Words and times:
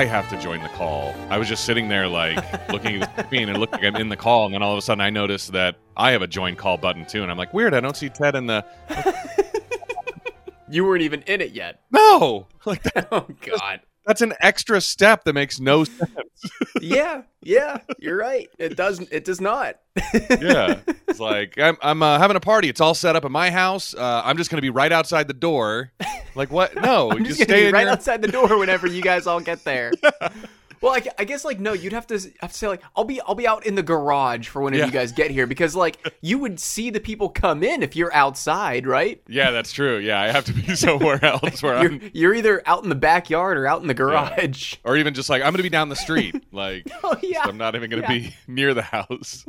I 0.00 0.06
have 0.06 0.30
to 0.30 0.40
join 0.40 0.62
the 0.62 0.68
call. 0.70 1.14
I 1.28 1.36
was 1.36 1.46
just 1.46 1.66
sitting 1.66 1.88
there, 1.88 2.08
like 2.08 2.38
looking 2.70 3.02
at 3.02 3.14
the 3.16 3.22
screen 3.24 3.50
and 3.50 3.58
looking 3.58 3.82
like 3.82 3.94
I'm 3.94 4.00
in 4.00 4.08
the 4.08 4.16
call, 4.16 4.46
and 4.46 4.54
then 4.54 4.62
all 4.62 4.72
of 4.72 4.78
a 4.78 4.80
sudden 4.80 5.02
I 5.02 5.10
noticed 5.10 5.52
that 5.52 5.76
I 5.94 6.12
have 6.12 6.22
a 6.22 6.26
join 6.26 6.56
call 6.56 6.78
button 6.78 7.04
too, 7.04 7.22
and 7.22 7.30
I'm 7.30 7.36
like, 7.36 7.52
weird. 7.52 7.74
I 7.74 7.80
don't 7.80 7.94
see 7.94 8.08
Ted 8.08 8.34
in 8.34 8.46
the. 8.46 8.64
You 10.72 10.84
weren't 10.84 11.02
even 11.02 11.22
in 11.22 11.40
it 11.40 11.50
yet. 11.50 11.80
No, 11.90 12.46
like 12.64 12.82
that, 12.94 13.08
Oh 13.10 13.26
God. 13.40 13.80
That's 14.06 14.22
an 14.22 14.34
extra 14.40 14.80
step 14.80 15.24
that 15.24 15.34
makes 15.34 15.60
no 15.60 15.84
sense. 15.84 16.10
yeah, 16.80 17.22
yeah, 17.42 17.78
you're 17.98 18.16
right. 18.16 18.48
It 18.58 18.76
doesn't. 18.76 19.08
It 19.12 19.24
does 19.24 19.40
not. 19.40 19.76
yeah, 20.40 20.80
it's 21.08 21.20
like 21.20 21.58
I'm, 21.58 21.76
I'm 21.82 22.02
uh, 22.02 22.18
having 22.18 22.36
a 22.36 22.40
party. 22.40 22.68
It's 22.68 22.80
all 22.80 22.94
set 22.94 23.16
up 23.16 23.24
at 23.24 23.30
my 23.30 23.50
house. 23.50 23.94
Uh, 23.94 24.22
I'm 24.24 24.36
just 24.36 24.50
gonna 24.50 24.62
be 24.62 24.70
right 24.70 24.92
outside 24.92 25.28
the 25.28 25.34
door. 25.34 25.92
Like 26.34 26.50
what? 26.50 26.74
No, 26.76 27.10
I'm 27.12 27.24
just 27.24 27.38
just 27.38 27.50
stay 27.50 27.70
right 27.70 27.82
your- 27.82 27.90
outside 27.90 28.22
the 28.22 28.28
door 28.28 28.58
whenever 28.58 28.86
you 28.86 29.02
guys 29.02 29.26
all 29.26 29.40
get 29.40 29.64
there. 29.64 29.92
Well, 30.82 30.92
I, 30.94 31.02
I 31.18 31.24
guess 31.24 31.44
like 31.44 31.60
no, 31.60 31.74
you'd 31.74 31.92
have 31.92 32.06
to 32.06 32.18
have 32.40 32.52
to 32.52 32.58
say 32.58 32.66
like 32.68 32.82
I'll 32.96 33.04
be 33.04 33.20
I'll 33.20 33.34
be 33.34 33.46
out 33.46 33.66
in 33.66 33.74
the 33.74 33.82
garage 33.82 34.48
for 34.48 34.62
whenever 34.62 34.80
Yeah. 34.80 34.86
you 34.86 34.92
guys 34.92 35.12
get 35.12 35.30
here 35.30 35.46
because 35.46 35.76
like 35.76 35.98
you 36.22 36.38
would 36.38 36.58
see 36.58 36.88
the 36.90 37.00
people 37.00 37.28
come 37.28 37.62
in 37.62 37.82
if 37.82 37.94
you're 37.96 38.12
outside, 38.14 38.86
right? 38.86 39.20
Yeah, 39.28 39.50
that's 39.50 39.72
true. 39.72 39.98
Yeah, 39.98 40.20
I 40.20 40.28
have 40.32 40.46
to 40.46 40.52
be 40.54 40.74
somewhere 40.76 41.22
else 41.24 41.62
where 41.62 41.82
You're 41.82 41.92
I'm, 41.92 42.10
you're 42.14 42.34
either 42.34 42.62
out 42.66 42.82
in 42.82 42.88
the 42.88 42.94
backyard 42.94 43.58
or 43.58 43.66
out 43.66 43.82
in 43.82 43.88
the 43.88 43.94
garage. 43.94 44.76
or 44.84 44.96
even 44.96 45.12
just 45.14 45.28
like 45.28 45.42
I'm 45.42 45.52
gonna 45.52 45.62
be 45.62 45.68
down 45.68 45.88
the 45.90 45.96
street. 45.96 46.34
Like 46.52 46.86
Oh 47.04 47.16
yeah. 47.22 47.42
I'm 47.44 47.58
not 47.58 47.74
even 47.76 47.90
going 47.90 48.02
to 48.02 48.12
Yeah. 48.12 48.18
be 48.30 48.34
near 48.48 48.74
the 48.74 48.82
house. 48.82 49.44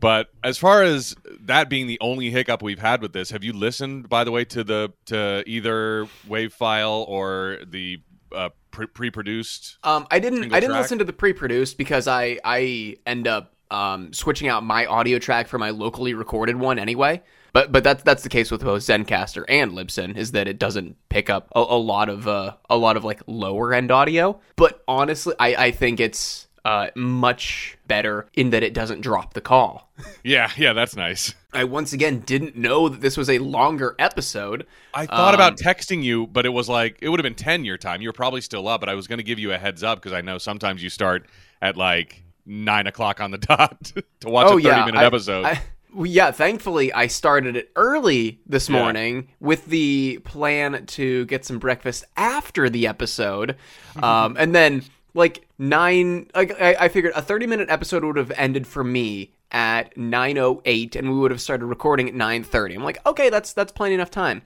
but 0.00 0.28
as 0.44 0.58
far 0.58 0.82
as 0.82 1.16
that 1.40 1.68
being 1.68 1.86
the 1.86 1.98
only 2.00 2.30
hiccup 2.30 2.62
we've 2.62 2.78
had 2.78 3.00
with 3.02 3.12
this, 3.12 3.30
have 3.30 3.42
you 3.42 3.52
listened, 3.52 4.08
by 4.08 4.24
the 4.24 4.30
way, 4.30 4.44
to 4.46 4.62
the 4.64 4.92
to 5.06 5.42
either 5.46 6.06
wave 6.26 6.52
file 6.52 7.04
or 7.08 7.58
the 7.66 7.98
uh, 8.32 8.50
pre- 8.70 8.86
pre-produced? 8.86 9.78
Um, 9.84 10.06
I 10.10 10.18
didn't. 10.18 10.44
I 10.52 10.60
didn't 10.60 10.70
track? 10.70 10.82
listen 10.82 10.98
to 10.98 11.04
the 11.04 11.12
pre-produced 11.12 11.78
because 11.78 12.08
I 12.08 12.38
I 12.44 12.96
end 13.06 13.26
up 13.26 13.54
um, 13.70 14.12
switching 14.12 14.48
out 14.48 14.64
my 14.64 14.86
audio 14.86 15.18
track 15.18 15.48
for 15.48 15.58
my 15.58 15.70
locally 15.70 16.14
recorded 16.14 16.56
one 16.56 16.78
anyway. 16.78 17.22
But 17.52 17.72
but 17.72 17.82
that's 17.82 18.02
that's 18.02 18.22
the 18.22 18.28
case 18.28 18.50
with 18.50 18.62
both 18.62 18.82
Zencastr 18.82 19.44
and 19.48 19.72
Libsyn 19.72 20.16
is 20.16 20.32
that 20.32 20.48
it 20.48 20.58
doesn't 20.58 20.96
pick 21.08 21.30
up 21.30 21.48
a, 21.54 21.60
a 21.60 21.78
lot 21.78 22.08
of 22.08 22.28
uh, 22.28 22.56
a 22.68 22.76
lot 22.76 22.96
of 22.96 23.04
like 23.04 23.22
lower 23.26 23.72
end 23.72 23.90
audio. 23.90 24.40
But 24.56 24.82
honestly, 24.86 25.34
I 25.38 25.66
I 25.66 25.70
think 25.70 26.00
it's 26.00 26.47
uh, 26.68 26.90
much 26.94 27.78
better 27.86 28.28
in 28.34 28.50
that 28.50 28.62
it 28.62 28.74
doesn't 28.74 29.00
drop 29.00 29.32
the 29.34 29.40
call. 29.40 29.90
Yeah, 30.22 30.50
yeah, 30.56 30.74
that's 30.74 30.94
nice. 30.96 31.34
I 31.52 31.64
once 31.64 31.92
again 31.94 32.20
didn't 32.20 32.56
know 32.56 32.88
that 32.90 33.00
this 33.00 33.16
was 33.16 33.30
a 33.30 33.38
longer 33.38 33.94
episode. 33.98 34.66
I 34.92 35.06
thought 35.06 35.32
Um, 35.32 35.34
about 35.34 35.56
texting 35.56 36.02
you, 36.02 36.26
but 36.26 36.44
it 36.44 36.50
was 36.50 36.68
like 36.68 36.98
it 37.00 37.08
would 37.08 37.18
have 37.18 37.24
been 37.24 37.34
ten 37.34 37.64
your 37.64 37.78
time. 37.78 38.02
You 38.02 38.08
were 38.10 38.12
probably 38.12 38.42
still 38.42 38.68
up, 38.68 38.80
but 38.80 38.88
I 38.88 38.94
was 38.94 39.06
going 39.06 39.16
to 39.18 39.24
give 39.24 39.38
you 39.38 39.52
a 39.52 39.58
heads 39.58 39.82
up 39.82 39.98
because 39.98 40.12
I 40.12 40.20
know 40.20 40.36
sometimes 40.38 40.82
you 40.82 40.90
start 40.90 41.26
at 41.62 41.76
like 41.76 42.22
nine 42.44 42.86
o'clock 42.86 43.20
on 43.20 43.30
the 43.30 43.38
dot 43.50 43.92
to 44.20 44.28
watch 44.28 44.46
a 44.46 44.50
thirty-minute 44.50 44.94
Oh, 44.96 44.98
I- 44.98 45.04
episode. 45.06 45.44
I- 45.46 45.62
well, 45.94 46.04
yeah, 46.06 46.30
thankfully 46.32 46.92
I 46.92 47.06
started 47.06 47.56
it 47.56 47.70
early 47.74 48.40
this 48.46 48.68
Yeah. 48.68 48.78
morning 48.82 49.28
with 49.40 49.64
the 49.66 50.18
plan 50.22 50.84
to 50.84 51.24
get 51.24 51.46
some 51.46 51.58
breakfast 51.58 52.04
after 52.14 52.68
the 52.68 52.86
episode, 52.86 53.56
um, 54.02 54.36
and 54.38 54.54
then 54.54 54.84
like 55.18 55.46
nine. 55.58 56.30
Like 56.34 56.58
I, 56.60 56.76
I 56.80 56.88
figured 56.88 57.12
a 57.14 57.22
thirty-minute 57.22 57.68
episode 57.68 58.04
would 58.04 58.16
have 58.16 58.32
ended 58.36 58.66
for 58.66 58.82
me 58.82 59.32
at 59.52 59.96
nine 59.96 60.38
oh 60.38 60.62
eight, 60.64 60.96
and 60.96 61.10
we 61.10 61.18
would 61.18 61.30
have 61.30 61.40
started 61.40 61.66
recording 61.66 62.08
at 62.08 62.14
nine 62.14 62.44
thirty. 62.44 62.74
I'm 62.74 62.84
like, 62.84 63.04
okay, 63.06 63.28
that's 63.28 63.52
that's 63.52 63.72
plenty 63.72 63.94
enough 63.94 64.10
time. 64.10 64.42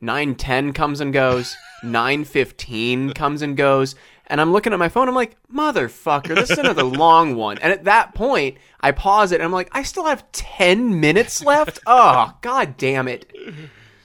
Nine 0.00 0.34
ten 0.34 0.72
comes 0.72 1.00
and 1.00 1.12
goes. 1.12 1.56
Nine 1.82 2.24
fifteen 2.24 3.12
comes 3.14 3.40
and 3.42 3.56
goes. 3.56 3.94
And 4.26 4.40
I'm 4.40 4.52
looking 4.52 4.72
at 4.72 4.78
my 4.78 4.88
phone. 4.90 5.08
I'm 5.08 5.14
like, 5.14 5.36
motherfucker, 5.52 6.34
this 6.36 6.50
is 6.50 6.58
another 6.58 6.84
long 7.04 7.34
one. 7.36 7.58
And 7.58 7.72
at 7.72 7.84
that 7.84 8.14
point, 8.14 8.58
I 8.80 8.92
pause 8.92 9.32
it. 9.32 9.36
And 9.36 9.44
I'm 9.44 9.50
like, 9.52 9.70
I 9.72 9.82
still 9.82 10.04
have 10.04 10.30
ten 10.30 11.00
minutes 11.00 11.42
left. 11.42 11.78
Oh, 11.86 12.32
god 12.42 12.76
damn 12.76 13.08
it! 13.08 13.32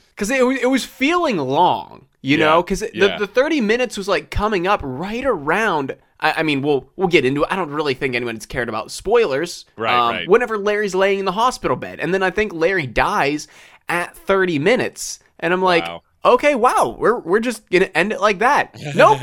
Because 0.10 0.32
it, 0.32 0.46
was- 0.46 0.58
it 0.62 0.68
was 0.68 0.84
feeling 0.86 1.38
long, 1.38 2.06
you 2.22 2.38
Yeah, 2.38 2.46
know. 2.46 2.64
Because 2.64 2.82
yeah. 2.94 3.18
the 3.18 3.26
the 3.26 3.28
thirty 3.28 3.60
minutes 3.62 3.98
was 3.98 4.08
like 4.08 4.32
coming 4.32 4.68
up 4.68 4.80
right 4.84 5.26
around. 5.26 5.96
I, 6.20 6.32
I 6.38 6.44
mean, 6.44 6.62
we'll 6.62 6.90
we'll 6.96 7.08
get 7.08 7.26
into 7.26 7.44
it. 7.44 7.48
I 7.52 7.56
don't 7.56 7.72
really 7.72 7.94
think 7.94 8.16
anyone's 8.16 8.46
cared 8.46 8.70
about 8.70 8.92
spoilers. 8.92 9.66
Right, 9.76 9.94
um, 9.94 10.12
right. 10.16 10.30
Whenever 10.30 10.58
Larry's 10.58 10.96
laying 10.96 11.20
in 11.20 11.26
the 11.26 11.32
hospital 11.34 11.76
bed, 11.78 12.00
and 12.00 12.14
then 12.14 12.24
I 12.24 12.30
think 12.32 12.54
Larry 12.54 12.88
dies 12.88 13.48
at 13.90 14.16
thirty 14.16 14.58
minutes, 14.60 15.20
and 15.40 15.54
I'm 15.54 15.62
like, 15.62 15.84
Wow. 15.86 16.02
okay, 16.24 16.56
wow, 16.56 16.96
we're 16.98 17.20
we're 17.20 17.40
just 17.42 17.70
gonna 17.70 17.90
end 17.94 18.12
it 18.14 18.22
like 18.22 18.40
that. 18.40 18.76
Nope, 18.96 19.20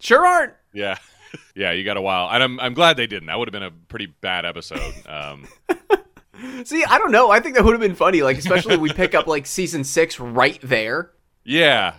sure 0.00 0.26
aren't. 0.26 0.52
Yeah. 0.72 0.96
Yeah, 1.54 1.72
you 1.72 1.84
got 1.84 1.96
a 1.98 2.00
while. 2.02 2.30
And 2.30 2.42
I'm 2.42 2.60
I'm 2.60 2.72
glad 2.72 2.96
they 2.96 3.06
didn't. 3.06 3.26
That 3.26 3.38
would 3.38 3.48
have 3.48 3.52
been 3.52 3.62
a 3.62 3.70
pretty 3.70 4.06
bad 4.06 4.46
episode. 4.46 4.94
Um 5.06 5.46
See, 6.64 6.84
I 6.84 6.98
don't 6.98 7.10
know. 7.10 7.30
I 7.30 7.40
think 7.40 7.56
that 7.56 7.64
would 7.64 7.72
have 7.72 7.80
been 7.80 7.94
funny, 7.94 8.22
like 8.22 8.38
especially 8.38 8.74
if 8.74 8.80
we 8.80 8.92
pick 8.92 9.14
up 9.14 9.26
like 9.26 9.44
season 9.46 9.84
six 9.84 10.20
right 10.20 10.58
there. 10.62 11.10
yeah. 11.44 11.94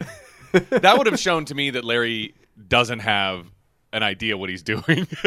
That 0.70 0.98
would 0.98 1.08
have 1.08 1.20
shown 1.20 1.46
to 1.46 1.56
me 1.56 1.72
that 1.72 1.84
Larry 1.84 2.36
doesn't 2.68 3.00
have 3.00 3.46
an 3.94 4.04
idea 4.04 4.38
what 4.38 4.50
he's 4.50 4.64
doing. 4.64 5.08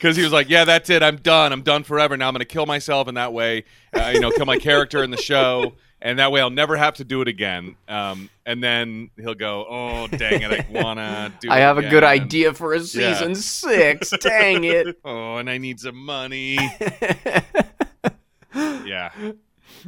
Cuz 0.00 0.16
he 0.16 0.22
was 0.22 0.32
like, 0.32 0.50
"Yeah, 0.50 0.64
that's 0.64 0.90
it. 0.90 1.02
I'm 1.02 1.16
done. 1.16 1.52
I'm 1.52 1.62
done 1.62 1.84
forever. 1.84 2.16
Now 2.16 2.28
I'm 2.28 2.34
going 2.34 2.40
to 2.40 2.44
kill 2.44 2.66
myself 2.66 3.08
and 3.08 3.16
that 3.16 3.32
way, 3.32 3.64
uh, 3.96 4.10
you 4.12 4.20
know, 4.20 4.30
kill 4.30 4.46
my 4.46 4.58
character 4.58 5.02
in 5.02 5.10
the 5.10 5.16
show." 5.16 5.74
And 6.02 6.18
that 6.18 6.30
way, 6.30 6.42
I'll 6.42 6.50
never 6.50 6.76
have 6.76 6.96
to 6.96 7.04
do 7.04 7.22
it 7.22 7.28
again. 7.28 7.76
Um, 7.88 8.28
and 8.44 8.62
then 8.62 9.08
he'll 9.16 9.34
go, 9.34 9.64
"Oh, 9.66 10.06
dang 10.08 10.42
it! 10.42 10.52
I 10.52 10.66
wanna 10.68 11.32
do." 11.40 11.50
I 11.50 11.60
have 11.60 11.78
a 11.78 11.82
good 11.82 12.04
idea 12.04 12.52
for 12.52 12.74
a 12.74 12.80
season 12.80 13.34
six. 13.34 14.10
Dang 14.20 14.64
it! 14.64 14.98
Oh, 15.04 15.38
and 15.38 15.48
I 15.48 15.56
need 15.56 15.80
some 15.80 15.96
money. 15.96 16.54
yeah. 18.54 19.10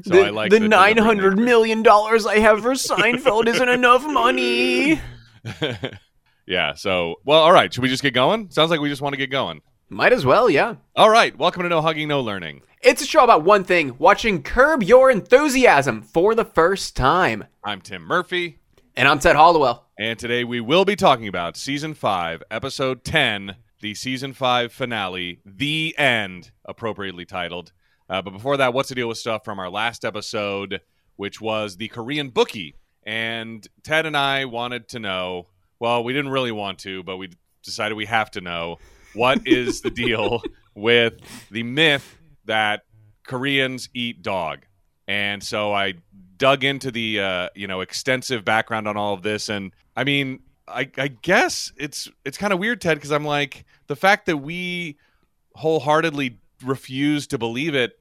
So 0.02 0.04
the 0.04 0.22
I 0.22 0.30
like 0.30 0.50
the 0.50 0.60
the 0.60 0.68
nine 0.68 0.96
hundred 0.96 1.38
million 1.38 1.82
dollars 1.82 2.26
I 2.26 2.38
have 2.38 2.62
for 2.62 2.72
Seinfeld 2.72 3.46
isn't 3.46 3.68
enough 3.68 4.06
money. 4.06 5.00
Yeah. 6.46 6.74
So, 6.74 7.16
well, 7.24 7.42
all 7.42 7.52
right. 7.52 7.72
Should 7.72 7.82
we 7.82 7.88
just 7.88 8.02
get 8.02 8.14
going? 8.14 8.50
Sounds 8.50 8.70
like 8.70 8.80
we 8.80 8.88
just 8.88 9.02
want 9.02 9.12
to 9.12 9.18
get 9.18 9.30
going. 9.30 9.62
Might 9.88 10.12
as 10.12 10.26
well, 10.26 10.50
yeah. 10.50 10.76
All 10.96 11.10
right. 11.10 11.36
Welcome 11.38 11.62
to 11.62 11.68
No 11.68 11.80
Hugging, 11.80 12.08
No 12.08 12.20
Learning. 12.20 12.62
It's 12.82 13.02
a 13.02 13.06
show 13.06 13.22
about 13.24 13.44
one 13.44 13.64
thing: 13.64 13.96
watching 13.98 14.42
Curb 14.42 14.82
Your 14.82 15.10
Enthusiasm 15.10 16.02
for 16.02 16.34
the 16.34 16.44
first 16.44 16.96
time. 16.96 17.44
I'm 17.64 17.80
Tim 17.80 18.02
Murphy, 18.02 18.58
And 18.96 19.08
I'm 19.08 19.18
Ted 19.18 19.36
Hollowell. 19.36 19.86
and 19.98 20.18
today 20.18 20.44
we 20.44 20.60
will 20.60 20.84
be 20.84 20.96
talking 20.96 21.28
about 21.28 21.56
season 21.56 21.94
five, 21.94 22.42
episode 22.50 23.02
10, 23.04 23.56
the 23.80 23.94
season 23.94 24.32
five 24.32 24.72
finale, 24.72 25.40
The 25.44 25.94
End, 25.98 26.50
appropriately 26.64 27.24
titled. 27.24 27.72
Uh, 28.08 28.22
but 28.22 28.30
before 28.32 28.56
that, 28.58 28.72
what's 28.74 28.88
the 28.88 28.94
deal 28.94 29.08
with 29.08 29.18
stuff 29.18 29.44
from 29.44 29.58
our 29.58 29.70
last 29.70 30.04
episode, 30.04 30.80
which 31.16 31.40
was 31.40 31.76
the 31.76 31.88
Korean 31.88 32.30
bookie? 32.30 32.76
And 33.04 33.66
Ted 33.84 34.06
and 34.06 34.16
I 34.16 34.44
wanted 34.46 34.88
to 34.90 34.98
know 35.00 35.48
well, 35.78 36.04
we 36.04 36.12
didn't 36.12 36.30
really 36.30 36.52
want 36.52 36.78
to, 36.80 37.02
but 37.02 37.16
we 37.16 37.30
decided 37.62 37.94
we 37.94 38.06
have 38.06 38.30
to 38.32 38.40
know 38.40 38.78
what 39.14 39.46
is 39.46 39.80
the 39.80 39.90
deal 39.90 40.42
with 40.74 41.14
the 41.50 41.62
myth 41.62 42.18
that 42.44 42.82
Koreans 43.26 43.88
eat 43.94 44.22
dog. 44.22 44.60
And 45.08 45.42
so 45.42 45.72
I 45.72 45.94
dug 46.36 46.64
into 46.64 46.90
the 46.90 47.20
uh, 47.20 47.48
you 47.54 47.66
know 47.66 47.80
extensive 47.80 48.44
background 48.44 48.88
on 48.88 48.96
all 48.96 49.14
of 49.14 49.22
this, 49.22 49.48
and 49.48 49.72
I 49.96 50.04
mean, 50.04 50.40
I, 50.66 50.90
I 50.96 51.08
guess 51.08 51.72
it's 51.76 52.08
it's 52.24 52.38
kind 52.38 52.52
of 52.52 52.58
weird, 52.58 52.80
Ted, 52.80 52.96
because 52.96 53.12
I'm 53.12 53.24
like 53.24 53.64
the 53.86 53.96
fact 53.96 54.26
that 54.26 54.38
we 54.38 54.98
wholeheartedly 55.54 56.38
refuse 56.64 57.26
to 57.28 57.38
believe 57.38 57.74
it 57.74 57.98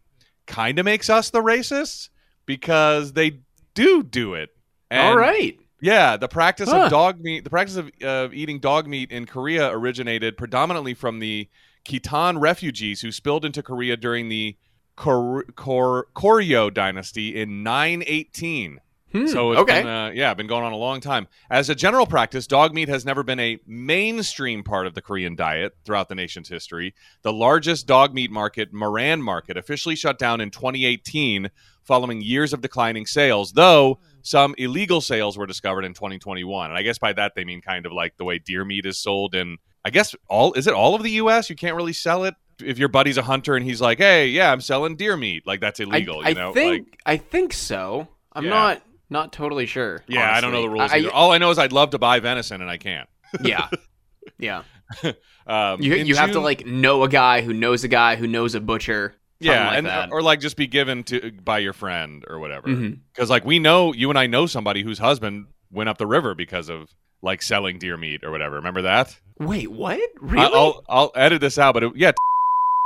kind 0.48 0.80
of 0.80 0.86
makes 0.86 1.10
us 1.10 1.30
the 1.30 1.42
racists 1.42 2.10
because 2.46 3.14
they 3.14 3.40
do 3.74 4.04
do 4.04 4.34
it. 4.34 4.50
And 4.90 5.08
All 5.08 5.18
right. 5.18 5.60
Yeah, 5.86 6.18
the 6.18 6.28
practice 6.28 6.70
Huh. 6.70 6.86
of 6.86 6.90
dog 6.90 7.20
meat, 7.22 7.44
the 7.44 7.50
practice 7.50 7.76
of 7.78 7.92
uh, 8.04 8.30
eating 8.34 8.60
dog 8.60 8.88
meat 8.88 9.12
in 9.12 9.26
Korea 9.26 9.70
originated 9.70 10.36
predominantly 10.38 10.94
from 10.96 11.20
the 11.20 11.48
Khitan 11.88 12.40
refugees 12.42 13.02
who 13.02 13.12
spilled 13.12 13.46
into 13.46 13.62
Korea 13.62 13.96
during 13.96 14.28
the 14.30 14.58
Kor- 14.96 15.46
Kor- 15.56 16.08
Koryo 16.16 16.74
dynasty 16.74 17.36
in 17.40 17.62
918. 17.64 18.80
Hmm, 19.12 19.28
So 19.28 19.52
it's 19.52 19.62
okay. 19.62 19.82
been, 19.84 19.88
uh, 19.88 20.12
yeah, 20.14 20.34
been 20.34 20.48
going 20.48 20.64
on 20.64 20.74
a 20.74 20.78
long 20.78 21.00
time. 21.02 21.28
As 21.50 21.70
a 21.70 21.76
general 21.76 22.06
practice, 22.08 22.48
dog 22.48 22.74
meat 22.74 22.90
has 22.90 23.06
never 23.06 23.22
been 23.24 23.40
a 23.40 23.60
mainstream 23.68 24.64
part 24.64 24.88
of 24.88 24.94
the 24.96 25.02
Korean 25.02 25.36
diet 25.36 25.74
throughout 25.86 26.10
the 26.10 26.16
nation's 26.16 26.50
history. 26.50 26.96
The 27.22 27.32
largest 27.32 27.86
dog 27.88 28.14
meat 28.14 28.32
market, 28.32 28.74
Moran 28.74 29.22
Market, 29.22 29.58
officially 29.58 29.96
shut 29.96 30.18
down 30.18 30.42
in 30.42 30.50
2018 30.50 31.50
following 31.84 32.20
years 32.22 32.52
of 32.52 32.62
declining 32.62 33.06
sales, 33.06 33.54
though 33.54 34.00
some 34.26 34.56
illegal 34.58 35.02
sales 35.02 35.38
were 35.38 35.46
discovered 35.46 35.86
in 35.86 35.94
2021. 35.94 36.70
And 36.72 36.78
I 36.78 36.82
guess 36.82 36.98
by 36.98 37.14
that 37.14 37.34
they 37.36 37.46
mean 37.46 37.62
kind 37.62 37.86
of 37.86 37.92
like 37.94 38.18
the 38.18 38.24
way 38.26 38.40
deer 38.40 38.66
meat 38.66 38.86
is 38.88 38.98
sold 38.98 39.36
in 39.36 39.58
I 39.86 39.92
guess 39.92 40.16
all 40.28 40.54
is 40.54 40.66
it 40.66 40.74
all 40.74 40.96
of 40.96 41.04
the 41.04 41.12
US? 41.12 41.48
You 41.50 41.56
can't 41.56 41.76
really 41.76 41.94
sell 41.94 42.24
it 42.24 42.34
if 42.60 42.80
your 42.80 42.88
buddy's 42.90 43.18
a 43.18 43.22
hunter 43.22 43.56
and 43.56 43.64
he's 43.64 43.80
like, 43.82 44.00
"Hey, 44.00 44.30
yeah, 44.30 44.52
I'm 44.52 44.62
selling 44.62 44.96
deer 44.96 45.16
meat." 45.16 45.46
Like 45.46 45.60
that's 45.62 45.80
illegal, 45.80 46.22
I 46.26 46.30
you 46.30 46.36
know? 46.36 46.54
think 46.54 46.88
like 46.88 47.00
I 47.06 47.18
think 47.18 47.54
so. 47.54 48.08
I'm 48.34 48.46
Yeah. 48.46 48.50
not 48.50 48.82
not 49.12 49.32
totally 49.32 49.68
sure. 49.68 50.02
Yeah, 50.08 50.34
I 50.36 50.42
don't 50.42 50.52
know 50.54 50.64
the 50.64 50.70
rules 50.70 50.92
I- 50.92 50.98
either. 50.98 51.12
All 51.14 51.32
I 51.32 51.38
know 51.38 51.52
is 51.52 51.60
I'd 51.60 51.72
love 51.72 51.92
to 51.92 52.00
buy 52.00 52.20
venison 52.20 52.62
and 52.62 52.70
I 52.70 52.78
can't. 52.78 53.08
Yeah. 53.44 53.70
Yeah. 54.40 54.64
Um, 55.48 55.82
You 55.82 55.94
you 55.96 56.16
have 56.16 56.32
to 56.32 56.40
like 56.40 56.66
know 56.66 57.04
a 57.04 57.10
guy 57.10 57.42
who 57.42 57.54
knows 57.54 57.84
a 57.84 57.88
guy 57.88 58.16
who 58.16 58.28
knows 58.28 58.56
a 58.56 58.60
butcher. 58.60 59.14
Yeah, 59.40 59.68
like 59.68 59.78
and 59.78 59.88
uh, 59.88 59.90
that. 59.90 60.12
or 60.12 60.22
like 60.22 60.40
just 60.40 60.58
be 60.58 60.68
given 60.68 61.04
to 61.06 61.28
uh, 61.28 61.32
by 61.44 61.60
your 61.60 61.74
friend 61.74 62.24
or 62.28 62.40
whatever. 62.40 62.68
Mm-hmm. 62.68 63.00
Because 63.14 63.30
like 63.30 63.46
we 63.46 63.60
know 63.60 63.94
you 63.94 64.10
and 64.10 64.18
I 64.18 64.28
know 64.28 64.46
somebody 64.46 64.84
whose 64.84 65.00
husband 65.00 65.48
went 65.72 65.90
up 65.90 65.98
the 65.98 66.08
river 66.08 66.36
because 66.36 66.70
of 66.70 66.94
like 67.22 67.42
selling 67.42 67.80
deer 67.80 67.98
meat 67.98 68.24
or 68.24 68.32
whatever. 68.32 68.56
Remember 68.56 68.84
that? 68.84 69.20
Wait, 69.40 69.72
what? 69.72 70.00
Really? 70.22 70.54
I'll 70.54 70.84
I'll 70.88 71.12
edit 71.16 71.42
this 71.42 71.58
out, 71.58 71.74
but 71.74 71.84
it, 71.84 71.96
yeah. 71.96 72.12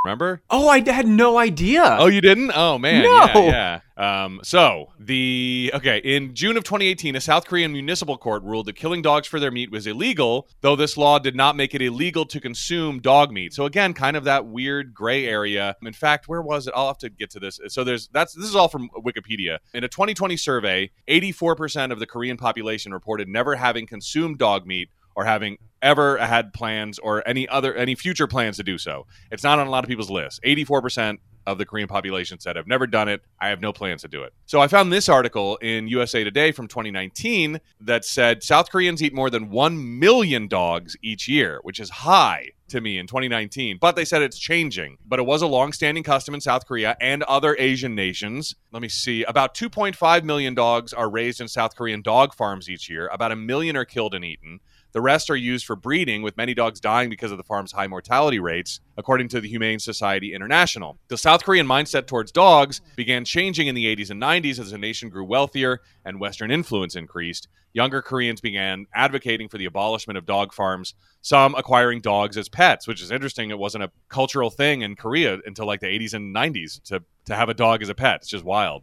Remember? 0.04 0.40
oh, 0.48 0.68
I 0.68 0.80
had 0.90 1.06
no 1.06 1.36
idea. 1.36 1.96
Oh, 1.98 2.06
you 2.06 2.22
didn't? 2.22 2.52
Oh 2.54 2.78
man, 2.78 3.02
No. 3.02 3.26
yeah, 3.44 3.80
yeah. 3.98 4.24
Um, 4.24 4.40
so 4.42 4.86
the 4.98 5.70
okay 5.74 5.98
in 5.98 6.34
June 6.34 6.56
of 6.56 6.64
2018, 6.64 7.16
a 7.16 7.20
South 7.20 7.44
Korean 7.44 7.70
municipal 7.70 8.16
court 8.16 8.42
ruled 8.42 8.64
that 8.66 8.76
killing 8.76 9.02
dogs 9.02 9.28
for 9.28 9.38
their 9.38 9.50
meat 9.50 9.70
was 9.70 9.86
illegal, 9.86 10.48
though 10.62 10.74
this 10.74 10.96
law 10.96 11.18
did 11.18 11.36
not 11.36 11.54
make 11.54 11.74
it 11.74 11.82
illegal 11.82 12.24
to 12.24 12.40
consume 12.40 13.00
dog 13.00 13.30
meat. 13.30 13.52
So 13.52 13.66
again, 13.66 13.92
kind 13.92 14.16
of 14.16 14.24
that 14.24 14.46
weird 14.46 14.94
gray 14.94 15.26
area. 15.26 15.76
In 15.82 15.92
fact, 15.92 16.28
where 16.28 16.40
was 16.40 16.66
it? 16.66 16.72
I'll 16.74 16.86
have 16.86 16.98
to 16.98 17.10
get 17.10 17.28
to 17.32 17.40
this. 17.40 17.60
So 17.68 17.84
there's 17.84 18.08
that's 18.08 18.32
this 18.32 18.46
is 18.46 18.56
all 18.56 18.68
from 18.68 18.88
Wikipedia. 18.96 19.58
In 19.74 19.84
a 19.84 19.88
2020 19.88 20.34
survey, 20.38 20.90
84% 21.08 21.92
of 21.92 21.98
the 21.98 22.06
Korean 22.06 22.38
population 22.38 22.92
reported 22.94 23.28
never 23.28 23.54
having 23.56 23.86
consumed 23.86 24.38
dog 24.38 24.66
meat 24.66 24.88
or 25.20 25.24
having 25.24 25.58
ever 25.82 26.16
had 26.16 26.54
plans 26.54 26.98
or 26.98 27.22
any 27.28 27.46
other 27.46 27.74
any 27.74 27.94
future 27.94 28.26
plans 28.26 28.56
to 28.56 28.62
do 28.62 28.78
so. 28.78 29.06
It's 29.30 29.42
not 29.42 29.58
on 29.58 29.66
a 29.66 29.70
lot 29.70 29.84
of 29.84 29.88
people's 29.88 30.10
lists. 30.10 30.40
84% 30.46 31.18
of 31.46 31.58
the 31.58 31.66
Korean 31.66 31.88
population 31.88 32.40
said 32.40 32.56
I've 32.56 32.66
never 32.66 32.86
done 32.86 33.08
it. 33.08 33.20
I 33.38 33.48
have 33.48 33.60
no 33.60 33.70
plans 33.70 34.00
to 34.00 34.08
do 34.08 34.22
it. 34.22 34.32
So 34.46 34.60
I 34.60 34.68
found 34.68 34.90
this 34.90 35.10
article 35.10 35.58
in 35.58 35.88
USA 35.88 36.24
Today 36.24 36.52
from 36.52 36.68
2019 36.68 37.60
that 37.82 38.06
said 38.06 38.42
South 38.42 38.70
Koreans 38.70 39.02
eat 39.02 39.12
more 39.12 39.28
than 39.28 39.50
1 39.50 39.98
million 39.98 40.48
dogs 40.48 40.96
each 41.02 41.28
year, 41.28 41.60
which 41.64 41.80
is 41.80 41.90
high 41.90 42.52
to 42.68 42.80
me 42.80 42.98
in 42.98 43.06
2019. 43.06 43.76
But 43.78 43.96
they 43.96 44.04
said 44.06 44.22
it's 44.22 44.38
changing. 44.38 44.96
But 45.06 45.18
it 45.18 45.26
was 45.26 45.42
a 45.42 45.46
long-standing 45.46 46.02
custom 46.02 46.34
in 46.34 46.40
South 46.40 46.66
Korea 46.66 46.96
and 46.98 47.22
other 47.24 47.56
Asian 47.58 47.94
nations. 47.94 48.54
Let 48.72 48.80
me 48.80 48.88
see. 48.88 49.24
About 49.24 49.54
2.5 49.54 50.24
million 50.24 50.54
dogs 50.54 50.94
are 50.94 51.10
raised 51.10 51.40
in 51.40 51.48
South 51.48 51.76
Korean 51.76 52.00
dog 52.00 52.34
farms 52.34 52.70
each 52.70 52.88
year. 52.88 53.08
About 53.12 53.32
a 53.32 53.36
million 53.36 53.76
are 53.76 53.84
killed 53.84 54.14
and 54.14 54.24
eaten. 54.24 54.60
The 54.92 55.00
rest 55.00 55.30
are 55.30 55.36
used 55.36 55.66
for 55.66 55.76
breeding, 55.76 56.22
with 56.22 56.36
many 56.36 56.52
dogs 56.52 56.80
dying 56.80 57.10
because 57.10 57.30
of 57.30 57.38
the 57.38 57.44
farm's 57.44 57.72
high 57.72 57.86
mortality 57.86 58.40
rates, 58.40 58.80
according 58.96 59.28
to 59.28 59.40
the 59.40 59.48
Humane 59.48 59.78
Society 59.78 60.34
International. 60.34 60.98
The 61.08 61.16
South 61.16 61.44
Korean 61.44 61.66
mindset 61.66 62.06
towards 62.06 62.32
dogs 62.32 62.80
began 62.96 63.24
changing 63.24 63.68
in 63.68 63.74
the 63.74 63.86
80s 63.94 64.10
and 64.10 64.20
90s 64.20 64.58
as 64.58 64.72
the 64.72 64.78
nation 64.78 65.08
grew 65.08 65.24
wealthier 65.24 65.80
and 66.04 66.18
Western 66.18 66.50
influence 66.50 66.96
increased. 66.96 67.46
Younger 67.72 68.02
Koreans 68.02 68.40
began 68.40 68.86
advocating 68.92 69.48
for 69.48 69.58
the 69.58 69.66
abolishment 69.66 70.18
of 70.18 70.26
dog 70.26 70.52
farms, 70.52 70.94
some 71.22 71.54
acquiring 71.54 72.00
dogs 72.00 72.36
as 72.36 72.48
pets, 72.48 72.88
which 72.88 73.00
is 73.00 73.12
interesting. 73.12 73.50
It 73.50 73.58
wasn't 73.58 73.84
a 73.84 73.92
cultural 74.08 74.50
thing 74.50 74.82
in 74.82 74.96
Korea 74.96 75.38
until 75.46 75.66
like 75.66 75.80
the 75.80 75.86
80s 75.86 76.14
and 76.14 76.34
90s 76.34 76.82
to, 76.84 77.04
to 77.26 77.36
have 77.36 77.48
a 77.48 77.54
dog 77.54 77.82
as 77.82 77.88
a 77.88 77.94
pet. 77.94 78.16
It's 78.16 78.28
just 78.28 78.44
wild. 78.44 78.82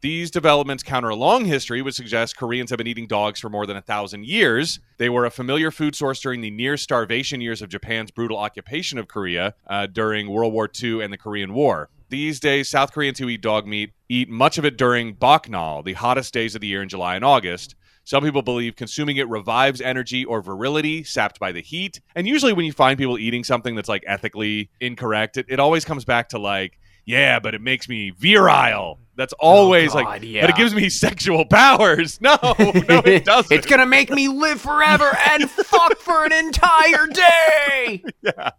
These 0.00 0.30
developments 0.30 0.82
counter 0.82 1.08
a 1.08 1.16
long 1.16 1.44
history, 1.44 1.82
which 1.82 1.94
suggests 1.94 2.34
Koreans 2.34 2.70
have 2.70 2.78
been 2.78 2.86
eating 2.86 3.06
dogs 3.06 3.40
for 3.40 3.48
more 3.48 3.66
than 3.66 3.76
a 3.76 3.82
thousand 3.82 4.26
years. 4.26 4.80
They 4.98 5.08
were 5.08 5.24
a 5.24 5.30
familiar 5.30 5.70
food 5.70 5.94
source 5.94 6.20
during 6.20 6.40
the 6.40 6.50
near 6.50 6.76
starvation 6.76 7.40
years 7.40 7.62
of 7.62 7.68
Japan's 7.68 8.10
brutal 8.10 8.36
occupation 8.36 8.98
of 8.98 9.08
Korea 9.08 9.54
uh, 9.66 9.86
during 9.86 10.30
World 10.30 10.52
War 10.52 10.68
II 10.82 11.02
and 11.02 11.12
the 11.12 11.18
Korean 11.18 11.54
War. 11.54 11.88
These 12.10 12.40
days, 12.40 12.68
South 12.68 12.92
Koreans 12.92 13.18
who 13.18 13.28
eat 13.28 13.40
dog 13.40 13.66
meat 13.66 13.92
eat 14.08 14.28
much 14.28 14.58
of 14.58 14.64
it 14.64 14.76
during 14.76 15.16
Boknal, 15.16 15.84
the 15.84 15.94
hottest 15.94 16.34
days 16.34 16.54
of 16.54 16.60
the 16.60 16.66
year 16.66 16.82
in 16.82 16.88
July 16.88 17.16
and 17.16 17.24
August. 17.24 17.74
Some 18.06 18.22
people 18.22 18.42
believe 18.42 18.76
consuming 18.76 19.16
it 19.16 19.28
revives 19.28 19.80
energy 19.80 20.26
or 20.26 20.42
virility 20.42 21.04
sapped 21.04 21.40
by 21.40 21.52
the 21.52 21.62
heat. 21.62 22.00
And 22.14 22.28
usually, 22.28 22.52
when 22.52 22.66
you 22.66 22.72
find 22.72 22.98
people 22.98 23.18
eating 23.18 23.44
something 23.44 23.74
that's 23.74 23.88
like 23.88 24.04
ethically 24.06 24.70
incorrect, 24.78 25.38
it, 25.38 25.46
it 25.48 25.58
always 25.58 25.86
comes 25.86 26.04
back 26.04 26.28
to 26.28 26.38
like, 26.38 26.78
yeah, 27.04 27.38
but 27.38 27.54
it 27.54 27.60
makes 27.60 27.88
me 27.88 28.10
virile. 28.10 28.98
That's 29.16 29.32
always 29.34 29.92
oh, 29.92 30.02
God, 30.02 30.04
like, 30.04 30.22
yeah. 30.24 30.40
but 30.40 30.50
it 30.50 30.56
gives 30.56 30.74
me 30.74 30.88
sexual 30.90 31.44
powers. 31.44 32.20
No, 32.24 32.38
no, 32.40 33.02
it 33.04 33.26
doesn't. 33.26 33.52
it's 33.56 33.66
gonna 33.66 33.86
make 33.86 34.08
me 34.10 34.28
live 34.28 34.60
forever 34.60 35.14
and 35.30 35.50
fuck 35.50 35.98
for 35.98 36.24
an 36.24 36.32
entire 36.32 37.06
day. 37.06 38.02
yeah, 38.22 38.50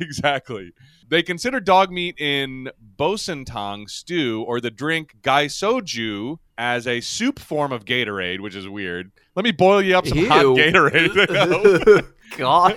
exactly. 0.00 0.72
They 1.08 1.22
consider 1.22 1.60
dog 1.60 1.92
meat 1.92 2.16
in 2.18 2.70
bosintang 2.96 3.88
stew 3.88 4.44
or 4.48 4.60
the 4.60 4.70
drink 4.70 5.16
gae 5.22 5.46
soju 5.46 6.38
as 6.58 6.88
a 6.88 7.00
soup 7.00 7.38
form 7.38 7.72
of 7.72 7.84
Gatorade, 7.84 8.40
which 8.40 8.56
is 8.56 8.68
weird. 8.68 9.12
Let 9.36 9.44
me 9.44 9.52
boil 9.52 9.80
you 9.80 9.96
up 9.96 10.08
some 10.08 10.26
hot 10.26 10.44
Gatorade. 10.44 12.04
God. 12.36 12.76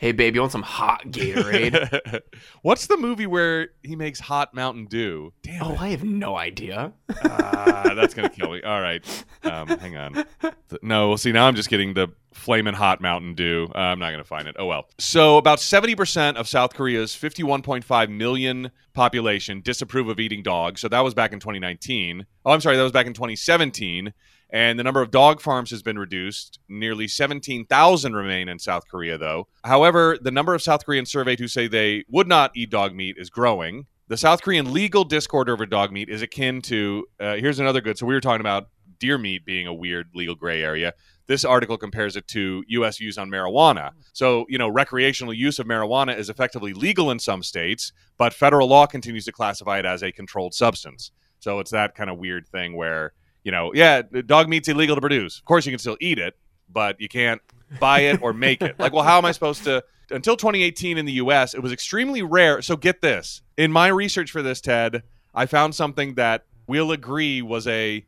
Hey, 0.00 0.12
babe, 0.12 0.34
you 0.34 0.40
want 0.40 0.50
some 0.50 0.62
hot 0.62 1.08
Gatorade? 1.08 2.22
What's 2.62 2.86
the 2.86 2.96
movie 2.96 3.26
where 3.26 3.68
he 3.82 3.96
makes 3.96 4.18
hot 4.18 4.54
Mountain 4.54 4.86
Dew? 4.86 5.34
Damn 5.42 5.62
oh, 5.62 5.72
it. 5.74 5.78
I 5.78 5.88
have 5.88 6.04
no 6.04 6.38
idea. 6.38 6.94
Ah, 7.22 7.92
that's 7.94 8.14
gonna 8.14 8.30
kill 8.30 8.50
me. 8.50 8.62
All 8.64 8.80
right, 8.80 9.04
um, 9.42 9.68
hang 9.68 9.98
on. 9.98 10.24
No, 10.80 11.08
well, 11.08 11.18
see 11.18 11.32
now 11.32 11.46
I'm 11.46 11.54
just 11.54 11.68
getting 11.68 11.92
the 11.92 12.08
flaming 12.32 12.72
hot 12.72 13.02
Mountain 13.02 13.34
Dew. 13.34 13.68
Uh, 13.74 13.78
I'm 13.78 13.98
not 13.98 14.10
gonna 14.12 14.24
find 14.24 14.48
it. 14.48 14.56
Oh 14.58 14.64
well. 14.64 14.88
So 14.98 15.36
about 15.36 15.60
70 15.60 15.96
percent 15.96 16.38
of 16.38 16.48
South 16.48 16.72
Korea's 16.72 17.14
51.5 17.14 18.08
million 18.08 18.70
population 18.94 19.60
disapprove 19.60 20.08
of 20.08 20.18
eating 20.18 20.42
dogs. 20.42 20.80
So 20.80 20.88
that 20.88 21.00
was 21.00 21.12
back 21.12 21.34
in 21.34 21.40
2019. 21.40 22.24
Oh, 22.46 22.52
I'm 22.52 22.62
sorry, 22.62 22.78
that 22.78 22.82
was 22.82 22.92
back 22.92 23.06
in 23.06 23.12
2017. 23.12 24.14
And 24.52 24.78
the 24.78 24.84
number 24.84 25.00
of 25.00 25.10
dog 25.10 25.40
farms 25.40 25.70
has 25.70 25.82
been 25.82 25.98
reduced. 25.98 26.58
Nearly 26.68 27.06
17,000 27.06 28.14
remain 28.14 28.48
in 28.48 28.58
South 28.58 28.84
Korea, 28.90 29.16
though. 29.16 29.48
However, 29.64 30.18
the 30.20 30.30
number 30.30 30.54
of 30.54 30.62
South 30.62 30.84
Koreans 30.84 31.10
surveyed 31.10 31.38
who 31.38 31.48
say 31.48 31.68
they 31.68 32.04
would 32.08 32.26
not 32.26 32.50
eat 32.56 32.70
dog 32.70 32.94
meat 32.94 33.16
is 33.18 33.30
growing. 33.30 33.86
The 34.08 34.16
South 34.16 34.42
Korean 34.42 34.72
legal 34.72 35.04
discord 35.04 35.48
over 35.48 35.66
dog 35.66 35.92
meat 35.92 36.08
is 36.08 36.20
akin 36.20 36.62
to 36.62 37.06
uh, 37.20 37.36
here's 37.36 37.60
another 37.60 37.80
good. 37.80 37.96
So 37.96 38.06
we 38.06 38.14
were 38.14 38.20
talking 38.20 38.40
about 38.40 38.68
deer 38.98 39.18
meat 39.18 39.44
being 39.44 39.66
a 39.66 39.74
weird 39.74 40.10
legal 40.14 40.34
gray 40.34 40.62
area. 40.62 40.94
This 41.26 41.44
article 41.44 41.78
compares 41.78 42.16
it 42.16 42.26
to 42.28 42.64
U.S. 42.66 42.98
views 42.98 43.16
on 43.16 43.30
marijuana. 43.30 43.90
So, 44.12 44.46
you 44.48 44.58
know, 44.58 44.68
recreational 44.68 45.32
use 45.32 45.58
of 45.58 45.66
marijuana 45.66 46.16
is 46.16 46.28
effectively 46.28 46.72
legal 46.72 47.10
in 47.10 47.18
some 47.18 47.42
states, 47.42 47.92
but 48.18 48.34
federal 48.34 48.68
law 48.68 48.86
continues 48.86 49.24
to 49.26 49.32
classify 49.32 49.78
it 49.78 49.86
as 49.86 50.02
a 50.02 50.12
controlled 50.12 50.54
substance. 50.54 51.12
So 51.38 51.58
it's 51.58 51.70
that 51.70 51.94
kind 51.94 52.10
of 52.10 52.18
weird 52.18 52.46
thing 52.48 52.76
where, 52.76 53.12
you 53.44 53.52
know, 53.52 53.72
yeah, 53.74 54.02
dog 54.26 54.48
meat's 54.48 54.68
illegal 54.68 54.94
to 54.96 55.00
produce. 55.00 55.38
Of 55.38 55.44
course, 55.44 55.66
you 55.66 55.72
can 55.72 55.78
still 55.78 55.96
eat 56.00 56.18
it, 56.18 56.36
but 56.68 57.00
you 57.00 57.08
can't 57.08 57.40
buy 57.78 58.00
it 58.00 58.22
or 58.22 58.32
make 58.32 58.62
it. 58.62 58.78
Like, 58.78 58.92
well, 58.92 59.04
how 59.04 59.18
am 59.18 59.24
I 59.24 59.32
supposed 59.32 59.64
to? 59.64 59.84
Until 60.10 60.36
2018 60.36 60.98
in 60.98 61.06
the 61.06 61.12
US, 61.12 61.54
it 61.54 61.62
was 61.62 61.72
extremely 61.72 62.22
rare. 62.22 62.62
So 62.62 62.76
get 62.76 63.00
this. 63.00 63.42
In 63.56 63.70
my 63.70 63.88
research 63.88 64.30
for 64.30 64.42
this, 64.42 64.60
Ted, 64.60 65.02
I 65.34 65.46
found 65.46 65.74
something 65.74 66.14
that 66.14 66.46
we'll 66.66 66.90
agree 66.90 67.42
was 67.42 67.66
a 67.66 68.04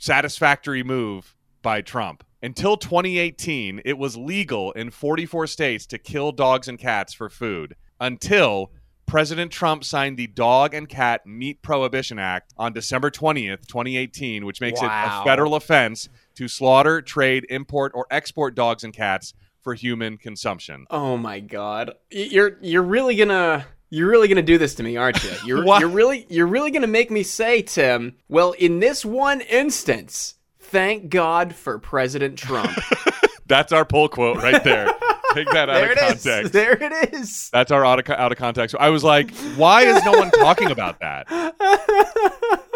satisfactory 0.00 0.82
move 0.82 1.34
by 1.60 1.82
Trump. 1.82 2.24
Until 2.42 2.76
2018, 2.76 3.82
it 3.84 3.98
was 3.98 4.16
legal 4.16 4.72
in 4.72 4.90
44 4.90 5.46
states 5.46 5.86
to 5.86 5.98
kill 5.98 6.32
dogs 6.32 6.66
and 6.66 6.78
cats 6.78 7.12
for 7.12 7.28
food. 7.28 7.76
Until 8.00 8.72
President 9.12 9.52
Trump 9.52 9.84
signed 9.84 10.16
the 10.16 10.26
Dog 10.26 10.72
and 10.72 10.88
Cat 10.88 11.26
Meat 11.26 11.60
Prohibition 11.60 12.18
Act 12.18 12.54
on 12.56 12.72
December 12.72 13.10
20th, 13.10 13.66
2018, 13.66 14.46
which 14.46 14.58
makes 14.62 14.80
it 14.80 14.86
a 14.86 15.22
federal 15.22 15.54
offense 15.54 16.08
to 16.34 16.48
slaughter, 16.48 17.02
trade, 17.02 17.44
import, 17.50 17.92
or 17.94 18.06
export 18.10 18.54
dogs 18.54 18.84
and 18.84 18.94
cats 18.94 19.34
for 19.60 19.74
human 19.74 20.16
consumption. 20.16 20.86
Oh 20.90 21.18
my 21.18 21.40
god. 21.40 21.92
You're 22.10 22.56
you're 22.62 22.82
really 22.82 23.14
gonna 23.14 23.66
you're 23.90 24.08
really 24.08 24.28
gonna 24.28 24.40
do 24.40 24.56
this 24.56 24.76
to 24.76 24.82
me, 24.82 24.96
aren't 24.96 25.22
you? 25.22 25.32
You're 25.44 25.78
you're 25.78 25.88
really 25.90 26.24
you're 26.30 26.46
really 26.46 26.70
gonna 26.70 26.86
make 26.86 27.10
me 27.10 27.22
say, 27.22 27.60
Tim, 27.60 28.16
well, 28.30 28.52
in 28.52 28.80
this 28.80 29.04
one 29.04 29.42
instance, 29.42 30.36
thank 30.58 31.10
God 31.10 31.54
for 31.54 31.78
President 31.78 32.38
Trump. 32.38 32.72
That's 33.46 33.72
our 33.74 33.84
pull 33.84 34.08
quote 34.08 34.38
right 34.38 34.64
there. 34.64 34.88
Take 35.34 35.50
that 35.50 35.68
out 35.68 35.74
there 35.74 35.92
of 35.92 35.98
it 35.98 36.02
is. 36.16 36.24
context. 36.24 36.52
There 36.52 36.72
it 36.80 37.14
is. 37.14 37.50
That's 37.52 37.70
our 37.70 37.84
out 37.84 37.98
of, 37.98 38.10
out 38.10 38.32
of 38.32 38.38
context. 38.38 38.74
I 38.78 38.90
was 38.90 39.02
like, 39.04 39.30
why 39.56 39.82
is 39.82 40.04
no 40.04 40.12
one 40.12 40.30
talking 40.30 40.70
about 40.70 41.00
that? 41.00 41.26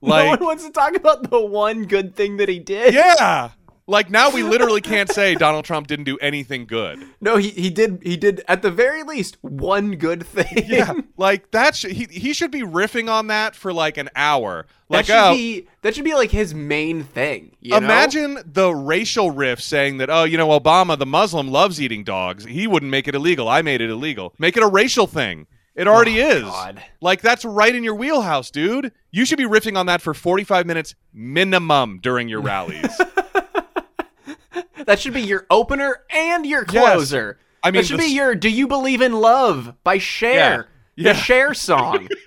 Like, 0.00 0.26
no 0.26 0.30
one 0.30 0.44
wants 0.44 0.64
to 0.64 0.70
talk 0.70 0.94
about 0.94 1.28
the 1.28 1.40
one 1.44 1.86
good 1.86 2.14
thing 2.14 2.36
that 2.36 2.48
he 2.48 2.60
did. 2.60 2.94
yeah. 2.94 3.50
Like 3.88 4.10
now 4.10 4.30
we 4.30 4.42
literally 4.42 4.80
can't 4.92 5.10
say 5.10 5.34
Donald 5.34 5.64
Trump 5.64 5.86
didn't 5.86 6.04
do 6.04 6.18
anything 6.18 6.66
good. 6.66 7.04
No, 7.20 7.38
he 7.38 7.48
he 7.50 7.70
did 7.70 8.00
he 8.02 8.16
did 8.16 8.42
at 8.46 8.60
the 8.62 8.70
very 8.70 9.02
least 9.02 9.38
one 9.40 9.96
good 9.96 10.24
thing. 10.26 10.64
Yeah. 10.66 10.92
Like 11.16 11.50
that 11.50 11.74
sh- 11.74 11.86
he 11.86 12.06
he 12.08 12.32
should 12.32 12.52
be 12.52 12.60
riffing 12.60 13.10
on 13.10 13.26
that 13.26 13.56
for 13.56 13.72
like 13.72 13.96
an 13.96 14.08
hour. 14.14 14.66
that 14.88 14.96
Like 14.96 15.06
should 15.06 15.16
oh, 15.16 15.34
be 15.34 15.66
that 15.82 15.96
should 15.96 16.04
be 16.04 16.14
like 16.14 16.30
his 16.30 16.54
main 16.54 17.02
thing. 17.02 17.56
You 17.60 17.70
know? 17.70 17.78
Imagine 17.78 18.38
the 18.46 18.72
racial 18.72 19.32
riff 19.32 19.60
saying 19.60 19.98
that, 19.98 20.10
oh, 20.10 20.22
you 20.22 20.38
know, 20.38 20.48
Obama, 20.56 20.96
the 20.96 21.06
Muslim, 21.06 21.48
loves 21.48 21.80
eating 21.82 22.04
dogs. 22.04 22.44
He 22.44 22.68
wouldn't 22.68 22.90
make 22.92 23.08
it 23.08 23.16
illegal. 23.16 23.48
I 23.48 23.62
made 23.62 23.80
it 23.80 23.90
illegal. 23.90 24.32
Make 24.38 24.56
it 24.56 24.62
a 24.62 24.68
racial 24.68 25.08
thing. 25.08 25.48
It 25.74 25.88
oh, 25.88 25.92
already 25.92 26.22
Oh, 26.22 26.28
is. 26.28 26.42
God. 26.44 26.82
Like, 27.00 27.20
that's 27.20 27.44
right 27.44 27.74
in 27.74 27.82
your 27.84 27.94
wheelhouse, 27.96 28.50
dude. 28.52 28.92
You 29.10 29.24
should 29.24 29.38
be 29.38 29.44
riffing 29.44 29.76
on 29.76 29.86
that 29.86 30.02
for 30.02 30.14
45 30.14 30.66
minutes 30.66 30.94
minimum 31.12 31.98
during 32.00 32.28
your 32.28 32.42
rallies. 32.42 33.00
that 34.88 34.98
should 34.98 35.12
be 35.12 35.20
your 35.22 35.46
opener 35.50 36.00
and 36.10 36.46
your 36.46 36.64
closer. 36.64 37.38
I 37.62 37.70
mean, 37.70 37.82
that 37.82 37.86
should 37.86 38.00
the 38.00 38.04
be 38.04 38.14
your 38.14 38.34
"Do 38.34 38.48
You 38.48 38.66
Believe 38.66 39.02
in 39.02 39.12
Love" 39.12 39.74
by 39.84 39.98
Cher. 39.98 40.68
Yeah. 40.96 41.12
The 41.12 41.18
Cher 41.18 41.54
song. 41.54 42.08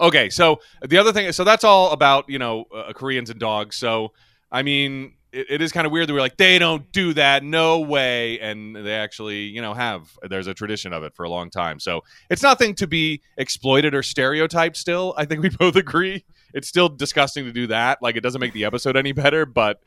Okay, 0.00 0.28
so 0.28 0.58
the 0.84 0.98
other 0.98 1.12
thing, 1.12 1.30
so 1.30 1.44
that's 1.44 1.62
all 1.62 1.92
about 1.92 2.28
you 2.28 2.40
know 2.40 2.64
uh, 2.74 2.92
Koreans 2.92 3.30
and 3.30 3.38
dogs. 3.38 3.76
So 3.76 4.12
I 4.50 4.62
mean, 4.64 5.14
it, 5.32 5.46
it 5.48 5.62
is 5.62 5.70
kind 5.70 5.86
of 5.86 5.92
weird 5.92 6.08
that 6.08 6.12
we're 6.12 6.20
like 6.20 6.36
they 6.36 6.58
don't 6.58 6.90
do 6.90 7.14
that, 7.14 7.44
no 7.44 7.78
way, 7.78 8.40
and 8.40 8.74
they 8.74 8.92
actually 8.96 9.44
you 9.44 9.62
know 9.62 9.72
have. 9.72 10.10
There's 10.28 10.48
a 10.48 10.52
tradition 10.52 10.92
of 10.92 11.04
it 11.04 11.14
for 11.14 11.22
a 11.22 11.30
long 11.30 11.48
time, 11.48 11.78
so 11.78 12.02
it's 12.28 12.42
nothing 12.42 12.74
to 12.74 12.88
be 12.88 13.22
exploited 13.38 13.94
or 13.94 14.02
stereotyped. 14.02 14.76
Still, 14.76 15.14
I 15.16 15.26
think 15.26 15.42
we 15.42 15.48
both 15.58 15.76
agree 15.76 16.24
it's 16.54 16.68
still 16.68 16.88
disgusting 16.88 17.44
to 17.44 17.52
do 17.52 17.66
that. 17.66 18.00
Like 18.00 18.16
it 18.16 18.22
doesn't 18.22 18.40
make 18.40 18.52
the 18.52 18.64
episode 18.64 18.96
any 18.96 19.12
better, 19.12 19.44
but 19.44 19.82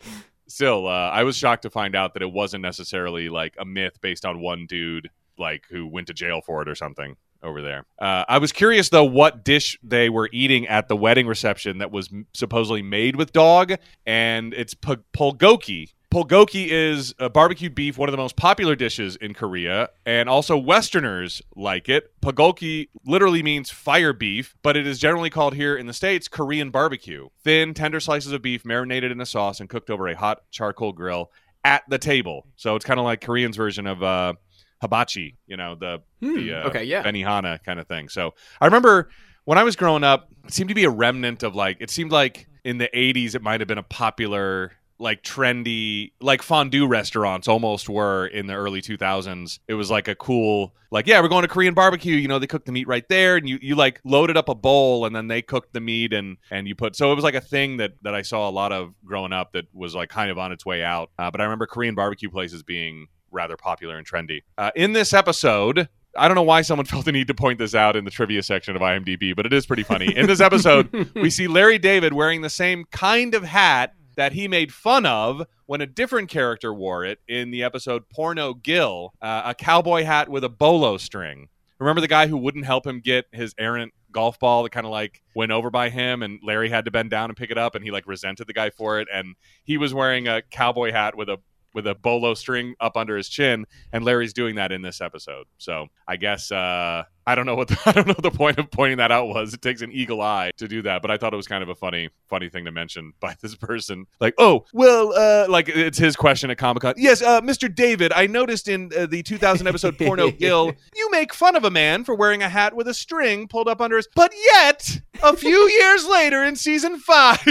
still, 0.48 0.88
uh, 0.88 1.10
I 1.10 1.24
was 1.24 1.38
shocked 1.38 1.63
to 1.63 1.70
find 1.70 1.96
out 1.96 2.13
that 2.13 2.22
it 2.22 2.32
wasn't 2.32 2.62
necessarily 2.62 3.30
like 3.30 3.56
a 3.60 3.66
myth 3.66 4.00
based 4.01 4.25
on 4.25 4.39
one 4.39 4.66
dude 4.66 5.10
like 5.38 5.66
who 5.70 5.88
went 5.88 6.08
to 6.08 6.13
jail 6.13 6.42
for 6.42 6.62
it 6.62 6.68
or 6.68 6.75
something 6.75 7.16
over 7.44 7.62
there. 7.62 7.86
Uh, 8.00 8.25
I 8.27 8.39
was 8.39 8.51
curious 8.51 8.89
though 8.89 9.04
what 9.04 9.44
dish 9.44 9.77
they 9.84 10.10
were 10.10 10.30
eating 10.32 10.68
at 10.68 10.88
the 10.88 10.96
wedding 10.96 11.27
reception 11.27 11.77
that 11.80 11.92
was 11.92 12.10
m- 12.12 12.25
supposedly 12.34 12.82
made 12.82 13.16
with 13.16 13.32
dog, 13.32 13.74
and 14.06 14.54
it's 14.54 14.74
bulgogi. 14.74 15.94
Bulgogi 16.10 16.68
is 16.70 17.14
uh, 17.20 17.28
barbecued 17.28 17.76
beef, 17.76 17.98
one 17.98 18.08
of 18.08 18.12
the 18.12 18.18
most 18.18 18.38
popular 18.38 18.76
dishes 18.76 19.18
in 19.18 19.34
Korea, 19.34 19.90
and 20.06 20.30
also 20.30 20.58
Westerners 20.58 21.42
like 21.56 21.90
it. 21.90 22.12
Bulgogi 22.22 22.88
literally 23.06 23.44
means 23.44 23.70
fire 23.70 24.14
beef, 24.14 24.56
but 24.64 24.78
it 24.78 24.88
is 24.88 25.00
generally 25.00 25.30
called 25.30 25.54
here 25.54 25.76
in 25.76 25.86
the 25.86 25.94
States 25.94 26.30
Korean 26.30 26.70
barbecue. 26.70 27.28
Thin, 27.44 27.74
tender 27.74 28.00
slices 28.00 28.32
of 28.32 28.42
beef 28.42 28.64
marinated 28.64 29.12
in 29.12 29.20
a 29.20 29.26
sauce 29.26 29.60
and 29.60 29.68
cooked 29.70 29.90
over 29.90 30.08
a 30.08 30.16
hot 30.16 30.44
charcoal 30.50 30.94
grill 30.94 31.30
at 31.66 31.84
the 31.90 31.98
table. 31.98 32.48
So 32.56 32.76
it's 32.76 32.86
kind 32.86 33.00
of 33.00 33.04
like 33.04 33.20
Korean's 33.20 33.58
version 33.58 33.86
of 33.86 34.02
uh, 34.02 34.34
hibachi, 34.82 35.36
you 35.46 35.58
know, 35.58 35.76
the, 35.76 36.02
the 36.22 36.54
uh, 36.54 36.70
okay, 36.70 36.86
yeah. 36.86 37.04
Benihana 37.04 37.62
kind 37.66 37.82
of 37.82 37.88
thing. 37.88 38.08
So 38.08 38.34
I 38.62 38.66
remember 38.66 39.10
when 39.44 39.58
I 39.58 39.64
was 39.64 39.76
growing 39.76 40.06
up, 40.06 40.30
it 40.46 40.54
seemed 40.54 40.70
to 40.70 40.76
be 40.76 40.86
a 40.86 40.90
remnant 40.90 41.44
of 41.44 41.54
like, 41.54 41.78
it 41.82 41.90
seemed 41.90 42.14
like 42.14 42.48
in 42.64 42.78
the 42.78 42.90
80s, 42.94 43.36
it 43.36 43.42
might 43.42 43.60
have 43.60 43.68
been 43.68 43.78
a 43.78 43.84
popular, 43.84 44.72
like 45.00 45.24
trendy, 45.24 46.12
like 46.20 46.42
fondue 46.42 46.88
restaurants 46.88 47.48
almost 47.48 47.89
were 47.89 48.27
in 48.27 48.48
the 48.48 48.54
early 48.54 48.82
2000s. 48.82 49.60
It 49.68 49.75
was 49.75 49.92
like 49.92 50.08
a 50.08 50.16
cool, 50.16 50.74
like, 50.92 51.08
yeah, 51.08 51.22
we're 51.22 51.27
going 51.27 51.44
to 51.44 51.48
Korean 51.48 51.74
barbecue. 51.74 52.16
You 52.16 52.27
know, 52.27 52.39
they 52.39 52.48
cook 52.48 52.66
the 52.66 52.72
meat 52.72 52.88
right 52.88 53.08
there 53.10 53.38
and 53.38 53.48
you, 53.48 53.60
you 53.62 53.75
like 53.75 54.01
loaded 54.04 54.38
up 54.38 54.50
a 54.50 54.56
bowl 54.56 55.06
and 55.06 55.16
then 55.16 55.27
they 55.27 55.42
cooked 55.42 55.74
the 55.74 55.82
meat 55.82 56.13
and, 56.13 56.38
and 56.50 56.68
you 56.68 56.75
put, 56.75 56.96
so 56.96 57.12
it 57.12 57.16
was 57.16 57.24
like 57.24 57.36
a 57.36 57.42
thing 57.42 57.77
that, 57.77 57.94
that 58.01 58.16
I 58.16 58.22
saw 58.22 58.50
a 58.50 58.51
lot 58.51 58.72
of 58.72 58.94
growing 59.06 59.34
up 59.34 59.54
that 59.54 59.66
was 59.74 59.94
like 59.94 60.10
kind 60.10 60.32
of 60.32 60.38
on 60.38 60.51
its 60.51 60.66
way 60.66 60.84
out. 60.84 61.12
Uh, 61.20 61.30
but 61.32 61.42
I 61.42 61.44
remember 61.44 61.68
Korean 61.68 61.96
barbecue 61.96 62.30
places 62.30 62.63
being 62.63 63.08
rather 63.32 63.58
popular 63.58 63.98
and 63.98 64.08
trendy. 64.08 64.44
Uh, 64.58 64.72
in 64.75 64.94
this 64.94 65.13
episode, 65.13 65.89
I 66.18 66.27
don't 66.27 66.36
know 66.36 66.44
why 66.44 66.62
someone 66.62 66.86
felt 66.88 67.06
the 67.06 67.12
need 67.12 67.27
to 67.27 67.34
point 67.34 67.60
this 67.60 67.75
out 67.75 67.96
in 67.96 68.06
the 68.06 68.12
trivia 68.12 68.44
section 68.44 68.75
of 68.75 68.82
IMDb, 68.82 69.36
but 69.36 69.46
it 69.46 69.54
is 69.54 69.66
pretty 69.66 69.84
funny. 69.84 70.16
In 70.16 70.27
this 70.27 70.42
episode, 70.42 71.12
we 71.16 71.30
see 71.30 71.48
Larry 71.48 71.77
David 71.77 72.13
wearing 72.13 72.42
the 72.42 72.50
same 72.50 72.86
kind 72.92 73.36
of 73.36 73.44
hat 73.44 73.94
that 74.18 74.34
he 74.34 74.48
made 74.48 74.74
fun 74.74 75.06
of 75.06 75.44
when 75.66 75.80
a 75.80 75.86
different 75.86 76.30
character 76.30 76.74
wore 76.74 77.06
it 77.06 77.20
in 77.28 77.52
the 77.52 77.64
episode 77.64 78.10
Porno 78.10 78.54
Gil, 78.54 79.14
uh, 79.22 79.44
a 79.46 79.56
cowboy 79.56 80.04
hat 80.04 80.28
with 80.28 80.44
a 80.44 80.50
bolo 80.50 80.98
string. 80.98 81.48
Remember 81.80 82.02
the 82.02 82.08
guy 82.08 82.28
who 82.28 82.38
wouldn't 82.38 82.66
help 82.66 82.86
him 82.86 83.00
get 83.00 83.26
his 83.32 83.54
errant 83.58 83.94
golf 84.12 84.40
ball 84.40 84.64
that 84.64 84.72
kind 84.72 84.86
of 84.86 84.92
like 84.92 85.22
went 85.36 85.52
over 85.52 85.70
by 85.70 85.90
him 85.90 86.24
and 86.24 86.40
Larry 86.44 86.70
had 86.70 86.86
to 86.86 86.92
bend 86.92 87.12
down 87.12 87.30
and 87.30 87.38
pick 87.38 87.52
it 87.52 87.58
up 87.58 87.76
and 87.76 87.84
he 87.84 87.92
like 87.92 88.08
resented 88.08 88.48
the 88.48 88.54
guy 88.54 88.72
for 88.72 89.00
it 89.00 89.08
and 89.14 89.36
he 89.64 89.78
was 89.78 89.94
wearing 89.94 90.28
a 90.28 90.42
cowboy 90.42 90.92
hat 90.92 91.16
with 91.16 91.30
a 91.30 91.38
with 91.78 91.86
a 91.86 91.94
bolo 91.94 92.34
string 92.34 92.74
up 92.80 92.98
under 92.98 93.16
his 93.16 93.30
chin, 93.30 93.68
and 93.94 94.04
Larry's 94.04 94.34
doing 94.34 94.56
that 94.56 94.72
in 94.72 94.82
this 94.82 95.00
episode. 95.00 95.46
So 95.60 95.90
I 96.08 96.16
guess 96.16 96.52
uh, 96.52 97.04
I 97.28 97.36
don't 97.36 97.46
know 97.46 97.56
what 97.56 97.68
the, 97.68 97.78
I 97.86 97.92
don't 97.92 98.08
know 98.08 98.16
the 98.18 98.32
point 98.32 98.58
of 98.58 98.72
pointing 98.72 98.98
that 99.00 99.12
out 99.12 99.28
was. 99.28 99.54
It 99.54 99.62
takes 99.62 99.82
an 99.82 99.92
eagle 99.92 100.22
eye 100.22 100.52
to 100.58 100.68
do 100.68 100.82
that, 100.84 101.02
but 101.02 101.12
I 101.12 101.18
thought 101.18 101.34
it 101.34 101.36
was 101.36 101.48
kind 101.48 101.62
of 101.62 101.68
a 101.68 101.76
funny 101.76 102.10
funny 102.30 102.50
thing 102.50 102.66
to 102.66 102.72
mention 102.72 103.14
by 103.20 103.36
this 103.42 103.54
person. 103.54 104.08
Like, 104.22 104.34
oh 104.38 104.66
well, 104.74 105.14
uh, 105.14 105.46
like 105.50 105.68
it's 105.70 105.98
his 105.98 106.16
question 106.16 106.50
at 106.50 106.58
Comic 106.58 106.82
Con. 106.82 106.94
Yes, 106.98 107.22
uh, 107.22 107.42
Mr. 107.42 107.74
David, 107.74 108.14
I 108.14 108.28
noticed 108.28 108.70
in 108.70 108.92
uh, 108.98 109.06
the 109.06 109.22
2000 109.22 109.68
episode 109.68 109.98
Porno 109.98 110.32
Gil, 110.38 110.74
you 110.96 111.12
make 111.12 111.34
fun 111.34 111.58
of 111.58 111.66
a 111.66 111.70
man 111.70 112.06
for 112.06 112.16
wearing 112.16 112.42
a 112.42 112.50
hat 112.50 112.74
with 112.74 112.88
a 112.88 112.94
string 112.94 113.48
pulled 113.50 113.68
up 113.68 113.82
under 113.82 113.98
his, 113.98 114.08
but 114.16 114.32
yet 114.54 115.02
a 115.22 115.36
few 115.36 115.70
years 115.70 116.08
later 116.08 116.44
in 116.44 116.56
season 116.56 116.98
five. 116.98 117.46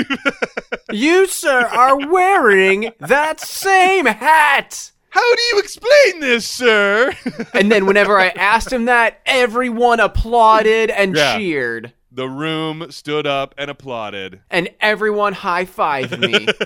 you, 0.90 1.26
sir, 1.26 1.66
are 1.66 2.09
wearing 2.09 2.92
that 3.00 3.40
same 3.40 4.06
hat. 4.06 4.92
How 5.10 5.34
do 5.34 5.42
you 5.52 5.58
explain 5.60 6.20
this, 6.20 6.46
sir? 6.48 7.12
And 7.54 7.70
then 7.72 7.86
whenever 7.86 8.18
I 8.18 8.28
asked 8.28 8.72
him 8.72 8.84
that, 8.86 9.20
everyone 9.26 10.00
applauded 10.00 10.90
and 10.90 11.14
Yeah. 11.16 11.36
cheered. 11.38 11.92
the 12.12 12.28
room 12.28 12.86
stood 12.90 13.26
up 13.26 13.54
and 13.58 13.70
applauded. 13.70 14.40
And 14.50 14.70
everyone 14.80 15.32
high 15.34 15.64
fived 15.66 16.18
me. 16.18 16.46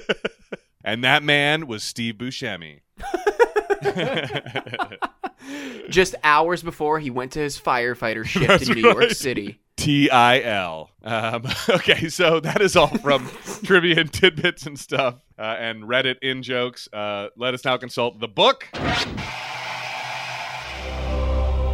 And 0.83 1.05
that 1.05 1.23
man 1.23 1.67
was 1.67 1.83
Steve 1.83 2.15
Buscemi. 2.15 2.81
just 5.89 6.15
hours 6.23 6.63
before 6.63 6.99
he 6.99 7.11
went 7.11 7.33
to 7.33 7.41
his 7.41 7.59
firefighter 7.59 8.25
shift 8.25 8.47
That's 8.47 8.69
in 8.69 8.75
New 8.75 8.83
York. 8.83 9.11
City. 9.11 9.61
T 9.77 10.11
I 10.11 10.41
L. 10.41 10.91
Um, 11.03 11.45
okay, 11.69 12.09
so 12.09 12.39
that 12.41 12.61
is 12.61 12.77
all 12.77 12.89
from 12.99 13.27
trivia 13.65 14.01
and 14.01 14.13
tidbits 14.13 14.67
and 14.67 14.79
stuff 14.79 15.17
uh, 15.39 15.57
and 15.59 15.85
Reddit 15.85 16.19
in 16.21 16.43
jokes. 16.43 16.89
Uh, 16.93 17.29
let 17.37 17.55
us 17.55 17.65
now 17.65 17.79
consult 17.79 18.21
the 18.21 18.29
book. 18.29 18.69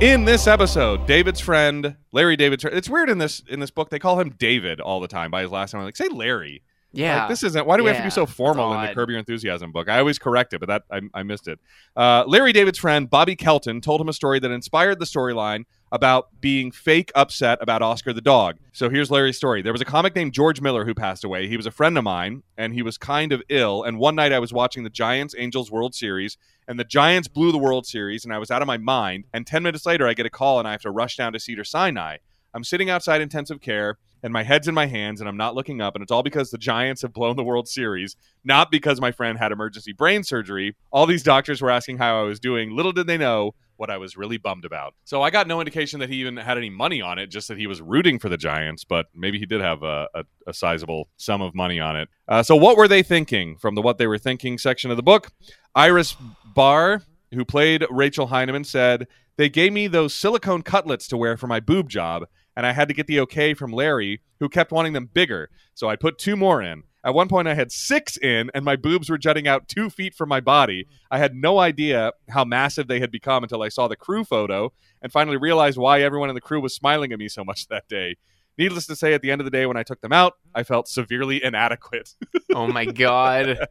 In 0.00 0.26
this 0.26 0.46
episode, 0.46 1.06
David's 1.06 1.40
friend 1.40 1.96
Larry 2.12 2.36
David's. 2.36 2.64
It's 2.64 2.88
weird 2.88 3.08
in 3.08 3.18
this 3.18 3.42
in 3.48 3.60
this 3.60 3.70
book 3.70 3.88
they 3.90 3.98
call 3.98 4.20
him 4.20 4.34
David 4.38 4.78
all 4.78 5.00
the 5.00 5.08
time 5.08 5.30
by 5.30 5.42
his 5.42 5.50
last 5.50 5.72
name. 5.72 5.80
I'm 5.80 5.86
like, 5.86 5.96
say 5.96 6.08
Larry. 6.08 6.62
Yeah. 6.96 7.20
Like, 7.20 7.28
this 7.28 7.42
isn't. 7.42 7.66
Why 7.66 7.76
do 7.76 7.84
we 7.84 7.90
have 7.90 7.98
to 7.98 8.04
be 8.04 8.10
so 8.10 8.26
formal 8.26 8.72
in 8.74 8.86
the. 8.86 8.94
Curb 8.94 9.10
Your 9.10 9.18
Enthusiasm 9.18 9.72
book? 9.72 9.88
I 9.88 9.98
always 9.98 10.18
correct 10.18 10.54
it, 10.54 10.60
but 10.60 10.68
that 10.68 10.82
I, 10.90 11.00
I 11.14 11.22
missed 11.22 11.48
it. 11.48 11.58
Uh, 11.94 12.24
Larry 12.26 12.52
David's 12.52 12.78
friend 12.78 13.08
Bobby 13.08 13.36
Kelton 13.36 13.80
told 13.80 14.00
him 14.00 14.08
a 14.08 14.12
story 14.12 14.38
that 14.38 14.50
inspired 14.50 14.98
the 14.98 15.04
storyline 15.04 15.64
about 15.92 16.28
being 16.40 16.72
fake 16.72 17.12
upset 17.14 17.58
about 17.60 17.80
Oscar 17.82 18.12
the 18.12 18.20
dog. 18.20 18.56
So 18.72 18.90
here's 18.90 19.10
Larry's 19.10 19.36
story. 19.36 19.62
There 19.62 19.72
was 19.72 19.80
a 19.80 19.86
comic 19.86 20.16
named 20.16 20.32
George 20.32 20.60
Miller 20.60 20.84
who 20.84 20.94
passed 20.94 21.22
away. 21.24 21.46
He 21.46 21.56
was 21.56 21.66
a 21.66 21.70
friend 21.70 21.96
of 21.96 22.04
mine, 22.04 22.42
and 22.56 22.74
he 22.74 22.82
was 22.82 22.98
kind 22.98 23.32
of 23.32 23.42
ill. 23.48 23.84
And 23.84 23.98
one 23.98 24.14
night 24.16 24.32
I 24.32 24.38
was 24.38 24.52
watching 24.52 24.82
the 24.82 24.90
Giants 24.90 25.34
Angels 25.38 25.70
World 25.70 25.94
Series, 25.94 26.36
and 26.66 26.78
the 26.78 26.84
Giants 26.84 27.28
blew 27.28 27.52
the 27.52 27.58
World 27.58 27.86
Series, 27.86 28.24
and 28.24 28.34
I 28.34 28.38
was 28.38 28.50
out 28.50 28.62
of 28.62 28.66
my 28.66 28.78
mind. 28.78 29.24
And 29.32 29.46
ten 29.46 29.62
minutes 29.62 29.86
later, 29.86 30.08
I 30.08 30.14
get 30.14 30.26
a 30.26 30.30
call, 30.30 30.58
and 30.58 30.66
I 30.66 30.72
have 30.72 30.82
to 30.82 30.90
rush 30.90 31.16
down 31.16 31.32
to 31.34 31.40
Cedar 31.40 31.64
Sinai. 31.64 32.16
I'm 32.52 32.64
sitting 32.64 32.90
outside 32.90 33.20
intensive 33.20 33.60
care 33.60 33.98
and 34.26 34.32
my 34.32 34.42
head's 34.42 34.66
in 34.66 34.74
my 34.74 34.86
hands 34.86 35.20
and 35.20 35.28
I'm 35.28 35.36
not 35.36 35.54
looking 35.54 35.80
up 35.80 35.94
and 35.94 36.02
it's 36.02 36.10
all 36.10 36.24
because 36.24 36.50
the 36.50 36.58
Giants 36.58 37.02
have 37.02 37.12
blown 37.12 37.36
the 37.36 37.44
World 37.44 37.68
Series, 37.68 38.16
not 38.42 38.72
because 38.72 39.00
my 39.00 39.12
friend 39.12 39.38
had 39.38 39.52
emergency 39.52 39.92
brain 39.92 40.24
surgery. 40.24 40.74
All 40.90 41.06
these 41.06 41.22
doctors 41.22 41.62
were 41.62 41.70
asking 41.70 41.98
how 41.98 42.18
I 42.18 42.24
was 42.24 42.40
doing. 42.40 42.74
Little 42.74 42.90
did 42.90 43.06
they 43.06 43.16
know 43.16 43.54
what 43.76 43.88
I 43.88 43.98
was 43.98 44.16
really 44.16 44.36
bummed 44.36 44.64
about. 44.64 44.94
So 45.04 45.22
I 45.22 45.30
got 45.30 45.46
no 45.46 45.60
indication 45.60 46.00
that 46.00 46.08
he 46.08 46.16
even 46.16 46.36
had 46.36 46.58
any 46.58 46.70
money 46.70 47.00
on 47.00 47.20
it, 47.20 47.28
just 47.28 47.46
that 47.46 47.56
he 47.56 47.68
was 47.68 47.80
rooting 47.80 48.18
for 48.18 48.28
the 48.28 48.36
Giants, 48.36 48.82
but 48.82 49.06
maybe 49.14 49.38
he 49.38 49.46
did 49.46 49.60
have 49.60 49.84
a, 49.84 50.08
a, 50.12 50.24
a 50.48 50.52
sizable 50.52 51.08
sum 51.18 51.40
of 51.40 51.54
money 51.54 51.78
on 51.78 51.94
it. 51.94 52.08
Uh, 52.26 52.42
so 52.42 52.56
what 52.56 52.76
were 52.76 52.88
they 52.88 53.04
thinking 53.04 53.56
from 53.56 53.76
the 53.76 53.82
what 53.82 53.98
they 53.98 54.08
were 54.08 54.18
thinking 54.18 54.58
section 54.58 54.90
of 54.90 54.96
the 54.96 55.04
book? 55.04 55.30
Iris 55.76 56.16
Bahr, 56.44 57.02
who 57.32 57.44
played 57.44 57.86
Rachel 57.90 58.26
Heineman, 58.26 58.64
said, 58.64 59.06
They 59.36 59.48
gave 59.48 59.72
me 59.72 59.86
those 59.86 60.14
silicone 60.14 60.62
cutlets 60.62 61.06
to 61.08 61.16
wear 61.16 61.36
for 61.36 61.46
my 61.46 61.60
boob 61.60 61.88
job, 61.88 62.24
and 62.56 62.66
I 62.66 62.72
had 62.72 62.88
to 62.88 62.94
get 62.94 63.06
the 63.06 63.20
okay 63.20 63.54
from 63.54 63.72
Larry, 63.72 64.22
who 64.40 64.48
kept 64.48 64.72
wanting 64.72 64.94
them 64.94 65.10
bigger. 65.12 65.50
So 65.74 65.88
I 65.88 65.96
put 65.96 66.18
two 66.18 66.36
more 66.36 66.62
in. 66.62 66.84
At 67.04 67.14
one 67.14 67.28
point, 67.28 67.46
I 67.46 67.54
had 67.54 67.70
six 67.70 68.16
in, 68.16 68.50
and 68.52 68.64
my 68.64 68.74
boobs 68.74 69.08
were 69.08 69.18
jutting 69.18 69.46
out 69.46 69.68
two 69.68 69.90
feet 69.90 70.14
from 70.14 70.28
my 70.28 70.40
body. 70.40 70.88
I 71.10 71.18
had 71.18 71.36
no 71.36 71.60
idea 71.60 72.12
how 72.30 72.44
massive 72.44 72.88
they 72.88 72.98
had 72.98 73.12
become 73.12 73.44
until 73.44 73.62
I 73.62 73.68
saw 73.68 73.86
the 73.86 73.94
crew 73.94 74.24
photo 74.24 74.72
and 75.00 75.12
finally 75.12 75.36
realized 75.36 75.78
why 75.78 76.02
everyone 76.02 76.30
in 76.30 76.34
the 76.34 76.40
crew 76.40 76.60
was 76.60 76.74
smiling 76.74 77.12
at 77.12 77.18
me 77.20 77.28
so 77.28 77.44
much 77.44 77.68
that 77.68 77.86
day. 77.88 78.16
Needless 78.58 78.86
to 78.86 78.96
say, 78.96 79.12
at 79.12 79.22
the 79.22 79.30
end 79.30 79.40
of 79.40 79.44
the 79.44 79.50
day, 79.50 79.66
when 79.66 79.76
I 79.76 79.82
took 79.84 80.00
them 80.00 80.12
out, 80.12 80.32
I 80.54 80.64
felt 80.64 80.88
severely 80.88 81.44
inadequate. 81.44 82.14
Oh 82.54 82.66
my 82.66 82.86
god. 82.86 83.68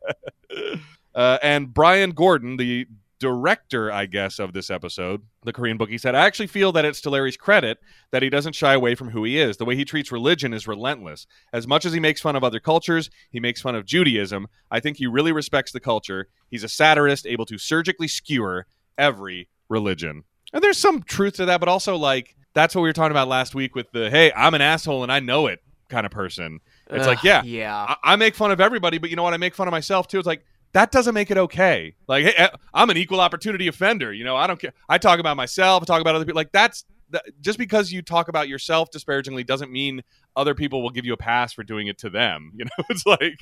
Uh, 1.15 1.37
and 1.41 1.73
Bryan 1.73 2.11
Gordon, 2.11 2.57
the 2.57 2.87
director, 3.19 3.91
I 3.91 4.05
guess, 4.05 4.39
of 4.39 4.53
this 4.53 4.69
episode, 4.69 5.21
the 5.43 5.53
Korean 5.53 5.77
bookie 5.77 5.97
said, 5.97 6.15
I 6.15 6.25
actually 6.25 6.47
feel 6.47 6.71
that 6.73 6.85
it's 6.85 7.01
to 7.01 7.09
Larry's 7.09 7.37
credit 7.37 7.77
that 8.11 8.21
he 8.21 8.29
doesn't 8.29 8.53
shy 8.53 8.73
away 8.73 8.95
from 8.95 9.09
who 9.09 9.23
he 9.23 9.39
is. 9.39 9.57
The 9.57 9.65
way 9.65 9.75
he 9.75 9.85
treats 9.85 10.11
religion 10.11 10.53
is 10.53 10.67
relentless. 10.67 11.25
As 11.53 11.67
much 11.67 11.85
as 11.85 11.93
he 11.93 11.99
makes 11.99 12.21
fun 12.21 12.35
of 12.35 12.43
other 12.43 12.59
cultures, 12.59 13.09
he 13.29 13.39
makes 13.39 13.61
fun 13.61 13.75
of 13.75 13.85
Judaism. 13.85 14.47
I 14.69 14.79
think 14.79 14.97
he 14.97 15.07
really 15.07 15.31
respects 15.31 15.71
the 15.71 15.79
culture. 15.79 16.27
He's 16.49 16.63
a 16.63 16.69
satirist, 16.69 17.25
able 17.25 17.45
to 17.45 17.57
surgically 17.57 18.07
skewer 18.07 18.67
every 18.97 19.47
religion. 19.69 20.23
And 20.53 20.63
there's 20.63 20.77
some 20.77 21.03
truth 21.03 21.35
to 21.35 21.45
that, 21.45 21.59
but 21.59 21.69
also, 21.69 21.95
like, 21.95 22.35
that's 22.53 22.75
what 22.75 22.81
we 22.81 22.89
were 22.89 22.93
talking 22.93 23.11
about 23.11 23.27
last 23.27 23.55
week 23.55 23.75
with 23.75 23.91
the, 23.91 24.09
hey, 24.09 24.31
I'm 24.33 24.53
an 24.53 24.61
asshole 24.61 25.03
and 25.03 25.11
I 25.11 25.19
know 25.19 25.47
it 25.47 25.59
kind 25.89 26.05
of 26.05 26.11
person. 26.11 26.59
It's 26.89 27.07
like, 27.07 27.23
yeah, 27.23 27.43
Yeah. 27.43 27.75
I, 27.75 28.13
I 28.13 28.15
make 28.15 28.35
fun 28.35 28.51
of 28.51 28.61
everybody, 28.61 28.97
but 28.97 29.09
you 29.09 29.15
know 29.15 29.23
what? 29.23 29.33
I 29.33 29.37
make 29.37 29.55
fun 29.55 29.67
of 29.67 29.71
myself 29.71 30.07
too. 30.07 30.19
It's 30.19 30.27
like 30.27 30.45
that 30.75 30.91
doesn't 30.91 31.13
make 31.13 31.31
it 31.31 31.37
okay. 31.37 31.95
Like, 32.05 32.25
hey, 32.25 32.33
eh, 32.35 32.49
I'm 32.73 32.89
an 32.89 32.97
equal 32.97 33.21
opportunity 33.21 33.69
offender. 33.69 34.11
You 34.11 34.25
know, 34.25 34.35
I 34.35 34.45
don't 34.45 34.59
care. 34.59 34.73
I 34.89 34.97
talk 34.97 35.19
about 35.19 35.37
myself, 35.37 35.81
I 35.81 35.85
talk 35.85 36.01
about 36.01 36.15
other 36.15 36.25
people. 36.25 36.35
Like, 36.35 36.51
that's 36.51 36.83
that, 37.11 37.23
just 37.39 37.57
because 37.57 37.93
you 37.93 38.01
talk 38.01 38.27
about 38.27 38.49
yourself 38.49 38.91
disparagingly 38.91 39.45
doesn't 39.45 39.71
mean 39.71 40.03
other 40.35 40.53
people 40.53 40.83
will 40.83 40.89
give 40.89 41.05
you 41.05 41.13
a 41.13 41.17
pass 41.17 41.53
for 41.53 41.63
doing 41.63 41.87
it 41.87 41.97
to 41.99 42.09
them. 42.09 42.51
You 42.57 42.65
know, 42.65 42.85
it's 42.89 43.05
like 43.05 43.39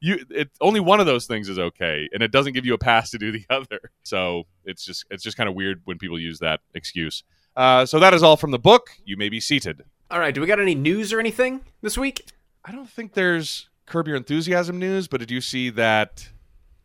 you 0.00 0.24
it 0.30 0.50
only 0.60 0.78
one 0.78 1.00
of 1.00 1.06
those 1.06 1.26
things 1.26 1.48
is 1.48 1.58
okay 1.58 2.08
and 2.12 2.22
it 2.22 2.30
doesn't 2.30 2.52
give 2.52 2.64
you 2.64 2.74
a 2.74 2.78
pass 2.78 3.10
to 3.10 3.18
do 3.18 3.32
the 3.32 3.44
other 3.48 3.90
so 4.02 4.44
it's 4.66 4.84
just 4.84 5.06
it's 5.10 5.22
just 5.22 5.38
kind 5.38 5.48
of 5.48 5.54
weird 5.54 5.80
when 5.84 5.96
people 5.96 6.18
use 6.18 6.38
that 6.38 6.60
excuse 6.74 7.24
uh, 7.56 7.86
so 7.86 7.98
that 7.98 8.12
is 8.12 8.22
all 8.22 8.36
from 8.36 8.50
the 8.50 8.58
book 8.58 8.90
you 9.06 9.16
may 9.16 9.30
be 9.30 9.40
seated 9.40 9.82
All 10.10 10.20
right, 10.20 10.34
do 10.34 10.42
we 10.42 10.46
got 10.46 10.60
any 10.60 10.74
news 10.74 11.14
or 11.14 11.18
anything 11.18 11.62
this 11.80 11.96
week? 11.96 12.30
i 12.62 12.72
don't 12.72 12.90
think 12.90 13.14
there's 13.14 13.70
curb 13.86 14.06
your 14.06 14.18
enthusiasm 14.18 14.78
news 14.78 15.08
but 15.08 15.18
did 15.18 15.30
you 15.30 15.40
see 15.40 15.70
that 15.70 16.28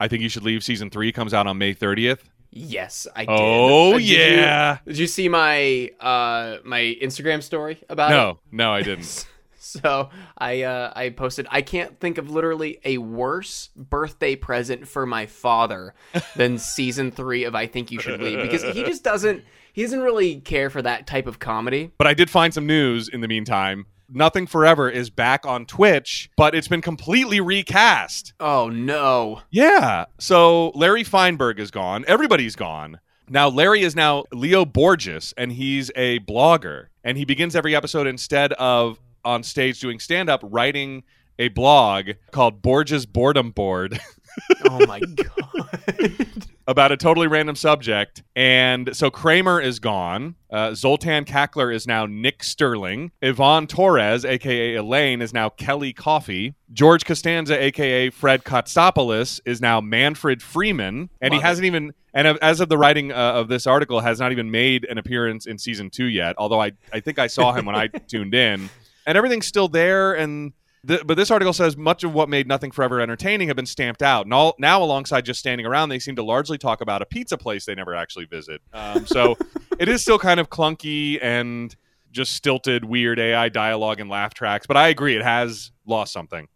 i 0.02 0.08
think 0.10 0.22
you 0.22 0.28
should 0.30 0.44
leave 0.44 0.64
season 0.64 0.90
three 0.90 1.12
comes 1.14 1.34
out 1.34 1.48
on 1.48 1.58
may 1.58 1.74
30th 1.74 2.20
Yes, 2.54 3.08
I 3.16 3.22
did. 3.24 3.30
oh 3.30 3.94
Uh, 3.94 3.98
did 3.98 4.08
you- 4.10 4.18
yeah 4.18 4.78
Did 4.86 4.98
you 4.98 5.08
see 5.08 5.30
my 5.30 5.90
uh 6.02 6.58
my 6.66 6.98
Instagram 7.02 7.42
story 7.42 7.82
about 7.88 8.12
it? 8.12 8.16
no 8.16 8.40
no 8.52 8.74
i 8.74 8.82
didn't 8.82 9.26
So 9.64 10.10
I 10.38 10.64
uh, 10.64 10.92
I 10.94 11.10
posted. 11.12 11.46
I 11.50 11.62
can't 11.62 11.98
think 12.00 12.18
of 12.18 12.30
literally 12.30 12.80
a 12.84 12.98
worse 12.98 13.70
birthday 13.78 14.36
present 14.36 14.86
for 14.88 15.06
my 15.06 15.28
father 15.28 15.94
than 16.36 16.58
season 16.58 17.10
three 17.12 17.46
of 17.46 17.56
I 17.56 17.68
Think 17.68 17.90
You 17.92 18.00
Should 18.02 18.22
Leave 18.22 18.42
because 18.42 18.64
he 18.76 18.84
just 18.84 19.04
doesn't 19.04 19.46
he 19.72 19.84
doesn't 19.84 20.02
really 20.02 20.42
care 20.42 20.70
for 20.72 20.82
that 20.82 21.08
type 21.08 21.26
of 21.28 21.40
comedy. 21.40 21.92
but 21.98 22.06
i 22.08 22.14
did 22.14 22.30
find 22.30 22.54
some 22.54 22.66
news 22.66 23.08
in 23.08 23.22
the 23.22 23.28
meantime 23.30 23.86
nothing 24.12 24.46
forever 24.48 24.90
is 24.90 25.10
back 25.10 25.46
on 25.46 25.66
twitch 25.66 26.30
but 26.36 26.54
it's 26.54 26.68
been 26.68 26.82
completely 26.82 27.40
recast 27.40 28.34
Oh 28.40 28.70
no! 28.70 29.42
Yeah. 29.50 30.06
So 30.20 30.70
Larry 30.70 31.04
Feinberg 31.04 31.60
is 31.60 31.72
gone. 31.72 32.04
Everybody's 32.08 32.56
gone. 32.56 33.00
Now 33.30 33.48
Larry 33.50 33.82
is 33.82 33.96
now 33.96 34.26
Leo 34.34 34.66
Borges, 34.66 35.34
and 35.38 35.52
he's 35.52 35.92
a 35.96 36.20
blogger. 36.20 36.88
And 37.04 37.18
he 37.18 37.26
begins 37.26 37.56
every 37.56 37.76
episode 37.76 38.08
instead 38.08 38.54
of 38.54 39.00
on 39.24 39.44
stage 39.44 39.80
doing 39.80 40.00
stand 40.00 40.30
up, 40.30 40.42
writing 40.44 41.04
a 41.40 41.48
blog 41.50 42.12
called 42.32 42.62
Borges 42.62 43.06
Boredom 43.06 43.52
Board 43.52 44.00
Oh 44.66 44.86
my 44.86 45.00
god! 45.00 46.48
about 46.68 46.92
a 46.92 46.98
totally 46.98 47.28
random 47.28 47.56
subject. 47.56 48.24
And 48.36 48.96
so 48.96 49.12
Kramer 49.12 49.60
is 49.62 49.80
gone. 49.80 50.36
Uh, 50.50 50.74
Zoltan 50.74 51.26
Kakler 51.26 51.74
is 51.74 51.86
now 51.86 52.06
Nick 52.06 52.44
Sterling. 52.44 53.12
Yvonne 53.22 53.68
Torres, 53.68 54.26
aka 54.26 54.76
Elaine, 54.76 55.22
is 55.22 55.34
now 55.34 55.50
Kelly 55.50 55.94
Coffey. 55.94 56.56
George 56.74 57.06
Costanza, 57.06 57.62
aka 57.62 58.10
Fred 58.10 58.44
Kotsopoulos, 58.44 59.40
is 59.46 59.62
now 59.62 59.82
Manfred 59.82 60.42
Freeman. 60.42 61.10
And 61.20 61.34
he 61.34 61.40
it. 61.40 61.44
hasn't 61.44 61.66
even, 61.66 61.94
and 62.14 62.28
as 62.42 62.60
of 62.60 62.70
the 62.70 62.78
writing 62.78 63.12
uh, 63.12 63.16
of 63.16 63.48
this 63.48 63.68
article, 63.68 64.00
has 64.00 64.20
not 64.20 64.32
even 64.32 64.50
made 64.52 64.86
an 64.86 64.98
appearance 64.98 65.46
in 65.46 65.58
season 65.58 65.90
two 65.90 66.06
yet. 66.06 66.36
Although 66.38 66.62
I, 66.62 66.72
I 66.94 67.00
think 67.00 67.20
I 67.20 67.28
saw 67.28 67.54
him 67.54 67.66
when 67.66 67.76
I 67.76 67.88
tuned 68.08 68.34
in. 68.34 68.70
And 69.06 69.18
everything's 69.18 69.48
still 69.48 69.68
there. 69.68 70.14
And 70.14 70.54
Th- 70.88 71.06
but 71.06 71.16
this 71.16 71.30
article 71.30 71.54
says 71.54 71.78
much 71.78 72.04
of 72.04 72.14
what 72.14 72.28
made 72.30 72.48
Nothing 72.48 72.72
Forever 72.72 73.00
entertaining 73.00 73.48
have 73.48 73.56
been 73.56 73.66
stamped 73.66 74.02
out. 74.02 74.26
And 74.26 74.34
all, 74.34 74.56
now, 74.58 74.82
alongside 74.82 75.26
just 75.26 75.40
standing 75.40 75.66
around, 75.66 75.90
they 75.90 76.00
seem 76.00 76.16
to 76.16 76.24
largely 76.24 76.58
talk 76.58 76.82
about 76.82 77.02
a 77.02 77.06
pizza 77.06 77.38
place 77.38 77.66
they 77.66 77.76
never 77.76 77.94
actually 77.94 78.26
visit. 78.26 78.62
Um, 78.74 79.06
so 79.06 79.38
it 79.80 79.88
is 79.88 80.02
still 80.02 80.18
kind 80.18 80.40
of 80.40 80.50
clunky 80.50 81.20
and 81.22 81.76
just 82.12 82.34
stilted, 82.34 82.84
weird 82.84 83.20
AI 83.20 83.50
dialogue 83.50 84.00
and 84.00 84.10
laugh 84.10 84.34
tracks. 84.34 84.66
But 84.66 84.78
I 84.78 84.88
agree, 84.88 85.16
it 85.16 85.24
has 85.24 85.72
lost 85.86 86.14
something. 86.14 86.48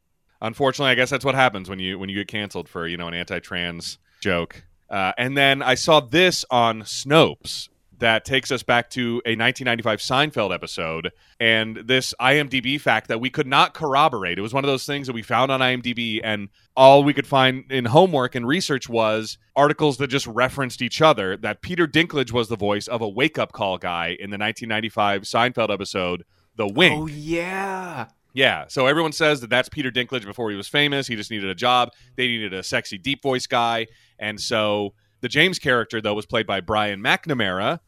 Unfortunately, 0.41 0.91
I 0.91 0.95
guess 0.95 1.09
that's 1.09 1.25
what 1.25 1.35
happens 1.35 1.69
when 1.69 1.79
you 1.79 1.97
when 1.97 2.09
you 2.09 2.15
get 2.15 2.27
canceled 2.27 2.67
for 2.67 2.87
you 2.87 2.97
know 2.97 3.07
an 3.07 3.13
anti-trans 3.13 3.97
joke. 4.21 4.63
Uh, 4.89 5.13
and 5.17 5.35
then 5.35 5.61
I 5.61 5.75
saw 5.75 5.99
this 5.99 6.45
on 6.51 6.81
Snopes 6.81 7.69
that 7.99 8.25
takes 8.25 8.51
us 8.51 8.63
back 8.63 8.89
to 8.91 9.21
a 9.25 9.35
1995 9.35 9.99
Seinfeld 9.99 10.53
episode 10.53 11.11
and 11.39 11.77
this 11.77 12.13
IMDb 12.19 12.79
fact 12.79 13.07
that 13.07 13.19
we 13.19 13.29
could 13.29 13.47
not 13.47 13.73
corroborate. 13.73 14.37
It 14.37 14.41
was 14.41 14.53
one 14.53 14.63
of 14.63 14.67
those 14.67 14.85
things 14.85 15.07
that 15.07 15.13
we 15.13 15.21
found 15.21 15.51
on 15.51 15.59
IMDb 15.59 16.19
and 16.23 16.49
all 16.75 17.03
we 17.03 17.13
could 17.13 17.27
find 17.27 17.71
in 17.71 17.85
homework 17.85 18.35
and 18.35 18.47
research 18.47 18.89
was 18.89 19.37
articles 19.55 19.97
that 19.97 20.07
just 20.07 20.27
referenced 20.27 20.81
each 20.81 21.01
other 21.01 21.37
that 21.37 21.61
Peter 21.61 21.87
Dinklage 21.87 22.31
was 22.31 22.49
the 22.49 22.57
voice 22.57 22.87
of 22.87 23.01
a 23.01 23.07
wake-up 23.07 23.53
call 23.53 23.77
guy 23.77 24.09
in 24.09 24.29
the 24.29 24.37
1995 24.37 25.21
Seinfeld 25.21 25.73
episode 25.73 26.25
The 26.55 26.67
Wink. 26.67 27.01
Oh 27.01 27.07
yeah. 27.07 28.07
Yeah, 28.33 28.65
so 28.67 28.85
everyone 28.85 29.13
says 29.13 29.39
that 29.39 29.49
that's 29.49 29.69
Peter 29.69 29.89
Dinklage 29.89 30.25
before 30.25 30.51
he 30.51 30.57
was 30.57 30.67
famous. 30.67 31.07
He 31.07 31.15
just 31.15 31.31
needed 31.31 31.49
a 31.49 31.55
job. 31.55 31.91
They 32.17 32.27
needed 32.27 32.53
a 32.53 32.63
sexy 32.63 32.97
deep 32.97 33.23
voice 33.23 33.47
guy, 33.47 33.87
and 34.19 34.41
so 34.41 34.93
the 35.25 35.29
James 35.29 35.57
character 35.57 35.99
though 36.01 36.13
was 36.13 36.27
played 36.27 36.45
by 36.45 36.61
Brian 36.61 37.01
McNamara, 37.01 37.79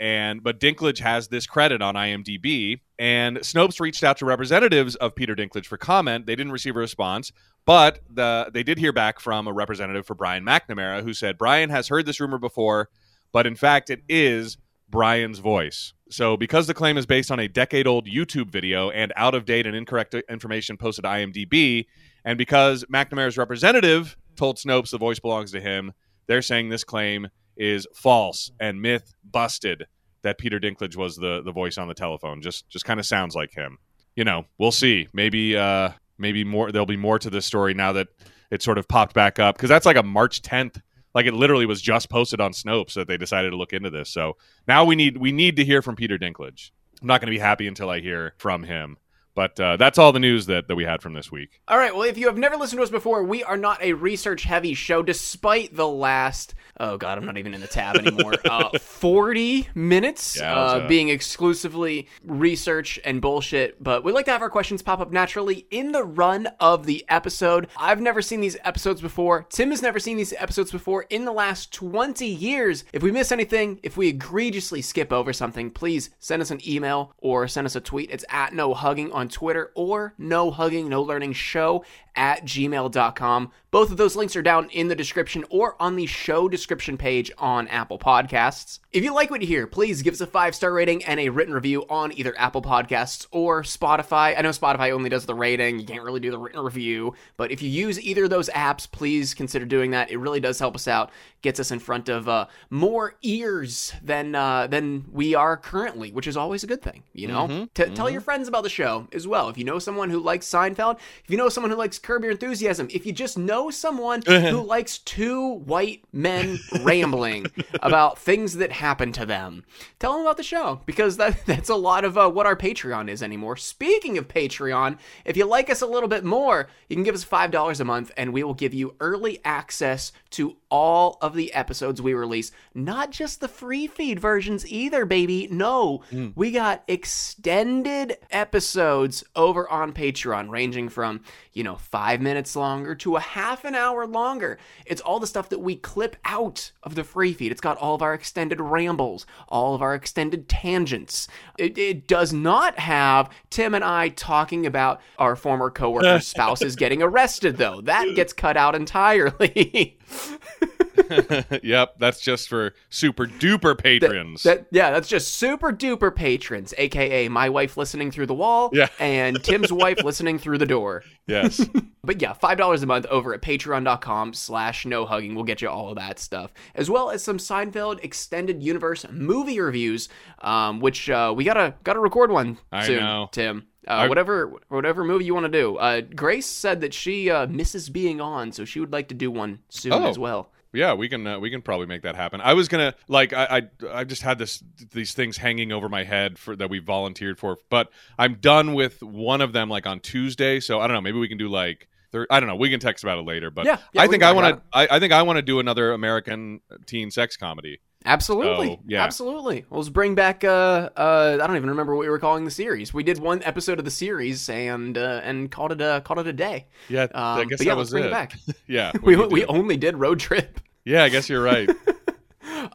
and 0.00 0.42
but 0.42 0.58
Dinklage 0.58 0.98
has 0.98 1.28
this 1.28 1.46
credit 1.46 1.80
on 1.80 1.94
IMDb. 1.94 2.80
And 2.98 3.36
Snopes 3.38 3.78
reached 3.78 4.02
out 4.02 4.16
to 4.16 4.24
representatives 4.24 4.96
of 4.96 5.14
Peter 5.14 5.36
Dinklage 5.36 5.66
for 5.66 5.76
comment. 5.76 6.26
They 6.26 6.34
didn't 6.34 6.50
receive 6.50 6.74
a 6.74 6.80
response, 6.80 7.30
but 7.64 8.00
the 8.12 8.50
they 8.52 8.64
did 8.64 8.78
hear 8.78 8.92
back 8.92 9.20
from 9.20 9.46
a 9.46 9.52
representative 9.52 10.04
for 10.04 10.16
Brian 10.16 10.44
McNamara 10.44 11.04
who 11.04 11.14
said 11.14 11.38
Brian 11.38 11.70
has 11.70 11.86
heard 11.86 12.06
this 12.06 12.18
rumor 12.18 12.38
before, 12.38 12.88
but 13.30 13.46
in 13.46 13.54
fact 13.54 13.88
it 13.88 14.02
is 14.08 14.58
Brian's 14.88 15.38
voice. 15.38 15.92
So, 16.10 16.36
because 16.36 16.66
the 16.66 16.74
claim 16.74 16.98
is 16.98 17.06
based 17.06 17.30
on 17.30 17.38
a 17.38 17.46
decade 17.46 17.86
old 17.86 18.08
YouTube 18.08 18.50
video 18.50 18.90
and 18.90 19.12
out 19.14 19.36
of 19.36 19.44
date 19.44 19.64
and 19.64 19.76
incorrect 19.76 20.16
information 20.28 20.76
posted 20.76 21.04
to 21.04 21.08
IMDb, 21.08 21.86
and 22.24 22.36
because 22.36 22.84
McNamara's 22.92 23.38
representative 23.38 24.16
told 24.34 24.56
Snopes 24.56 24.90
the 24.90 24.98
voice 24.98 25.20
belongs 25.20 25.52
to 25.52 25.60
him, 25.60 25.92
they're 26.30 26.42
saying 26.42 26.68
this 26.68 26.84
claim 26.84 27.28
is 27.56 27.86
false 27.92 28.52
and 28.60 28.80
myth 28.80 29.12
busted 29.24 29.86
that 30.22 30.38
Peter 30.38 30.60
Dinklage 30.60 30.96
was 30.96 31.16
the, 31.16 31.42
the 31.42 31.50
voice 31.50 31.76
on 31.76 31.88
the 31.88 31.94
telephone. 31.94 32.40
Just 32.40 32.68
just 32.68 32.84
kind 32.84 33.00
of 33.00 33.06
sounds 33.06 33.34
like 33.34 33.52
him. 33.52 33.78
You 34.14 34.24
know, 34.24 34.44
we'll 34.56 34.72
see. 34.72 35.08
Maybe 35.12 35.56
uh 35.56 35.90
maybe 36.18 36.44
more 36.44 36.70
there'll 36.70 36.86
be 36.86 36.96
more 36.96 37.18
to 37.18 37.30
this 37.30 37.46
story 37.46 37.74
now 37.74 37.92
that 37.94 38.08
it 38.50 38.62
sort 38.62 38.78
of 38.78 38.86
popped 38.86 39.12
back 39.12 39.38
up 39.40 39.56
because 39.56 39.68
that's 39.68 39.86
like 39.86 39.96
a 39.96 40.02
March 40.02 40.40
10th 40.42 40.80
like 41.14 41.26
it 41.26 41.34
literally 41.34 41.66
was 41.66 41.82
just 41.82 42.08
posted 42.08 42.40
on 42.40 42.52
Snopes 42.52 42.94
that 42.94 43.08
they 43.08 43.16
decided 43.16 43.50
to 43.50 43.56
look 43.56 43.72
into 43.72 43.90
this. 43.90 44.08
So 44.10 44.36
now 44.68 44.84
we 44.84 44.94
need 44.94 45.16
we 45.16 45.32
need 45.32 45.56
to 45.56 45.64
hear 45.64 45.82
from 45.82 45.96
Peter 45.96 46.16
Dinklage. 46.16 46.70
I'm 47.00 47.08
not 47.08 47.20
going 47.20 47.26
to 47.26 47.36
be 47.36 47.40
happy 47.40 47.66
until 47.66 47.90
I 47.90 47.98
hear 47.98 48.34
from 48.38 48.62
him. 48.62 48.98
But 49.34 49.58
uh, 49.60 49.76
that's 49.76 49.98
all 49.98 50.12
the 50.12 50.18
news 50.20 50.46
that, 50.46 50.68
that 50.68 50.76
we 50.76 50.84
had 50.84 51.02
from 51.02 51.14
this 51.14 51.30
week. 51.30 51.60
All 51.68 51.78
right. 51.78 51.94
Well, 51.94 52.02
if 52.02 52.18
you 52.18 52.26
have 52.26 52.38
never 52.38 52.56
listened 52.56 52.78
to 52.78 52.82
us 52.82 52.90
before, 52.90 53.22
we 53.22 53.44
are 53.44 53.56
not 53.56 53.82
a 53.82 53.92
research 53.92 54.42
heavy 54.44 54.74
show, 54.74 55.02
despite 55.02 55.74
the 55.74 55.88
last, 55.88 56.54
oh 56.78 56.96
God, 56.96 57.16
I'm 57.16 57.24
not 57.24 57.38
even 57.38 57.54
in 57.54 57.60
the 57.60 57.66
tab 57.66 57.96
anymore, 57.96 58.34
uh, 58.44 58.78
40 58.78 59.68
minutes 59.74 60.38
Yeah, 60.38 60.54
uh, 60.54 60.58
uh, 60.60 60.88
being 60.88 61.08
exclusively 61.08 62.08
research 62.24 62.98
and 63.04 63.20
bullshit. 63.20 63.82
But 63.82 64.04
we 64.04 64.12
like 64.12 64.24
to 64.26 64.32
have 64.32 64.42
our 64.42 64.50
questions 64.50 64.82
pop 64.82 65.00
up 65.00 65.12
naturally 65.12 65.66
in 65.70 65.92
the 65.92 66.04
run 66.04 66.48
of 66.58 66.86
the 66.86 67.04
episode. 67.08 67.68
I've 67.76 68.00
never 68.00 68.22
seen 68.22 68.40
these 68.40 68.56
episodes 68.64 69.00
before. 69.00 69.46
Tim 69.50 69.70
has 69.70 69.82
never 69.82 69.98
seen 69.98 70.16
these 70.16 70.34
episodes 70.34 70.72
before 70.72 71.06
in 71.10 71.24
the 71.24 71.32
last 71.32 71.72
20 71.72 72.26
years. 72.26 72.84
If 72.92 73.02
we 73.02 73.12
miss 73.12 73.32
anything, 73.32 73.80
if 73.82 73.96
we 73.96 74.08
egregiously 74.08 74.82
skip 74.82 75.12
over 75.12 75.32
something, 75.32 75.70
please 75.70 76.10
send 76.18 76.42
us 76.42 76.50
an 76.50 76.60
email 76.68 77.12
or 77.18 77.46
send 77.48 77.66
us 77.66 77.76
a 77.76 77.80
tweet. 77.80 78.10
It's 78.10 78.24
at 78.28 78.52
no 78.54 78.74
hugging 78.74 79.12
on 79.12 79.19
Twitter 79.28 79.70
or 79.74 80.14
no 80.18 80.50
hugging, 80.50 80.88
no 80.88 81.02
learning 81.02 81.32
show 81.32 81.84
at 82.16 82.44
gmail.com. 82.44 83.50
Both 83.70 83.92
of 83.92 83.96
those 83.98 84.16
links 84.16 84.34
are 84.34 84.42
down 84.42 84.68
in 84.70 84.88
the 84.88 84.96
description 84.96 85.44
or 85.48 85.80
on 85.80 85.94
the 85.94 86.06
show 86.06 86.48
description 86.48 86.96
page 86.96 87.30
on 87.38 87.68
Apple 87.68 88.00
Podcasts. 88.00 88.80
If 88.90 89.04
you 89.04 89.14
like 89.14 89.30
what 89.30 89.42
you 89.42 89.46
hear, 89.46 89.68
please 89.68 90.02
give 90.02 90.12
us 90.12 90.20
a 90.20 90.26
five 90.26 90.56
star 90.56 90.72
rating 90.72 91.04
and 91.04 91.20
a 91.20 91.28
written 91.28 91.54
review 91.54 91.84
on 91.88 92.12
either 92.18 92.34
Apple 92.36 92.62
Podcasts 92.62 93.26
or 93.30 93.62
Spotify. 93.62 94.36
I 94.36 94.40
know 94.42 94.48
Spotify 94.48 94.90
only 94.90 95.08
does 95.08 95.24
the 95.24 95.36
rating, 95.36 95.78
you 95.78 95.86
can't 95.86 96.02
really 96.02 96.18
do 96.18 96.32
the 96.32 96.38
written 96.38 96.60
review, 96.64 97.14
but 97.36 97.52
if 97.52 97.62
you 97.62 97.70
use 97.70 98.00
either 98.00 98.24
of 98.24 98.30
those 98.30 98.48
apps, 98.50 98.90
please 98.90 99.34
consider 99.34 99.64
doing 99.64 99.92
that. 99.92 100.10
It 100.10 100.16
really 100.16 100.40
does 100.40 100.58
help 100.58 100.74
us 100.74 100.88
out, 100.88 101.12
gets 101.42 101.60
us 101.60 101.70
in 101.70 101.78
front 101.78 102.08
of 102.08 102.28
uh, 102.28 102.46
more 102.70 103.14
ears 103.22 103.92
than 104.02 104.34
uh, 104.34 104.66
than 104.66 105.04
we 105.12 105.36
are 105.36 105.56
currently, 105.56 106.10
which 106.10 106.26
is 106.26 106.36
always 106.36 106.64
a 106.64 106.66
good 106.66 106.82
thing. 106.82 107.04
You 107.12 107.28
know, 107.28 107.68
T- 107.74 107.84
tell 107.94 108.10
your 108.10 108.20
friends 108.20 108.48
about 108.48 108.64
the 108.64 108.68
show 108.68 109.06
as 109.12 109.28
well. 109.28 109.48
If 109.48 109.56
you 109.56 109.64
know 109.64 109.78
someone 109.78 110.10
who 110.10 110.18
likes 110.18 110.48
Seinfeld, 110.48 110.98
if 111.22 111.30
you 111.30 111.36
know 111.36 111.48
someone 111.48 111.70
who 111.70 111.76
likes 111.76 111.99
Curb 112.00 112.22
Your 112.22 112.32
Enthusiasm, 112.32 112.88
if 112.90 113.06
you 113.06 113.12
just 113.12 113.38
know 113.38 113.70
someone 113.70 114.22
who 114.22 114.60
likes 114.62 114.98
two 114.98 115.54
white 115.64 116.02
men 116.12 116.58
rambling 116.82 117.46
about 117.82 118.18
things 118.18 118.54
that 118.56 118.72
happen 118.72 119.12
to 119.12 119.26
them, 119.26 119.64
tell 119.98 120.12
them 120.12 120.22
about 120.22 120.36
the 120.36 120.42
show 120.42 120.80
because 120.86 121.16
that 121.18 121.36
that's 121.46 121.68
a 121.68 121.74
lot 121.74 122.04
of 122.04 122.18
uh, 122.18 122.28
what 122.28 122.46
our 122.46 122.56
Patreon 122.56 123.08
is 123.08 123.22
anymore. 123.22 123.56
Speaking 123.56 124.18
of 124.18 124.28
Patreon, 124.28 124.98
if 125.24 125.36
you 125.36 125.44
like 125.44 125.70
us 125.70 125.82
a 125.82 125.86
little 125.86 126.08
bit 126.08 126.24
more, 126.24 126.68
you 126.88 126.96
can 126.96 127.04
give 127.04 127.14
us 127.14 127.24
five 127.24 127.50
dollars 127.50 127.80
a 127.80 127.84
month, 127.84 128.10
and 128.16 128.32
we 128.32 128.42
will 128.42 128.54
give 128.54 128.74
you 128.74 128.94
early 129.00 129.40
access 129.44 130.12
to 130.30 130.56
all 130.70 131.18
of 131.20 131.34
the 131.34 131.52
episodes 131.52 132.00
we 132.00 132.14
release. 132.14 132.52
Not 132.74 133.10
just 133.10 133.40
the 133.40 133.48
free 133.48 133.86
feed 133.86 134.20
versions 134.20 134.66
either, 134.70 135.04
baby. 135.04 135.48
No, 135.50 136.02
we 136.34 136.50
got 136.52 136.84
extended 136.88 138.16
episodes 138.30 139.24
over 139.34 139.68
on 139.68 139.92
Patreon, 139.92 140.50
ranging 140.50 140.88
from, 140.88 141.22
you 141.52 141.64
know, 141.64 141.76
five 141.90 142.20
minutes 142.20 142.54
longer 142.54 142.94
to 142.94 143.16
a 143.16 143.20
half 143.20 143.64
an 143.64 143.74
hour 143.74 144.06
longer. 144.06 144.58
It's 144.86 145.00
all 145.00 145.18
the 145.18 145.26
stuff 145.26 145.48
that 145.48 145.58
we 145.58 145.76
clip 145.76 146.16
out 146.24 146.70
of 146.82 146.94
the 146.94 147.04
free 147.04 147.32
feed. 147.32 147.52
It's 147.52 147.60
got 147.60 147.78
all 147.78 147.94
of 147.94 148.02
our 148.02 148.14
extended 148.14 148.60
rambles, 148.60 149.26
all 149.48 149.74
of 149.74 149.82
our 149.82 149.94
extended 149.94 150.48
tangents. 150.48 151.28
It, 151.58 151.76
it 151.76 152.06
does 152.06 152.32
not 152.32 152.78
have 152.78 153.30
Tim 153.50 153.74
and 153.74 153.84
I 153.84 154.10
talking 154.10 154.66
about 154.66 155.00
our 155.18 155.36
former 155.36 155.70
coworkers' 155.70 156.26
spouses 156.28 156.76
getting 156.76 157.02
arrested, 157.02 157.56
though. 157.56 157.80
That 157.80 158.14
gets 158.14 158.32
cut 158.32 158.56
out 158.56 158.74
entirely. 158.74 159.98
yep, 161.62 161.94
that's 161.98 162.20
just 162.20 162.48
for 162.48 162.74
super 162.88 163.26
duper 163.26 163.76
patrons. 163.76 164.42
That 164.42 164.66
yeah, 164.70 164.90
that's 164.90 165.08
just 165.08 165.34
super 165.34 165.72
duper 165.72 166.14
patrons, 166.14 166.72
aka 166.78 167.28
my 167.28 167.48
wife 167.48 167.76
listening 167.76 168.10
through 168.10 168.26
the 168.26 168.34
wall, 168.34 168.70
Yeah. 168.72 168.88
and 169.00 169.42
Tim's 169.42 169.72
wife 169.72 170.02
listening 170.04 170.38
through 170.38 170.58
the 170.58 170.66
door. 170.66 171.02
yes. 171.26 171.66
But 172.02 172.22
yeah, 172.22 172.32
five 172.32 172.56
dollars 172.56 172.82
a 172.82 172.86
month 172.86 173.04
over 173.06 173.34
at 173.34 173.42
patreon.com 173.42 174.32
slash 174.32 174.86
no 174.86 175.04
hugging 175.04 175.34
will 175.34 175.44
get 175.44 175.60
you 175.60 175.68
all 175.68 175.90
of 175.90 175.96
that 175.96 176.18
stuff. 176.18 176.50
As 176.74 176.88
well 176.88 177.10
as 177.10 177.22
some 177.22 177.36
Seinfeld 177.36 178.02
extended 178.02 178.62
universe 178.62 179.04
movie 179.10 179.60
reviews, 179.60 180.08
um, 180.40 180.80
which 180.80 181.10
uh, 181.10 181.32
we 181.36 181.44
gotta 181.44 181.74
gotta 181.84 182.00
record 182.00 182.30
one 182.30 182.56
I 182.72 182.86
soon, 182.86 183.00
know. 183.00 183.28
Tim. 183.32 183.66
Uh, 183.88 183.90
I- 183.92 184.08
whatever 184.08 184.52
whatever 184.68 185.04
movie 185.04 185.24
you 185.24 185.34
want 185.34 185.46
to 185.46 185.52
do. 185.52 185.76
Uh, 185.76 186.00
Grace 186.02 186.46
said 186.46 186.80
that 186.82 186.92
she 186.94 187.30
uh, 187.30 187.46
misses 187.46 187.88
being 187.88 188.20
on, 188.20 188.52
so 188.52 188.64
she 188.64 188.78
would 188.80 188.92
like 188.92 189.08
to 189.08 189.14
do 189.14 189.30
one 189.30 189.60
soon 189.68 189.92
Oh. 189.92 190.06
as 190.08 190.18
well. 190.18 190.50
Yeah, 190.72 190.92
we 190.94 191.08
can 191.08 191.26
uh, 191.26 191.40
we 191.40 191.50
can 191.50 191.62
probably 191.62 191.86
make 191.86 192.02
that 192.02 192.14
happen. 192.14 192.40
I 192.40 192.54
was 192.54 192.68
gonna 192.68 192.94
like 193.08 193.32
I 193.32 193.44
I 193.84 193.88
I 194.00 194.04
just 194.04 194.22
had 194.22 194.38
this 194.38 194.62
these 194.92 195.14
things 195.14 195.36
hanging 195.38 195.72
over 195.72 195.88
my 195.88 196.04
head 196.04 196.38
for 196.38 196.54
that 196.54 196.70
we 196.70 196.78
volunteered 196.78 197.38
for, 197.38 197.58
but 197.70 197.90
I'm 198.18 198.34
done 198.34 198.74
with 198.74 199.02
one 199.02 199.40
of 199.40 199.52
them 199.52 199.68
like 199.68 199.86
on 199.86 199.98
Tuesday. 199.98 200.60
So 200.60 200.78
I 200.78 200.86
don't 200.86 200.94
know. 200.94 201.00
Maybe 201.00 201.18
we 201.18 201.26
can 201.26 201.38
do 201.38 201.48
like 201.48 201.88
thir- 202.12 202.28
I 202.30 202.38
don't 202.38 202.48
know. 202.48 202.54
We 202.54 202.70
can 202.70 202.78
text 202.78 203.02
about 203.02 203.18
it 203.18 203.24
later. 203.26 203.50
But 203.50 203.64
Yeah, 203.66 203.78
yeah, 203.92 204.02
I 204.02 204.06
think 204.06 204.22
can 204.22 204.28
I 204.30 204.32
talk 204.34 204.42
want 204.44 204.56
to. 204.72 204.78
I, 204.78 204.96
I 204.96 205.00
think 205.00 205.12
I 205.12 205.22
want 205.22 205.38
to 205.38 205.42
do 205.42 205.58
another 205.58 205.90
American 205.92 206.60
teen 206.86 207.10
sex 207.10 207.36
comedy. 207.36 207.80
Absolutely. 208.06 208.68
So, 208.68 208.80
yeah. 208.86 209.04
Absolutely. 209.04 209.66
Well, 209.68 209.80
let's 209.80 209.90
bring 209.90 210.14
back 210.14 210.42
uh 210.42 210.88
uh 210.96 211.38
I 211.40 211.46
don't 211.46 211.56
even 211.56 211.68
remember 211.68 211.94
what 211.94 212.00
we 212.00 212.08
were 212.08 212.18
calling 212.18 212.44
the 212.46 212.50
series. 212.50 212.94
We 212.94 213.02
did 213.02 213.18
one 213.18 213.42
episode 213.42 213.78
of 213.78 213.84
the 213.84 213.90
series 213.90 214.48
and 214.48 214.96
uh 214.96 215.20
and 215.22 215.50
called 215.50 215.72
it 215.72 215.80
a 215.82 216.00
called 216.04 216.20
it 216.20 216.26
a 216.26 216.32
day. 216.32 216.66
Yeah, 216.88 217.08
I 217.14 217.42
Um, 217.42 217.48
guess 217.48 217.58
but 217.58 217.66
yeah, 217.66 217.72
that 217.74 217.78
let's 217.78 217.86
was 217.88 217.90
bring 217.90 218.04
it. 218.04 218.06
it 218.06 218.10
back. 218.10 218.32
Yeah, 218.66 218.92
we 219.02 219.16
can 219.16 219.28
we 219.28 219.44
only 219.44 219.76
did 219.76 219.96
road 219.96 220.18
trip. 220.18 220.60
yeah. 220.84 221.04
I 221.04 221.08
guess 221.10 221.28
you're 221.28 221.42
right. 221.42 221.68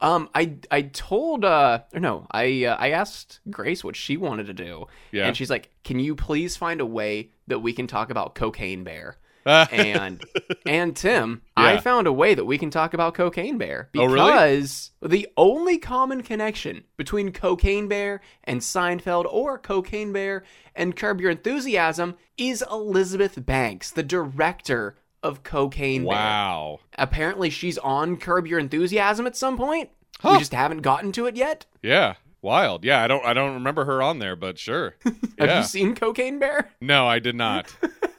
Um 0.01 0.29
I 0.33 0.55
I 0.71 0.83
told 0.83 1.45
uh 1.45 1.79
or 1.93 1.99
no, 1.99 2.27
I 2.31 2.65
uh, 2.65 2.75
I 2.75 2.91
asked 2.91 3.39
Grace 3.49 3.83
what 3.83 3.95
she 3.95 4.17
wanted 4.17 4.47
to 4.47 4.53
do. 4.53 4.87
Yeah. 5.11 5.27
And 5.27 5.37
she's 5.37 5.49
like, 5.49 5.69
"Can 5.83 5.99
you 5.99 6.15
please 6.15 6.57
find 6.57 6.81
a 6.81 6.85
way 6.85 7.29
that 7.47 7.59
we 7.59 7.71
can 7.71 7.87
talk 7.87 8.09
about 8.09 8.35
Cocaine 8.35 8.83
Bear?" 8.83 9.17
And 9.71 10.23
and 10.65 10.95
Tim, 10.95 11.41
I 11.55 11.77
found 11.77 12.07
a 12.07 12.13
way 12.13 12.33
that 12.33 12.45
we 12.45 12.57
can 12.57 12.71
talk 12.71 12.93
about 12.95 13.13
Cocaine 13.13 13.57
Bear 13.59 13.89
Oh, 13.95 14.07
because 14.07 14.91
really? 15.01 15.17
the 15.21 15.27
only 15.37 15.77
common 15.77 16.23
connection 16.23 16.83
between 16.97 17.31
Cocaine 17.31 17.87
Bear 17.87 18.21
and 18.43 18.61
Seinfeld 18.61 19.25
or 19.31 19.59
Cocaine 19.59 20.11
Bear 20.11 20.43
and 20.75 20.95
Curb 20.95 21.21
Your 21.21 21.29
Enthusiasm 21.31 22.15
is 22.37 22.63
Elizabeth 22.71 23.45
Banks, 23.45 23.91
the 23.91 24.01
director 24.03 24.95
of 25.21 25.43
Cocaine 25.43 26.01
Bear. 26.03 26.09
wow. 26.15 26.79
Apparently 26.97 27.49
she's 27.51 27.77
on 27.77 28.17
Curb 28.17 28.47
Your 28.47 28.57
Enthusiasm 28.59 29.27
at 29.27 29.35
some 29.37 29.57
point. 29.57 29.89
Huh. 30.21 30.31
We 30.33 30.39
just 30.39 30.53
haven't 30.53 30.81
gotten 30.81 31.11
to 31.13 31.25
it 31.27 31.35
yet. 31.35 31.65
Yeah. 31.83 32.15
Wild. 32.41 32.83
Yeah. 32.85 33.03
I 33.03 33.07
don't. 33.07 33.23
I 33.25 33.33
don't 33.33 33.53
remember 33.55 33.85
her 33.85 34.01
on 34.01 34.19
there, 34.19 34.35
but 34.35 34.57
sure. 34.57 34.95
Have 35.03 35.15
yeah. 35.39 35.57
you 35.59 35.63
seen 35.65 35.93
Cocaine 35.95 36.39
Bear? 36.39 36.71
No, 36.81 37.05
I 37.07 37.19
did 37.19 37.35
not. 37.35 37.75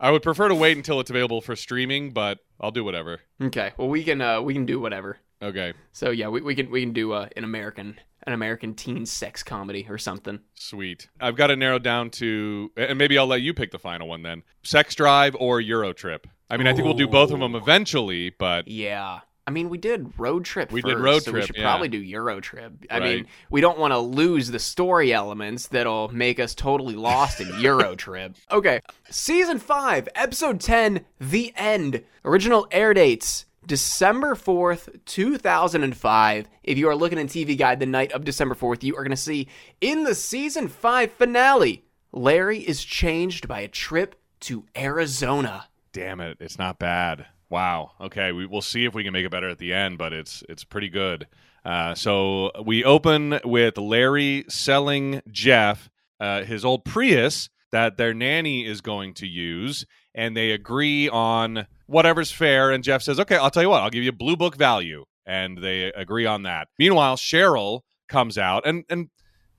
I 0.00 0.10
would 0.10 0.22
prefer 0.22 0.48
to 0.48 0.54
wait 0.54 0.76
until 0.76 1.00
it's 1.00 1.10
available 1.10 1.40
for 1.40 1.56
streaming, 1.56 2.10
but 2.12 2.38
I'll 2.60 2.70
do 2.70 2.84
whatever. 2.84 3.20
Okay. 3.42 3.72
Well, 3.76 3.88
we 3.88 4.04
can 4.04 4.20
uh 4.20 4.40
we 4.42 4.54
can 4.54 4.66
do 4.66 4.80
whatever. 4.80 5.18
Okay. 5.42 5.74
So 5.92 6.10
yeah, 6.10 6.28
we, 6.28 6.40
we 6.40 6.54
can 6.54 6.70
we 6.70 6.80
can 6.82 6.92
do 6.92 7.12
uh, 7.12 7.28
an 7.36 7.44
American 7.44 7.98
an 8.26 8.32
American 8.32 8.74
teen 8.74 9.06
sex 9.06 9.42
comedy 9.42 9.86
or 9.88 9.98
something. 9.98 10.40
Sweet. 10.54 11.08
I've 11.20 11.36
got 11.36 11.48
to 11.48 11.56
narrow 11.56 11.78
down 11.78 12.10
to, 12.10 12.72
and 12.76 12.98
maybe 12.98 13.16
I'll 13.18 13.26
let 13.26 13.40
you 13.42 13.54
pick 13.54 13.70
the 13.70 13.78
final 13.78 14.08
one 14.08 14.22
then. 14.22 14.42
Sex 14.64 14.94
Drive 14.96 15.36
or 15.38 15.60
Euro 15.60 15.92
Trip. 15.92 16.26
I 16.50 16.56
mean, 16.56 16.66
I 16.66 16.72
think 16.72 16.84
we'll 16.84 16.94
do 16.94 17.06
both 17.08 17.30
of 17.30 17.38
them 17.40 17.54
eventually, 17.54 18.30
but 18.30 18.66
Yeah. 18.68 19.20
I 19.46 19.52
mean, 19.52 19.68
we 19.68 19.78
did 19.78 20.18
road 20.18 20.44
trip. 20.44 20.72
We 20.72 20.82
did 20.82 20.94
first, 20.94 21.04
road 21.04 21.22
so 21.22 21.32
We 21.32 21.42
should 21.42 21.56
yeah. 21.56 21.62
probably 21.62 21.88
do 21.88 21.98
Euro 21.98 22.40
trip. 22.40 22.72
I 22.90 22.98
mean, 22.98 23.26
we 23.48 23.60
don't 23.60 23.78
want 23.78 23.92
to 23.92 23.98
lose 23.98 24.50
the 24.50 24.58
story 24.58 25.12
elements 25.12 25.68
that'll 25.68 26.08
make 26.08 26.40
us 26.40 26.54
totally 26.54 26.96
lost 26.96 27.40
in 27.40 27.60
Euro 27.60 27.94
trip. 27.96 28.34
Okay, 28.50 28.80
season 29.08 29.58
five, 29.58 30.08
episode 30.16 30.60
ten, 30.60 31.04
the 31.20 31.52
end. 31.56 32.02
Original 32.24 32.66
air 32.70 32.92
dates. 32.92 33.44
December 33.66 34.36
4th, 34.36 35.04
2005. 35.06 36.48
If 36.62 36.78
you 36.78 36.88
are 36.88 36.94
looking 36.94 37.18
in 37.18 37.26
TV 37.26 37.58
Guide 37.58 37.80
the 37.80 37.86
night 37.86 38.12
of 38.12 38.24
December 38.24 38.54
4th, 38.54 38.84
you 38.84 38.94
are 38.94 39.02
going 39.02 39.10
to 39.10 39.16
see 39.16 39.48
in 39.80 40.04
the 40.04 40.14
season 40.14 40.68
5 40.68 41.10
finale, 41.10 41.84
Larry 42.12 42.60
is 42.60 42.84
changed 42.84 43.48
by 43.48 43.60
a 43.60 43.68
trip 43.68 44.14
to 44.40 44.66
Arizona. 44.76 45.66
damn 45.92 46.20
it, 46.20 46.36
it's 46.40 46.58
not 46.58 46.78
bad. 46.78 47.26
Wow. 47.48 47.92
Okay, 48.00 48.32
we, 48.32 48.46
we'll 48.46 48.60
see 48.60 48.84
if 48.84 48.94
we 48.94 49.04
can 49.04 49.12
make 49.12 49.24
it 49.24 49.30
better 49.30 49.48
at 49.48 49.58
the 49.58 49.72
end, 49.72 49.98
but 49.98 50.12
it's 50.12 50.42
it's 50.48 50.64
pretty 50.64 50.88
good. 50.88 51.26
Uh, 51.64 51.94
so 51.94 52.50
we 52.64 52.84
open 52.84 53.40
with 53.44 53.76
Larry 53.76 54.44
selling 54.48 55.20
Jeff 55.30 55.88
uh, 56.20 56.44
his 56.44 56.64
old 56.64 56.84
Prius 56.84 57.48
that 57.72 57.96
their 57.96 58.14
nanny 58.14 58.64
is 58.64 58.80
going 58.80 59.14
to 59.14 59.26
use, 59.26 59.84
and 60.14 60.36
they 60.36 60.52
agree 60.52 61.08
on 61.08 61.66
whatever's 61.86 62.30
fair. 62.30 62.70
And 62.70 62.82
Jeff 62.82 63.02
says, 63.02 63.20
"Okay, 63.20 63.36
I'll 63.36 63.50
tell 63.50 63.62
you 63.62 63.68
what, 63.70 63.82
I'll 63.82 63.90
give 63.90 64.04
you 64.04 64.12
blue 64.12 64.36
book 64.36 64.56
value," 64.56 65.04
and 65.26 65.58
they 65.58 65.92
agree 65.92 66.26
on 66.26 66.42
that. 66.44 66.68
Meanwhile, 66.78 67.16
Cheryl 67.16 67.80
comes 68.08 68.38
out, 68.38 68.66
and 68.66 68.84
and 68.88 69.08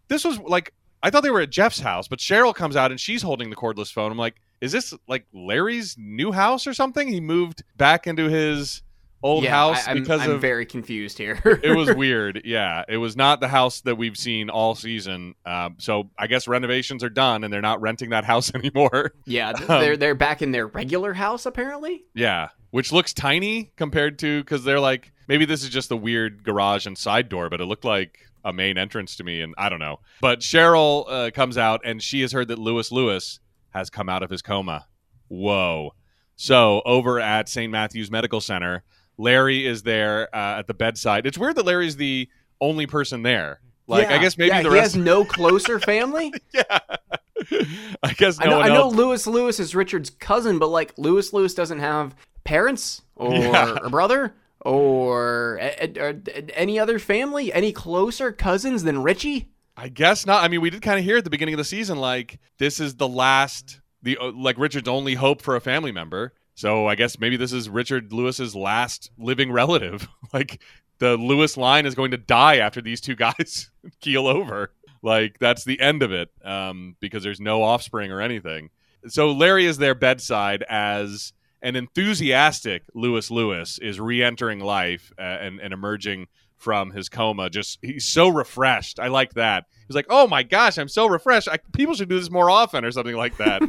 this 0.07 0.23
was 0.23 0.39
like 0.39 0.73
I 1.03 1.09
thought 1.09 1.23
they 1.23 1.29
were 1.31 1.41
at 1.41 1.49
Jeff's 1.49 1.79
house, 1.79 2.07
but 2.07 2.19
Cheryl 2.19 2.53
comes 2.55 2.75
out 2.75 2.91
and 2.91 2.99
she's 2.99 3.21
holding 3.21 3.49
the 3.49 3.55
cordless 3.55 3.91
phone. 3.91 4.11
I'm 4.11 4.17
like, 4.17 4.35
is 4.61 4.71
this 4.71 4.93
like 5.07 5.25
Larry's 5.33 5.95
new 5.97 6.31
house 6.31 6.65
or 6.65 6.73
something? 6.73 7.07
He 7.07 7.19
moved 7.21 7.63
back 7.77 8.07
into 8.07 8.27
his 8.29 8.81
old 9.23 9.43
yeah, 9.43 9.49
house 9.51 9.87
I, 9.87 9.91
am 9.91 9.99
because 10.01 10.21
I'm 10.21 10.31
of 10.31 10.41
very 10.41 10.65
confused 10.65 11.17
here. 11.17 11.39
it 11.63 11.75
was 11.75 11.93
weird. 11.95 12.41
Yeah, 12.45 12.83
it 12.87 12.97
was 12.97 13.15
not 13.15 13.39
the 13.39 13.47
house 13.47 13.81
that 13.81 13.95
we've 13.95 14.17
seen 14.17 14.49
all 14.49 14.73
season. 14.75 15.35
Um, 15.45 15.75
so 15.79 16.09
I 16.17 16.27
guess 16.27 16.47
renovations 16.47 17.03
are 17.03 17.09
done 17.09 17.43
and 17.43 17.51
they're 17.53 17.61
not 17.61 17.81
renting 17.81 18.09
that 18.11 18.23
house 18.33 18.53
anymore. 18.55 19.13
yeah, 19.25 19.49
Um, 19.51 19.65
they're 19.67 19.97
they're 19.97 20.15
back 20.15 20.41
in 20.41 20.51
their 20.51 20.67
regular 20.67 21.13
house 21.13 21.45
apparently. 21.45 22.05
yeah, 22.15 22.49
which 22.71 22.91
looks 22.91 23.13
tiny 23.13 23.71
compared 23.75 24.19
to 24.19 24.41
because 24.43 24.63
they're 24.63 24.79
like 24.79 25.11
maybe 25.27 25.45
this 25.45 25.63
is 25.63 25.69
just 25.69 25.89
the 25.89 25.97
weird 25.97 26.43
garage 26.43 26.85
and 26.87 26.97
side 26.97 27.29
door, 27.29 27.49
but 27.49 27.61
it 27.61 27.65
looked 27.65 27.85
like 27.85 28.19
a 28.47 28.53
main 28.53 28.77
entrance 28.77 29.15
to 29.17 29.23
me, 29.23 29.41
and 29.41 29.53
I 29.57 29.69
don't 29.69 29.79
know. 29.79 29.99
But 30.21 30.39
Cheryl 30.39 31.05
uh, 31.09 31.31
comes 31.31 31.57
out 31.57 31.81
and 31.83 32.01
she 32.01 32.21
has 32.21 32.31
heard 32.31 32.47
that 32.47 32.57
Lewis 32.57 32.91
Lewis 32.91 33.39
has 33.71 33.89
come 33.89 34.07
out 34.09 34.23
of 34.23 34.29
his 34.29 34.41
coma. 34.41 34.87
Whoa! 35.27 35.93
So 36.35 36.81
over 36.85 37.19
at 37.19 37.49
St. 37.49 37.71
Matthew's 37.71 38.09
Medical 38.09 38.39
Center, 38.41 38.83
Larry 39.17 39.65
is 39.65 39.83
there 39.83 40.33
uh, 40.35 40.59
at 40.59 40.67
the 40.67 40.73
bedside. 40.73 41.25
It's 41.25 41.37
weird 41.37 41.55
that 41.57 41.65
Larry's 41.65 41.97
the 41.97 42.29
only 42.61 42.87
person 42.87 43.23
there. 43.23 43.59
Like 43.89 44.07
I 44.07 44.17
guess 44.17 44.37
maybe 44.37 44.49
yeah, 44.49 44.63
the 44.63 44.69
he 44.69 44.75
rest. 44.75 44.95
has 44.95 45.03
no 45.03 45.23
closer 45.25 45.79
family. 45.79 46.33
yeah. 46.53 46.79
I 48.03 48.13
guess 48.13 48.39
no 48.39 48.45
I 48.45 48.49
know, 48.49 48.59
I 48.61 48.67
know. 48.69 48.89
Lewis 48.89 49.25
Lewis 49.27 49.59
is 49.59 49.75
Richard's 49.75 50.09
cousin, 50.09 50.59
but 50.59 50.67
like 50.67 50.93
Lewis 50.97 51.31
Lewis 51.33 51.53
doesn't 51.53 51.79
have 51.79 52.15
parents 52.43 53.01
or 53.15 53.33
Yeah. 53.35 53.77
a 53.81 53.89
brother 53.89 54.33
or, 54.67 55.59
or 55.97 56.21
any 56.53 56.77
other 56.77 56.99
family, 56.99 57.53
any 57.53 57.71
closer 57.71 58.33
cousins 58.33 58.83
than 58.83 59.01
Richie. 59.01 59.49
I 59.77 59.87
guess 59.87 60.25
not. 60.25 60.43
I 60.43 60.49
mean, 60.49 60.59
we 60.59 60.69
did 60.69 60.81
kind 60.81 60.99
of 60.99 61.05
hear 61.05 61.17
at 61.17 61.23
the 61.23 61.29
beginning 61.29 61.53
of 61.53 61.57
the 61.57 61.63
season 61.63 61.99
like 61.99 62.39
this 62.57 62.79
is 62.79 62.95
the 62.95 63.07
last, 63.07 63.79
the 64.01 64.17
uh, 64.17 64.31
like 64.35 64.57
Richard's 64.57 64.89
only 64.89 65.13
hope 65.15 65.41
for 65.41 65.55
a 65.55 65.61
family 65.61 65.91
member. 65.91 66.33
So 66.55 66.87
I 66.87 66.95
guess 66.95 67.19
maybe 67.19 67.37
this 67.37 67.53
is 67.53 67.69
Richard 67.69 68.11
Lewis's 68.11 68.55
last 68.55 69.11
living 69.17 69.51
relative. 69.51 70.07
like 70.33 70.61
the 70.99 71.15
Lewis 71.15 71.55
line 71.55 71.85
is 71.85 71.95
going 71.95 72.11
to 72.11 72.17
die 72.17 72.57
after 72.57 72.81
these 72.81 72.99
two 72.99 73.15
guys 73.15 73.71
keel 74.01 74.27
over. 74.27 74.73
Like 75.01 75.39
that's 75.39 75.63
the 75.63 75.79
end 75.79 76.03
of 76.03 76.11
it 76.11 76.29
um, 76.43 76.97
because 76.99 77.23
there's 77.23 77.39
no 77.39 77.63
offspring 77.63 78.11
or 78.11 78.19
anything. 78.19 78.71
So 79.07 79.31
Larry 79.31 79.65
is 79.65 79.77
their 79.77 79.95
bedside 79.95 80.63
as 80.67 81.31
an 81.61 81.75
enthusiastic 81.75 82.83
Lewis 82.93 83.31
Lewis 83.31 83.79
is 83.79 83.99
re-entering 83.99 84.59
life 84.59 85.11
uh, 85.17 85.21
and, 85.21 85.59
and 85.59 85.73
emerging 85.73 86.27
from 86.57 86.91
his 86.91 87.09
coma. 87.09 87.49
Just 87.49 87.79
he's 87.81 88.05
so 88.05 88.29
refreshed. 88.29 88.99
I 88.99 89.07
like 89.07 89.33
that. 89.35 89.65
He's 89.87 89.95
like, 89.95 90.07
"Oh 90.09 90.27
my 90.27 90.43
gosh, 90.43 90.77
I'm 90.77 90.89
so 90.89 91.07
refreshed. 91.07 91.47
I, 91.47 91.59
people 91.73 91.95
should 91.95 92.09
do 92.09 92.19
this 92.19 92.31
more 92.31 92.49
often," 92.49 92.83
or 92.83 92.91
something 92.91 93.15
like 93.15 93.37
that. 93.37 93.61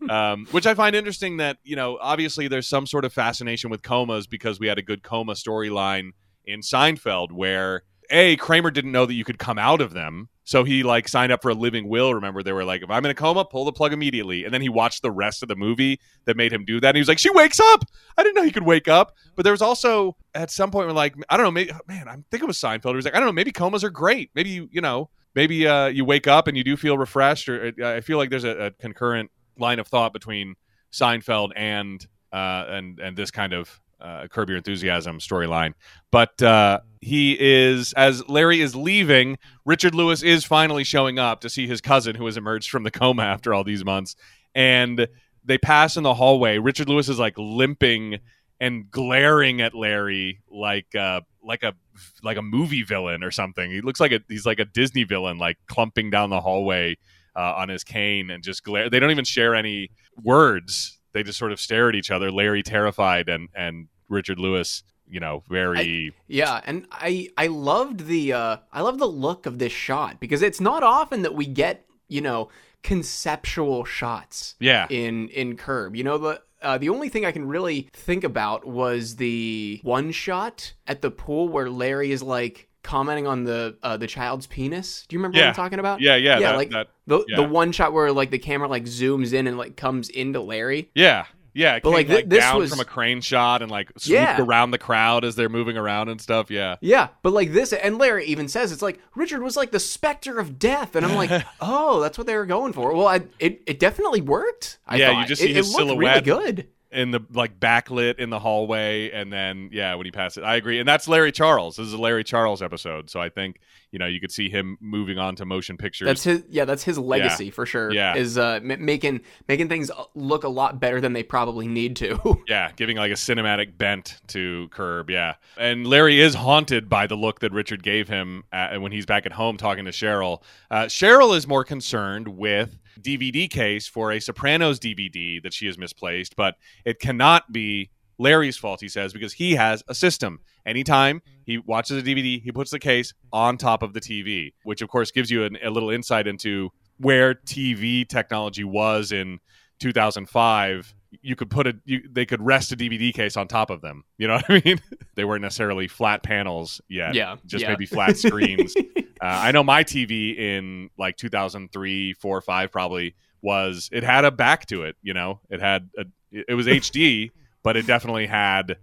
um, 0.10 0.46
which 0.50 0.66
I 0.66 0.74
find 0.74 0.94
interesting. 0.94 1.38
That 1.38 1.58
you 1.64 1.76
know, 1.76 1.98
obviously, 2.00 2.48
there's 2.48 2.66
some 2.66 2.86
sort 2.86 3.04
of 3.04 3.12
fascination 3.12 3.70
with 3.70 3.82
comas 3.82 4.26
because 4.26 4.60
we 4.60 4.66
had 4.66 4.78
a 4.78 4.82
good 4.82 5.02
coma 5.02 5.32
storyline 5.32 6.10
in 6.44 6.60
Seinfeld 6.60 7.32
where 7.32 7.82
a 8.10 8.36
Kramer 8.36 8.70
didn't 8.70 8.92
know 8.92 9.06
that 9.06 9.14
you 9.14 9.24
could 9.24 9.38
come 9.38 9.58
out 9.58 9.80
of 9.80 9.92
them, 9.92 10.28
so 10.48 10.64
he 10.64 10.82
like 10.82 11.08
signed 11.08 11.30
up 11.30 11.42
for 11.42 11.50
a 11.50 11.54
living 11.54 11.90
will. 11.90 12.14
Remember, 12.14 12.42
they 12.42 12.52
were 12.52 12.64
like, 12.64 12.82
if 12.82 12.88
I'm 12.88 13.04
in 13.04 13.10
a 13.10 13.14
coma, 13.14 13.44
pull 13.44 13.66
the 13.66 13.72
plug 13.72 13.92
immediately. 13.92 14.46
And 14.46 14.54
then 14.54 14.62
he 14.62 14.70
watched 14.70 15.02
the 15.02 15.10
rest 15.10 15.42
of 15.42 15.48
the 15.50 15.56
movie 15.56 16.00
that 16.24 16.38
made 16.38 16.54
him 16.54 16.64
do 16.64 16.80
that. 16.80 16.88
And 16.88 16.96
he 16.96 17.02
was 17.02 17.08
like, 17.08 17.18
she 17.18 17.28
wakes 17.28 17.60
up. 17.60 17.84
I 18.16 18.22
didn't 18.22 18.34
know 18.34 18.44
he 18.44 18.50
could 18.50 18.64
wake 18.64 18.88
up. 18.88 19.14
But 19.36 19.42
there 19.42 19.52
was 19.52 19.60
also 19.60 20.16
at 20.34 20.50
some 20.50 20.70
point, 20.70 20.86
where 20.86 20.94
like 20.94 21.14
I 21.28 21.36
don't 21.36 21.44
know, 21.44 21.50
maybe 21.50 21.72
man, 21.86 22.08
I 22.08 22.16
think 22.30 22.42
it 22.42 22.46
was 22.46 22.56
Seinfeld. 22.56 22.92
He 22.92 22.96
was 22.96 23.04
like, 23.04 23.14
I 23.14 23.18
don't 23.18 23.26
know, 23.26 23.32
maybe 23.32 23.52
comas 23.52 23.84
are 23.84 23.90
great. 23.90 24.30
Maybe 24.34 24.48
you 24.48 24.70
you 24.72 24.80
know, 24.80 25.10
maybe 25.34 25.66
uh, 25.66 25.88
you 25.88 26.06
wake 26.06 26.26
up 26.26 26.48
and 26.48 26.56
you 26.56 26.64
do 26.64 26.78
feel 26.78 26.96
refreshed. 26.96 27.50
Or 27.50 27.70
uh, 27.78 27.96
I 27.96 28.00
feel 28.00 28.16
like 28.16 28.30
there's 28.30 28.44
a, 28.44 28.56
a 28.58 28.70
concurrent 28.70 29.30
line 29.58 29.78
of 29.78 29.86
thought 29.86 30.14
between 30.14 30.54
Seinfeld 30.90 31.50
and 31.56 32.06
uh, 32.32 32.64
and 32.68 32.98
and 33.00 33.18
this 33.18 33.30
kind 33.30 33.52
of 33.52 33.82
uh, 34.00 34.26
Curb 34.28 34.48
Your 34.48 34.58
Enthusiasm 34.58 35.18
storyline. 35.18 35.74
But 36.10 36.40
uh, 36.42 36.80
he 37.00 37.36
is, 37.38 37.92
as 37.94 38.26
Larry 38.28 38.60
is 38.60 38.74
leaving, 38.74 39.38
Richard 39.64 39.94
Lewis 39.94 40.22
is 40.22 40.44
finally 40.44 40.84
showing 40.84 41.18
up 41.18 41.40
to 41.40 41.50
see 41.50 41.66
his 41.66 41.80
cousin 41.80 42.14
who 42.14 42.26
has 42.26 42.36
emerged 42.36 42.70
from 42.70 42.82
the 42.82 42.90
coma 42.90 43.22
after 43.22 43.52
all 43.52 43.64
these 43.64 43.84
months. 43.84 44.16
And 44.54 45.08
they 45.44 45.58
pass 45.58 45.96
in 45.96 46.02
the 46.02 46.14
hallway. 46.14 46.58
Richard 46.58 46.88
Lewis 46.88 47.08
is 47.08 47.18
like 47.18 47.34
limping 47.36 48.18
and 48.60 48.90
glaring 48.90 49.60
at 49.60 49.74
Larry 49.74 50.40
like 50.50 50.94
uh, 50.94 51.20
like 51.42 51.62
a 51.62 51.74
like 52.22 52.36
a 52.36 52.42
movie 52.42 52.82
villain 52.82 53.22
or 53.22 53.30
something. 53.30 53.70
He 53.70 53.80
looks 53.80 54.00
like 54.00 54.12
a 54.12 54.20
he's 54.28 54.46
like 54.46 54.58
a 54.58 54.64
Disney 54.64 55.04
villain, 55.04 55.38
like 55.38 55.58
clumping 55.66 56.10
down 56.10 56.30
the 56.30 56.40
hallway 56.40 56.96
uh, 57.36 57.54
on 57.56 57.68
his 57.68 57.84
cane 57.84 58.30
and 58.30 58.42
just 58.42 58.64
glare. 58.64 58.90
They 58.90 58.98
don't 59.00 59.10
even 59.10 59.24
share 59.24 59.54
any 59.54 59.90
words 60.22 60.97
they 61.18 61.24
just 61.24 61.38
sort 61.38 61.50
of 61.50 61.60
stare 61.60 61.88
at 61.88 61.96
each 61.96 62.10
other. 62.10 62.30
Larry 62.30 62.62
terrified 62.62 63.28
and 63.28 63.48
and 63.54 63.88
Richard 64.08 64.38
Lewis, 64.38 64.84
you 65.06 65.18
know, 65.18 65.42
very 65.48 66.14
I, 66.14 66.22
yeah. 66.28 66.60
And 66.64 66.86
I 66.92 67.28
I 67.36 67.48
loved 67.48 68.06
the 68.06 68.32
uh, 68.32 68.56
I 68.72 68.82
love 68.82 68.98
the 68.98 69.08
look 69.08 69.44
of 69.44 69.58
this 69.58 69.72
shot 69.72 70.20
because 70.20 70.42
it's 70.42 70.60
not 70.60 70.82
often 70.82 71.22
that 71.22 71.34
we 71.34 71.46
get 71.46 71.84
you 72.06 72.20
know 72.20 72.50
conceptual 72.82 73.84
shots. 73.84 74.54
Yeah. 74.60 74.86
In 74.90 75.28
in 75.30 75.56
Curb, 75.56 75.96
you 75.96 76.04
know 76.04 76.18
the 76.18 76.42
uh, 76.62 76.78
the 76.78 76.88
only 76.88 77.08
thing 77.08 77.24
I 77.24 77.32
can 77.32 77.48
really 77.48 77.88
think 77.92 78.22
about 78.22 78.64
was 78.64 79.16
the 79.16 79.80
one 79.82 80.12
shot 80.12 80.74
at 80.86 81.02
the 81.02 81.10
pool 81.10 81.48
where 81.48 81.68
Larry 81.68 82.12
is 82.12 82.22
like 82.22 82.67
commenting 82.88 83.26
on 83.26 83.44
the 83.44 83.76
uh, 83.82 83.96
the 83.96 84.06
child's 84.06 84.46
penis. 84.46 85.04
Do 85.08 85.14
you 85.14 85.18
remember 85.20 85.36
Yeah. 85.38 85.44
what 85.44 85.48
I'm 85.50 85.54
talking 85.54 85.78
about? 85.78 86.00
yeah 86.00 86.16
yeah 86.16 86.38
yeah, 86.38 86.50
that- 86.50 86.56
like 86.56 86.70
that- 86.70 86.88
the 87.06 87.24
yeah. 87.28 87.36
the 87.36 87.42
one 87.44 87.72
shot 87.72 87.92
where 87.92 88.10
like 88.12 88.30
the 88.30 88.38
camera 88.38 88.68
like 88.68 88.84
zooms 88.84 89.32
in 89.32 89.46
and 89.46 89.56
like 89.58 89.76
comes 89.76 90.08
into 90.08 90.40
Larry. 90.40 90.90
yeah 90.94 91.26
yeah. 91.54 91.74
It 91.76 91.82
But, 91.82 91.88
came, 91.90 91.94
like, 91.96 92.08
like, 92.08 92.28
this 92.28 92.38
down 92.44 92.58
was- 92.58 92.70
from 92.70 92.78
a 92.78 92.84
crane 92.84 93.20
shot 93.20 93.62
and 93.62 93.70
like 93.70 93.88
swooped 93.96 94.12
Yeah. 94.20 94.40
around 94.40 94.70
the 94.70 94.78
crowd 94.78 95.24
as 95.24 95.34
they're 95.34 95.48
moving 95.48 95.76
around 95.76 96.08
and 96.08 96.20
stuff. 96.20 96.50
Yeah. 96.52 96.76
Yeah, 96.80 97.08
but 97.22 97.32
like 97.32 97.52
this, 97.52 97.72
and 97.72 97.98
Larry 97.98 98.26
even 98.26 98.46
says 98.48 98.70
it's 98.70 98.82
like 98.82 99.00
Richard 99.16 99.42
was 99.42 99.56
like 99.56 99.72
the 99.72 99.80
specter 99.80 100.38
of 100.38 100.58
death, 100.60 100.94
and 100.94 101.04
I'm 101.04 101.16
like, 101.16 101.30
oh, 101.60 102.00
that's 102.00 102.16
what 102.16 102.26
they 102.28 102.36
were 102.36 102.46
going 102.46 102.72
for. 102.74 102.92
Well, 102.94 103.08
I, 103.08 103.22
it 103.40 103.62
it 103.66 103.80
definitely 103.80 104.20
worked. 104.20 104.78
I 104.86 104.96
Yeah, 104.96 105.08
you 105.08 105.14
thought. 105.14 105.26
just 105.28 105.42
it, 105.42 105.46
see 105.46 105.52
his 105.54 105.66
it 105.68 105.72
looked 105.72 105.88
silhouette. 105.88 106.26
Really 106.26 106.44
good. 106.52 106.68
In 106.90 107.10
the 107.10 107.20
like 107.32 107.60
backlit 107.60 108.18
in 108.18 108.30
the 108.30 108.38
hallway 108.38 109.10
and 109.10 109.30
then 109.32 109.68
yeah 109.72 109.94
when 109.94 110.06
he 110.06 110.10
passes 110.10 110.42
i 110.42 110.56
agree 110.56 110.78
and 110.78 110.88
that's 110.88 111.06
larry 111.06 111.30
charles 111.30 111.76
this 111.76 111.86
is 111.86 111.92
a 111.92 111.98
larry 111.98 112.24
charles 112.24 112.62
episode 112.62 113.10
so 113.10 113.20
i 113.20 113.28
think 113.28 113.60
you 113.90 113.98
know 113.98 114.06
you 114.06 114.20
could 114.20 114.32
see 114.32 114.48
him 114.48 114.76
moving 114.80 115.18
on 115.18 115.36
to 115.36 115.44
motion 115.44 115.76
pictures 115.76 116.06
That's 116.06 116.24
his. 116.24 116.42
Yeah, 116.48 116.64
that's 116.66 116.82
his 116.84 116.98
legacy 116.98 117.50
for 117.50 117.64
sure. 117.64 117.90
Yeah. 117.92 118.16
is 118.16 118.36
uh, 118.36 118.60
m- 118.62 118.84
making 118.84 119.20
making 119.48 119.68
things 119.68 119.90
look 120.14 120.44
a 120.44 120.48
lot 120.48 120.78
better 120.80 121.00
than 121.00 121.14
they 121.14 121.22
probably 121.22 121.66
need 121.66 121.96
to. 121.96 122.38
yeah 122.48 122.70
giving 122.76 122.96
like 122.96 123.10
a 123.10 123.14
cinematic 123.14 123.76
bent 123.78 124.20
to 124.28 124.68
curb 124.70 125.10
yeah 125.10 125.34
and 125.56 125.86
larry 125.86 126.20
is 126.20 126.34
haunted 126.34 126.88
by 126.88 127.06
the 127.06 127.16
look 127.16 127.40
that 127.40 127.52
richard 127.52 127.82
gave 127.82 128.08
him 128.08 128.44
at, 128.52 128.80
when 128.80 128.92
he's 128.92 129.06
back 129.06 129.26
at 129.26 129.32
home 129.32 129.56
talking 129.56 129.84
to 129.84 129.90
cheryl 129.90 130.42
uh, 130.70 130.84
cheryl 130.84 131.36
is 131.36 131.46
more 131.46 131.64
concerned 131.64 132.28
with 132.28 132.78
dvd 133.00 133.50
case 133.50 133.86
for 133.86 134.12
a 134.12 134.20
sopranos 134.20 134.78
dvd 134.78 135.42
that 135.42 135.52
she 135.52 135.66
has 135.66 135.78
misplaced 135.78 136.36
but 136.36 136.56
it 136.84 136.98
cannot 136.98 137.52
be 137.52 137.90
Larry's 138.18 138.56
fault, 138.56 138.80
he 138.80 138.88
says, 138.88 139.12
because 139.12 139.32
he 139.32 139.54
has 139.54 139.82
a 139.88 139.94
system. 139.94 140.40
Anytime 140.66 141.22
he 141.44 141.58
watches 141.58 142.02
a 142.02 142.04
DVD, 142.04 142.42
he 142.42 142.52
puts 142.52 142.70
the 142.70 142.78
case 142.78 143.14
on 143.32 143.56
top 143.56 143.82
of 143.82 143.94
the 143.94 144.00
TV, 144.00 144.52
which 144.64 144.82
of 144.82 144.88
course 144.88 145.10
gives 145.10 145.30
you 145.30 145.44
an, 145.44 145.56
a 145.62 145.70
little 145.70 145.90
insight 145.90 146.26
into 146.26 146.70
where 146.98 147.34
TV 147.34 148.06
technology 148.06 148.64
was 148.64 149.12
in 149.12 149.38
2005. 149.78 150.94
You 151.22 151.36
could 151.36 151.48
put 151.48 151.66
a, 151.66 151.74
you, 151.84 152.02
they 152.10 152.26
could 152.26 152.42
rest 152.42 152.72
a 152.72 152.76
DVD 152.76 153.14
case 153.14 153.36
on 153.36 153.48
top 153.48 153.70
of 153.70 153.80
them. 153.80 154.04
You 154.18 154.28
know 154.28 154.34
what 154.34 154.50
I 154.50 154.62
mean? 154.64 154.80
they 155.14 155.24
weren't 155.24 155.42
necessarily 155.42 155.88
flat 155.88 156.22
panels 156.22 156.80
yet. 156.88 157.14
Yeah, 157.14 157.36
just 157.46 157.62
yeah. 157.62 157.70
maybe 157.70 157.86
flat 157.86 158.18
screens. 158.18 158.74
uh, 159.20 159.26
I 159.26 159.52
know 159.52 159.62
my 159.64 159.84
TV 159.84 160.36
in 160.36 160.90
like 160.98 161.16
2003, 161.16 162.12
four, 162.14 162.40
five, 162.40 162.70
probably 162.72 163.14
was. 163.42 163.88
It 163.92 164.02
had 164.02 164.24
a 164.24 164.30
back 164.30 164.66
to 164.66 164.82
it. 164.82 164.96
You 165.02 165.14
know, 165.14 165.40
it 165.50 165.60
had 165.60 165.90
a, 165.98 166.04
it 166.30 166.54
was 166.54 166.66
HD, 166.68 167.30
but 167.62 167.76
it 167.76 167.86
definitely 167.86 168.26
had. 168.26 168.76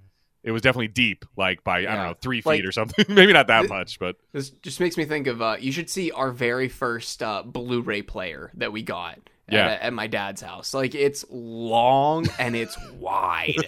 It 0.44 0.52
was 0.52 0.62
definitely 0.62 0.90
deep, 0.90 1.26
like 1.36 1.64
by 1.64 1.80
I 1.80 1.96
don't 1.96 2.06
know 2.06 2.14
three 2.22 2.40
feet 2.42 2.46
Like- 2.46 2.66
or 2.66 2.72
something. 2.72 3.06
Maybe 3.14 3.34
not 3.34 3.48
that 3.48 3.68
much, 3.68 3.98
but 3.98 4.16
This 4.32 4.52
just 4.52 4.80
makes 4.80 4.96
me 4.96 5.06
think 5.06 5.26
of 5.26 5.42
uh, 5.42 5.58
you 5.60 5.72
should 5.72 5.90
see 5.90 6.12
our 6.12 6.30
very 6.32 6.70
first 6.70 7.24
uh, 7.24 7.42
Blu-ray 7.44 8.04
player 8.04 8.52
that 8.54 8.72
we 8.72 8.84
got 8.84 9.18
Yeah. 9.50 9.66
at, 9.70 9.82
at 9.82 9.94
my 9.94 10.06
dad's 10.06 10.42
house. 10.44 10.76
Like 10.76 10.94
it's 10.94 11.26
long 11.32 12.28
and 12.38 12.56
it's 12.56 12.78
wide. 12.92 13.56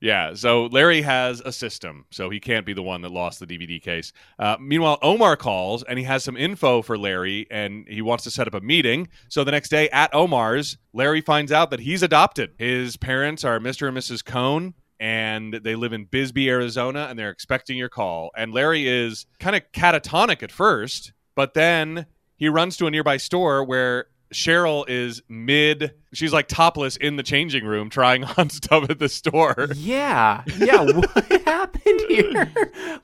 yeah. 0.00 0.34
So 0.34 0.66
Larry 0.66 1.02
has 1.02 1.40
a 1.40 1.52
system, 1.52 2.04
so 2.10 2.30
he 2.30 2.40
can't 2.40 2.66
be 2.66 2.72
the 2.72 2.82
one 2.82 3.02
that 3.02 3.10
lost 3.10 3.40
the 3.40 3.46
DVD 3.46 3.80
case. 3.80 4.12
Uh, 4.38 4.56
meanwhile, 4.60 4.98
Omar 5.02 5.36
calls 5.36 5.82
and 5.82 5.98
he 5.98 6.04
has 6.04 6.24
some 6.24 6.36
info 6.36 6.82
for 6.82 6.98
Larry, 6.98 7.46
and 7.50 7.86
he 7.88 8.02
wants 8.02 8.24
to 8.24 8.30
set 8.30 8.46
up 8.46 8.54
a 8.54 8.60
meeting. 8.60 9.08
So 9.28 9.44
the 9.44 9.52
next 9.52 9.68
day 9.68 9.88
at 9.90 10.14
Omar's, 10.14 10.78
Larry 10.92 11.20
finds 11.20 11.52
out 11.52 11.70
that 11.70 11.80
he's 11.80 12.02
adopted. 12.02 12.52
His 12.58 12.96
parents 12.96 13.44
are 13.44 13.58
Mr. 13.58 13.88
and 13.88 13.96
Mrs. 13.96 14.24
Cohn. 14.24 14.74
And 14.98 15.52
they 15.52 15.74
live 15.74 15.92
in 15.92 16.06
Bisbee, 16.06 16.48
Arizona, 16.48 17.06
and 17.10 17.18
they're 17.18 17.28
expecting 17.28 17.76
your 17.76 17.90
call. 17.90 18.30
And 18.34 18.54
Larry 18.54 18.88
is 18.88 19.26
kind 19.38 19.54
of 19.54 19.60
catatonic 19.72 20.42
at 20.42 20.50
first, 20.50 21.12
but 21.34 21.52
then 21.52 22.06
he 22.36 22.48
runs 22.48 22.78
to 22.78 22.86
a 22.86 22.90
nearby 22.90 23.18
store 23.18 23.62
where 23.62 24.06
Cheryl 24.32 24.84
is 24.88 25.22
mid. 25.28 25.92
She's 26.12 26.32
like 26.32 26.48
topless 26.48 26.96
in 26.96 27.16
the 27.16 27.22
changing 27.22 27.64
room 27.64 27.90
trying 27.90 28.24
on 28.36 28.50
stuff 28.50 28.90
at 28.90 28.98
the 28.98 29.08
store. 29.08 29.68
Yeah, 29.74 30.42
yeah. 30.58 30.82
What 30.82 31.42
happened 31.46 32.00
here? 32.08 32.52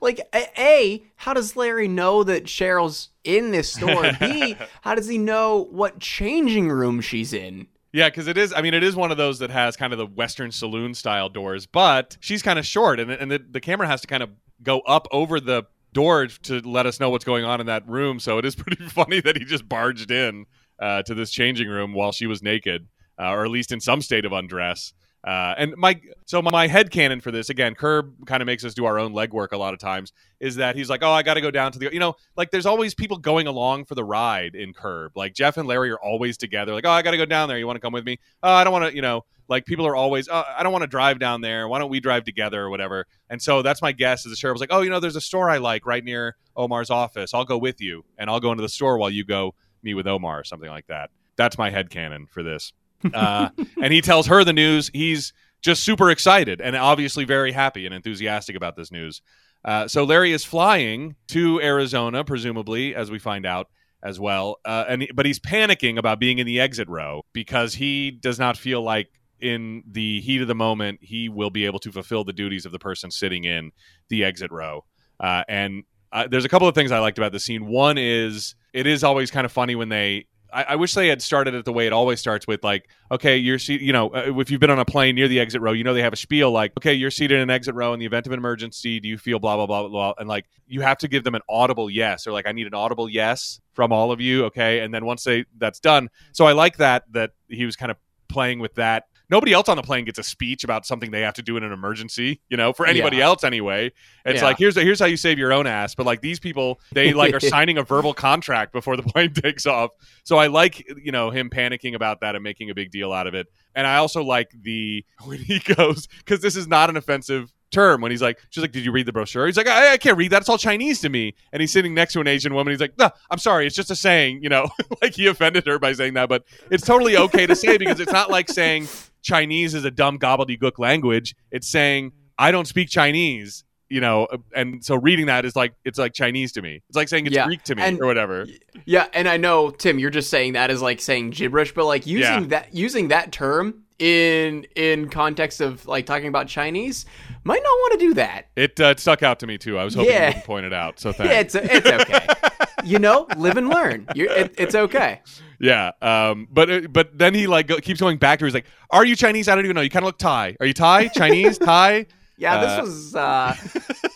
Like, 0.01 0.21
a, 0.57 1.03
how 1.15 1.33
does 1.33 1.55
Larry 1.55 1.87
know 1.87 2.23
that 2.23 2.45
Cheryl's 2.45 3.09
in 3.23 3.51
this 3.51 3.73
store? 3.73 4.11
B, 4.19 4.55
how 4.81 4.95
does 4.95 5.07
he 5.07 5.17
know 5.17 5.67
what 5.71 5.99
changing 5.99 6.69
room 6.69 7.01
she's 7.01 7.33
in? 7.33 7.67
Yeah, 7.91 8.09
because 8.09 8.27
it 8.27 8.37
is. 8.37 8.51
I 8.53 8.61
mean, 8.61 8.73
it 8.73 8.83
is 8.83 8.95
one 8.95 9.11
of 9.11 9.17
those 9.17 9.39
that 9.39 9.51
has 9.51 9.77
kind 9.77 9.93
of 9.93 9.99
the 9.99 10.07
Western 10.07 10.51
saloon 10.51 10.95
style 10.95 11.29
doors, 11.29 11.67
but 11.67 12.17
she's 12.19 12.41
kind 12.41 12.57
of 12.57 12.65
short, 12.65 12.99
and 12.99 13.11
and 13.11 13.29
the, 13.29 13.39
the 13.51 13.61
camera 13.61 13.87
has 13.87 14.01
to 14.01 14.07
kind 14.07 14.23
of 14.23 14.31
go 14.63 14.79
up 14.81 15.07
over 15.11 15.39
the 15.39 15.63
door 15.93 16.27
to 16.27 16.59
let 16.61 16.85
us 16.85 16.99
know 16.99 17.09
what's 17.09 17.23
going 17.23 17.45
on 17.45 17.61
in 17.61 17.67
that 17.67 17.87
room. 17.87 18.19
So 18.19 18.37
it 18.37 18.45
is 18.45 18.55
pretty 18.55 18.83
funny 18.89 19.21
that 19.21 19.37
he 19.37 19.45
just 19.45 19.69
barged 19.69 20.11
in 20.11 20.45
uh, 20.79 21.03
to 21.03 21.13
this 21.13 21.31
changing 21.31 21.67
room 21.67 21.93
while 21.93 22.11
she 22.11 22.27
was 22.27 22.41
naked, 22.41 22.87
uh, 23.19 23.29
or 23.29 23.45
at 23.45 23.51
least 23.51 23.71
in 23.71 23.79
some 23.79 24.01
state 24.01 24.25
of 24.25 24.31
undress. 24.31 24.93
Uh, 25.25 25.55
and 25.57 25.73
my 25.77 26.01
so 26.25 26.41
my 26.41 26.67
head 26.67 26.91
canon 26.91 27.21
for 27.21 27.31
this 27.31 27.49
again, 27.49 27.75
Curb 27.75 28.25
kind 28.25 28.41
of 28.41 28.45
makes 28.45 28.65
us 28.65 28.73
do 28.73 28.83
our 28.83 28.99
own 28.99 29.13
legwork 29.13 29.53
a 29.53 29.57
lot 29.57 29.73
of 29.73 29.79
times. 29.79 30.11
Is 30.41 30.57
that 30.57 30.75
he's 30.75 30.89
like, 30.89 31.01
oh, 31.01 31.11
I 31.11 31.23
got 31.23 31.35
to 31.35 31.41
go 31.41 31.49
down 31.49 31.71
to 31.71 31.79
the, 31.79 31.93
you 31.93 31.99
know, 31.99 32.15
like 32.35 32.51
there's 32.51 32.65
always 32.65 32.93
people 32.93 33.17
going 33.17 33.47
along 33.47 33.85
for 33.85 33.95
the 33.95 34.03
ride 34.03 34.53
in 34.53 34.73
Curb. 34.73 35.13
Like 35.15 35.33
Jeff 35.33 35.55
and 35.55 35.65
Larry 35.65 35.91
are 35.91 35.99
always 35.99 36.37
together. 36.37 36.73
Like, 36.73 36.85
oh, 36.85 36.91
I 36.91 37.01
got 37.03 37.11
to 37.11 37.17
go 37.17 37.25
down 37.25 37.47
there. 37.47 37.57
You 37.57 37.65
want 37.65 37.77
to 37.77 37.81
come 37.81 37.93
with 37.93 38.05
me? 38.05 38.19
Oh, 38.41 38.51
I 38.51 38.65
don't 38.65 38.73
want 38.73 38.89
to, 38.89 38.95
you 38.95 39.01
know, 39.01 39.23
like 39.47 39.65
people 39.65 39.87
are 39.87 39.95
always, 39.95 40.27
oh, 40.29 40.43
I 40.57 40.61
don't 40.61 40.73
want 40.73 40.83
to 40.83 40.87
drive 40.87 41.19
down 41.19 41.39
there. 41.39 41.69
Why 41.69 41.79
don't 41.79 41.89
we 41.89 42.01
drive 42.01 42.25
together 42.25 42.61
or 42.61 42.69
whatever? 42.69 43.05
And 43.29 43.41
so 43.41 43.61
that's 43.61 43.81
my 43.81 43.93
guess. 43.93 44.25
Is 44.25 44.37
the 44.37 44.47
Cheryl 44.47 44.53
was 44.53 44.61
like, 44.61 44.73
oh, 44.73 44.81
you 44.81 44.89
know, 44.89 44.99
there's 44.99 45.15
a 45.15 45.21
store 45.21 45.49
I 45.49 45.57
like 45.57 45.85
right 45.85 46.03
near 46.03 46.35
Omar's 46.57 46.89
office. 46.89 47.33
I'll 47.33 47.45
go 47.45 47.57
with 47.57 47.79
you, 47.79 48.03
and 48.17 48.29
I'll 48.29 48.39
go 48.41 48.51
into 48.51 48.61
the 48.61 48.69
store 48.69 48.97
while 48.97 49.09
you 49.09 49.23
go 49.23 49.55
meet 49.83 49.93
with 49.93 50.07
Omar 50.07 50.39
or 50.39 50.43
something 50.43 50.69
like 50.69 50.87
that. 50.87 51.09
That's 51.35 51.57
my 51.57 51.69
head 51.69 51.89
canon 51.89 52.27
for 52.27 52.43
this. 52.43 52.73
Uh, 53.13 53.49
and 53.81 53.91
he 53.91 53.99
tells 53.99 54.27
her 54.27 54.45
the 54.45 54.53
news. 54.53 54.89
He's 54.93 55.33
just 55.61 55.83
super 55.83 56.09
excited 56.09 56.61
and 56.61 56.73
obviously 56.73 57.25
very 57.25 57.51
happy 57.51 57.85
and 57.85 57.93
enthusiastic 57.93 58.55
about 58.55 58.77
this 58.77 58.93
news. 58.93 59.21
Uh, 59.65 59.89
so 59.89 60.05
Larry 60.05 60.31
is 60.31 60.45
flying 60.45 61.17
to 61.27 61.61
Arizona, 61.61 62.23
presumably, 62.23 62.95
as 62.95 63.11
we 63.11 63.19
find 63.19 63.45
out 63.45 63.67
as 64.03 64.19
well. 64.19 64.57
Uh, 64.65 64.85
and 64.87 65.07
but 65.15 65.25
he's 65.25 65.39
panicking 65.39 65.97
about 65.97 66.19
being 66.19 66.39
in 66.39 66.45
the 66.45 66.59
exit 66.59 66.87
row 66.89 67.23
because 67.33 67.73
he 67.73 68.11
does 68.11 68.37
not 68.37 68.57
feel 68.57 68.81
like 68.81 69.09
in 69.39 69.83
the 69.89 70.21
heat 70.21 70.41
of 70.41 70.47
the 70.47 70.55
moment 70.55 70.99
he 71.01 71.29
will 71.29 71.49
be 71.49 71.65
able 71.65 71.79
to 71.79 71.91
fulfill 71.91 72.23
the 72.23 72.33
duties 72.33 72.65
of 72.65 72.71
the 72.71 72.79
person 72.79 73.09
sitting 73.11 73.45
in 73.45 73.71
the 74.09 74.23
exit 74.23 74.51
row. 74.51 74.83
Uh, 75.19 75.43
and 75.47 75.83
uh, 76.11 76.27
there's 76.27 76.45
a 76.45 76.49
couple 76.49 76.67
of 76.67 76.75
things 76.75 76.91
I 76.91 76.99
liked 76.99 77.17
about 77.17 77.31
the 77.31 77.39
scene. 77.39 77.65
One 77.65 77.97
is 77.97 78.55
it 78.73 78.87
is 78.87 79.03
always 79.03 79.31
kind 79.31 79.45
of 79.45 79.51
funny 79.51 79.75
when 79.75 79.89
they 79.89 80.25
I, 80.53 80.75
wish 80.75 80.93
they 80.93 81.07
had 81.07 81.21
started 81.21 81.55
it 81.55 81.65
the 81.65 81.73
way 81.73 81.87
it 81.87 81.93
always 81.93 82.19
starts 82.19 82.45
with 82.45 82.63
like, 82.63 82.87
okay, 83.11 83.37
you're 83.37 83.57
you 83.57 83.91
know, 83.91 84.09
uh, 84.09 84.39
if 84.39 84.51
you've 84.51 84.59
been 84.59 84.69
on 84.69 84.79
a 84.79 84.85
plane 84.85 85.15
near 85.15 85.27
the 85.27 85.39
exit 85.39 85.61
row, 85.61 85.71
you 85.71 85.83
know 85.83 85.93
they 85.93 86.01
have 86.01 86.13
a 86.13 86.17
spiel 86.17 86.51
like, 86.51 86.73
okay, 86.77 86.93
you're 86.93 87.11
seated 87.11 87.37
in 87.37 87.41
an 87.41 87.49
exit 87.49 87.73
row 87.73 87.93
in 87.93 87.99
the 87.99 88.05
event 88.05 88.27
of 88.27 88.33
an 88.33 88.39
emergency. 88.39 88.99
Do 88.99 89.07
you 89.07 89.17
feel 89.17 89.39
blah 89.39 89.55
blah 89.55 89.65
blah 89.65 89.81
blah 89.81 89.89
blah? 89.89 90.13
And 90.19 90.29
like, 90.29 90.45
you 90.67 90.81
have 90.81 90.99
to 90.99 91.07
give 91.07 91.23
them 91.23 91.35
an 91.35 91.41
audible 91.49 91.89
yes, 91.89 92.27
or 92.27 92.31
like, 92.31 92.47
I 92.47 92.51
need 92.51 92.67
an 92.67 92.73
audible 92.73 93.09
yes 93.09 93.59
from 93.73 93.91
all 93.91 94.11
of 94.11 94.21
you, 94.21 94.45
okay? 94.45 94.81
And 94.81 94.93
then 94.93 95.05
once 95.05 95.23
they 95.23 95.45
that's 95.57 95.79
done, 95.79 96.09
so 96.33 96.45
I 96.45 96.51
like 96.51 96.77
that 96.77 97.03
that 97.13 97.31
he 97.47 97.65
was 97.65 97.75
kind 97.75 97.89
of 97.89 97.97
playing 98.27 98.59
with 98.59 98.75
that 98.75 99.05
nobody 99.33 99.51
else 99.51 99.67
on 99.67 99.75
the 99.77 99.81
plane 99.83 100.05
gets 100.05 100.19
a 100.19 100.23
speech 100.23 100.63
about 100.63 100.85
something 100.85 101.09
they 101.09 101.21
have 101.21 101.33
to 101.33 101.41
do 101.41 101.57
in 101.57 101.63
an 101.63 101.71
emergency 101.71 102.39
you 102.49 102.55
know 102.55 102.71
for 102.71 102.85
anybody 102.85 103.17
Yeah. 103.17 103.25
else 103.25 103.43
anyway 103.43 103.91
it's 104.25 104.41
Yeah. 104.41 104.45
like 104.47 104.57
here's 104.59 104.75
here's 104.75 104.99
how 104.99 105.07
you 105.07 105.17
save 105.17 105.39
your 105.39 105.51
own 105.51 105.65
ass 105.65 105.95
but 105.95 106.05
like 106.05 106.21
these 106.21 106.39
people 106.39 106.79
they 106.93 107.13
like 107.13 107.33
are 107.33 107.39
signing 107.55 107.77
a 107.79 107.83
verbal 107.83 108.13
contract 108.13 108.71
before 108.73 108.95
the 108.95 109.03
plane 109.11 109.33
takes 109.33 109.65
off 109.65 109.89
so 110.23 110.37
i 110.37 110.47
like 110.47 110.87
you 111.03 111.11
know 111.11 111.31
him 111.31 111.49
panicking 111.49 111.95
about 111.95 112.21
that 112.21 112.35
and 112.35 112.43
making 112.43 112.69
a 112.69 112.75
big 112.75 112.91
deal 112.91 113.11
out 113.11 113.25
of 113.25 113.33
it 113.33 113.47
and 113.75 113.87
i 113.87 113.97
also 113.97 114.23
like 114.23 114.51
the 114.61 115.03
when 115.25 115.39
he 115.39 115.59
goes 115.59 116.07
because 116.19 116.41
this 116.41 116.55
is 116.55 116.67
not 116.67 116.89
an 116.91 116.95
offensive 116.97 117.51
term 117.73 117.99
when 118.01 118.11
he's 118.11 118.21
like 118.21 118.39
she's 118.51 118.61
like 118.61 118.71
did 118.71 118.85
you 118.85 118.91
read 118.91 119.05
the 119.05 119.11
brochure 119.11 119.45
he's 119.47 119.57
like 119.57 119.67
I, 119.67 119.93
I 119.93 119.97
can't 119.97 120.17
read 120.17 120.31
that 120.31 120.41
it's 120.41 120.49
all 120.49 120.57
chinese 120.57 121.01
to 121.01 121.09
me 121.09 121.33
and 121.51 121.59
he's 121.61 121.71
sitting 121.73 121.93
next 121.93 122.13
to 122.13 122.21
an 122.21 122.27
asian 122.27 122.53
woman 122.53 122.71
he's 122.71 122.79
like 122.79 122.97
no 122.97 123.09
i'm 123.31 123.39
sorry 123.39 123.65
it's 123.67 123.75
just 123.75 123.91
a 123.91 123.95
saying 123.95 124.41
you 124.43 124.49
know 124.49 124.67
like 125.01 125.15
he 125.15 125.27
offended 125.27 125.65
her 125.67 125.79
by 125.79 125.91
saying 125.93 126.13
that 126.13 126.29
but 126.29 126.43
it's 126.71 126.85
totally 126.85 127.17
okay 127.17 127.45
to 127.47 127.55
say 127.55 127.77
because 127.77 127.99
it's 127.99 128.13
not 128.13 128.29
like 128.31 128.47
saying 128.49 128.87
Chinese 129.23 129.73
is 129.73 129.85
a 129.85 129.91
dumb 129.91 130.19
gobbledygook 130.19 130.77
language. 130.79 131.33
It's 131.49 131.69
saying 131.69 132.11
I 132.37 132.51
don't 132.51 132.67
speak 132.67 132.89
Chinese, 132.89 133.63
you 133.87 134.01
know, 134.01 134.27
and 134.53 134.83
so 134.83 134.95
reading 134.97 135.27
that 135.27 135.45
is 135.45 135.55
like 135.55 135.73
it's 135.85 135.97
like 135.97 136.11
Chinese 136.13 136.51
to 136.53 136.61
me. 136.61 136.81
It's 136.89 136.95
like 136.97 137.07
saying 137.07 137.27
it's 137.27 137.35
Yeah, 137.35 137.45
Greek 137.45 137.63
to 137.63 137.75
me 137.75 137.83
and- 137.83 138.01
or 138.01 138.05
whatever. 138.05 138.45
Yeah, 138.85 139.07
and 139.13 139.29
I 139.29 139.37
know 139.37 139.69
Tim, 139.69 139.97
you're 139.97 140.09
just 140.09 140.29
saying 140.29 140.53
that 140.53 140.71
is 140.71 140.81
like 140.81 140.99
saying 140.99 141.29
gibberish, 141.29 141.73
but 141.73 141.85
like 141.85 142.05
using 142.05 142.41
Yeah. 142.43 142.47
that 142.49 142.73
using 142.75 143.07
that 143.09 143.31
term 143.31 143.82
in 143.99 144.65
in 144.75 145.09
context 145.09 145.61
of 145.61 145.85
like 145.87 146.05
talking 146.05 146.27
about 146.27 146.47
Chinese 146.47 147.05
might 147.43 147.61
not 147.63 147.69
want 147.69 147.99
to 147.99 147.99
do 148.07 148.13
that. 148.15 148.47
It 148.55 148.79
uh, 148.79 148.95
stuck 148.97 149.23
out 149.23 149.39
to 149.39 149.47
me 149.47 149.57
too. 149.57 149.77
I 149.77 149.83
was 149.83 149.93
hoping 149.93 150.11
Yeah. 150.11 150.19
you 150.21 150.25
wouldn't 150.27 150.45
point 150.45 150.65
it 150.65 150.73
out. 150.73 150.99
So 150.99 151.09
Yeah, 151.19 151.43
thanks. 151.43 151.55
it's 151.55 151.69
it's 151.71 151.87
okay. 151.89 152.27
you 152.83 152.99
know, 152.99 153.27
live 153.37 153.57
and 153.57 153.69
learn. 153.69 154.07
It, 154.15 154.55
it's 154.57 154.75
okay. 154.75 155.21
Yeah, 155.59 155.91
um, 156.01 156.47
but 156.51 156.69
uh, 156.69 156.81
but 156.89 157.17
then 157.17 157.33
he 157.33 157.47
like 157.47 157.67
go, 157.67 157.77
keeps 157.77 157.99
going 158.01 158.17
back 158.17 158.39
to. 158.39 158.43
Her. 158.43 158.47
He's 158.47 158.53
like, 158.53 158.65
"Are 158.91 159.05
you 159.05 159.15
Chinese? 159.15 159.47
I 159.47 159.55
don't 159.55 159.63
even 159.63 159.75
know. 159.75 159.81
You 159.81 159.89
kind 159.89 160.03
of 160.03 160.07
look 160.07 160.17
Thai. 160.17 160.57
Are 160.59 160.65
you 160.65 160.73
Thai? 160.73 161.07
Chinese? 161.09 161.57
Thai?" 161.59 162.07
Yeah, 162.37 162.55
Uh, 162.55 162.61
this 162.65 162.81
was 162.81 163.15
uh 163.15 163.55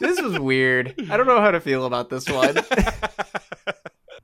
this 0.01 0.19
was 0.21 0.39
weird. 0.39 0.95
I 1.09 1.15
don't 1.15 1.27
know 1.27 1.39
how 1.39 1.51
to 1.51 1.61
feel 1.61 1.85
about 1.85 2.09
this 2.09 2.27
one. 2.29 2.57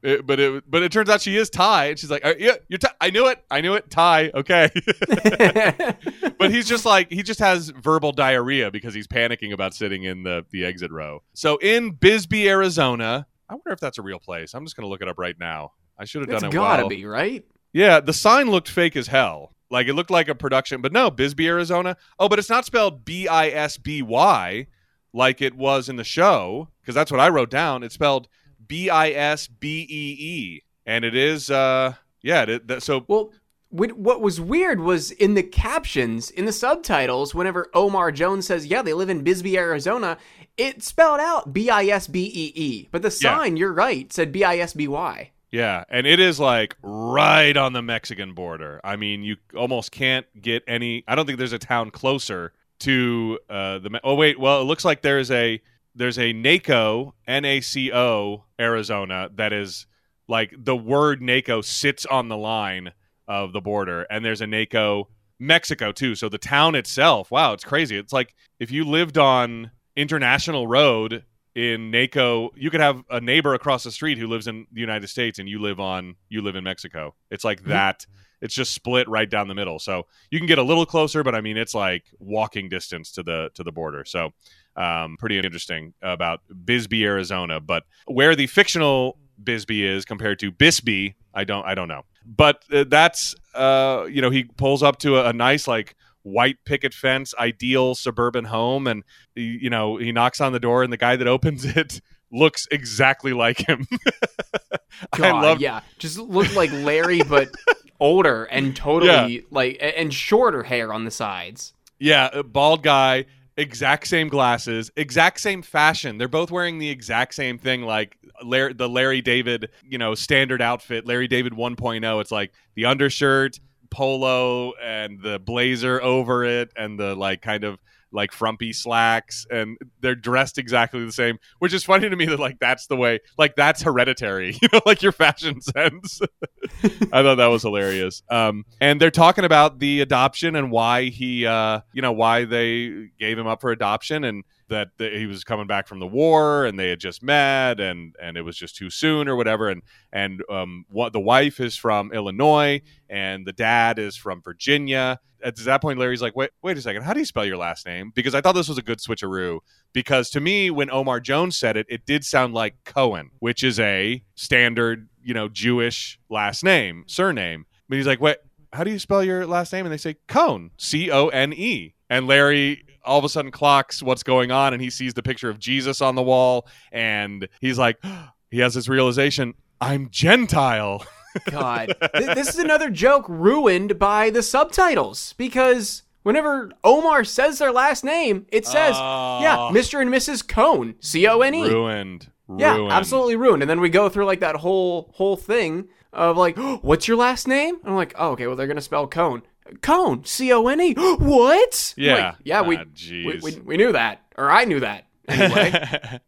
It- 0.04 0.28
but 0.28 0.39
it 0.39 0.63
but 0.70 0.84
it 0.84 0.92
turns 0.92 1.10
out 1.10 1.22
she 1.22 1.38
is 1.38 1.50
Thai, 1.50 1.86
and 1.86 1.98
she's 2.00 2.12
like, 2.12 2.26
"Uh, 2.26 2.34
"Yeah, 2.38 2.56
you're 2.68 2.78
Thai. 2.78 2.92
I 3.00 3.10
knew 3.10 3.28
it. 3.28 3.44
I 3.50 3.62
knew 3.62 3.74
it. 3.76 3.89
Thai. 3.89 4.32
Okay." 4.36 4.70
but 6.38 6.52
he's 6.52 6.68
just 6.68 6.86
like 6.86 7.10
he 7.12 7.24
just 7.24 7.39
has 7.39 7.70
verbal 7.70 8.12
diarrhea 8.12 8.70
because 8.72 8.94
he's 8.94 9.08
panicking 9.08 9.54
about 9.54 9.74
sitting 9.74 10.04
in 10.04 10.24
the 10.24 10.46
the 10.52 10.66
exit 10.66 10.92
row. 10.92 11.24
So 11.34 11.58
in 11.58 11.92
Bisbee, 11.92 12.50
Arizona, 12.50 13.28
I 13.50 13.54
wonder 13.54 13.72
if 13.72 13.80
that's 13.80 13.98
a 13.98 14.02
real 14.02 14.20
place. 14.20 14.54
I'm 14.54 14.66
just 14.66 14.76
gonna 14.76 14.89
look 14.89 15.02
it 15.02 15.08
up 15.08 15.18
right 15.18 15.36
now. 15.39 15.72
I 15.98 16.06
should 16.06 16.22
have 16.22 16.30
it's 16.30 16.42
done 16.42 16.50
it. 16.52 16.54
gotta 16.54 16.84
well. 16.84 16.89
be, 16.89 17.06
right? 17.06 17.46
Yeah, 17.72 18.00
the 18.00 18.13
sign 18.13 18.50
looked 18.50 18.70
fake 18.70 18.96
as 18.96 19.08
hell. 19.08 19.54
Like 19.72 19.88
it 19.88 19.94
looked 19.94 20.12
like 20.12 20.28
a 20.28 20.36
production, 20.36 20.82
but 20.82 20.92
no, 20.92 21.10
Bisbee, 21.10 21.48
Arizona. 21.48 21.98
Oh, 22.20 22.30
but 22.30 22.39
it's 22.39 22.50
not 22.50 22.66
spelled 22.66 23.06
B 23.06 23.28
I 23.28 23.48
S 23.50 23.78
B 23.78 24.02
Y 24.02 24.68
like 25.13 25.42
it 25.42 25.56
was 25.56 25.89
in 25.89 25.96
the 25.96 26.04
show 26.04 26.70
because 26.82 26.94
that's 26.96 27.12
what 27.12 27.20
I 27.20 27.30
wrote 27.30 27.50
down. 27.50 27.84
It's 27.84 27.96
spelled 27.96 28.28
B 28.74 28.90
I 28.90 29.12
S 29.12 29.48
B 29.48 29.86
E 29.88 30.16
E, 30.20 30.64
and 30.88 31.06
it 31.06 31.16
is. 31.16 31.52
uh 31.52 31.94
Yeah, 32.24 32.42
it, 32.50 32.68
that, 32.70 32.82
so 32.82 33.06
Well, 33.08 33.32
what 33.70 34.20
was 34.20 34.42
weird 34.42 34.80
was 34.80 35.12
in 35.12 35.36
the 35.36 35.44
captions, 35.44 36.32
in 36.32 36.46
the 36.46 36.52
subtitles, 36.52 37.36
whenever 37.36 37.70
Omar 37.76 38.12
Jones 38.12 38.48
says, 38.48 38.66
"Yeah, 38.66 38.82
they 38.82 38.94
live 38.94 39.10
in 39.12 39.22
Bisbee, 39.24 39.60
Arizona," 39.60 40.18
it 40.58 40.82
spelled 40.82 41.20
out 41.20 41.54
B 41.54 41.70
I 41.70 41.84
S 41.86 42.08
B 42.08 42.32
E 42.34 42.52
E, 42.56 42.88
but 42.92 43.04
the 43.04 43.10
Yeah. 43.22 43.38
sign, 43.38 43.58
you're 43.58 43.72
right, 43.74 44.12
said 44.12 44.32
B 44.32 44.44
I 44.44 44.58
S 44.58 44.74
B 44.74 44.88
Y. 44.88 45.30
Yeah, 45.52 45.84
and 45.88 46.08
it 46.08 46.20
is 46.20 46.40
like 46.40 46.76
right 46.82 47.56
on 47.56 47.74
the 47.74 47.84
Mexican 47.84 48.34
border. 48.34 48.82
I 48.84 48.96
mean, 48.96 49.22
you 49.22 49.36
almost 49.56 49.92
can't 49.92 50.26
get 50.42 50.64
any. 50.68 51.04
I 51.08 51.14
don't 51.14 51.28
think 51.28 51.38
there's 51.38 51.54
a 51.54 51.60
town 51.60 51.92
closer 51.92 52.54
to 52.80 53.38
uh, 53.52 53.78
the. 53.78 54.00
Oh 54.04 54.16
wait, 54.16 54.40
well, 54.40 54.62
it 54.62 54.64
looks 54.66 54.84
like 54.84 55.04
there's 55.04 55.30
a 55.30 55.62
there's 55.96 56.20
a 56.20 56.34
NACO 56.34 57.14
N 57.28 57.46
A 57.46 57.62
C 57.62 57.92
O 57.92 58.46
Arizona 58.60 59.30
that 59.36 59.54
is 59.54 59.86
like 60.28 60.54
the 60.58 60.76
word 60.76 61.22
NACO 61.22 61.62
sits 61.62 62.06
on 62.06 62.30
the 62.30 62.38
line 62.38 62.92
of 63.28 63.54
the 63.54 63.62
border, 63.62 64.04
and 64.04 64.24
there's 64.24 64.42
a 64.42 64.48
NACO 64.48 65.08
Mexico 65.40 65.92
too. 65.92 66.16
So 66.16 66.30
the 66.30 66.38
town 66.38 66.76
itself, 66.76 67.32
wow, 67.32 67.54
it's 67.54 67.64
crazy. 67.64 67.98
It's 67.98 68.14
like 68.14 68.34
if 68.60 68.72
you 68.72 68.86
lived 68.86 69.18
on 69.18 69.72
International 69.96 70.68
Road 70.68 71.24
in 71.56 71.92
NACO, 71.92 72.52
you 72.56 72.72
could 72.72 72.82
have 72.82 73.04
a 73.10 73.22
neighbor 73.22 73.54
across 73.54 73.84
the 73.84 73.92
street 73.92 74.18
who 74.18 74.28
lives 74.28 74.48
in 74.48 74.66
the 74.72 74.82
United 74.82 75.08
States 75.08 75.40
and 75.40 75.48
you 75.48 75.60
live 75.60 75.80
on 75.80 76.16
you 76.30 76.42
live 76.42 76.56
in 76.56 76.64
Mexico. 76.64 77.16
It's 77.30 77.44
like 77.44 77.60
mm-hmm. 77.60 77.70
that. 77.70 78.06
It's 78.42 78.54
just 78.54 78.74
split 78.74 79.08
right 79.08 79.30
down 79.30 79.48
the 79.48 79.56
middle. 79.56 79.80
So 79.80 80.08
you 80.30 80.38
can 80.38 80.48
get 80.48 80.58
a 80.58 80.64
little 80.64 80.86
closer, 80.86 81.24
but 81.24 81.34
I 81.34 81.40
mean 81.40 81.56
it's 81.56 81.74
like 81.74 82.04
walking 82.20 82.68
distance 82.68 83.12
to 83.14 83.24
the 83.24 83.52
to 83.54 83.64
the 83.64 83.72
border. 83.72 84.04
So 84.06 84.32
um, 84.76 85.18
pretty 85.18 85.38
interesting 85.38 85.94
about 86.02 86.42
Bisbee, 86.66 87.06
Arizona. 87.06 87.60
But 87.60 87.84
where 88.06 88.36
the 88.36 88.48
fictional 88.48 89.18
Bisbee 89.44 89.86
is 89.86 90.06
compared 90.06 90.40
to 90.40 90.52
Bisbee, 90.52 91.16
I 91.34 91.44
don't 91.44 91.66
I 91.66 91.76
don't 91.76 91.88
know. 91.88 92.04
But 92.26 92.64
uh, 92.72 92.86
that's 92.88 93.36
uh, 93.54 94.06
you 94.10 94.22
know 94.22 94.30
he 94.30 94.46
pulls 94.46 94.84
up 94.84 95.00
to 95.00 95.18
a, 95.18 95.30
a 95.30 95.34
nice 95.34 95.68
like 95.68 95.96
white 96.24 96.58
picket 96.66 96.94
fence, 96.94 97.34
ideal 97.38 97.96
suburban 97.96 98.46
home, 98.46 98.88
and 98.88 99.04
you 99.36 99.70
know 99.70 99.98
he 99.98 100.12
knocks 100.12 100.42
on 100.42 100.54
the 100.54 100.60
door, 100.60 100.84
and 100.84 100.92
the 100.92 100.98
guy 100.98 101.16
that 101.16 101.28
opens 101.28 101.66
it 101.66 102.02
looks 102.32 102.68
exactly 102.72 103.34
like 103.34 103.68
him. 103.68 103.88
I 105.14 105.18
God, 105.18 105.44
love 105.44 105.62
yeah, 105.62 105.82
just 106.00 106.18
looked 106.18 106.56
like 106.56 106.72
Larry, 106.72 107.22
but 107.24 107.50
older 108.00 108.46
and 108.46 108.76
totally 108.76 109.46
like 109.52 109.78
and 109.80 110.14
shorter 110.14 110.64
hair 110.64 110.94
on 110.94 111.06
the 111.06 111.12
sides. 111.12 111.74
Yeah, 112.00 112.42
bald 112.42 112.84
guy, 112.84 113.26
exact 113.58 114.08
same 114.08 114.28
glasses, 114.30 114.92
exact 114.96 115.39
same 115.39 115.62
fashion. 115.62 116.18
They're 116.18 116.28
both 116.28 116.52
wearing 116.52 116.80
the 116.80 116.89
exact 116.89 117.36
same 117.36 117.58
thing, 117.58 117.84
like 117.84 118.18
Larry, 118.44 118.74
the 118.74 118.89
Larry 118.89 119.22
David, 119.22 119.70
you 119.88 119.98
know, 119.98 120.16
standard 120.16 120.62
outfit, 120.62 121.06
Larry 121.06 121.28
David 121.28 121.54
1.0. 121.54 122.22
It's 122.22 122.32
like 122.32 122.54
the 122.76 122.86
undershirt, 122.86 123.60
polo, 123.89 124.74
and 124.82 125.22
the 125.22 125.39
blazer 125.39 126.02
over 126.02 126.44
it, 126.44 126.72
and 126.76 127.00
the 127.00 127.16
like 127.16 127.42
kind 127.42 127.63
of 127.63 127.80
like 128.13 128.32
frumpy 128.32 128.73
slacks, 128.73 129.45
and 129.49 129.78
they're 130.02 130.15
dressed 130.15 130.58
exactly 130.58 131.04
the 131.04 131.12
same. 131.12 131.39
Which 131.60 131.73
is 131.73 131.84
funny 131.84 132.10
to 132.10 132.15
me 132.15 132.26
that 132.26 132.39
like 132.39 132.60
that's 132.60 132.88
the 132.88 132.95
way, 132.95 133.19
like 133.38 133.56
that's 133.56 133.82
hereditary, 133.82 134.58
you 134.62 134.67
know, 134.71 134.82
like 134.86 135.02
your 135.02 135.12
fashion 135.12 135.62
sense. 135.62 136.21
I 136.84 137.23
thought 137.23 137.36
that 137.36 137.47
was 137.47 137.63
hilarious. 137.63 138.23
Um, 138.30 138.65
and 138.80 139.02
they're 139.02 139.12
talking 139.12 139.45
about 139.45 139.80
the 139.80 140.02
adoption 140.02 140.56
and 140.56 140.71
why 140.71 141.06
he, 141.06 141.45
uh, 141.45 141.82
you 141.93 142.02
know, 142.02 142.12
why 142.12 142.45
they 142.45 143.10
gave 143.19 143.38
him 143.38 143.47
up 143.47 143.62
for 143.62 143.71
adoption 143.71 144.23
and 144.23 144.43
that 144.74 144.90
he 145.00 145.26
was 145.26 145.44
coming 145.44 145.68
back 145.68 145.88
from 145.88 146.00
the 146.00 146.08
war 146.08 146.66
and 146.66 146.78
they 146.78 146.90
had 146.90 147.00
just 147.00 147.24
met 147.24 147.80
and 147.80 148.16
and 148.22 148.38
it 148.38 148.42
was 148.42 148.58
just 148.58 148.76
too 148.76 148.90
soon 148.90 149.28
or 149.28 149.36
whatever. 149.36 149.70
And 149.70 149.82
and 150.12 150.44
um, 150.50 150.86
what 150.90 151.14
the 151.14 151.20
wife 151.20 151.60
is 151.60 151.76
from 151.76 152.12
Illinois 152.12 152.82
and 153.10 153.46
the 153.46 153.54
dad 153.54 154.00
is 154.00 154.16
from 154.16 154.42
Virginia. 154.42 155.20
At 155.44 155.58
that 155.58 155.82
point, 155.82 156.00
Larry's 156.00 156.22
like, 156.22 156.38
wait, 156.38 156.52
wait 156.62 156.78
a 156.78 156.82
second, 156.82 157.04
how 157.04 157.14
do 157.14 157.20
you 157.20 157.26
spell 157.26 157.46
your 157.46 157.58
last 157.58 157.86
name? 157.86 158.14
Because 158.16 158.34
I 158.34 158.40
thought 158.40 158.54
this 158.54 158.70
was 158.70 158.78
a 158.78 158.82
good 158.82 159.00
switcheroo. 159.00 159.60
Because 159.92 160.30
to 160.32 160.40
me, 160.40 160.70
when 160.70 160.90
Omar 160.90 161.20
Jones 161.20 161.58
said 161.58 161.76
it, 161.76 161.86
it 161.90 162.06
did 162.06 162.24
sound 162.24 162.54
like 162.54 162.76
Cohen, 162.86 163.32
which 163.40 163.62
is 163.62 163.78
a 163.80 164.24
standard, 164.36 165.10
you 165.22 165.34
know, 165.34 165.50
Jewish 165.50 166.18
last 166.30 166.64
name, 166.64 167.04
surname. 167.08 167.66
But 167.89 167.97
he's 167.97 168.08
like, 168.08 168.22
wait, 168.22 168.38
how 168.72 168.84
do 168.84 168.91
you 168.91 169.00
spell 169.00 169.24
your 169.24 169.45
last 169.45 169.72
name? 169.74 169.86
And 169.86 169.93
they 169.93 169.97
say 169.97 170.16
Cone, 170.28 170.72
C 170.78 171.12
O 171.12 171.28
N 171.28 171.54
E. 171.54 171.93
And 172.10 172.28
Larry 172.28 172.86
all 173.06 173.20
of 173.20 173.26
a 173.26 173.30
sudden 173.30 173.51
clocks 173.51 174.01
what's 174.04 174.24
going 174.24 174.51
on 174.51 174.74
and 174.74 174.82
he 174.82 174.89
sees 174.89 175.14
the 175.14 175.24
picture 175.24 175.49
of 175.49 175.60
Jesus 175.60 176.01
on 176.01 176.16
the 176.16 176.22
wall 176.24 176.68
and 176.91 177.47
he's 177.62 177.78
like, 177.78 177.97
he 178.51 178.60
has 178.60 178.74
this 178.74 178.88
realization, 178.88 179.54
I'm 179.82 180.10
Gentile. 180.10 181.06
God, 181.49 181.95
this 182.14 182.49
is 182.49 182.60
another 182.60 182.89
joke 182.91 183.26
ruined 183.28 183.97
by 183.97 184.30
the 184.30 184.43
subtitles 184.43 185.34
because 185.38 186.04
whenever 186.22 186.72
Omar 186.84 187.24
says 187.24 187.58
their 187.58 187.72
last 187.72 188.04
name, 188.04 188.45
it 188.51 188.68
says, 188.68 188.93
Oh. 188.95 189.39
"Yeah, 189.41 189.58
ah. 189.58 189.72
Mr. 189.72 189.99
and 189.99 190.12
Mrs. 190.12 190.47
Cone, 190.47 190.93
C 190.99 191.26
O 191.28 191.41
N 191.41 191.56
E." 191.56 191.68
Ruined. 191.70 192.30
Yeah, 192.56 192.76
Ruined. 192.76 192.91
absolutely 192.93 193.36
ruined. 193.36 193.64
And 193.64 193.70
then 193.70 193.82
we 193.82 193.89
go 193.89 194.10
through 194.10 194.26
like 194.26 194.41
that 194.41 194.58
whole 194.58 195.10
whole 195.16 195.36
thing 195.36 195.88
of 196.14 196.38
like, 196.38 196.57
"What's 196.84 197.07
your 197.07 197.18
last 197.18 197.47
name?" 197.47 197.76
And 197.82 197.89
I'm 197.89 197.95
like, 197.95 198.14
"Oh, 198.18 198.32
okay. 198.32 198.47
Well, 198.47 198.55
they're 198.55 198.68
gonna 198.68 198.82
spell 198.82 199.07
Cone, 199.07 199.41
Cone, 199.82 200.24
C 200.26 200.51
O 200.53 200.68
N 200.68 200.80
E." 200.82 200.93
What? 201.20 201.93
Yeah. 201.97 202.14
like, 202.16 202.36
yeah. 202.43 202.61
We, 202.61 202.78
Ah, 202.78 202.84
we, 203.09 203.39
we 203.43 203.59
we 203.66 203.78
knew 203.78 203.91
that, 203.91 204.22
or 204.38 204.49
I 204.51 204.66
knew 204.66 204.80
that 204.80 205.05
anyway. 205.28 206.20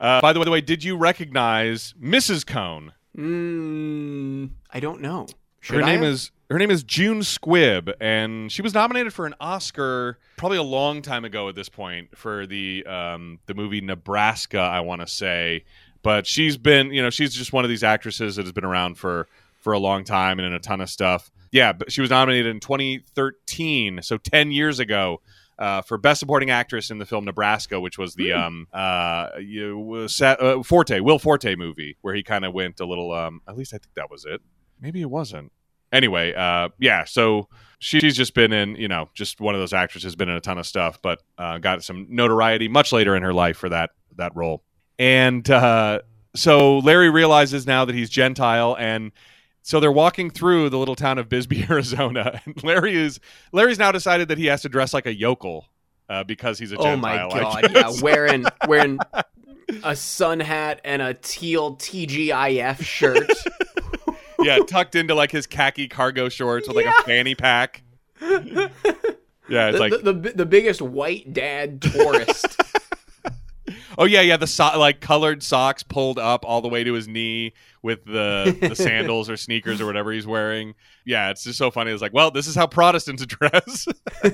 uh, 0.00 0.20
by 0.20 0.32
the 0.32 0.40
way, 0.40 0.60
did 0.60 0.84
you 0.84 0.96
recognize 0.96 1.94
Mrs. 2.02 2.46
Cone? 2.46 2.92
Mm, 3.16 4.50
I 4.70 4.80
don't 4.80 5.00
know. 5.00 5.26
Should 5.60 5.76
her 5.76 5.82
I 5.82 5.86
name 5.86 6.02
have? 6.02 6.12
is 6.12 6.30
her 6.50 6.58
name 6.58 6.70
is 6.70 6.82
June 6.82 7.20
Squibb, 7.20 7.92
and 8.00 8.50
she 8.50 8.62
was 8.62 8.74
nominated 8.74 9.12
for 9.14 9.26
an 9.26 9.34
Oscar 9.40 10.18
probably 10.36 10.58
a 10.58 10.62
long 10.62 11.00
time 11.02 11.24
ago 11.24 11.48
at 11.48 11.54
this 11.54 11.68
point 11.68 12.16
for 12.16 12.46
the 12.46 12.84
um, 12.86 13.38
the 13.46 13.54
movie 13.54 13.80
Nebraska, 13.80 14.58
I 14.58 14.80
want 14.80 15.00
to 15.02 15.06
say. 15.06 15.64
But 16.02 16.26
she's 16.26 16.56
been, 16.56 16.92
you 16.92 17.02
know, 17.02 17.10
she's 17.10 17.34
just 17.34 17.52
one 17.52 17.64
of 17.64 17.68
these 17.68 17.84
actresses 17.84 18.36
that 18.36 18.42
has 18.42 18.52
been 18.52 18.64
around 18.64 18.98
for 18.98 19.28
for 19.58 19.72
a 19.72 19.78
long 19.78 20.04
time 20.04 20.38
and 20.38 20.46
in 20.46 20.52
a 20.52 20.58
ton 20.58 20.80
of 20.80 20.90
stuff. 20.90 21.30
Yeah, 21.52 21.72
but 21.72 21.92
she 21.92 22.00
was 22.00 22.10
nominated 22.10 22.46
in 22.46 22.60
2013, 22.60 24.00
so 24.02 24.16
10 24.16 24.50
years 24.50 24.78
ago. 24.78 25.20
Uh, 25.58 25.80
for 25.82 25.96
best 25.96 26.18
supporting 26.18 26.50
actress 26.50 26.90
in 26.90 26.98
the 26.98 27.04
film 27.04 27.24
Nebraska, 27.24 27.78
which 27.78 27.96
was 27.96 28.14
the 28.14 28.32
um 28.32 28.66
uh, 28.72 29.28
you, 29.38 30.08
Sa- 30.08 30.32
uh 30.32 30.62
Forte 30.62 30.98
Will 30.98 31.20
Forte 31.20 31.54
movie 31.54 31.96
where 32.00 32.14
he 32.14 32.22
kind 32.24 32.44
of 32.44 32.52
went 32.52 32.80
a 32.80 32.86
little 32.86 33.12
um 33.12 33.42
at 33.46 33.56
least 33.56 33.72
I 33.72 33.76
think 33.76 33.94
that 33.94 34.10
was 34.10 34.24
it 34.24 34.40
maybe 34.80 35.02
it 35.02 35.10
wasn't 35.10 35.52
anyway, 35.92 36.32
uh, 36.32 36.70
yeah. 36.80 37.04
So 37.04 37.48
she's 37.78 38.16
just 38.16 38.34
been 38.34 38.52
in, 38.52 38.76
you 38.76 38.88
know, 38.88 39.10
just 39.14 39.40
one 39.40 39.54
of 39.54 39.60
those 39.60 39.72
actresses, 39.72 40.04
has 40.04 40.16
been 40.16 40.28
in 40.28 40.36
a 40.36 40.40
ton 40.40 40.58
of 40.58 40.66
stuff, 40.66 41.00
but 41.02 41.22
uh, 41.38 41.58
got 41.58 41.84
some 41.84 42.06
notoriety 42.08 42.68
much 42.68 42.92
later 42.92 43.14
in 43.14 43.22
her 43.22 43.34
life 43.34 43.56
for 43.56 43.68
that 43.68 43.90
that 44.16 44.34
role. 44.34 44.62
And 45.02 45.50
uh, 45.50 46.02
so 46.36 46.78
Larry 46.78 47.10
realizes 47.10 47.66
now 47.66 47.84
that 47.84 47.92
he's 47.92 48.08
Gentile, 48.08 48.76
and 48.78 49.10
so 49.62 49.80
they're 49.80 49.90
walking 49.90 50.30
through 50.30 50.70
the 50.70 50.78
little 50.78 50.94
town 50.94 51.18
of 51.18 51.28
Bisbee, 51.28 51.66
Arizona. 51.70 52.40
And 52.44 52.62
Larry 52.62 52.94
is 52.94 53.18
Larry's 53.50 53.80
now 53.80 53.90
decided 53.90 54.28
that 54.28 54.38
he 54.38 54.46
has 54.46 54.62
to 54.62 54.68
dress 54.68 54.94
like 54.94 55.06
a 55.06 55.12
yokel 55.12 55.66
uh, 56.08 56.22
because 56.22 56.60
he's 56.60 56.70
a 56.70 56.76
Gentile. 56.76 57.30
Oh 57.32 57.34
my 57.34 57.62
god! 57.62 57.72
Yeah, 57.74 57.90
wearing 58.00 58.44
wearing 58.68 59.00
a 59.82 59.96
sun 59.96 60.38
hat 60.38 60.80
and 60.84 61.02
a 61.02 61.14
teal 61.14 61.74
TGIF 61.78 62.80
shirt. 62.84 63.28
yeah, 64.38 64.58
tucked 64.58 64.94
into 64.94 65.16
like 65.16 65.32
his 65.32 65.48
khaki 65.48 65.88
cargo 65.88 66.28
shorts 66.28 66.68
with 66.68 66.76
like 66.76 66.84
Yeah. 66.84 66.94
a 67.00 67.02
fanny 67.02 67.34
pack. 67.34 67.82
Yeah, 68.20 69.68
it's 69.68 69.74
the, 69.74 69.78
like 69.80 69.90
the, 69.90 70.12
the 70.12 70.32
the 70.36 70.46
biggest 70.46 70.80
white 70.80 71.32
dad 71.32 71.82
tourist. 71.82 72.56
Oh 73.98 74.04
yeah, 74.04 74.20
yeah. 74.20 74.36
The 74.36 74.46
so- 74.46 74.78
like 74.78 75.00
colored 75.00 75.42
socks 75.42 75.82
pulled 75.82 76.18
up 76.18 76.44
all 76.44 76.60
the 76.60 76.68
way 76.68 76.84
to 76.84 76.92
his 76.92 77.08
knee 77.08 77.52
with 77.82 78.04
the 78.04 78.56
the 78.60 78.74
sandals 78.76 79.28
or 79.28 79.36
sneakers 79.36 79.80
or 79.80 79.86
whatever 79.86 80.12
he's 80.12 80.26
wearing. 80.26 80.74
Yeah, 81.04 81.30
it's 81.30 81.44
just 81.44 81.58
so 81.58 81.70
funny. 81.70 81.90
It's 81.90 82.00
like, 82.02 82.12
well, 82.14 82.30
this 82.30 82.46
is 82.46 82.54
how 82.54 82.66
Protestants 82.66 83.24
dress. 83.26 83.88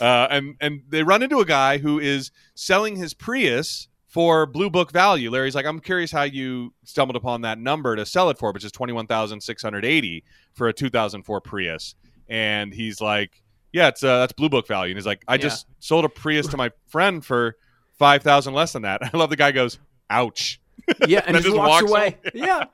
uh, 0.00 0.26
and 0.30 0.56
and 0.60 0.82
they 0.88 1.02
run 1.02 1.22
into 1.22 1.40
a 1.40 1.44
guy 1.44 1.78
who 1.78 1.98
is 1.98 2.30
selling 2.54 2.96
his 2.96 3.14
Prius 3.14 3.88
for 4.06 4.46
blue 4.46 4.70
book 4.70 4.92
value. 4.92 5.30
Larry's 5.30 5.54
like, 5.54 5.66
I'm 5.66 5.80
curious 5.80 6.12
how 6.12 6.22
you 6.22 6.72
stumbled 6.84 7.16
upon 7.16 7.40
that 7.42 7.58
number 7.58 7.96
to 7.96 8.06
sell 8.06 8.30
it 8.30 8.38
for, 8.38 8.52
which 8.52 8.64
is 8.64 8.72
twenty 8.72 8.92
one 8.92 9.06
thousand 9.06 9.40
six 9.42 9.62
hundred 9.62 9.84
eighty 9.84 10.24
for 10.52 10.68
a 10.68 10.72
two 10.72 10.90
thousand 10.90 11.22
four 11.24 11.40
Prius. 11.40 11.94
And 12.28 12.72
he's 12.72 13.00
like, 13.00 13.42
Yeah, 13.72 13.88
it's 13.88 14.02
uh, 14.02 14.20
that's 14.20 14.32
blue 14.32 14.48
book 14.48 14.66
value. 14.66 14.92
And 14.92 14.98
he's 14.98 15.06
like, 15.06 15.22
I 15.28 15.34
Yeah. 15.34 15.38
just 15.38 15.66
sold 15.78 16.04
a 16.04 16.08
Prius 16.08 16.46
to 16.48 16.56
my 16.56 16.70
friend 16.88 17.24
for 17.24 17.56
five 17.98 18.22
thousand 18.22 18.54
less 18.54 18.72
than 18.72 18.82
that. 18.82 19.00
I 19.14 19.16
love 19.16 19.30
the 19.30 19.36
guy 19.36 19.52
goes, 19.52 19.78
ouch. 20.10 20.60
Yeah, 21.06 21.22
and 21.26 21.36
That 21.36 21.42
just 21.42 21.56
walks, 21.56 21.82
walks 21.82 21.90
away. 21.90 22.18
yeah. 22.34 22.64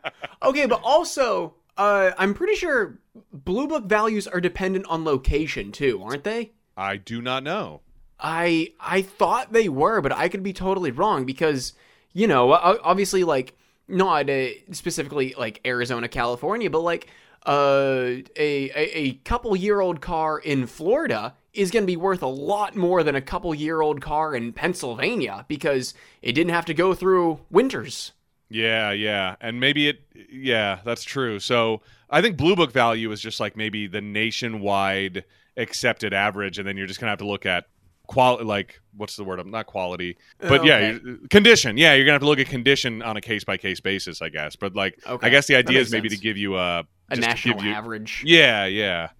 Okay, 0.42 0.66
but 0.66 0.80
also, 0.82 1.54
uh, 1.76 2.10
I'm 2.18 2.34
pretty 2.34 2.54
sure 2.54 2.98
blue 3.32 3.68
book 3.68 3.84
values 3.84 4.26
are 4.26 4.40
dependent 4.40 4.86
on 4.88 5.04
location 5.04 5.72
too, 5.72 6.02
aren't 6.02 6.24
they? 6.24 6.52
I 6.76 6.96
do 6.96 7.22
not 7.22 7.42
know. 7.42 7.82
I 8.18 8.72
I 8.80 9.02
thought 9.02 9.52
they 9.52 9.68
were, 9.68 10.00
but 10.00 10.12
I 10.12 10.28
could 10.28 10.42
be 10.42 10.52
totally 10.52 10.90
wrong 10.90 11.24
because 11.24 11.74
you 12.12 12.26
know, 12.26 12.52
obviously, 12.52 13.24
like 13.24 13.56
not 13.88 14.28
uh, 14.28 14.48
specifically 14.72 15.34
like 15.38 15.60
Arizona, 15.64 16.08
California, 16.08 16.70
but 16.70 16.80
like 16.80 17.08
uh, 17.46 17.50
a 18.36 18.70
a, 18.70 18.98
a 18.98 19.12
couple 19.24 19.54
year 19.56 19.80
old 19.80 20.00
car 20.00 20.38
in 20.38 20.66
Florida 20.66 21.34
is 21.52 21.70
going 21.70 21.82
to 21.82 21.86
be 21.86 21.96
worth 21.96 22.22
a 22.22 22.26
lot 22.28 22.76
more 22.76 23.02
than 23.02 23.14
a 23.16 23.20
couple 23.20 23.52
year 23.54 23.80
old 23.80 24.00
car 24.00 24.34
in 24.34 24.52
Pennsylvania 24.52 25.44
because 25.48 25.94
it 26.22 26.32
didn't 26.32 26.52
have 26.52 26.64
to 26.66 26.74
go 26.74 26.94
through 26.94 27.40
winters. 27.50 28.12
Yeah, 28.48 28.90
yeah. 28.92 29.36
And 29.40 29.58
maybe 29.60 29.88
it 29.88 30.00
yeah, 30.30 30.80
that's 30.84 31.02
true. 31.04 31.38
So 31.40 31.82
I 32.10 32.20
think 32.22 32.36
Blue 32.36 32.56
Book 32.56 32.72
value 32.72 33.10
is 33.12 33.20
just 33.20 33.40
like 33.40 33.56
maybe 33.56 33.86
the 33.86 34.00
nationwide 34.00 35.24
accepted 35.56 36.12
average, 36.12 36.58
and 36.58 36.66
then 36.66 36.76
you're 36.76 36.86
just 36.86 37.00
gonna 37.00 37.10
have 37.10 37.18
to 37.20 37.26
look 37.26 37.46
at 37.46 37.66
quality 38.06 38.44
like 38.44 38.80
what's 38.96 39.14
the 39.14 39.22
word? 39.22 39.38
I'm 39.38 39.50
Not 39.52 39.66
quality. 39.66 40.16
But 40.40 40.64
yeah, 40.64 40.76
Okay. 40.76 41.00
you- 41.04 41.28
condition. 41.30 41.76
Yeah, 41.76 41.94
you're 41.94 42.04
gonna 42.04 42.14
have 42.14 42.22
to 42.22 42.26
look 42.26 42.40
at 42.40 42.48
condition 42.48 43.02
on 43.02 43.16
a 43.16 43.20
case 43.20 43.44
by 43.44 43.56
case 43.56 43.78
basis, 43.80 44.20
I 44.20 44.28
guess. 44.30 44.56
But 44.56 44.74
like 44.74 44.98
Okay. 45.06 45.26
I 45.26 45.30
guess 45.30 45.46
the 45.46 45.54
idea 45.56 45.78
is 45.78 45.92
maybe 45.92 46.08
sense. 46.08 46.20
to 46.20 46.24
give 46.24 46.36
you 46.36 46.56
a 46.56 46.84
A 47.10 47.16
national 47.16 47.62
you- 47.64 47.72
average. 47.72 48.22
Yeah, 48.24 48.66
yeah. 48.66 49.10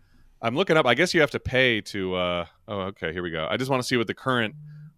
I'm 0.43 0.55
looking 0.57 0.76
up. 0.76 0.86
I 0.86 0.95
guess 0.95 1.12
you 1.12 1.20
have 1.20 1.30
to 1.32 1.41
pay 1.41 1.80
to. 1.82 2.14
uh 2.14 2.47
Oh, 2.68 2.80
okay. 2.82 3.12
Here 3.12 3.22
we 3.22 3.30
go. 3.30 3.47
I 3.51 3.57
just 3.57 3.70
want 3.70 3.82
to 3.82 3.86
see 3.86 3.97
what 3.97 4.07
the 4.07 4.14
current 4.14 4.55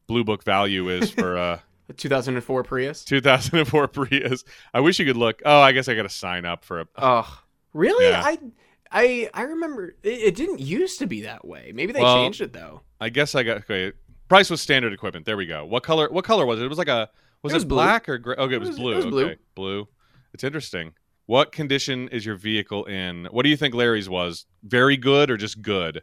Blue 0.07 0.25
Book 0.25 0.45
value 0.45 0.89
is 0.89 1.11
for 1.11 1.37
uh 1.37 1.59
A 1.89 1.93
2004 1.95 2.63
Prius. 2.63 3.05
2004 3.05 3.89
Prius. 3.89 4.45
I 4.73 4.81
wish 4.81 4.99
you 5.01 5.05
could 5.07 5.17
look. 5.17 5.43
Oh, 5.45 5.61
I 5.61 5.73
guess 5.73 5.89
I 5.89 5.95
got 5.95 6.03
to 6.05 6.09
sign 6.09 6.45
up 6.45 6.65
for 6.65 6.81
a. 6.83 6.87
Oh, 6.97 7.43
really? 7.73 8.05
Yeah. 8.09 8.23
I 8.25 8.39
I 8.93 9.31
I 9.35 9.43
remember 9.43 9.97
it, 10.03 10.09
it 10.09 10.35
didn't 10.37 10.61
used 10.61 10.99
to 11.01 11.07
be 11.07 11.23
that 11.23 11.45
way. 11.45 11.73
Maybe 11.75 11.93
they 11.93 12.01
Well, 12.01 12.15
changed 12.23 12.41
it 12.41 12.53
though. 12.53 12.83
I 13.01 13.09
guess 13.09 13.35
I 13.35 13.43
got. 13.43 13.57
Okay, 13.59 13.93
price 14.29 14.49
was 14.49 14.61
standard 14.61 14.93
equipment. 14.93 15.27
There 15.27 15.37
we 15.37 15.47
go. 15.47 15.65
What 15.65 15.83
color? 15.83 16.09
What 16.11 16.25
color 16.25 16.47
was 16.47 16.61
it? 16.61 16.65
It 16.65 16.69
was 16.69 16.79
like 16.79 16.89
a. 16.89 17.09
Was 17.43 17.53
It 17.53 17.55
it, 17.55 17.57
was 17.57 17.65
blue. 17.65 17.77
black 17.79 18.09
or 18.09 18.19
gray? 18.19 18.37
Okay, 18.37 18.55
it 18.55 18.61
was, 18.61 18.69
was- 18.69 18.79
it 18.79 18.81
blue. 18.81 18.95
was 18.97 19.07
blue. 19.07 19.25
Okay, 19.25 19.37
blue. 19.57 19.89
It's 20.35 20.45
interesting. 20.45 20.93
What 21.27 21.53
condition 21.53 22.09
is 22.09 22.27
your 22.27 22.37
vehicle 22.37 22.85
in? 22.87 23.27
What 23.31 23.45
do 23.45 23.49
you 23.49 23.57
think 23.57 23.75
Larry's 23.75 24.09
was? 24.09 24.47
Very 24.63 24.97
good 24.97 25.31
or 25.31 25.37
just 25.37 25.63
good? 25.63 26.03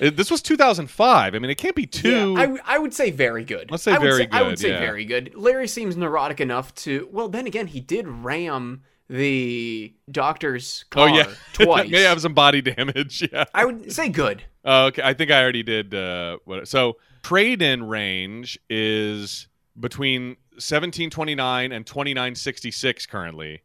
It- 0.00 0.16
this 0.16 0.30
was 0.30 0.42
2005. 0.42 1.34
I 1.34 1.38
mean, 1.38 1.50
it 1.50 1.56
can't 1.58 1.76
be 1.76 1.86
too. 1.86 2.34
Yeah, 2.34 2.40
I, 2.40 2.42
w- 2.46 2.62
I 2.64 2.78
would 2.78 2.92
say 2.94 3.10
very 3.10 3.44
good. 3.44 3.70
Let's 3.70 3.82
say 3.82 3.92
I 3.92 3.98
would 3.98 4.04
very 4.04 4.22
say, 4.24 4.28
I 4.32 4.42
would 4.42 4.58
say 4.58 4.70
yeah. 4.70 4.80
very 4.80 5.04
good. 5.04 5.34
Larry 5.34 5.68
seems 5.68 5.96
neurotic 5.96 6.40
enough 6.40 6.74
to. 6.76 7.08
Well, 7.12 7.28
then 7.28 7.46
again, 7.46 7.66
he 7.68 7.80
did 7.80 8.06
ram 8.08 8.82
the 9.08 9.94
doctor's 10.10 10.84
oh 10.92 10.94
car 10.94 11.08
yeah, 11.10 11.32
twice. 11.52 11.90
may 11.90 12.02
have 12.02 12.20
some 12.20 12.34
body 12.34 12.60
damage. 12.60 13.22
Yeah. 13.32 13.44
I 13.54 13.64
would 13.64 13.92
say 13.92 14.08
good. 14.08 14.42
Oh, 14.64 14.86
okay, 14.86 15.02
I 15.04 15.14
think 15.14 15.30
I 15.30 15.40
already 15.42 15.62
did. 15.62 15.94
Uh, 15.94 16.38
what, 16.44 16.66
so 16.66 16.96
trade-in 17.22 17.84
range 17.86 18.58
is 18.68 19.46
between 19.78 20.36
1729 20.54 21.70
and 21.72 21.86
2966 21.86 23.06
currently. 23.06 23.62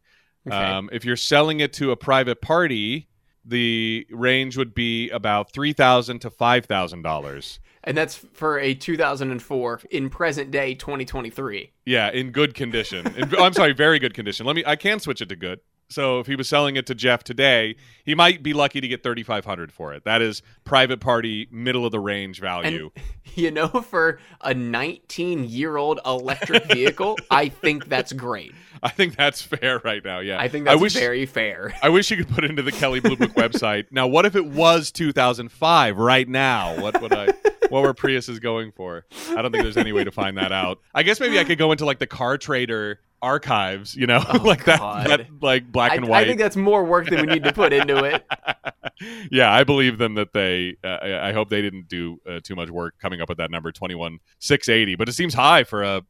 Okay. 0.47 0.55
Um, 0.55 0.89
if 0.91 1.05
you're 1.05 1.15
selling 1.15 1.59
it 1.59 1.73
to 1.73 1.91
a 1.91 1.95
private 1.95 2.41
party, 2.41 3.07
the 3.45 4.05
range 4.09 4.57
would 4.57 4.73
be 4.73 5.09
about 5.09 5.51
three 5.51 5.73
thousand 5.73 6.19
to 6.19 6.29
five 6.29 6.65
thousand 6.65 7.01
dollars. 7.03 7.59
and 7.83 7.97
that's 7.97 8.15
for 8.33 8.59
a 8.59 8.73
2004 8.75 9.81
in 9.89 10.09
present 10.09 10.51
day 10.51 10.75
2023. 10.75 11.71
Yeah, 11.85 12.11
in 12.11 12.31
good 12.31 12.53
condition. 12.53 13.07
In- 13.15 13.35
I'm 13.35 13.53
sorry, 13.53 13.73
very 13.73 13.97
good 13.99 14.13
condition. 14.13 14.45
Let 14.45 14.55
me. 14.55 14.63
I 14.65 14.75
can 14.75 14.99
switch 14.99 15.21
it 15.21 15.29
to 15.29 15.35
good. 15.35 15.59
So 15.91 16.19
if 16.19 16.27
he 16.27 16.35
was 16.35 16.47
selling 16.47 16.77
it 16.77 16.85
to 16.87 16.95
Jeff 16.95 17.23
today, 17.23 17.75
he 18.05 18.15
might 18.15 18.41
be 18.41 18.53
lucky 18.53 18.79
to 18.79 18.87
get 18.87 19.03
3500 19.03 19.71
for 19.71 19.93
it. 19.93 20.05
That 20.05 20.21
is 20.21 20.41
private 20.63 21.01
party 21.01 21.47
middle 21.51 21.85
of 21.85 21.91
the 21.91 21.99
range 21.99 22.39
value. 22.39 22.91
And 22.95 23.03
you 23.35 23.51
know, 23.51 23.67
for 23.67 24.19
a 24.39 24.53
19 24.53 25.43
year 25.43 25.77
old 25.77 25.99
electric 26.05 26.65
vehicle, 26.71 27.17
I 27.29 27.49
think 27.49 27.89
that's 27.89 28.13
great. 28.13 28.53
I 28.83 28.89
think 28.89 29.15
that's 29.15 29.41
fair 29.41 29.79
right 29.83 30.03
now. 30.03 30.19
Yeah, 30.19 30.39
I 30.39 30.47
think 30.47 30.65
that's 30.65 30.79
I 30.79 30.81
wish, 30.81 30.93
very 30.93 31.25
fair. 31.25 31.75
I 31.83 31.89
wish 31.89 32.09
you 32.09 32.17
could 32.17 32.29
put 32.29 32.43
it 32.43 32.49
into 32.49 32.63
the 32.63 32.71
Kelley 32.71 32.99
Blue 32.99 33.15
Book 33.15 33.33
website. 33.33 33.85
Now, 33.91 34.07
what 34.07 34.25
if 34.25 34.35
it 34.35 34.45
was 34.45 34.91
2005 34.91 35.97
right 35.97 36.27
now? 36.27 36.81
What 36.81 37.01
would 37.01 37.13
I? 37.13 37.27
What 37.69 37.83
were 37.83 37.93
Priuses 37.93 38.41
going 38.41 38.71
for? 38.71 39.05
I 39.29 39.41
don't 39.41 39.51
think 39.51 39.63
there's 39.63 39.77
any 39.77 39.91
way 39.91 40.03
to 40.03 40.11
find 40.11 40.37
that 40.37 40.51
out. 40.51 40.79
I 40.95 41.03
guess 41.03 41.19
maybe 41.19 41.37
I 41.39 41.43
could 41.43 41.57
go 41.57 41.71
into 41.71 41.85
like 41.85 41.99
the 41.99 42.07
Car 42.07 42.37
Trader 42.37 42.99
archives, 43.21 43.95
you 43.95 44.07
know, 44.07 44.23
like 44.43 44.65
that, 44.65 44.79
Oh, 44.79 44.83
God. 44.83 45.07
that 45.07 45.27
like 45.41 45.71
black 45.71 45.95
and 45.95 46.05
I 46.05 46.09
white. 46.09 46.23
I 46.23 46.27
think 46.27 46.39
that's 46.39 46.55
more 46.55 46.83
work 46.83 47.09
than 47.09 47.21
we 47.21 47.27
need 47.33 47.43
to 47.43 47.53
put 47.53 47.73
into 47.73 48.03
it. 48.03 48.25
yeah, 49.31 49.51
I 49.51 49.63
believe 49.63 49.97
them 49.97 50.15
that 50.15 50.33
they. 50.33 50.77
Uh, 50.83 50.87
I 50.87 51.29
I 51.29 51.33
hope 51.33 51.49
they 51.49 51.61
didn't 51.61 51.87
do 51.87 52.17
uh, 52.29 52.39
too 52.43 52.55
much 52.55 52.69
work 52.69 52.95
coming 53.01 53.21
up 53.21 53.29
with 53.29 53.37
that 53.37 53.51
number 53.51 53.71
twenty 53.71 53.95
one 53.95 54.19
six 54.39 54.69
eighty, 54.69 54.95
but 54.95 55.09
it 55.09 55.13
seems 55.13 55.33
high 55.33 55.63
for 55.63 55.83
a. 55.83 56.01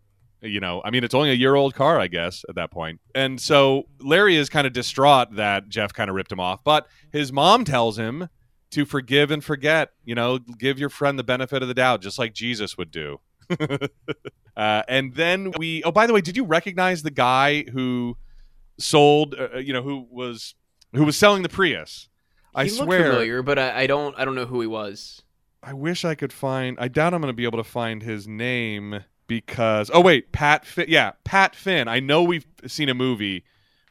You 0.44 0.60
know, 0.60 0.82
I 0.84 0.90
mean, 0.90 1.04
it's 1.04 1.14
only 1.14 1.30
a 1.30 1.36
year 1.36 1.54
old 1.54 1.76
car, 1.76 2.00
I 2.00 2.08
guess, 2.08 2.44
at 2.50 2.56
that 2.56 2.72
point. 2.72 3.00
And 3.14 3.40
so 3.40 3.84
Larry 4.00 4.38
is 4.38 4.50
kind 4.50 4.66
of 4.66 4.74
distraught 4.74 5.36
that 5.36 5.70
Jeff 5.70 5.94
kind 5.94 6.10
of 6.10 6.16
ripped 6.16 6.32
him 6.32 6.40
off, 6.40 6.64
but 6.64 6.88
his 7.12 7.32
mom 7.32 7.64
tells 7.64 8.00
him 8.00 8.28
to 8.72 8.84
forgive 8.86 9.30
and 9.30 9.44
forget. 9.44 9.90
You 10.04 10.16
know, 10.16 10.40
give 10.40 10.80
your 10.80 10.90
friend 10.90 11.20
the 11.20 11.24
benefit 11.24 11.62
of 11.62 11.68
the 11.68 11.76
doubt, 11.76 12.02
just 12.02 12.18
like 12.18 12.34
Jesus 12.34 12.76
would 12.76 12.90
do. 12.90 13.20
uh, 14.58 14.84
and 14.88 15.14
then 15.16 15.52
we. 15.58 15.84
Oh, 15.84 15.92
by 15.92 16.08
the 16.08 16.14
way, 16.14 16.22
did 16.22 16.38
you 16.38 16.46
recognize 16.46 17.04
the 17.04 17.12
guy 17.12 17.64
who 17.64 18.18
sold? 18.78 19.36
Uh, 19.38 19.58
you 19.58 19.74
know, 19.74 19.82
who 19.82 20.08
was 20.10 20.56
who 20.94 21.04
was 21.04 21.18
selling 21.18 21.44
the 21.44 21.50
Prius? 21.50 22.10
I 22.54 22.66
he 22.66 22.70
swear. 22.70 23.04
familiar, 23.04 23.44
but 23.44 23.58
I, 23.58 23.82
I 23.82 23.88
don't 23.88 24.18
I 24.18 24.26
don't 24.26 24.36
know 24.36 24.46
who 24.46 24.62
he 24.62 24.68
was. 24.68 25.22
I 25.64 25.74
wish 25.74 26.04
I 26.04 26.16
could 26.16 26.34
find. 26.34 26.78
I 26.80 26.88
doubt 26.88 27.14
I'm 27.14 27.22
going 27.22 27.30
to 27.30 27.36
be 27.36 27.46
able 27.46 27.60
to 27.60 27.64
find 27.64 28.02
his 28.02 28.28
name 28.28 29.04
because. 29.28 29.92
Oh 29.94 30.02
wait, 30.02 30.32
Pat. 30.32 30.66
Finn. 30.66 30.86
Yeah, 30.88 31.12
Pat 31.24 31.56
Finn. 31.56 31.88
I 31.88 32.00
know 32.00 32.24
we've 32.24 32.46
seen 32.68 32.90
a 32.90 32.94
movie 32.94 33.44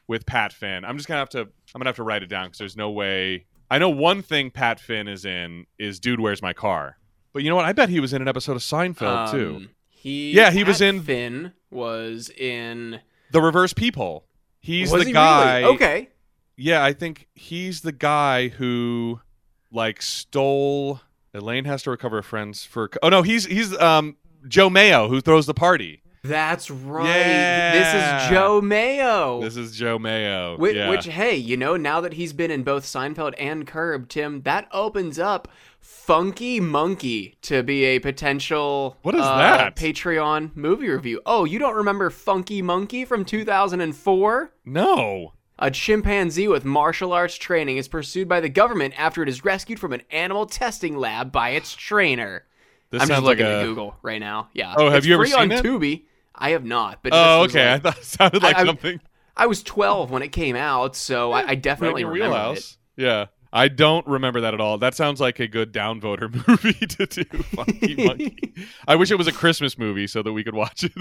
with 0.07 0.25
Pat 0.25 0.53
Finn. 0.53 0.83
I'm 0.83 0.97
just 0.97 1.07
gonna 1.07 1.19
have 1.19 1.29
to. 1.29 1.41
I'm 1.41 1.79
gonna 1.79 1.89
have 1.89 1.95
to 1.95 2.03
write 2.03 2.23
it 2.23 2.27
down 2.27 2.47
because 2.47 2.59
there's 2.59 2.77
no 2.77 2.91
way. 2.91 3.45
I 3.69 3.77
know 3.77 3.89
one 3.89 4.21
thing 4.21 4.51
Pat 4.51 4.79
Finn 4.79 5.07
is 5.07 5.23
in 5.23 5.65
is 5.79 5.99
Dude, 5.99 6.19
Where's 6.19 6.41
My 6.41 6.51
Car? 6.51 6.97
But 7.33 7.43
you 7.43 7.49
know 7.49 7.55
what? 7.55 7.65
I 7.65 7.73
bet 7.73 7.89
he 7.89 7.99
was 7.99 8.13
in 8.13 8.21
an 8.21 8.27
episode 8.27 8.53
of 8.53 8.61
Seinfeld 8.61 9.31
too. 9.31 9.55
Um, 9.55 9.69
He 9.89 10.31
Yeah, 10.31 10.51
he 10.51 10.63
was 10.63 10.81
in- 10.81 11.01
Finn 11.01 11.53
was 11.69 12.29
in. 12.29 12.99
The 13.31 13.41
Reverse 13.41 13.73
Peephole. 13.73 14.25
He's 14.59 14.91
the 14.91 15.03
he 15.05 15.11
guy. 15.13 15.61
Really? 15.61 15.73
Okay. 15.75 16.09
Yeah, 16.57 16.83
I 16.83 16.93
think 16.93 17.27
he's 17.33 17.81
the 17.81 17.91
guy 17.91 18.49
who 18.49 19.21
like 19.71 20.01
stole. 20.01 21.01
Elaine 21.33 21.65
has 21.65 21.83
to 21.83 21.91
recover 21.91 22.17
her 22.17 22.21
friends 22.23 22.65
for. 22.65 22.89
Oh 23.01 23.09
no, 23.09 23.21
he's 23.21 23.45
he's 23.45 23.75
um 23.79 24.17
Joe 24.47 24.69
Mayo 24.69 25.07
who 25.07 25.21
throws 25.21 25.45
the 25.45 25.53
party. 25.53 26.01
That's 26.23 26.69
right. 26.69 27.07
Yeah. 27.07 27.71
This 27.73 28.23
is 28.25 28.29
Joe 28.29 28.61
Mayo. 28.61 29.41
This 29.41 29.57
is 29.57 29.75
Joe 29.75 29.97
Mayo. 29.97 30.55
Which, 30.55 30.75
yeah. 30.75 30.89
which, 30.91 31.05
hey, 31.07 31.35
you 31.35 31.57
know, 31.57 31.77
now 31.77 31.99
that 32.01 32.13
he's 32.13 32.31
been 32.31 32.51
in 32.51 32.61
both 32.61 32.83
Seinfeld 32.83 33.33
and 33.39 33.65
Curb, 33.65 34.07
Tim, 34.07 34.43
that 34.43 34.67
opens 34.71 35.17
up 35.17 35.47
Funky 35.81 36.59
Monkey 36.59 37.35
to 37.41 37.63
be 37.63 37.83
a 37.85 37.99
potential 37.99 38.97
What 39.01 39.15
is 39.15 39.21
uh, 39.21 39.37
that? 39.37 39.75
Patreon 39.75 40.55
movie 40.55 40.89
review. 40.89 41.21
Oh, 41.25 41.43
you 41.45 41.59
don't 41.59 41.75
remember 41.75 42.09
Funky 42.09 42.61
Monkey 42.61 43.03
from 43.05 43.25
2004? 43.25 44.53
no. 44.65 45.33
A 45.63 45.69
chimpanzee 45.69 46.47
with 46.47 46.65
martial 46.65 47.13
arts 47.13 47.35
training 47.35 47.77
is 47.77 47.87
pursued 47.87 48.27
by 48.27 48.39
the 48.39 48.49
government 48.49 48.95
after 48.99 49.21
it 49.21 49.29
is 49.29 49.45
rescued 49.45 49.77
from 49.79 49.93
an 49.93 50.01
animal 50.09 50.47
testing 50.47 50.97
lab 50.97 51.31
by 51.31 51.49
its 51.49 51.75
trainer. 51.75 52.45
This 52.89 52.99
I'm 53.03 53.07
just 53.07 53.17
sounds 53.17 53.27
like 53.27 53.37
looking 53.37 53.51
a. 53.53 53.59
at 53.59 53.63
Google 53.65 53.95
right 54.01 54.19
now. 54.19 54.49
Yeah. 54.53 54.73
Oh, 54.75 54.85
have 54.89 54.99
It's 54.99 55.05
you 55.05 55.13
ever 55.13 55.23
free 55.23 55.33
on 55.33 55.49
seen 55.49 55.59
it? 55.59 55.63
Tubi. 55.63 56.05
I 56.33 56.51
have 56.51 56.65
not, 56.65 57.03
but 57.03 57.11
Oh, 57.13 57.43
okay. 57.43 57.73
like- 57.73 57.85
I 57.85 57.91
thought 57.91 57.97
it 57.99 58.03
sounded 58.05 58.41
like 58.41 58.55
I- 58.55 58.61
I- 58.61 58.65
something 58.65 59.01
I 59.37 59.45
was 59.45 59.61
12 59.61 60.09
when 60.09 60.23
it 60.23 60.29
came 60.31 60.55
out, 60.55 60.95
so 60.95 61.31
I, 61.31 61.49
I 61.49 61.55
definitely 61.55 62.01
in 62.01 62.07
your 62.07 62.13
remember 62.15 62.35
wheelhouse. 62.37 62.77
Yeah. 62.97 63.25
I 63.53 63.67
don't 63.67 64.07
remember 64.07 64.41
that 64.41 64.53
at 64.53 64.61
all. 64.61 64.77
That 64.77 64.95
sounds 64.95 65.19
like 65.19 65.39
a 65.39 65.47
good 65.47 65.73
downvoter 65.73 66.31
movie 66.47 66.73
to 66.87 67.05
do. 67.05 67.23
Funky 67.43 67.95
Monkey. 68.05 68.53
I 68.87 68.95
wish 68.95 69.11
it 69.11 69.17
was 69.17 69.27
a 69.27 69.31
Christmas 69.33 69.77
movie 69.77 70.07
so 70.07 70.23
that 70.23 70.31
we 70.31 70.43
could 70.43 70.55
watch 70.55 70.83
it. 70.85 70.93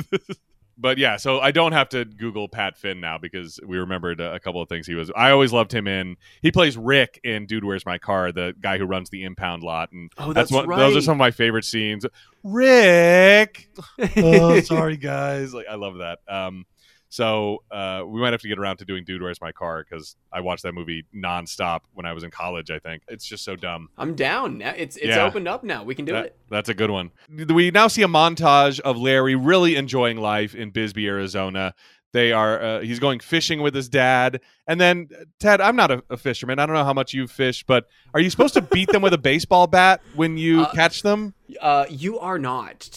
but 0.78 0.98
yeah, 0.98 1.16
so 1.16 1.38
I 1.38 1.52
don't 1.52 1.72
have 1.72 1.88
to 1.90 2.04
Google 2.04 2.48
Pat 2.48 2.76
Finn 2.76 3.00
now 3.00 3.18
because 3.18 3.60
we 3.64 3.78
remembered 3.78 4.20
a, 4.20 4.34
a 4.34 4.40
couple 4.40 4.60
of 4.60 4.68
things 4.68 4.86
he 4.86 4.94
was. 4.94 5.12
I 5.14 5.30
always 5.30 5.52
loved 5.52 5.72
him 5.72 5.86
in. 5.86 6.16
He 6.42 6.50
plays 6.50 6.76
Rick 6.76 7.20
in 7.22 7.46
Dude, 7.46 7.64
Where's 7.64 7.86
My 7.86 7.98
Car? 7.98 8.32
The 8.32 8.54
guy 8.60 8.78
who 8.78 8.84
runs 8.84 9.10
the 9.10 9.22
impound 9.22 9.62
lot, 9.62 9.92
and 9.92 10.10
Oh, 10.18 10.32
that's 10.32 10.50
one, 10.50 10.68
Those 10.68 10.96
are 10.96 11.00
some 11.02 11.12
of 11.12 11.18
my 11.18 11.30
favorite 11.30 11.64
scenes. 11.64 12.04
Rick. 12.42 13.68
oh, 14.16 14.60
sorry 14.60 14.96
guys. 14.96 15.54
Like 15.54 15.66
I 15.70 15.76
love 15.76 15.98
that. 15.98 16.18
Um, 16.28 16.64
so 17.10 17.62
uh, 17.70 18.02
we 18.06 18.20
might 18.20 18.32
have 18.32 18.40
to 18.40 18.48
get 18.48 18.58
around 18.58 18.78
to 18.78 18.84
doing 18.86 19.04
"Dude, 19.04 19.20
Where's 19.20 19.40
My 19.40 19.52
Car?" 19.52 19.84
because 19.88 20.16
I 20.32 20.40
watched 20.40 20.62
that 20.62 20.72
movie 20.72 21.04
nonstop 21.14 21.80
when 21.92 22.06
I 22.06 22.12
was 22.14 22.24
in 22.24 22.30
college. 22.30 22.70
I 22.70 22.78
think 22.78 23.02
it's 23.08 23.26
just 23.26 23.44
so 23.44 23.56
dumb. 23.56 23.88
I'm 23.98 24.14
down. 24.14 24.62
It's 24.62 24.96
it's 24.96 25.08
Yeah. 25.08 25.24
opened 25.26 25.48
up 25.48 25.62
now. 25.62 25.82
We 25.84 25.94
can 25.94 26.04
do 26.06 26.12
That- 26.12 26.24
it. 26.26 26.36
That's 26.48 26.68
a 26.68 26.74
good 26.74 26.90
one. 26.90 27.10
We 27.28 27.70
now 27.70 27.88
see 27.88 28.02
a 28.02 28.08
montage 28.08 28.80
of 28.80 28.96
Larry 28.96 29.34
really 29.34 29.76
enjoying 29.76 30.16
life 30.16 30.54
in 30.54 30.70
Bisbee, 30.70 31.06
Arizona. 31.06 31.74
They 32.12 32.32
are 32.32 32.60
uh, 32.60 32.80
he's 32.80 32.98
going 32.98 33.20
fishing 33.20 33.60
with 33.62 33.72
his 33.72 33.88
dad, 33.88 34.40
and 34.66 34.80
then 34.80 35.08
Ted. 35.38 35.60
I'm 35.60 35.76
not 35.76 35.92
a, 35.92 36.02
a 36.10 36.16
fisherman. 36.16 36.58
I 36.58 36.66
don't 36.66 36.74
know 36.74 36.82
how 36.84 36.92
much 36.92 37.12
you 37.14 37.28
fish, 37.28 37.62
but 37.64 37.86
are 38.14 38.20
you 38.20 38.30
supposed 38.30 38.54
to 38.54 38.62
beat 38.62 38.88
them 38.90 39.00
with 39.02 39.12
a 39.14 39.18
baseball 39.18 39.68
bat 39.68 40.00
when 40.16 40.36
you 40.36 40.62
Uh, 40.62 40.72
catch 40.72 41.02
them? 41.02 41.34
Uh, 41.60 41.86
you 41.88 42.18
are 42.18 42.38
not. 42.38 42.88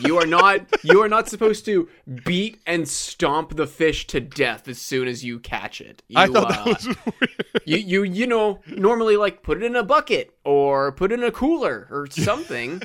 You 0.00 0.18
are 0.18 0.26
not. 0.26 0.62
You 0.82 1.02
are 1.02 1.08
not 1.08 1.28
supposed 1.28 1.64
to 1.66 1.88
beat 2.24 2.60
and 2.66 2.88
stomp 2.88 3.56
the 3.56 3.66
fish 3.66 4.06
to 4.08 4.20
death 4.20 4.68
as 4.68 4.78
soon 4.78 5.08
as 5.08 5.24
you 5.24 5.38
catch 5.38 5.80
it. 5.80 6.02
You, 6.08 6.18
I 6.18 6.26
thought 6.26 6.50
uh, 6.50 6.64
that 6.64 6.66
was 6.66 6.86
weird. 6.86 7.62
you 7.64 7.76
you 7.76 8.02
you 8.04 8.26
know 8.26 8.60
normally 8.66 9.16
like 9.16 9.42
put 9.42 9.58
it 9.58 9.64
in 9.64 9.76
a 9.76 9.82
bucket 9.82 10.34
or 10.44 10.92
put 10.92 11.12
it 11.12 11.18
in 11.18 11.24
a 11.24 11.30
cooler 11.30 11.86
or 11.90 12.06
something. 12.10 12.80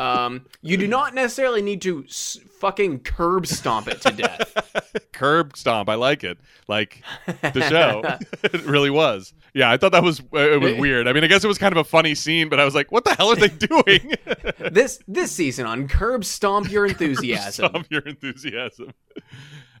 um, 0.00 0.46
you 0.62 0.76
do 0.76 0.86
not 0.86 1.14
necessarily 1.14 1.62
need 1.62 1.82
to 1.82 2.04
s- 2.04 2.38
fucking 2.60 3.00
curb 3.00 3.46
stomp 3.46 3.88
it 3.88 4.00
to 4.02 4.12
death. 4.12 5.06
curb 5.12 5.56
stomp. 5.56 5.88
I 5.88 5.94
like 5.96 6.22
it. 6.24 6.38
Like 6.68 7.02
the 7.26 7.66
show. 7.68 8.02
it 8.44 8.64
really 8.64 8.90
was. 8.90 9.32
Yeah, 9.54 9.70
I 9.70 9.76
thought 9.76 9.92
that 9.92 10.02
was 10.02 10.20
uh, 10.20 10.38
it 10.38 10.60
was 10.60 10.74
weird. 10.74 11.08
I 11.08 11.12
mean, 11.12 11.24
I 11.24 11.26
guess 11.26 11.44
it 11.44 11.48
was 11.48 11.58
kind 11.58 11.72
of 11.72 11.78
a 11.78 11.84
funny 11.84 12.14
scene, 12.14 12.48
but 12.48 12.60
I 12.60 12.64
was 12.64 12.74
like, 12.74 12.92
what 12.92 13.04
the 13.04 13.14
hell 13.14 13.30
are 13.30 13.36
they 13.36 13.48
doing? 13.48 14.12
this 14.72 15.00
this 15.08 15.32
season 15.32 15.66
on 15.66 15.88
curb 15.88 16.24
stomp 16.24 16.70
your 16.70 16.86
enthusiasm. 16.88 17.68
Stomp 17.68 17.86
your 17.90 18.02
enthusiasm. 18.02 18.92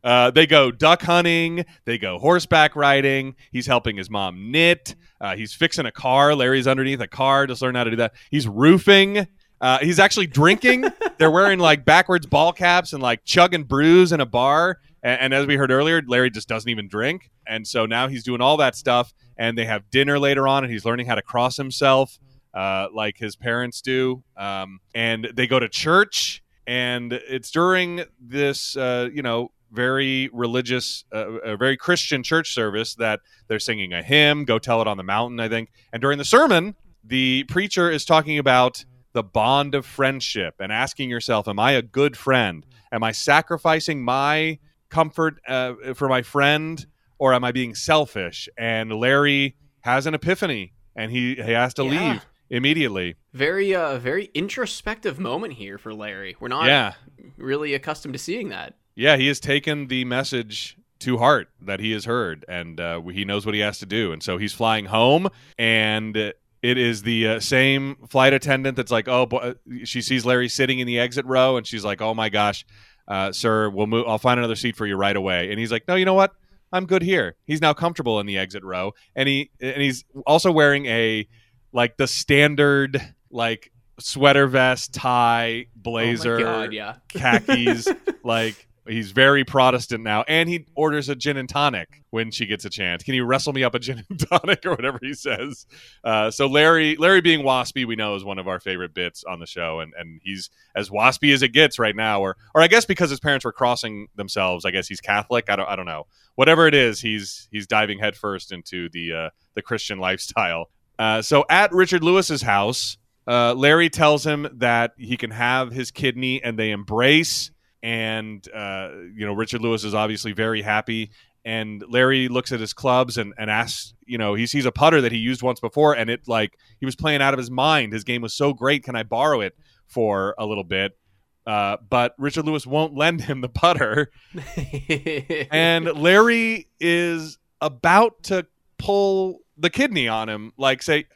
Uh, 0.02 0.30
they 0.30 0.46
go 0.46 0.70
duck 0.70 1.02
hunting. 1.02 1.64
They 1.84 1.98
go 1.98 2.18
horseback 2.18 2.74
riding. 2.74 3.34
He's 3.52 3.66
helping 3.66 3.96
his 3.96 4.08
mom 4.10 4.50
knit. 4.50 4.96
Uh, 5.20 5.36
he's 5.36 5.52
fixing 5.52 5.86
a 5.86 5.92
car. 5.92 6.34
Larry's 6.34 6.66
underneath 6.66 7.00
a 7.00 7.08
car. 7.08 7.46
Just 7.46 7.62
learn 7.62 7.74
how 7.74 7.84
to 7.84 7.90
do 7.90 7.96
that. 7.96 8.14
He's 8.30 8.48
roofing. 8.48 9.26
Uh, 9.60 9.78
he's 9.80 9.98
actually 9.98 10.26
drinking. 10.26 10.86
They're 11.18 11.30
wearing 11.30 11.58
like 11.58 11.84
backwards 11.84 12.24
ball 12.26 12.52
caps 12.52 12.94
and 12.94 13.02
like 13.02 13.24
chugging 13.24 13.64
brews 13.64 14.12
in 14.12 14.20
a 14.20 14.26
bar. 14.26 14.78
And, 15.02 15.20
and 15.20 15.34
as 15.34 15.46
we 15.46 15.56
heard 15.56 15.70
earlier, 15.70 16.00
Larry 16.06 16.30
just 16.30 16.48
doesn't 16.48 16.70
even 16.70 16.88
drink. 16.88 17.30
And 17.46 17.66
so 17.66 17.84
now 17.84 18.08
he's 18.08 18.24
doing 18.24 18.40
all 18.40 18.56
that 18.56 18.76
stuff. 18.76 19.12
And 19.40 19.58
they 19.58 19.64
have 19.64 19.90
dinner 19.90 20.18
later 20.18 20.46
on, 20.46 20.62
and 20.62 20.72
he's 20.72 20.84
learning 20.84 21.06
how 21.06 21.16
to 21.16 21.22
cross 21.22 21.56
himself 21.56 22.18
uh, 22.54 22.88
like 22.92 23.16
his 23.16 23.36
parents 23.36 23.80
do. 23.80 24.22
Um, 24.36 24.80
and 24.94 25.28
they 25.34 25.46
go 25.46 25.58
to 25.58 25.68
church, 25.68 26.42
and 26.66 27.12
it's 27.12 27.50
during 27.50 28.04
this, 28.20 28.76
uh, 28.76 29.08
you 29.12 29.22
know, 29.22 29.50
very 29.72 30.28
religious, 30.32 31.04
uh, 31.14 31.40
a 31.40 31.56
very 31.56 31.76
Christian 31.76 32.22
church 32.22 32.52
service 32.52 32.94
that 32.96 33.20
they're 33.48 33.60
singing 33.60 33.92
a 33.92 34.02
hymn, 34.02 34.44
Go 34.44 34.58
Tell 34.58 34.82
It 34.82 34.88
on 34.88 34.96
the 34.96 35.02
Mountain, 35.02 35.40
I 35.40 35.48
think. 35.48 35.70
And 35.92 36.02
during 36.02 36.18
the 36.18 36.24
sermon, 36.24 36.74
the 37.04 37.44
preacher 37.44 37.90
is 37.90 38.04
talking 38.04 38.38
about 38.38 38.84
the 39.12 39.22
bond 39.22 39.74
of 39.74 39.86
friendship 39.86 40.56
and 40.60 40.70
asking 40.70 41.08
yourself, 41.08 41.48
Am 41.48 41.58
I 41.58 41.72
a 41.72 41.82
good 41.82 42.16
friend? 42.16 42.66
Am 42.92 43.02
I 43.02 43.12
sacrificing 43.12 44.02
my 44.04 44.58
comfort 44.88 45.40
uh, 45.46 45.74
for 45.94 46.08
my 46.08 46.22
friend, 46.22 46.84
or 47.20 47.32
am 47.34 47.44
I 47.44 47.52
being 47.52 47.74
selfish? 47.76 48.48
And 48.58 48.90
Larry 48.92 49.54
has 49.82 50.06
an 50.06 50.14
epiphany 50.14 50.72
and 50.96 51.12
he, 51.12 51.36
he 51.36 51.52
has 51.52 51.74
to 51.74 51.84
Yeah. 51.84 52.12
leave 52.12 52.26
immediately. 52.48 53.14
Very 53.32 53.74
uh 53.74 53.98
very 53.98 54.30
introspective 54.34 55.20
moment 55.20 55.52
here 55.54 55.78
for 55.78 55.94
Larry. 55.94 56.34
We're 56.40 56.48
not 56.48 56.66
Yeah. 56.66 56.94
really 57.36 57.74
accustomed 57.74 58.14
to 58.14 58.18
seeing 58.18 58.48
that. 58.48 58.74
Yeah, 58.96 59.16
he 59.16 59.28
has 59.28 59.38
taken 59.38 59.86
the 59.86 60.04
message 60.04 60.76
to 61.00 61.18
heart 61.18 61.48
that 61.62 61.80
he 61.80 61.92
has 61.92 62.04
heard, 62.04 62.44
and 62.48 62.78
uh, 62.80 63.00
he 63.02 63.24
knows 63.24 63.46
what 63.46 63.54
he 63.54 63.60
has 63.62 63.78
to 63.78 63.86
do. 63.86 64.12
And 64.12 64.22
so 64.22 64.36
he's 64.36 64.52
flying 64.52 64.84
home, 64.86 65.28
and 65.58 66.14
it 66.16 66.34
is 66.62 67.02
the 67.04 67.26
uh, 67.26 67.40
same 67.40 67.96
flight 68.10 68.34
attendant 68.34 68.76
that's 68.76 68.90
like, 68.90 69.08
"Oh, 69.08 69.24
boy. 69.24 69.54
she 69.84 70.02
sees 70.02 70.26
Larry 70.26 70.48
sitting 70.50 70.78
in 70.80 70.86
the 70.86 70.98
exit 70.98 71.24
row, 71.24 71.56
and 71.56 71.66
she's 71.66 71.84
like, 71.84 72.02
"Oh 72.02 72.12
my 72.12 72.28
gosh, 72.28 72.66
uh, 73.08 73.32
sir, 73.32 73.70
we'll 73.70 73.86
move. 73.86 74.04
I'll 74.06 74.18
find 74.18 74.38
another 74.38 74.56
seat 74.56 74.76
for 74.76 74.86
you 74.86 74.96
right 74.96 75.16
away." 75.16 75.50
And 75.50 75.58
he's 75.58 75.72
like, 75.72 75.88
"No, 75.88 75.94
you 75.94 76.04
know 76.04 76.12
what? 76.14 76.34
I'm 76.72 76.86
good 76.86 77.02
here." 77.02 77.36
He's 77.46 77.60
now 77.60 77.72
comfortable 77.72 78.20
in 78.20 78.26
the 78.26 78.38
exit 78.38 78.64
row, 78.64 78.92
and 79.14 79.28
he 79.28 79.50
and 79.60 79.80
he's 79.80 80.04
also 80.26 80.50
wearing 80.52 80.86
a 80.86 81.26
like 81.72 81.96
the 81.96 82.06
standard 82.06 83.00
like 83.30 83.70
sweater 83.98 84.46
vest, 84.46 84.92
tie, 84.94 85.66
oh 85.66 85.70
blazer, 85.76 86.36
Oh 86.36 86.42
god, 86.42 86.72
yeah. 86.72 86.96
khakis. 87.08 87.88
like 88.24 88.66
he's 88.90 89.12
very 89.12 89.44
Protestant 89.44 90.02
now, 90.02 90.24
and 90.28 90.48
he 90.48 90.66
orders 90.74 91.08
a 91.08 91.14
gin 91.14 91.36
and 91.36 91.48
tonic 91.48 92.02
when 92.10 92.30
she 92.30 92.46
gets 92.46 92.64
a 92.64 92.70
chance. 92.70 93.02
Can 93.02 93.14
you 93.14 93.24
wrestle 93.24 93.52
me 93.52 93.64
up 93.64 93.74
a 93.74 93.78
gin 93.78 94.04
and 94.08 94.20
tonic 94.30 94.66
or 94.66 94.70
whatever 94.70 94.98
he 95.00 95.14
says? 95.14 95.66
Uh, 96.04 96.30
so 96.30 96.46
Larry, 96.46 96.96
Larry 96.96 97.20
being 97.20 97.40
waspy, 97.40 97.86
we 97.86 97.96
know 97.96 98.14
is 98.14 98.24
one 98.24 98.38
of 98.38 98.48
our 98.48 98.60
favorite 98.60 98.94
bits 98.94 99.24
on 99.24 99.40
the 99.40 99.46
show, 99.46 99.80
and 99.80 99.92
and 99.98 100.20
he's 100.22 100.50
as 100.74 100.90
waspy 100.90 101.32
as 101.32 101.42
it 101.42 101.48
gets 101.48 101.78
right 101.78 101.96
now, 101.96 102.20
or 102.20 102.36
or 102.54 102.62
I 102.62 102.66
guess 102.68 102.84
because 102.84 103.10
his 103.10 103.20
parents 103.20 103.44
were 103.44 103.52
crossing 103.52 104.08
themselves, 104.16 104.64
I 104.64 104.70
guess 104.70 104.88
he's 104.88 105.00
Catholic. 105.00 105.48
I 105.48 105.56
don't 105.56 105.68
I 105.68 105.76
don't 105.76 105.86
know. 105.86 106.06
Whatever 106.34 106.66
it 106.66 106.74
is, 106.74 107.00
he's 107.00 107.48
he's 107.50 107.66
diving 107.66 107.98
headfirst 107.98 108.52
into 108.52 108.88
the 108.90 109.12
uh, 109.12 109.30
the 109.54 109.62
Christian 109.62 109.98
lifestyle. 110.00 110.70
Uh, 110.98 111.22
so 111.22 111.44
at 111.48 111.72
Richard 111.72 112.04
Lewis's 112.04 112.42
house, 112.42 112.98
uh, 113.26 113.54
Larry 113.54 113.88
tells 113.88 114.26
him 114.26 114.48
that 114.54 114.92
he 114.98 115.16
can 115.16 115.30
have 115.30 115.72
his 115.72 115.90
kidney, 115.90 116.42
and 116.42 116.58
they 116.58 116.70
embrace. 116.70 117.50
And 117.82 118.46
uh, 118.52 118.90
you 119.14 119.26
know, 119.26 119.32
Richard 119.32 119.60
Lewis 119.60 119.84
is 119.84 119.94
obviously 119.94 120.32
very 120.32 120.62
happy. 120.62 121.10
And 121.44 121.82
Larry 121.88 122.28
looks 122.28 122.52
at 122.52 122.60
his 122.60 122.74
clubs 122.74 123.16
and, 123.16 123.32
and 123.38 123.50
asks, 123.50 123.94
you 124.04 124.18
know, 124.18 124.34
he 124.34 124.46
sees 124.46 124.66
a 124.66 124.72
putter 124.72 125.00
that 125.00 125.10
he 125.10 125.16
used 125.16 125.40
once 125.42 125.58
before, 125.58 125.96
and 125.96 126.10
it 126.10 126.28
like 126.28 126.58
he 126.78 126.86
was 126.86 126.94
playing 126.94 127.22
out 127.22 127.32
of 127.32 127.38
his 127.38 127.50
mind. 127.50 127.92
His 127.92 128.04
game 128.04 128.20
was 128.20 128.34
so 128.34 128.52
great. 128.52 128.84
Can 128.84 128.94
I 128.94 129.04
borrow 129.04 129.40
it 129.40 129.56
for 129.86 130.34
a 130.38 130.44
little 130.44 130.64
bit? 130.64 130.98
Uh, 131.46 131.78
but 131.88 132.14
Richard 132.18 132.44
Lewis 132.44 132.66
won't 132.66 132.94
lend 132.94 133.22
him 133.22 133.40
the 133.40 133.48
putter 133.48 134.10
and 135.50 135.86
Larry 135.86 136.68
is 136.78 137.38
about 137.60 138.22
to 138.24 138.46
pull 138.78 139.40
the 139.56 139.70
kidney 139.70 140.08
on 140.08 140.28
him, 140.28 140.52
like 140.56 140.82
say, 140.82 141.06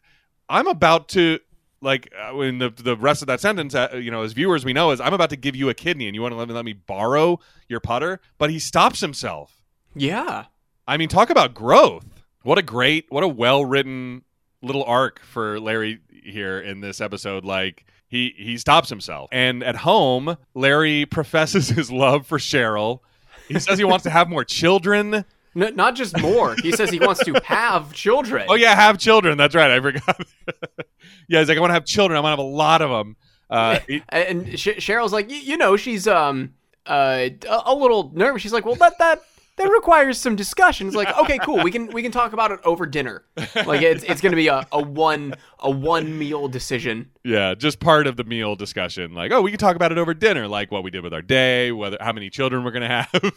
"I'm 0.49 0.67
about 0.67 1.09
to." 1.11 1.39
Like 1.85 2.13
uh, 2.19 2.39
in 2.41 2.59
the 2.59 2.71
the 2.71 2.97
rest 2.97 3.23
of 3.23 3.27
that 3.29 3.41
sentence, 3.41 3.75
uh, 3.75 3.91
you 3.95 4.11
know, 4.11 4.23
as 4.23 4.33
viewers, 4.33 4.65
we 4.65 4.73
know 4.73 4.91
is 4.91 5.01
I'm 5.01 5.15
about 5.15 5.31
to 5.31 5.37
give 5.37 5.55
you 5.55 5.69
a 5.69 5.75
kidney, 5.75 6.07
and 6.07 6.15
you 6.15 6.23
want 6.23 6.33
to 6.33 6.37
let 6.37 6.49
me, 6.49 6.55
let 6.55 6.65
me 6.65 6.73
borrow 6.73 7.39
your 7.69 7.79
putter, 7.81 8.21
but 8.39 8.51
he 8.51 8.59
stops 8.59 9.01
himself. 9.01 9.63
yeah. 9.95 10.47
I 10.87 10.99
mean, 10.99 11.09
talk 11.09 11.31
about 11.31 11.55
growth. 11.55 12.05
What 12.43 12.59
a 12.59 12.63
great, 12.63 13.07
what 13.09 13.25
a 13.25 13.29
well 13.29 13.65
written 13.65 14.23
little 14.61 14.85
arc 14.85 15.21
for 15.21 15.59
Larry 15.59 16.01
here 16.11 16.61
in 16.61 16.81
this 16.81 17.01
episode. 17.01 17.45
Like 17.45 17.87
he 18.07 18.35
he 18.37 18.59
stops 18.59 18.89
himself, 18.91 19.29
and 19.33 19.63
at 19.63 19.77
home, 19.77 20.37
Larry 20.55 21.07
professes 21.11 21.69
his 21.69 21.91
love 21.91 22.27
for 22.27 22.39
Cheryl. 22.39 23.01
He 23.49 23.59
says 23.59 23.79
he 23.79 23.85
wants 23.85 24.05
to 24.05 24.11
have 24.11 24.29
more 24.29 24.45
children. 24.45 25.25
N- 25.57 25.77
not 25.77 25.95
just 25.95 26.19
more. 26.21 26.57
He 26.63 26.73
says 26.73 26.91
he 26.91 26.99
wants 26.99 27.23
to 27.25 27.41
have 27.45 27.93
children. 27.93 28.47
Oh 28.49 28.55
yeah, 28.55 28.75
have 28.75 28.99
children. 28.99 29.39
That's 29.39 29.55
right. 29.55 29.71
I 29.71 29.81
forgot. 29.81 30.21
yeah, 31.29 31.39
he's 31.41 31.49
like, 31.49 31.57
I 31.59 31.61
want 31.61 31.71
to 31.71 31.75
have 31.75 31.85
children. 31.85 32.17
I 32.17 32.21
want 32.21 32.37
to 32.39 32.43
have 32.43 32.51
a 32.51 32.57
lot 32.57 32.83
of 32.83 32.91
them. 32.91 33.17
Uh, 33.51 33.79
and 34.09 34.59
Sh- 34.59 34.79
Cheryl's 34.79 35.13
like, 35.13 35.29
"Y- 35.29 35.41
you 35.45 35.57
know, 35.57 35.77
she's 35.77 36.07
um 36.09 36.55
uh 36.87 37.29
a, 37.49 37.63
a 37.67 37.75
little 37.75 38.11
nervous. 38.15 38.43
She's 38.43 38.53
like, 38.53 38.65
well, 38.67 38.75
that 38.77 38.99
that 38.99 39.23
that 39.57 39.69
requires 39.71 40.21
some 40.21 40.35
discussion. 40.37 40.87
It's 40.89 40.97
like, 40.97 41.17
okay, 41.23 41.39
cool. 41.39 41.63
We 41.63 41.71
can 41.71 41.87
we 41.89 42.03
can 42.03 42.11
talk 42.13 42.33
about 42.33 42.51
it 42.51 42.61
over 42.65 42.87
dinner. 42.87 43.25
Like 43.55 43.83
it's 43.83 44.03
it's 44.05 44.21
gonna 44.21 44.37
be 44.37 44.49
a, 44.49 44.67
a 44.73 44.83
one 44.83 45.35
a 45.61 45.71
one 45.71 46.19
meal 46.19 46.49
decision. 46.49 47.11
yeah, 47.25 47.55
just 47.55 47.81
part 47.81 48.07
of 48.07 48.17
the 48.17 48.25
meal 48.25 48.57
discussion. 48.57 49.15
Like, 49.15 49.33
oh, 49.33 49.43
we 49.43 49.51
can 49.51 49.59
talk 49.59 49.77
about 49.77 49.93
it 49.93 49.99
over 49.99 50.15
dinner, 50.15 50.49
like 50.49 50.71
what 50.71 50.83
we 50.85 50.91
did 50.91 51.03
with 51.05 51.15
our 51.15 51.23
day, 51.23 51.73
whether 51.73 51.97
how 52.01 52.13
many 52.13 52.31
children 52.31 52.65
we're 52.65 52.73
gonna 52.73 52.89
have. 52.89 53.33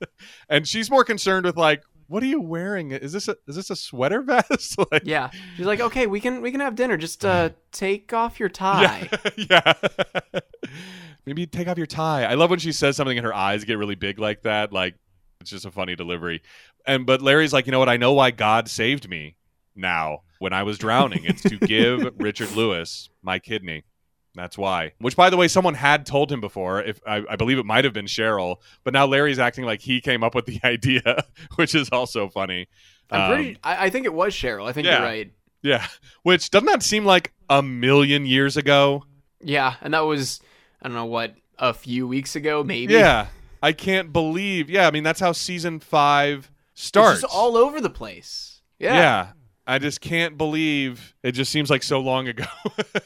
and 0.48 0.66
she's 0.68 0.90
more 0.90 1.04
concerned 1.04 1.44
with 1.46 1.56
like, 1.56 1.82
what 2.08 2.22
are 2.22 2.26
you 2.26 2.40
wearing? 2.40 2.92
Is 2.92 3.12
this 3.12 3.26
a 3.26 3.36
is 3.48 3.56
this 3.56 3.70
a 3.70 3.76
sweater 3.76 4.22
vest? 4.22 4.76
like, 4.92 5.02
Yeah. 5.04 5.30
She's 5.56 5.66
like, 5.66 5.80
okay, 5.80 6.06
we 6.06 6.20
can 6.20 6.40
we 6.42 6.52
can 6.52 6.60
have 6.60 6.76
dinner. 6.76 6.96
Just 6.96 7.24
uh 7.24 7.50
take 7.72 8.12
off 8.12 8.38
your 8.38 8.48
tie. 8.48 9.08
yeah. 9.36 9.72
Maybe 11.24 11.44
take 11.46 11.66
off 11.66 11.76
your 11.76 11.88
tie. 11.88 12.22
I 12.24 12.34
love 12.34 12.50
when 12.50 12.60
she 12.60 12.70
says 12.70 12.96
something 12.96 13.18
and 13.18 13.24
her 13.26 13.34
eyes 13.34 13.64
get 13.64 13.78
really 13.78 13.96
big 13.96 14.20
like 14.20 14.42
that. 14.42 14.72
Like 14.72 14.94
it's 15.40 15.50
just 15.50 15.66
a 15.66 15.70
funny 15.70 15.96
delivery. 15.96 16.42
And 16.86 17.06
but 17.06 17.22
Larry's 17.22 17.52
like, 17.52 17.66
you 17.66 17.72
know 17.72 17.78
what? 17.78 17.88
I 17.88 17.96
know 17.96 18.12
why 18.12 18.30
God 18.30 18.68
saved 18.68 19.08
me 19.08 19.36
now 19.74 20.20
when 20.38 20.52
I 20.52 20.62
was 20.62 20.78
drowning. 20.78 21.24
It's 21.24 21.42
to 21.42 21.56
give 21.60 22.12
Richard 22.18 22.52
Lewis 22.52 23.08
my 23.22 23.38
kidney. 23.38 23.84
That's 24.34 24.58
why. 24.58 24.92
Which, 24.98 25.16
by 25.16 25.30
the 25.30 25.36
way, 25.36 25.48
someone 25.48 25.74
had 25.74 26.04
told 26.04 26.30
him 26.30 26.42
before. 26.42 26.82
If 26.82 27.00
I, 27.06 27.24
I 27.28 27.36
believe 27.36 27.58
it 27.58 27.64
might 27.64 27.84
have 27.84 27.94
been 27.94 28.04
Cheryl, 28.04 28.56
but 28.84 28.92
now 28.92 29.06
Larry's 29.06 29.38
acting 29.38 29.64
like 29.64 29.80
he 29.80 30.00
came 30.00 30.22
up 30.22 30.34
with 30.34 30.44
the 30.44 30.60
idea, 30.64 31.24
which 31.56 31.74
is 31.74 31.88
also 31.88 32.28
funny. 32.28 32.68
I'm 33.10 33.30
pretty. 33.30 33.50
Um, 33.50 33.56
I, 33.64 33.86
I 33.86 33.90
think 33.90 34.04
it 34.04 34.12
was 34.12 34.34
Cheryl. 34.34 34.68
I 34.68 34.72
think 34.72 34.86
yeah. 34.86 34.98
you're 34.98 35.06
right. 35.06 35.32
yeah. 35.62 35.86
Which 36.22 36.50
doesn't 36.50 36.66
that 36.66 36.82
seem 36.82 37.04
like 37.04 37.32
a 37.48 37.62
million 37.62 38.26
years 38.26 38.56
ago? 38.56 39.04
Yeah, 39.40 39.74
and 39.80 39.94
that 39.94 40.00
was 40.00 40.40
I 40.82 40.88
don't 40.88 40.96
know 40.96 41.06
what 41.06 41.34
a 41.58 41.72
few 41.72 42.06
weeks 42.06 42.36
ago, 42.36 42.62
maybe. 42.62 42.92
Yeah, 42.92 43.28
I 43.66 43.72
can't 43.72 44.12
believe. 44.12 44.70
Yeah, 44.70 44.86
I 44.86 44.92
mean 44.92 45.02
that's 45.02 45.18
how 45.18 45.32
season 45.32 45.80
five 45.80 46.52
It's 46.72 46.84
starts. 46.84 47.22
just 47.22 47.34
all 47.34 47.56
over 47.56 47.80
the 47.80 47.90
place. 47.90 48.62
Yeah. 48.78 48.94
yeah. 48.94 49.28
I 49.66 49.80
just 49.80 50.00
can't 50.00 50.38
believe 50.38 51.16
it. 51.24 51.32
Just 51.32 51.50
seems 51.50 51.68
like 51.68 51.82
so 51.82 51.98
long 51.98 52.28
ago. 52.28 52.44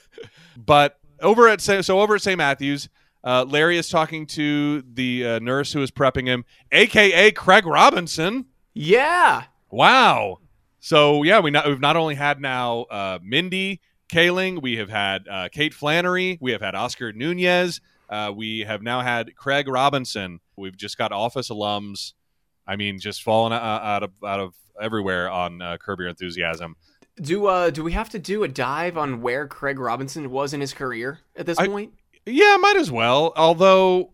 but 0.59 0.99
over 1.23 1.49
at 1.49 1.63
so 1.63 1.99
over 1.99 2.17
at 2.17 2.21
St. 2.21 2.37
Matthews, 2.37 2.91
uh, 3.25 3.47
Larry 3.49 3.79
is 3.79 3.89
talking 3.89 4.27
to 4.27 4.83
the 4.83 5.27
uh, 5.27 5.39
nurse 5.39 5.73
who 5.73 5.81
is 5.81 5.91
prepping 5.91 6.27
him, 6.27 6.45
aka 6.73 7.31
Craig 7.31 7.65
Robinson. 7.65 8.45
Yeah. 8.75 9.45
Wow. 9.71 10.41
So 10.79 11.23
yeah, 11.23 11.41
we 11.41 11.51
not, 11.51 11.67
we've 11.67 11.81
not 11.81 11.97
only 11.97 12.17
had 12.17 12.39
now 12.39 12.83
uh, 12.91 13.19
Mindy 13.23 13.81
Kaling, 14.13 14.61
we 14.61 14.77
have 14.77 14.91
had 14.91 15.27
uh, 15.27 15.49
Kate 15.51 15.73
Flannery, 15.73 16.37
we 16.39 16.53
have 16.53 16.61
had 16.61 16.75
Oscar 16.75 17.15
Nunez, 17.15 17.81
uh, 18.11 18.33
we 18.35 18.61
have 18.61 18.83
now 18.83 19.01
had 19.01 19.35
Craig 19.37 19.69
Robinson. 19.69 20.41
We've 20.61 20.77
just 20.77 20.97
got 20.99 21.11
Office 21.13 21.49
alums. 21.51 22.13
I 22.67 22.77
mean, 22.77 22.99
just 23.01 23.23
falling 23.23 23.53
out 23.53 24.03
of 24.05 24.11
out 24.25 24.39
of 24.41 24.55
everywhere 24.81 25.29
on 25.31 25.61
uh, 25.61 25.77
Curb 25.79 25.99
Your 26.01 26.09
Enthusiasm. 26.09 26.77
Do 27.21 27.47
uh 27.47 27.71
do 27.71 27.83
we 27.83 27.93
have 27.93 28.09
to 28.11 28.19
do 28.19 28.45
a 28.45 28.49
dive 28.49 28.97
on 28.97 29.21
where 29.21 29.47
Craig 29.47 29.79
Robinson 29.79 30.31
was 30.31 30.55
in 30.55 30.61
his 30.61 30.73
career 30.73 31.19
at 31.37 31.47
this 31.47 31.59
I- 31.59 31.67
point? 31.67 31.93
Yeah, 32.27 32.57
might 32.61 32.77
as 32.77 32.91
well. 32.91 33.33
Although, 33.35 34.13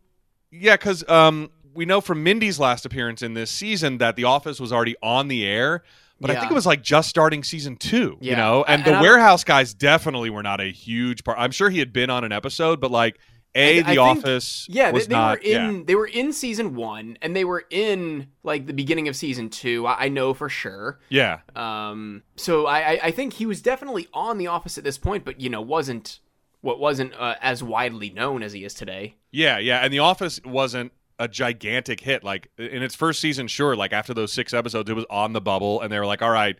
yeah, 0.52 0.74
because 0.76 1.06
um, 1.08 1.50
we 1.74 1.84
know 1.84 2.00
from 2.00 2.22
Mindy's 2.22 2.58
last 2.60 2.86
appearance 2.86 3.20
in 3.20 3.34
this 3.34 3.50
season 3.50 3.98
that 3.98 4.14
The 4.16 4.24
Office 4.24 4.60
was 4.60 4.72
already 4.72 4.94
on 5.02 5.26
the 5.28 5.44
air. 5.44 5.82
But 6.18 6.30
I 6.30 6.36
think 6.40 6.50
it 6.50 6.54
was 6.54 6.64
like 6.64 6.82
just 6.82 7.10
starting 7.10 7.44
season 7.44 7.76
two, 7.76 8.16
you 8.22 8.34
know? 8.36 8.62
And, 8.64 8.76
And 8.76 8.84
the 8.86 8.90
I 8.90 8.92
don't- 8.94 9.02
warehouse 9.02 9.44
guys 9.44 9.74
definitely 9.74 10.30
were 10.30 10.42
not 10.42 10.60
a 10.62 10.70
huge 10.72 11.24
part. 11.24 11.36
I'm 11.38 11.50
sure 11.50 11.68
he 11.68 11.78
had 11.80 11.92
been 11.92 12.08
on 12.08 12.24
an 12.24 12.32
episode, 12.32 12.80
but 12.80 12.90
like, 12.90 13.18
A, 13.56 13.76
I- 13.76 13.78
I 13.78 13.82
The 13.82 13.84
think- 13.86 13.98
Office 14.00 14.66
Yeah, 14.68 14.92
they, 14.92 14.98
they 15.00 15.14
not. 15.14 15.38
were 15.38 15.44
in 15.44 15.84
they 15.86 15.94
were 15.94 16.06
in 16.06 16.32
season 16.32 16.74
one 16.76 17.18
and 17.22 17.34
they 17.34 17.44
were 17.44 17.64
in 17.70 18.28
like 18.42 18.66
the 18.66 18.72
beginning 18.74 19.08
of 19.08 19.16
season 19.16 19.48
two. 19.50 19.86
I, 19.86 20.04
I 20.04 20.08
know 20.08 20.34
for 20.34 20.48
sure. 20.48 21.00
yeah. 21.08 21.40
Um, 21.56 22.22
so 22.36 22.66
I, 22.66 22.78
I 22.92 23.00
I 23.04 23.10
think 23.10 23.32
he 23.34 23.46
was 23.46 23.60
definitely 23.62 24.06
on 24.14 24.38
The 24.38 24.46
Office 24.46 24.78
at 24.78 24.84
this 24.84 24.98
point, 24.98 25.24
but 25.24 25.40
you 25.40 25.48
know 25.50 25.60
wasn't 25.60 26.20
what 26.60 26.78
wasn't 26.80 27.14
uh, 27.18 27.34
as 27.40 27.62
widely 27.62 28.10
known 28.10 28.42
as 28.42 28.52
he 28.52 28.64
is 28.64 28.74
today. 28.74 29.16
Yeah, 29.30 29.58
yeah. 29.58 29.78
And 29.80 29.92
The 29.92 30.00
Office 30.00 30.40
wasn't 30.44 30.92
a 31.18 31.28
gigantic 31.28 32.00
hit. 32.00 32.24
Like 32.24 32.48
in 32.58 32.82
its 32.82 32.94
first 32.94 33.20
season, 33.20 33.46
sure, 33.48 33.74
like 33.76 33.92
after 33.92 34.12
those 34.12 34.32
six 34.32 34.52
episodes, 34.52 34.90
it 34.90 34.94
was 34.94 35.06
on 35.08 35.32
the 35.32 35.40
bubble, 35.40 35.80
and 35.80 35.90
they 35.92 35.98
were 35.98 36.06
like, 36.06 36.22
all 36.22 36.30
right, 36.30 36.56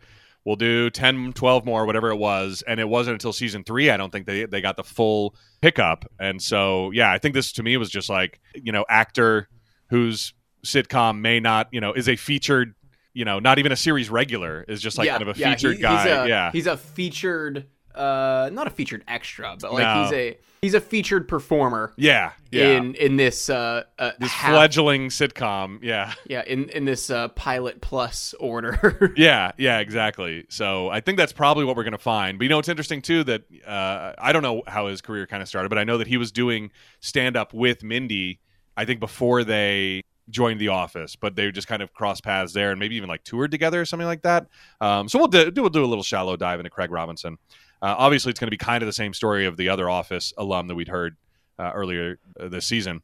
we'll 0.46 0.56
do 0.56 0.88
10, 0.88 1.32
12 1.32 1.66
more, 1.66 1.84
whatever 1.84 2.10
it 2.10 2.16
was. 2.16 2.62
And 2.66 2.78
it 2.78 2.88
wasn't 2.88 3.14
until 3.14 3.32
season 3.32 3.64
three, 3.64 3.90
I 3.90 3.96
don't 3.96 4.10
think 4.12 4.26
they, 4.26 4.46
they 4.46 4.60
got 4.60 4.76
the 4.76 4.84
full 4.84 5.34
pickup. 5.60 6.06
And 6.20 6.40
so, 6.40 6.92
yeah, 6.92 7.10
I 7.10 7.18
think 7.18 7.34
this 7.34 7.52
to 7.54 7.64
me 7.64 7.76
was 7.76 7.90
just 7.90 8.08
like, 8.08 8.40
you 8.54 8.70
know, 8.70 8.86
actor 8.88 9.48
whose 9.90 10.32
sitcom 10.64 11.20
may 11.20 11.40
not, 11.40 11.66
you 11.72 11.80
know, 11.80 11.92
is 11.92 12.08
a 12.08 12.14
featured, 12.14 12.76
you 13.12 13.24
know, 13.24 13.40
not 13.40 13.58
even 13.58 13.72
a 13.72 13.76
series 13.76 14.08
regular, 14.08 14.64
is 14.68 14.80
just 14.80 14.96
like 14.96 15.06
yeah, 15.06 15.18
kind 15.18 15.28
of 15.28 15.36
a 15.36 15.38
yeah, 15.38 15.50
featured 15.50 15.76
he- 15.76 15.82
guy. 15.82 16.02
He's 16.02 16.12
a, 16.12 16.28
yeah. 16.28 16.52
he's 16.52 16.66
a 16.68 16.76
featured, 16.76 17.66
uh, 17.96 18.50
not 18.52 18.66
a 18.66 18.70
featured 18.70 19.04
extra, 19.08 19.56
but 19.60 19.72
like 19.72 19.82
No. 19.82 20.02
he's 20.04 20.12
a 20.12 20.38
he's 20.62 20.74
a 20.74 20.80
featured 20.80 21.28
performer 21.28 21.92
yeah. 21.96 22.32
Yeah. 22.50 22.72
in 22.72 22.94
in 22.96 23.16
this 23.16 23.48
uh, 23.50 23.84
uh 23.98 24.12
this 24.18 24.30
half- 24.30 24.52
fledgling 24.52 25.08
sitcom. 25.08 25.78
Yeah. 25.82 26.12
yeah 26.26 26.42
in 26.46 26.68
in 26.70 26.84
this 26.84 27.10
uh, 27.10 27.28
pilot 27.28 27.80
plus 27.80 28.34
order. 28.40 29.14
Yeah, 29.16 29.52
yeah, 29.56 29.78
exactly. 29.78 30.44
So 30.48 30.88
I 30.90 31.00
think 31.00 31.16
that's 31.16 31.32
probably 31.32 31.64
what 31.64 31.76
we're 31.76 31.84
going 31.84 31.92
to 31.92 31.98
find. 31.98 32.38
But 32.38 32.44
you 32.44 32.48
know, 32.50 32.58
it's 32.58 32.68
interesting 32.68 33.00
too 33.02 33.24
that 33.24 33.42
uh, 33.66 34.12
I 34.18 34.32
don't 34.32 34.42
know 34.42 34.62
how 34.66 34.88
his 34.88 35.00
career 35.00 35.26
kind 35.26 35.42
of 35.42 35.48
started, 35.48 35.68
but 35.68 35.78
I 35.78 35.84
know 35.84 35.98
that 35.98 36.06
he 36.06 36.16
was 36.16 36.32
doing 36.32 36.70
stand 37.00 37.36
up 37.36 37.54
with 37.54 37.82
Mindy. 37.82 38.40
I 38.76 38.84
think 38.84 39.00
before 39.00 39.42
they 39.42 40.02
joined 40.28 40.60
The 40.60 40.68
Office, 40.68 41.16
but 41.16 41.36
they 41.36 41.50
just 41.52 41.68
kind 41.68 41.82
of 41.82 41.92
crossed 41.94 42.24
paths 42.24 42.52
there, 42.52 42.70
and 42.70 42.80
maybe 42.80 42.96
even 42.96 43.08
like 43.08 43.24
toured 43.24 43.50
together 43.50 43.80
or 43.80 43.84
something 43.84 44.06
like 44.06 44.22
that. 44.22 44.46
Um, 44.80 45.08
so 45.08 45.18
we'll 45.18 45.28
do, 45.28 45.50
we'll 45.56 45.70
do 45.70 45.84
a 45.84 45.86
little 45.86 46.02
shallow 46.04 46.36
dive 46.36 46.60
into 46.60 46.70
Craig 46.70 46.90
Robinson. 46.90 47.38
Uh, 47.82 47.94
obviously, 47.98 48.30
it's 48.30 48.40
going 48.40 48.48
to 48.48 48.52
be 48.52 48.56
kind 48.56 48.82
of 48.82 48.86
the 48.86 48.92
same 48.92 49.12
story 49.12 49.46
of 49.46 49.56
the 49.56 49.68
other 49.68 49.88
Office 49.88 50.32
alum 50.36 50.68
that 50.68 50.74
we'd 50.74 50.88
heard 50.88 51.16
uh, 51.58 51.72
earlier 51.74 52.18
uh, 52.38 52.48
this 52.48 52.66
season. 52.66 53.02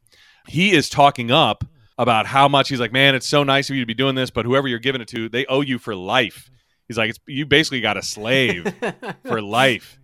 He 0.48 0.72
is 0.72 0.88
talking 0.88 1.30
up 1.30 1.64
about 1.98 2.26
how 2.26 2.48
much 2.48 2.68
he's 2.68 2.80
like, 2.80 2.92
man, 2.92 3.14
it's 3.14 3.28
so 3.28 3.44
nice 3.44 3.70
of 3.70 3.76
you 3.76 3.82
to 3.82 3.86
be 3.86 3.94
doing 3.94 4.14
this, 4.14 4.30
but 4.30 4.44
whoever 4.44 4.66
you're 4.66 4.78
giving 4.78 5.00
it 5.00 5.08
to, 5.08 5.28
they 5.28 5.46
owe 5.46 5.60
you 5.60 5.78
for 5.78 5.94
life. 5.94 6.50
He's 6.88 6.98
like, 6.98 7.10
it's, 7.10 7.20
you 7.26 7.46
basically 7.46 7.80
got 7.80 7.96
a 7.96 8.02
slave 8.02 8.72
for 9.26 9.40
life. 9.40 9.98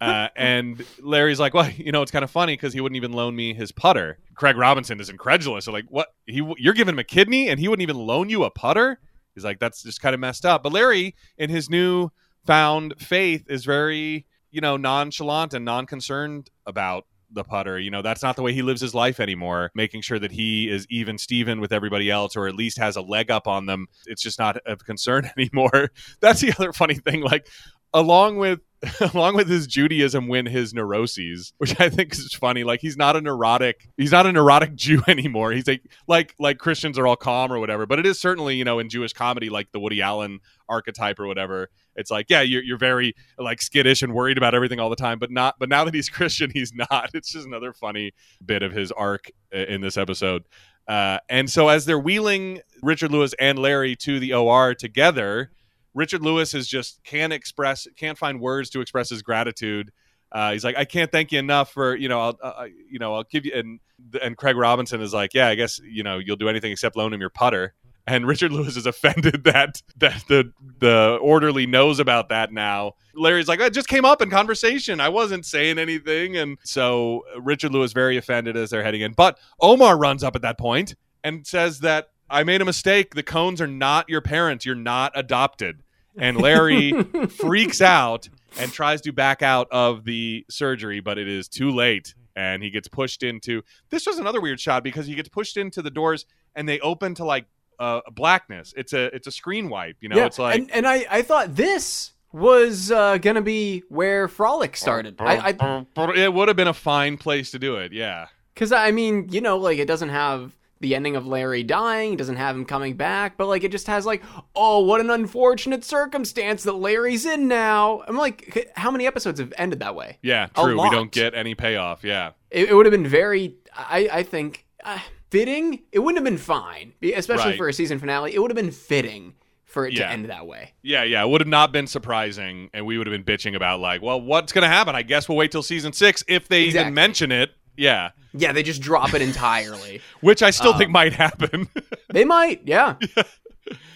Uh, 0.00 0.28
and 0.36 0.84
Larry's 1.00 1.40
like, 1.40 1.54
well, 1.54 1.70
you 1.70 1.92
know, 1.92 2.02
it's 2.02 2.10
kind 2.10 2.24
of 2.24 2.30
funny 2.30 2.54
because 2.54 2.72
he 2.72 2.80
wouldn't 2.80 2.96
even 2.96 3.12
loan 3.12 3.34
me 3.34 3.54
his 3.54 3.72
putter. 3.72 4.18
Craig 4.34 4.56
Robinson 4.56 5.00
is 5.00 5.10
incredulous. 5.10 5.64
So 5.64 5.72
like, 5.72 5.86
what? 5.88 6.08
He 6.26 6.42
you're 6.58 6.74
giving 6.74 6.94
him 6.94 6.98
a 6.98 7.04
kidney 7.04 7.48
and 7.48 7.58
he 7.58 7.68
wouldn't 7.68 7.82
even 7.82 7.96
loan 7.96 8.28
you 8.28 8.44
a 8.44 8.50
putter? 8.50 9.00
He's 9.34 9.44
like, 9.44 9.58
that's 9.58 9.82
just 9.82 10.00
kind 10.00 10.14
of 10.14 10.20
messed 10.20 10.44
up. 10.44 10.62
But 10.62 10.72
Larry, 10.72 11.14
in 11.36 11.50
his 11.50 11.70
new 11.70 12.10
found 12.46 12.94
faith, 12.98 13.44
is 13.48 13.64
very 13.64 14.26
you 14.50 14.60
know 14.60 14.76
nonchalant 14.76 15.54
and 15.54 15.64
non-concerned 15.64 16.50
about 16.66 17.04
the 17.30 17.44
putter. 17.44 17.78
You 17.78 17.90
know, 17.90 18.02
that's 18.02 18.22
not 18.22 18.36
the 18.36 18.42
way 18.42 18.52
he 18.52 18.62
lives 18.62 18.80
his 18.80 18.94
life 18.94 19.20
anymore, 19.20 19.70
making 19.74 20.02
sure 20.02 20.18
that 20.18 20.32
he 20.32 20.68
is 20.68 20.86
even 20.90 21.18
Steven 21.18 21.60
with 21.60 21.72
everybody 21.72 22.10
else 22.10 22.36
or 22.36 22.48
at 22.48 22.54
least 22.54 22.78
has 22.78 22.96
a 22.96 23.02
leg 23.02 23.30
up 23.30 23.46
on 23.46 23.66
them. 23.66 23.86
It's 24.06 24.22
just 24.22 24.38
not 24.38 24.56
of 24.66 24.84
concern 24.84 25.30
anymore. 25.38 25.90
That's 26.20 26.40
the 26.40 26.52
other 26.58 26.72
funny 26.72 26.94
thing. 26.94 27.22
Like, 27.22 27.48
along 27.92 28.38
with 28.38 28.60
along 29.14 29.34
with 29.34 29.48
his 29.48 29.66
Judaism 29.66 30.28
win 30.28 30.46
his 30.46 30.72
neuroses, 30.72 31.52
which 31.58 31.80
I 31.80 31.88
think 31.88 32.12
is 32.12 32.32
funny. 32.34 32.62
Like 32.62 32.80
he's 32.80 32.96
not 32.96 33.16
a 33.16 33.20
neurotic 33.20 33.88
he's 33.96 34.12
not 34.12 34.26
a 34.26 34.32
neurotic 34.32 34.74
Jew 34.76 35.02
anymore. 35.08 35.52
He's 35.52 35.66
like 35.66 35.82
like 36.06 36.34
like 36.38 36.58
Christians 36.58 36.98
are 36.98 37.06
all 37.06 37.16
calm 37.16 37.52
or 37.52 37.58
whatever. 37.58 37.86
But 37.86 37.98
it 37.98 38.06
is 38.06 38.20
certainly, 38.20 38.56
you 38.56 38.64
know, 38.64 38.78
in 38.78 38.88
Jewish 38.88 39.12
comedy, 39.12 39.50
like 39.50 39.72
the 39.72 39.80
Woody 39.80 40.00
Allen 40.00 40.38
archetype 40.68 41.18
or 41.18 41.26
whatever. 41.26 41.70
It's 41.96 42.10
like, 42.10 42.26
yeah, 42.28 42.42
you're 42.42 42.62
you're 42.62 42.78
very 42.78 43.14
like 43.36 43.60
skittish 43.60 44.02
and 44.02 44.14
worried 44.14 44.38
about 44.38 44.54
everything 44.54 44.78
all 44.78 44.90
the 44.90 44.96
time, 44.96 45.18
but 45.18 45.30
not 45.30 45.56
but 45.58 45.68
now 45.68 45.84
that 45.84 45.94
he's 45.94 46.08
Christian, 46.18 46.50
he's 46.52 46.72
not. 46.72 47.10
It's 47.14 47.32
just 47.32 47.46
another 47.46 47.72
funny 47.72 48.12
bit 48.44 48.62
of 48.62 48.72
his 48.72 48.92
arc 48.92 49.30
in 49.50 49.80
this 49.80 49.96
episode. 49.96 50.44
Uh, 50.86 51.18
and 51.28 51.50
so 51.50 51.68
as 51.68 51.84
they're 51.84 51.98
wheeling 51.98 52.60
Richard 52.82 53.12
Lewis 53.12 53.34
and 53.38 53.58
Larry 53.58 53.94
to 53.96 54.18
the 54.18 54.32
OR 54.32 54.74
together, 54.74 55.50
Richard 55.98 56.22
Lewis 56.22 56.54
is 56.54 56.68
just 56.68 57.02
can't 57.02 57.32
express, 57.32 57.88
can't 57.96 58.16
find 58.16 58.40
words 58.40 58.70
to 58.70 58.80
express 58.80 59.10
his 59.10 59.20
gratitude. 59.20 59.90
Uh, 60.30 60.52
he's 60.52 60.62
like, 60.62 60.76
I 60.76 60.84
can't 60.84 61.10
thank 61.10 61.32
you 61.32 61.38
enough 61.38 61.72
for 61.72 61.96
you 61.96 62.08
know, 62.08 62.20
I'll, 62.20 62.38
uh, 62.42 62.66
you 62.88 62.98
know, 62.98 63.14
I'll 63.14 63.24
give 63.24 63.44
you. 63.44 63.52
And 63.54 63.80
and 64.22 64.36
Craig 64.36 64.56
Robinson 64.56 65.00
is 65.00 65.12
like, 65.12 65.34
yeah, 65.34 65.48
I 65.48 65.56
guess 65.56 65.80
you 65.84 66.02
know, 66.04 66.18
you'll 66.18 66.36
do 66.36 66.48
anything 66.48 66.70
except 66.70 66.96
loan 66.96 67.12
him 67.12 67.20
your 67.20 67.30
putter. 67.30 67.74
and 68.06 68.26
Richard 68.32 68.52
Lewis 68.52 68.76
is 68.76 68.86
offended 68.86 69.44
that 69.44 69.82
that 69.96 70.24
the 70.28 70.52
the 70.78 71.18
orderly 71.20 71.66
knows 71.66 71.98
about 71.98 72.28
that 72.28 72.52
now. 72.52 72.92
Larry's 73.14 73.48
like, 73.48 73.60
"I 73.60 73.68
just 73.68 73.88
came 73.88 74.04
up 74.04 74.22
in 74.22 74.30
conversation. 74.30 75.00
I 75.00 75.08
wasn't 75.08 75.44
saying 75.44 75.78
anything." 75.78 76.36
And 76.36 76.58
so 76.62 77.24
Richard 77.40 77.72
Lewis 77.72 77.92
very 77.92 78.16
offended 78.16 78.56
as 78.56 78.70
they're 78.70 78.84
heading 78.84 79.00
in. 79.00 79.14
But 79.14 79.38
Omar 79.60 79.98
runs 79.98 80.22
up 80.22 80.36
at 80.36 80.42
that 80.42 80.58
point 80.58 80.94
and 81.24 81.46
says 81.46 81.80
that 81.80 82.10
I 82.30 82.44
made 82.44 82.60
a 82.60 82.64
mistake. 82.64 83.14
The 83.14 83.22
Cones 83.22 83.60
are 83.60 83.66
not 83.66 84.08
your 84.08 84.20
parents. 84.20 84.66
You're 84.66 84.74
not 84.74 85.12
adopted. 85.14 85.82
And 86.18 86.36
Larry 86.36 86.92
freaks 87.28 87.80
out 87.80 88.28
and 88.58 88.72
tries 88.72 89.00
to 89.02 89.12
back 89.12 89.42
out 89.42 89.68
of 89.70 90.04
the 90.04 90.44
surgery, 90.50 91.00
but 91.00 91.18
it 91.18 91.28
is 91.28 91.48
too 91.48 91.70
late. 91.70 92.14
And 92.36 92.62
he 92.62 92.70
gets 92.70 92.88
pushed 92.88 93.22
into 93.22 93.62
this 93.90 94.06
was 94.06 94.18
another 94.18 94.40
weird 94.40 94.60
shot 94.60 94.84
because 94.84 95.06
he 95.06 95.14
gets 95.14 95.28
pushed 95.28 95.56
into 95.56 95.82
the 95.82 95.90
doors 95.90 96.24
and 96.54 96.68
they 96.68 96.78
open 96.80 97.14
to 97.16 97.24
like 97.24 97.46
uh, 97.78 98.00
blackness. 98.12 98.74
It's 98.76 98.92
a 98.92 99.14
it's 99.14 99.26
a 99.26 99.32
screen 99.32 99.68
wipe, 99.68 99.96
you 100.00 100.08
know. 100.08 100.16
Yeah, 100.16 100.26
It's 100.26 100.38
like 100.38 100.58
and, 100.60 100.70
and 100.70 100.86
I, 100.86 101.06
I 101.10 101.22
thought 101.22 101.54
this 101.54 102.12
was 102.32 102.90
uh, 102.92 103.18
gonna 103.18 103.42
be 103.42 103.82
where 103.88 104.28
Frolic 104.28 104.76
started. 104.76 105.16
I, 105.18 105.54
I 105.58 105.86
it 106.16 106.32
would 106.32 106.48
have 106.48 106.56
been 106.56 106.68
a 106.68 106.74
fine 106.74 107.16
place 107.16 107.50
to 107.52 107.58
do 107.58 107.76
it. 107.76 107.92
Yeah, 107.92 108.26
Because 108.54 108.72
I 108.72 108.90
mean, 108.90 109.28
you 109.30 109.40
know, 109.40 109.56
like 109.56 109.78
it 109.78 109.86
doesn't 109.86 110.10
have 110.10 110.52
the 110.80 110.94
ending 110.94 111.16
of 111.16 111.26
Larry 111.26 111.62
dying, 111.62 112.16
doesn't 112.16 112.36
have 112.36 112.54
him 112.54 112.64
coming 112.64 112.94
back, 112.94 113.36
but 113.36 113.46
like 113.48 113.64
it 113.64 113.72
just 113.72 113.86
has 113.88 114.06
like, 114.06 114.22
oh, 114.54 114.80
what 114.80 115.00
an 115.00 115.10
unfortunate 115.10 115.84
circumstance 115.84 116.62
that 116.64 116.74
Larry's 116.74 117.26
in 117.26 117.48
now. 117.48 118.02
I'm 118.06 118.16
like, 118.16 118.70
how 118.76 118.90
many 118.90 119.06
episodes 119.06 119.40
have 119.40 119.52
ended 119.58 119.80
that 119.80 119.94
way? 119.94 120.18
yeah, 120.22 120.46
true. 120.54 120.80
We 120.82 120.90
don't 120.90 121.10
get 121.10 121.34
any 121.34 121.54
payoff. 121.54 122.04
Yeah, 122.04 122.30
It, 122.50 122.70
it 122.70 122.74
would 122.74 122.86
have 122.86 122.92
been 122.92 123.06
very, 123.08 123.56
I, 123.76 124.08
I 124.12 124.22
think, 124.22 124.64
uh, 124.84 124.98
fitting. 125.30 125.80
It 125.92 125.98
wouldn't 125.98 126.16
have 126.18 126.24
been 126.24 126.38
fine, 126.42 126.92
especially 127.02 127.50
Right. 127.50 127.56
for 127.58 127.68
a 127.68 127.72
season 127.72 127.98
finale. 127.98 128.34
It 128.34 128.40
would 128.40 128.50
have 128.50 128.56
been 128.56 128.70
fitting 128.70 129.34
for 129.64 129.86
it 129.86 129.92
Yeah. 129.92 130.06
to 130.06 130.12
end 130.12 130.30
that 130.30 130.46
way. 130.46 130.72
yeah, 130.82 131.02
yeah. 131.02 131.22
It 131.22 131.28
would 131.28 131.40
have 131.42 131.48
not 131.48 131.72
been 131.72 131.86
surprising, 131.86 132.70
and 132.72 132.86
we 132.86 132.96
would 132.96 133.06
have 133.06 133.12
been 133.12 133.24
bitching 133.36 133.54
about 133.54 133.80
like, 133.80 134.00
well, 134.00 134.18
what's 134.20 134.52
going 134.52 134.62
to 134.62 134.68
happen? 134.68 134.94
I 134.96 135.02
guess 135.02 135.28
we'll 135.28 135.36
wait 135.36 135.50
till 135.52 135.62
season 135.62 135.92
six 135.92 136.24
if 136.26 136.48
they 136.48 136.64
Exactly. 136.64 136.80
even 136.86 136.94
mention 136.94 137.30
it. 137.32 137.50
Yeah, 137.78 138.10
Yeah, 138.34 138.52
they 138.52 138.62
just 138.62 138.82
drop 138.82 139.14
it 139.14 139.22
entirely. 139.22 140.00
which 140.20 140.42
I 140.42 140.50
still 140.50 140.72
Um, 140.72 140.78
think 140.78 140.90
might 140.90 141.12
happen. 141.14 141.68
They 142.10 142.24
might, 142.24 142.62
yeah. 142.66 142.94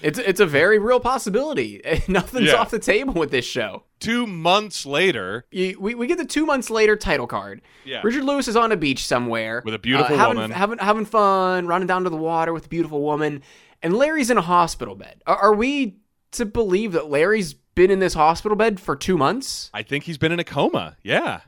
It's 0.03 0.18
it's 0.18 0.39
a 0.41 0.45
very 0.45 0.78
real 0.78 1.01
possibility. 1.01 1.80
Nothing's 2.07 2.49
Yeah. 2.49 2.57
off 2.57 2.70
the 2.70 2.78
table 2.78 3.14
with 3.14 3.30
this 3.30 3.47
show. 3.47 3.85
Two 4.01 4.26
months 4.26 4.85
later, 4.85 5.47
we, 5.53 5.74
we 5.95 6.07
get 6.07 6.18
the 6.18 6.26
two 6.26 6.45
months 6.45 6.68
later 6.68 6.95
title 6.95 7.26
card. 7.26 7.62
Yeah. 7.87 8.03
Richard 8.05 8.24
Lewis 8.24 8.49
is 8.49 8.57
on 8.57 8.70
a 8.70 8.76
beach 8.76 9.07
somewhere 9.07 9.62
With 9.64 9.72
a 9.74 9.78
beautiful 9.78 10.14
uh, 10.14 10.18
having, 10.18 10.37
woman. 10.37 10.51
having 10.51 10.78
having 10.78 11.05
fun, 11.07 11.66
running 11.66 11.87
down 11.87 12.05
to 12.05 12.11
the 12.11 12.16
water 12.18 12.53
with 12.53 12.66
a 12.66 12.68
beautiful 12.68 13.01
woman, 13.01 13.43
and 13.83 13.95
Larry's 13.97 14.28
in 14.30 14.37
a 14.37 14.43
hospital 14.43 14.95
bed. 14.95 15.22
Are, 15.26 15.37
are 15.39 15.55
we 15.55 15.97
to 16.33 16.45
believe 16.45 16.93
that 16.93 17.09
Larry's 17.09 17.55
been 17.55 17.91
in 17.91 17.99
this 18.01 18.12
hospital 18.12 18.57
bed 18.57 18.78
for 18.78 18.95
two 18.95 19.16
months? 19.16 19.70
I 19.72 19.83
think 19.83 20.05
he's 20.05 20.18
been 20.18 20.33
in 20.33 20.39
a 20.41 20.45
coma. 20.45 20.97
Yeah. 21.03 21.41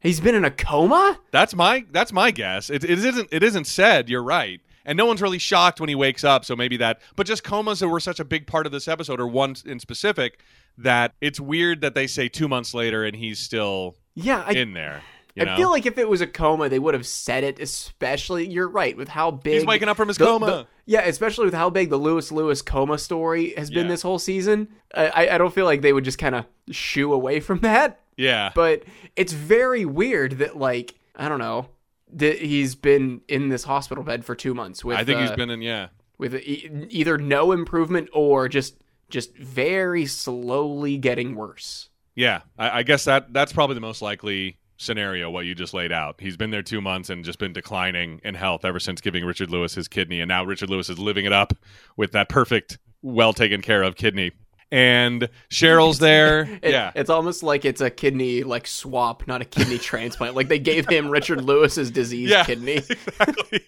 He's 0.00 0.20
been 0.20 0.34
in 0.34 0.44
a 0.44 0.50
coma. 0.50 1.18
That's 1.30 1.54
my 1.54 1.84
that's 1.90 2.12
my 2.12 2.30
guess. 2.30 2.70
It, 2.70 2.84
it 2.84 3.04
isn't 3.04 3.28
it 3.32 3.42
isn't 3.42 3.66
said. 3.66 4.08
You're 4.08 4.22
right, 4.22 4.60
and 4.84 4.96
no 4.96 5.06
one's 5.06 5.22
really 5.22 5.38
shocked 5.38 5.80
when 5.80 5.88
he 5.88 5.94
wakes 5.94 6.22
up. 6.24 6.44
So 6.44 6.54
maybe 6.54 6.76
that. 6.78 7.00
But 7.16 7.26
just 7.26 7.42
comas 7.44 7.80
that 7.80 7.88
were 7.88 8.00
such 8.00 8.20
a 8.20 8.24
big 8.24 8.46
part 8.46 8.66
of 8.66 8.72
this 8.72 8.88
episode, 8.88 9.20
or 9.20 9.26
one 9.26 9.56
in 9.64 9.80
specific, 9.80 10.40
that 10.78 11.14
it's 11.20 11.40
weird 11.40 11.80
that 11.80 11.94
they 11.94 12.06
say 12.06 12.28
two 12.28 12.46
months 12.48 12.74
later 12.74 13.04
and 13.04 13.16
he's 13.16 13.38
still 13.38 13.96
Yeah, 14.14 14.44
I, 14.46 14.52
in 14.52 14.74
there. 14.74 15.02
You 15.34 15.42
I 15.42 15.46
know? 15.46 15.56
feel 15.56 15.70
like 15.70 15.84
if 15.86 15.98
it 15.98 16.08
was 16.08 16.20
a 16.22 16.26
coma, 16.26 16.68
they 16.68 16.78
would 16.78 16.94
have 16.94 17.06
said 17.06 17.42
it. 17.44 17.58
Especially, 17.58 18.46
you're 18.46 18.68
right 18.68 18.96
with 18.96 19.08
how 19.08 19.30
big 19.30 19.54
he's 19.54 19.66
waking 19.66 19.88
up 19.88 19.96
from 19.96 20.08
his 20.08 20.18
the- 20.18 20.24
coma. 20.26 20.46
the- 20.46 20.66
yeah, 20.88 21.00
especially 21.00 21.46
with 21.46 21.54
how 21.54 21.68
big 21.68 21.90
the 21.90 21.96
Lewis 21.96 22.30
Lewis 22.30 22.62
coma 22.62 22.96
story 22.98 23.54
has 23.56 23.70
been 23.70 23.86
Yeah. 23.86 23.92
this 23.92 24.02
whole 24.02 24.18
season. 24.20 24.68
I- 24.94 25.28
I 25.32 25.38
don't 25.38 25.52
feel 25.52 25.64
like 25.64 25.82
they 25.82 25.92
would 25.92 26.04
just 26.04 26.18
kind 26.18 26.34
of 26.34 26.44
shoo 26.70 27.12
away 27.12 27.40
from 27.40 27.58
that. 27.60 28.00
Yeah, 28.16 28.50
But 28.54 28.84
it's 29.14 29.32
very 29.32 29.84
weird 29.84 30.38
that, 30.38 30.56
like, 30.56 30.94
I 31.14 31.28
don't 31.28 31.38
know, 31.38 31.68
that 32.12 32.38
he's 32.38 32.74
been 32.74 33.20
in 33.28 33.48
this 33.48 33.64
hospital 33.64 34.04
bed 34.04 34.24
for 34.24 34.34
two 34.34 34.54
months 34.54 34.84
with 34.84 34.96
I 34.96 35.04
think 35.04 35.20
he's 35.20 35.30
uh, 35.30 35.36
been 35.36 35.50
in. 35.50 35.60
Yeah, 35.62 35.88
with 36.18 36.34
e- 36.34 36.86
either 36.90 37.18
no 37.18 37.52
improvement 37.52 38.08
or 38.12 38.48
just 38.48 38.76
just 39.08 39.36
very 39.36 40.06
slowly 40.06 40.98
getting 40.98 41.34
worse. 41.34 41.90
yeah. 42.14 42.40
I, 42.58 42.78
I 42.78 42.82
guess 42.82 43.04
that 43.04 43.32
that's 43.32 43.52
probably 43.52 43.74
the 43.74 43.80
most 43.80 44.02
likely 44.02 44.58
scenario. 44.78 45.30
What 45.30 45.46
you 45.46 45.54
just 45.54 45.74
laid 45.74 45.92
out. 45.92 46.16
He's 46.18 46.36
been 46.36 46.50
there 46.50 46.62
two 46.62 46.80
months 46.80 47.10
and 47.10 47.24
just 47.24 47.38
been 47.38 47.52
declining 47.52 48.20
in 48.24 48.34
health 48.34 48.64
ever 48.64 48.78
since 48.80 49.00
giving 49.00 49.24
Richard 49.24 49.50
Lewis 49.50 49.74
his 49.74 49.88
kidney, 49.88 50.20
and 50.20 50.28
now 50.28 50.44
Richard 50.44 50.70
Lewis 50.70 50.88
is 50.88 50.98
living 50.98 51.24
it 51.24 51.32
up 51.32 51.52
with 51.96 52.12
that 52.12 52.28
perfect, 52.28 52.78
well 53.02 53.32
taken 53.32 53.62
care 53.62 53.82
of 53.82 53.96
kidney. 53.96 54.32
And 54.72 55.28
Cheryl's 55.50 55.98
there. 55.98 56.42
It- 56.62 56.72
yeah. 56.72 56.90
it's 56.94 57.10
almost 57.10 57.42
like 57.42 57.64
it's 57.64 57.80
a 57.80 57.90
kidney 57.90 58.42
like 58.42 58.66
swap, 58.66 59.26
not 59.26 59.40
a 59.40 59.44
kidney 59.44 59.78
transplant. 59.90 60.34
Like 60.34 60.48
they 60.48 60.58
gave 60.58 60.88
him 60.88 61.08
Richard 61.08 61.42
Lewis's 61.44 61.90
disease 61.90 62.30
Yeah. 62.30 62.44
kidney. 62.44 62.76
exactly. 62.90 63.60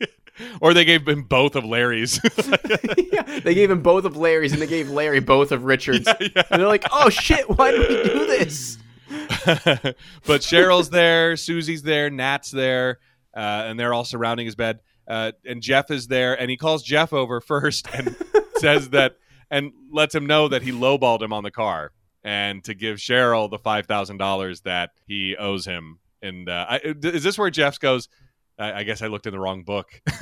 or 0.61 0.75
they 0.75 0.85
gave 0.85 1.07
him 1.07 1.23
both 1.23 1.55
of 1.57 1.65
Larry's. 1.65 2.21
yeah, 3.13 3.41
they 3.41 3.55
gave 3.55 3.71
him 3.71 3.83
both 3.83 4.05
of 4.05 4.17
Larry's, 4.17 4.53
and 4.53 4.61
they 4.63 4.67
gave 4.67 4.89
Larry 4.91 5.21
both 5.21 5.51
of 5.53 5.65
Richard's. 5.65 6.07
yeah. 6.21 6.43
And 6.51 6.61
they're 6.61 6.69
like, 6.69 6.85
"Oh 6.93 7.09
shit, 7.09 7.49
why 7.49 7.73
did 7.73 7.81
we 7.89 8.03
do 8.05 8.27
this?" 8.27 8.79
but 10.27 10.43
Cheryl's 10.43 10.91
there, 10.91 11.37
Susie's 11.37 11.83
there, 11.83 12.11
Nat's 12.11 12.51
there, 12.51 12.99
uh, 13.37 13.41
and 13.67 13.79
they're 13.79 13.93
all 13.95 14.05
surrounding 14.05 14.47
his 14.47 14.55
bed. 14.55 14.81
Uh, 15.07 15.33
and 15.47 15.63
Jeff 15.63 15.91
is 15.91 16.07
there, 16.07 16.39
and 16.41 16.51
he 16.51 16.57
calls 16.57 16.83
Jeff 16.83 17.13
over 17.13 17.41
first 17.41 17.89
and 17.95 18.15
says 18.57 18.91
that, 18.91 19.17
and 19.51 19.73
lets 19.93 20.15
him 20.15 20.27
know 20.27 20.49
that 20.49 20.63
he 20.63 20.73
lowballed 20.73 21.23
him 21.23 21.33
on 21.33 21.43
the 21.43 21.51
car, 21.51 21.93
and 22.25 22.63
to 22.65 22.75
give 22.75 22.99
Cheryl 22.99 23.51
the 23.51 23.59
five 23.59 23.87
thousand 23.87 24.19
dollars 24.19 24.61
that 24.63 24.91
he 25.07 25.37
owes 25.37 25.65
him. 25.67 25.99
And 26.23 26.49
uh, 26.49 26.67
I, 26.69 26.81
is 26.85 27.23
this 27.23 27.39
where 27.39 27.51
Jeff 27.51 27.79
goes? 27.79 28.09
I, 28.59 28.81
I 28.81 28.83
guess 28.83 29.03
I 29.03 29.07
looked 29.07 29.27
in 29.27 29.33
the 29.33 29.39
wrong 29.41 29.63
book. 29.63 29.89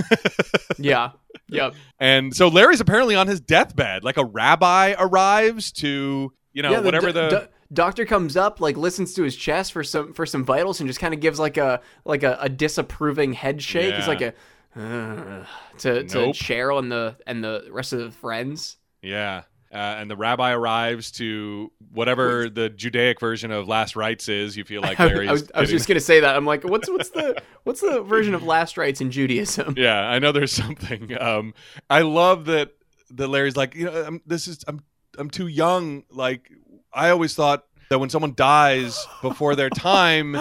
Yeah, 0.78 1.12
yep. 1.48 1.74
and 1.98 2.36
so 2.36 2.48
Larry's 2.48 2.80
apparently 2.82 3.14
on 3.14 3.26
his 3.28 3.40
deathbed. 3.40 4.04
Like 4.04 4.18
a 4.18 4.24
rabbi 4.26 4.94
arrives 4.98 5.72
to, 5.72 6.30
you 6.52 6.62
know, 6.62 6.70
yeah, 6.72 6.80
whatever 6.80 7.06
do- 7.06 7.12
the 7.14 7.28
do- 7.30 7.46
doctor 7.72 8.04
comes 8.04 8.36
up, 8.36 8.60
like 8.60 8.76
listens 8.76 9.14
to 9.14 9.22
his 9.22 9.34
chest 9.34 9.72
for 9.72 9.82
some 9.82 10.12
for 10.12 10.26
some 10.26 10.44
vitals, 10.44 10.80
and 10.80 10.88
just 10.88 11.00
kind 11.00 11.14
of 11.14 11.20
gives 11.20 11.38
like 11.38 11.56
a 11.56 11.80
like 12.04 12.24
a, 12.24 12.36
a 12.42 12.50
disapproving 12.50 13.32
head 13.32 13.62
shake. 13.62 13.94
It's 13.94 14.06
Yeah. 14.06 14.12
like 14.12 14.20
a 14.20 14.34
uh, 14.78 15.46
to 15.78 16.04
to 16.04 16.18
Cheryl 16.34 16.78
and 16.78 16.92
the 16.92 17.16
and 17.26 17.42
the 17.42 17.68
rest 17.70 17.94
of 17.94 18.00
the 18.00 18.10
friends. 18.10 18.76
Yeah. 19.02 19.42
Uh, 19.72 19.96
and 19.98 20.10
the 20.10 20.16
rabbi 20.16 20.52
arrives 20.52 21.10
to 21.10 21.70
whatever 21.92 22.48
the 22.48 22.70
Judaic 22.70 23.18
version 23.18 23.50
of 23.50 23.66
last 23.66 23.96
rites 23.96 24.28
is. 24.28 24.56
You 24.56 24.64
feel 24.64 24.80
like 24.82 24.98
Larry's. 24.98 25.28
I 25.28 25.32
was, 25.32 25.50
I 25.54 25.60
was 25.60 25.70
just 25.70 25.88
gonna 25.88 26.00
say 26.00 26.20
that. 26.20 26.36
I'm 26.36 26.46
like, 26.46 26.64
what's 26.64 26.88
what's 26.88 27.10
the 27.10 27.42
what's 27.64 27.80
the 27.80 28.00
version 28.02 28.34
of 28.34 28.42
last 28.42 28.76
rites 28.76 29.00
in 29.00 29.10
Judaism? 29.10 29.74
yeah, 29.78 30.00
I 30.00 30.18
know 30.18 30.32
there's 30.32 30.52
something. 30.52 31.20
Um, 31.20 31.52
I 31.90 32.02
love 32.02 32.46
that. 32.46 32.72
That 33.10 33.28
Larry's 33.28 33.56
like, 33.56 33.76
you 33.76 33.84
know, 33.84 34.04
I'm, 34.04 34.20
this 34.26 34.48
is 34.48 34.64
I'm 34.66 34.80
I'm 35.18 35.30
too 35.30 35.46
young. 35.46 36.04
Like 36.10 36.50
I 36.92 37.10
always 37.10 37.34
thought 37.34 37.64
that 37.90 37.98
when 37.98 38.10
someone 38.10 38.34
dies 38.34 39.06
before 39.20 39.56
their 39.56 39.70
time. 39.70 40.36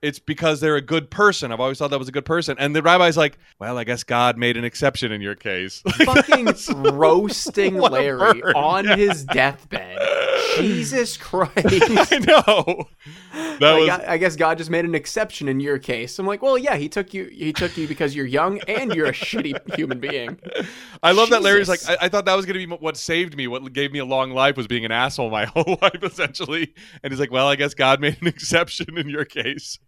It's 0.00 0.20
because 0.20 0.60
they're 0.60 0.76
a 0.76 0.80
good 0.80 1.10
person. 1.10 1.50
I've 1.50 1.58
always 1.58 1.78
thought 1.78 1.90
that 1.90 1.98
was 1.98 2.08
a 2.08 2.12
good 2.12 2.24
person. 2.24 2.56
And 2.58 2.74
the 2.76 2.82
rabbi's 2.82 3.16
like, 3.16 3.36
well, 3.58 3.76
I 3.78 3.84
guess 3.84 4.04
God 4.04 4.36
made 4.38 4.56
an 4.56 4.64
exception 4.64 5.10
in 5.10 5.20
your 5.20 5.34
case. 5.34 5.82
Fucking 6.04 6.48
roasting 6.74 7.74
Larry 7.80 8.42
on 8.54 8.84
Yeah. 8.84 8.96
his 8.96 9.24
deathbed. 9.24 9.98
Jesus 10.62 11.16
Christ. 11.18 11.52
I 11.56 12.18
know. 12.18 12.88
That 13.32 13.60
Like, 13.60 13.80
was 13.80 13.88
I, 13.90 14.12
I 14.12 14.18
guess 14.18 14.36
God 14.36 14.58
just 14.58 14.70
made 14.70 14.84
an 14.84 14.94
exception 14.94 15.48
in 15.48 15.60
your 15.60 15.78
case. 15.78 16.18
I'm 16.18 16.26
like, 16.26 16.42
well, 16.42 16.56
yeah, 16.58 16.76
he 16.76 16.88
took 16.88 17.12
you. 17.14 17.24
He 17.26 17.52
took 17.52 17.76
you 17.76 17.88
because 17.88 18.14
you're 18.14 18.26
young 18.26 18.60
and 18.68 18.94
you're 18.94 19.06
a 19.06 19.12
shitty 19.12 19.74
human 19.76 19.98
being. 20.00 20.38
I 21.02 21.12
love 21.12 21.30
that 21.30 21.42
Larry's 21.42 21.68
like, 21.68 21.80
I, 21.88 21.96
I 22.02 22.08
thought 22.08 22.24
that 22.24 22.34
was 22.34 22.46
going 22.46 22.58
to 22.60 22.66
be 22.66 22.74
what 22.76 22.96
saved 22.96 23.36
me. 23.36 23.46
What 23.46 23.72
gave 23.72 23.92
me 23.92 23.98
a 23.98 24.04
long 24.04 24.30
life 24.32 24.56
was 24.56 24.66
being 24.66 24.84
an 24.84 24.92
asshole 24.92 25.30
my 25.30 25.44
whole 25.54 25.78
life, 25.82 26.02
essentially. 26.02 26.74
And 27.02 27.12
he's 27.12 27.20
like, 27.20 27.30
well, 27.30 27.46
I 27.48 27.56
guess 27.56 27.74
God 27.74 28.00
made 28.00 28.18
an 28.20 28.26
exception 28.28 28.96
in 28.98 29.08
your 29.08 29.24
case. 29.24 29.78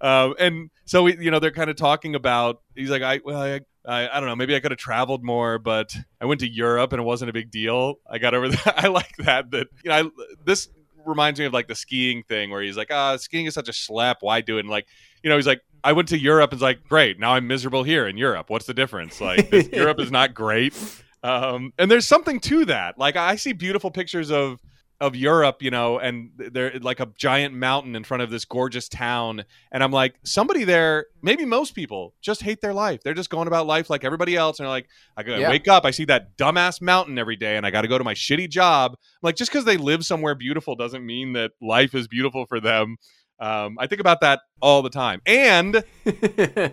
Um, 0.00 0.34
and 0.38 0.70
so, 0.84 1.02
we, 1.02 1.18
you 1.18 1.30
know, 1.30 1.38
they're 1.40 1.50
kind 1.50 1.70
of 1.70 1.76
talking 1.76 2.14
about, 2.14 2.62
he's 2.74 2.90
like, 2.90 3.02
I, 3.02 3.20
well, 3.24 3.42
I, 3.42 3.60
I, 3.88 4.08
I 4.08 4.20
don't 4.20 4.28
know, 4.28 4.36
maybe 4.36 4.54
I 4.54 4.60
could 4.60 4.70
have 4.70 4.78
traveled 4.78 5.24
more, 5.24 5.58
but 5.58 5.96
I 6.20 6.26
went 6.26 6.40
to 6.40 6.48
Europe 6.48 6.92
and 6.92 7.00
it 7.00 7.04
wasn't 7.04 7.30
a 7.30 7.32
big 7.32 7.50
deal. 7.50 7.96
I 8.08 8.18
got 8.18 8.34
over 8.34 8.48
that. 8.50 8.74
I 8.84 8.88
like 8.88 9.16
that, 9.18 9.50
that, 9.52 9.68
you 9.82 9.90
know, 9.90 9.96
I, 9.96 10.22
this 10.44 10.68
reminds 11.06 11.40
me 11.40 11.46
of 11.46 11.54
like 11.54 11.68
the 11.68 11.74
skiing 11.74 12.22
thing 12.22 12.50
where 12.50 12.62
he's 12.62 12.76
like, 12.76 12.88
ah, 12.90 13.16
skiing 13.16 13.46
is 13.46 13.54
such 13.54 13.68
a 13.68 13.72
slap. 13.72 14.18
Why 14.20 14.42
do 14.42 14.58
it? 14.58 14.60
And 14.60 14.68
like, 14.68 14.86
you 15.22 15.30
know, 15.30 15.36
he's 15.36 15.46
like, 15.46 15.62
I 15.82 15.92
went 15.92 16.08
to 16.08 16.18
Europe. 16.18 16.52
It's 16.52 16.60
like, 16.60 16.84
great. 16.84 17.18
Now 17.18 17.32
I'm 17.32 17.46
miserable 17.46 17.82
here 17.82 18.06
in 18.06 18.18
Europe. 18.18 18.50
What's 18.50 18.66
the 18.66 18.74
difference? 18.74 19.20
Like, 19.20 19.48
this, 19.50 19.68
Europe 19.72 20.00
is 20.00 20.10
not 20.10 20.34
great. 20.34 20.74
Um, 21.22 21.72
and 21.78 21.90
there's 21.90 22.06
something 22.06 22.40
to 22.40 22.66
that. 22.66 22.98
Like, 22.98 23.16
I 23.16 23.36
see 23.36 23.52
beautiful 23.52 23.90
pictures 23.90 24.30
of 24.30 24.60
of 25.00 25.14
Europe, 25.14 25.62
you 25.62 25.70
know, 25.70 25.98
and 25.98 26.30
they're 26.36 26.78
like 26.80 26.98
a 26.98 27.06
giant 27.16 27.54
mountain 27.54 27.94
in 27.94 28.02
front 28.02 28.22
of 28.22 28.30
this 28.30 28.44
gorgeous 28.44 28.88
town. 28.88 29.44
And 29.70 29.84
I'm 29.84 29.92
like, 29.92 30.16
somebody 30.24 30.64
there, 30.64 31.06
maybe 31.22 31.44
most 31.44 31.74
people 31.74 32.14
just 32.20 32.42
hate 32.42 32.60
their 32.60 32.74
life. 32.74 33.00
They're 33.04 33.14
just 33.14 33.30
going 33.30 33.46
about 33.46 33.66
life 33.66 33.90
like 33.90 34.02
everybody 34.02 34.34
else. 34.34 34.58
And 34.58 34.64
they're 34.64 34.70
like, 34.70 34.88
I 35.16 35.22
Yeah. 35.22 35.48
wake 35.50 35.68
up, 35.68 35.84
I 35.84 35.92
see 35.92 36.04
that 36.06 36.36
dumbass 36.36 36.82
mountain 36.82 37.16
every 37.16 37.36
day, 37.36 37.56
and 37.56 37.64
I 37.64 37.70
got 37.70 37.82
to 37.82 37.88
go 37.88 37.96
to 37.96 38.02
my 38.04 38.14
shitty 38.14 38.50
job. 38.50 38.92
I'm 38.94 38.98
like, 39.22 39.36
just 39.36 39.52
because 39.52 39.64
they 39.64 39.76
live 39.76 40.04
somewhere 40.04 40.34
beautiful 40.34 40.74
doesn't 40.74 41.06
mean 41.06 41.32
that 41.34 41.52
life 41.62 41.94
is 41.94 42.08
beautiful 42.08 42.46
for 42.46 42.58
them. 42.58 42.96
Um, 43.40 43.76
I 43.78 43.86
think 43.86 44.00
about 44.00 44.20
that 44.22 44.40
all 44.60 44.82
the 44.82 44.90
time. 44.90 45.22
And 45.24 45.84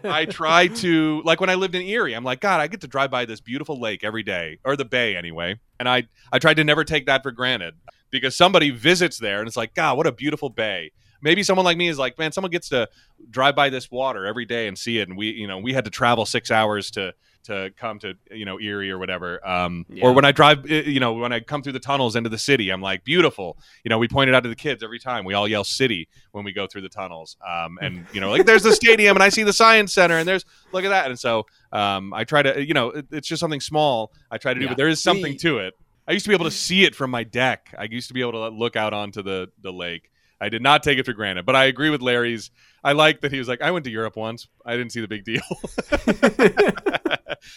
I 0.03 0.25
try 0.29 0.65
to 0.67 1.21
like 1.23 1.39
when 1.39 1.51
I 1.51 1.55
lived 1.55 1.75
in 1.75 1.83
Erie, 1.83 2.13
I'm 2.13 2.23
like, 2.23 2.39
God, 2.39 2.59
I 2.59 2.65
get 2.65 2.81
to 2.81 2.87
drive 2.87 3.11
by 3.11 3.25
this 3.25 3.39
beautiful 3.39 3.79
lake 3.79 4.03
every 4.03 4.23
day, 4.23 4.57
or 4.65 4.75
the 4.75 4.83
bay 4.85 5.15
anyway. 5.15 5.59
And 5.79 5.87
I 5.87 6.07
I 6.31 6.39
tried 6.39 6.55
to 6.55 6.63
never 6.63 6.83
take 6.83 7.05
that 7.05 7.21
for 7.21 7.31
granted 7.31 7.75
because 8.11 8.35
somebody 8.35 8.69
visits 8.71 9.17
there 9.17 9.39
and 9.39 9.47
it's 9.47 9.57
like, 9.57 9.73
God, 9.73 9.97
what 9.97 10.07
a 10.07 10.11
beautiful 10.11 10.49
bay. 10.49 10.91
Maybe 11.21 11.41
someone 11.43 11.63
like 11.65 11.77
me 11.77 11.87
is 11.87 11.97
like, 11.97 12.19
man, 12.19 12.31
someone 12.31 12.51
gets 12.51 12.69
to 12.69 12.87
drive 13.31 13.55
by 13.55 13.69
this 13.69 13.89
water 13.89 14.25
every 14.25 14.45
day 14.45 14.67
and 14.67 14.77
see 14.77 14.99
it, 14.99 15.07
and 15.09 15.17
we, 15.17 15.31
you 15.31 15.47
know, 15.47 15.57
we 15.57 15.73
had 15.73 15.85
to 15.85 15.89
travel 15.91 16.25
six 16.25 16.51
hours 16.51 16.91
to 16.91 17.13
to 17.45 17.71
come 17.77 17.99
to 17.99 18.15
you 18.31 18.43
know 18.43 18.59
Erie 18.59 18.89
or 18.91 18.97
whatever. 18.97 19.45
Um, 19.47 19.85
Yeah. 19.89 20.05
Or 20.05 20.13
when 20.13 20.25
I 20.25 20.31
drive, 20.31 20.69
eh, 20.69 20.81
you 20.85 20.99
know, 20.99 21.13
when 21.13 21.31
I 21.31 21.39
come 21.39 21.61
through 21.61 21.73
the 21.73 21.79
tunnels 21.79 22.15
into 22.15 22.29
the 22.29 22.37
city, 22.39 22.69
I'm 22.71 22.81
like, 22.81 23.03
beautiful. 23.03 23.57
You 23.83 23.89
know, 23.89 23.97
we 23.99 24.07
point 24.07 24.29
it 24.29 24.35
out 24.35 24.41
to 24.43 24.49
the 24.49 24.55
kids 24.55 24.83
every 24.83 24.99
time. 24.99 25.25
We 25.25 25.33
all 25.35 25.47
yell 25.47 25.63
"city" 25.63 26.07
when 26.31 26.43
we 26.43 26.51
go 26.53 26.67
through 26.67 26.81
the 26.81 26.89
tunnels. 26.89 27.37
Um, 27.47 27.77
and 27.81 28.05
you 28.13 28.19
know, 28.21 28.29
like 28.31 28.45
there's 28.45 28.63
the 28.63 28.73
stadium, 28.73 29.15
and 29.15 29.23
I 29.23 29.29
see 29.29 29.43
the 29.43 29.53
science 29.53 29.93
center, 29.93 30.17
and 30.17 30.27
there's 30.27 30.43
look 30.73 30.83
at 30.85 30.89
that. 30.89 31.07
And 31.09 31.19
so 31.19 31.45
um, 31.71 32.13
I 32.13 32.23
try 32.23 32.41
to, 32.43 32.63
you 32.63 32.73
know, 32.73 32.89
it, 32.89 33.07
it's 33.11 33.27
just 33.27 33.39
something 33.39 33.61
small 33.61 34.11
I 34.29 34.37
try 34.37 34.53
to 34.53 34.59
do, 34.59 34.65
Yeah. 34.65 34.71
but 34.71 34.77
there 34.77 34.89
is 34.89 35.01
something 35.01 35.37
to 35.39 35.59
it. 35.59 35.73
I 36.07 36.11
used 36.11 36.25
to 36.25 36.29
be 36.29 36.35
able 36.35 36.45
to 36.45 36.51
see 36.51 36.83
it 36.83 36.95
from 36.95 37.11
my 37.11 37.23
deck. 37.23 37.73
I 37.77 37.85
used 37.85 38.07
to 38.09 38.13
be 38.13 38.21
able 38.21 38.33
to 38.33 38.49
look 38.49 38.75
out 38.75 38.93
onto 38.93 39.21
the 39.21 39.49
the 39.61 39.71
lake. 39.71 40.11
I 40.39 40.49
did 40.49 40.61
not 40.61 40.83
take 40.83 40.99
it 40.99 41.05
for 41.05 41.13
granted, 41.13 41.45
but 41.45 41.55
I 41.55 41.65
agree 41.65 41.89
with 41.89 42.01
Larry's. 42.01 42.51
I 42.83 42.91
like 42.91 43.21
that 43.21 43.31
he 43.31 43.39
was 43.39 43.47
like, 43.47 43.61
I 43.61 43.71
went 43.71 43.85
to 43.85 43.91
Europe 43.91 44.17
once. 44.17 44.47
I 44.65 44.75
didn't 44.75 44.91
see 44.91 45.01
the 45.01 45.07
big 45.07 45.23
deal. 45.23 45.41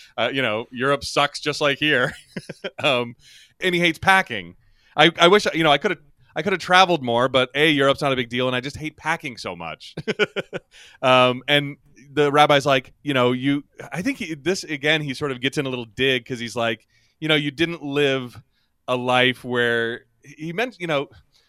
uh, 0.17 0.31
you 0.33 0.43
know, 0.43 0.67
Europe 0.71 1.05
sucks 1.05 1.41
just 1.41 1.61
like 1.61 1.79
here. 1.79 2.15
um, 2.83 3.17
and 3.61 3.75
he 3.75 3.81
hates 3.81 3.99
packing. 3.99 4.55
I, 4.97 5.11
I 5.19 5.29
wish 5.29 5.47
you 5.55 5.65
know 5.65 5.73
I 5.73 5.79
could 5.79 5.93
have 5.93 6.01
I 6.39 6.43
could 6.43 6.53
have 6.53 6.61
traveled 6.61 7.03
more, 7.03 7.29
but 7.29 7.51
a 7.55 7.69
Europe's 7.69 8.01
not 8.01 8.13
a 8.13 8.17
big 8.17 8.29
deal, 8.29 8.47
and 8.47 8.55
I 8.55 8.61
just 8.61 8.77
hate 8.77 8.97
packing 8.97 9.37
so 9.37 9.57
much. 9.57 9.97
um, 11.03 11.43
and 11.49 11.79
the 12.13 12.31
rabbi's 12.31 12.65
like, 12.65 12.93
you 13.03 13.13
know, 13.13 13.33
you. 13.33 13.65
I 13.93 14.03
think 14.03 14.19
he, 14.19 14.35
this 14.35 14.63
again. 14.63 15.01
He 15.01 15.15
sort 15.15 15.33
of 15.33 15.41
gets 15.41 15.59
in 15.59 15.67
a 15.67 15.69
little 15.69 15.85
dig 15.85 16.23
because 16.23 16.39
he's 16.39 16.55
like, 16.55 16.87
you 17.21 17.29
know, 17.29 17.35
you 17.35 17.51
didn't 17.51 17.83
live 17.83 18.41
a 18.87 18.97
life 18.97 19.45
where 19.45 20.03
he 20.23 20.53
meant, 20.53 20.81
you 20.81 20.87
know, 20.87 21.09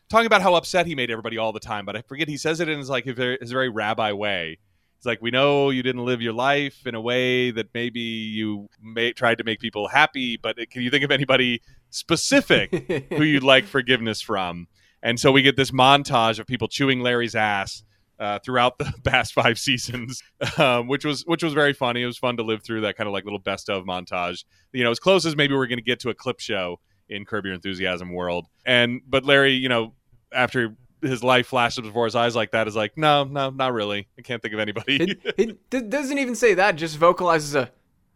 talking 0.09 0.25
about 0.25 0.41
how 0.41 0.55
upset 0.55 0.85
he 0.85 0.95
made 0.95 1.11
everybody 1.11 1.37
all 1.37 1.51
the 1.51 1.59
time. 1.59 1.85
But 1.85 1.95
I 1.95 2.01
forget 2.01 2.27
he 2.27 2.37
says 2.37 2.59
it 2.59 2.69
in 2.69 2.77
his 2.77 2.89
like 2.89 3.05
his 3.05 3.15
very, 3.15 3.37
his 3.39 3.51
very 3.51 3.69
rabbi 3.69 4.11
way. 4.11 4.57
It's 4.97 5.05
like 5.05 5.21
we 5.21 5.31
know 5.31 5.69
you 5.69 5.81
didn't 5.81 6.03
live 6.03 6.21
your 6.21 6.33
life 6.33 6.85
in 6.85 6.93
a 6.93 6.99
way 6.99 7.51
that 7.51 7.69
maybe 7.73 8.01
you 8.01 8.67
may, 8.81 9.13
tried 9.13 9.37
to 9.37 9.45
make 9.45 9.61
people 9.61 9.87
happy, 9.87 10.35
but 10.35 10.57
can 10.69 10.81
you 10.81 10.89
think 10.89 11.05
of 11.05 11.11
anybody 11.11 11.61
specific 11.89 13.07
who 13.13 13.23
you'd 13.23 13.43
like 13.43 13.65
forgiveness 13.65 14.19
from? 14.19 14.67
And 15.01 15.17
so 15.17 15.31
we 15.31 15.41
get 15.41 15.55
this 15.55 15.71
montage 15.71 16.37
of 16.37 16.47
people 16.47 16.67
chewing 16.67 16.99
Larry's 16.99 17.33
ass 17.33 17.83
uh, 18.19 18.39
throughout 18.39 18.77
the 18.77 18.93
past 19.03 19.33
five 19.33 19.57
seasons, 19.57 20.21
um, 20.57 20.87
which 20.87 21.05
was 21.05 21.23
which 21.25 21.43
was 21.43 21.53
very 21.53 21.73
funny. 21.73 22.03
It 22.03 22.05
was 22.05 22.17
fun 22.17 22.37
to 22.37 22.43
live 22.43 22.63
through 22.63 22.81
that 22.81 22.97
kind 22.97 23.07
of 23.07 23.13
like 23.13 23.23
little 23.23 23.39
best 23.39 23.69
of 23.69 23.85
montage. 23.85 24.43
You 24.73 24.83
know, 24.83 24.91
as 24.91 24.99
close 24.99 25.25
as 25.25 25.35
maybe 25.35 25.55
we're 25.55 25.67
going 25.67 25.79
to 25.79 25.83
get 25.83 25.99
to 26.01 26.09
a 26.09 26.13
clip 26.13 26.39
show 26.39 26.79
in 27.09 27.25
Curb 27.25 27.45
Your 27.45 27.53
Enthusiasm 27.53 28.13
world. 28.13 28.47
And 28.65 29.01
but 29.07 29.25
Larry, 29.25 29.53
you 29.53 29.69
know, 29.69 29.93
after 30.31 30.75
his 31.01 31.23
life 31.23 31.47
flashes 31.47 31.83
before 31.83 32.05
his 32.05 32.15
eyes 32.15 32.35
like 32.35 32.51
that, 32.51 32.67
is 32.67 32.75
like, 32.75 32.97
no, 32.97 33.23
no, 33.23 33.49
not 33.49 33.73
really. 33.73 34.07
I 34.17 34.21
can't 34.21 34.41
think 34.41 34.53
of 34.53 34.59
anybody. 34.59 34.97
it, 34.97 35.19
it 35.37 35.69
d- 35.69 35.81
doesn't 35.81 36.17
even 36.17 36.35
say 36.35 36.53
that. 36.55 36.75
Just 36.75 36.97
vocalizes 36.97 37.55
a 37.55 37.71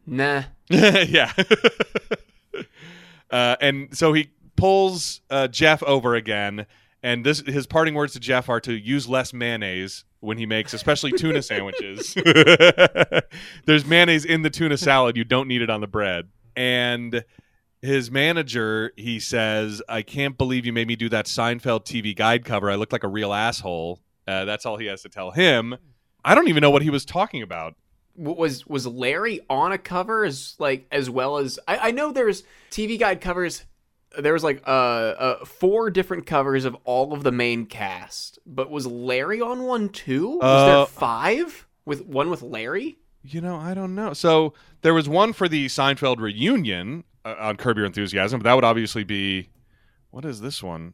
nah. 0.06 0.44
yeah. 0.70 1.32
uh, 3.32 3.56
and 3.62 3.96
so 3.96 4.14
he 4.14 4.30
pulls 4.56 5.22
uh, 5.30 5.48
Jeff 5.48 5.82
over 5.84 6.16
again, 6.16 6.66
and 7.04 7.26
this 7.26 7.42
his 7.42 7.68
parting 7.68 7.94
words 7.94 8.14
to 8.14 8.20
Jeff 8.20 8.50
are 8.50 8.62
to 8.62 8.74
use 8.74 9.08
less 9.08 9.34
mayonnaise 9.34 10.06
when 10.22 10.38
he 10.38 10.46
makes, 10.46 10.74
especially 10.74 11.12
tuna 11.12 11.42
sandwiches. 11.44 12.14
There's 13.66 13.86
mayonnaise 13.86 14.24
in 14.24 14.42
the 14.42 14.50
tuna 14.50 14.78
salad. 14.78 15.18
You 15.18 15.26
don't 15.26 15.50
need 15.50 15.62
it 15.62 15.70
on 15.70 15.82
the 15.82 15.88
bread. 15.88 16.30
And 16.56 17.26
his 17.82 18.10
manager, 18.10 18.94
he 18.96 19.20
says, 19.20 19.82
"I 19.90 20.02
can't 20.02 20.38
believe 20.38 20.66
you 20.66 20.72
made 20.72 20.88
me 20.88 20.96
do 20.96 21.10
that 21.10 21.26
Seinfeld 21.26 21.86
TV 21.86 22.16
guide 22.16 22.46
cover. 22.46 22.72
I 22.72 22.76
looked 22.76 22.94
like 22.94 23.04
a 23.04 23.10
real 23.10 23.34
asshole." 23.34 24.00
Uh, 24.26 24.46
that's 24.46 24.66
all 24.66 24.78
he 24.78 24.86
has 24.86 25.02
to 25.02 25.10
tell 25.10 25.32
him. 25.32 25.76
I 26.24 26.36
don't 26.36 26.48
even 26.48 26.62
know 26.62 26.72
what 26.72 26.82
he 26.82 26.90
was 26.90 27.04
talking 27.04 27.42
about. 27.42 27.76
Was 28.16 28.66
was 28.66 28.88
Larry 28.88 29.42
on 29.50 29.74
a 29.74 29.78
cover 29.78 30.24
as 30.24 30.56
like 30.60 30.86
as 30.92 31.10
well 31.10 31.38
as 31.38 31.60
I, 31.68 31.90
I 31.90 31.92
know 31.92 32.12
there's 32.12 32.44
TV 32.72 32.98
guide 32.98 33.20
covers. 33.20 33.66
There 34.18 34.34
was 34.34 34.44
like 34.44 34.62
uh, 34.68 34.70
uh 34.70 35.46
four 35.46 35.90
different 35.90 36.26
covers 36.26 36.66
of 36.66 36.76
all 36.84 37.14
of 37.14 37.24
the 37.24 37.32
main 37.32 37.66
cast, 37.66 38.40
but 38.46 38.70
was 38.70 38.86
Larry 38.88 39.42
on 39.42 39.64
one 39.64 39.90
too? 39.90 40.38
Was 40.38 40.44
Uh, 40.44 40.66
there 40.78 40.86
five 40.86 41.68
with 41.86 42.06
one 42.06 42.30
with 42.30 42.42
Larry? 42.42 42.98
You 43.24 43.42
know, 43.42 43.56
I 43.56 43.74
don't 43.74 43.96
know. 43.96 44.14
So 44.14 44.54
there 44.82 44.94
was 44.94 45.08
one 45.08 45.32
for 45.34 45.48
the 45.48 45.68
Seinfeld 45.68 46.20
reunion 46.20 47.06
uh, 47.24 47.36
on 47.40 47.56
Curb 47.58 47.78
Your 47.78 47.86
Enthusiasm, 47.86 48.40
but 48.40 48.44
that 48.44 48.54
would 48.54 48.66
obviously 48.66 49.04
be 49.04 49.50
what 50.12 50.26
is 50.26 50.42
this 50.42 50.62
one? 50.62 50.94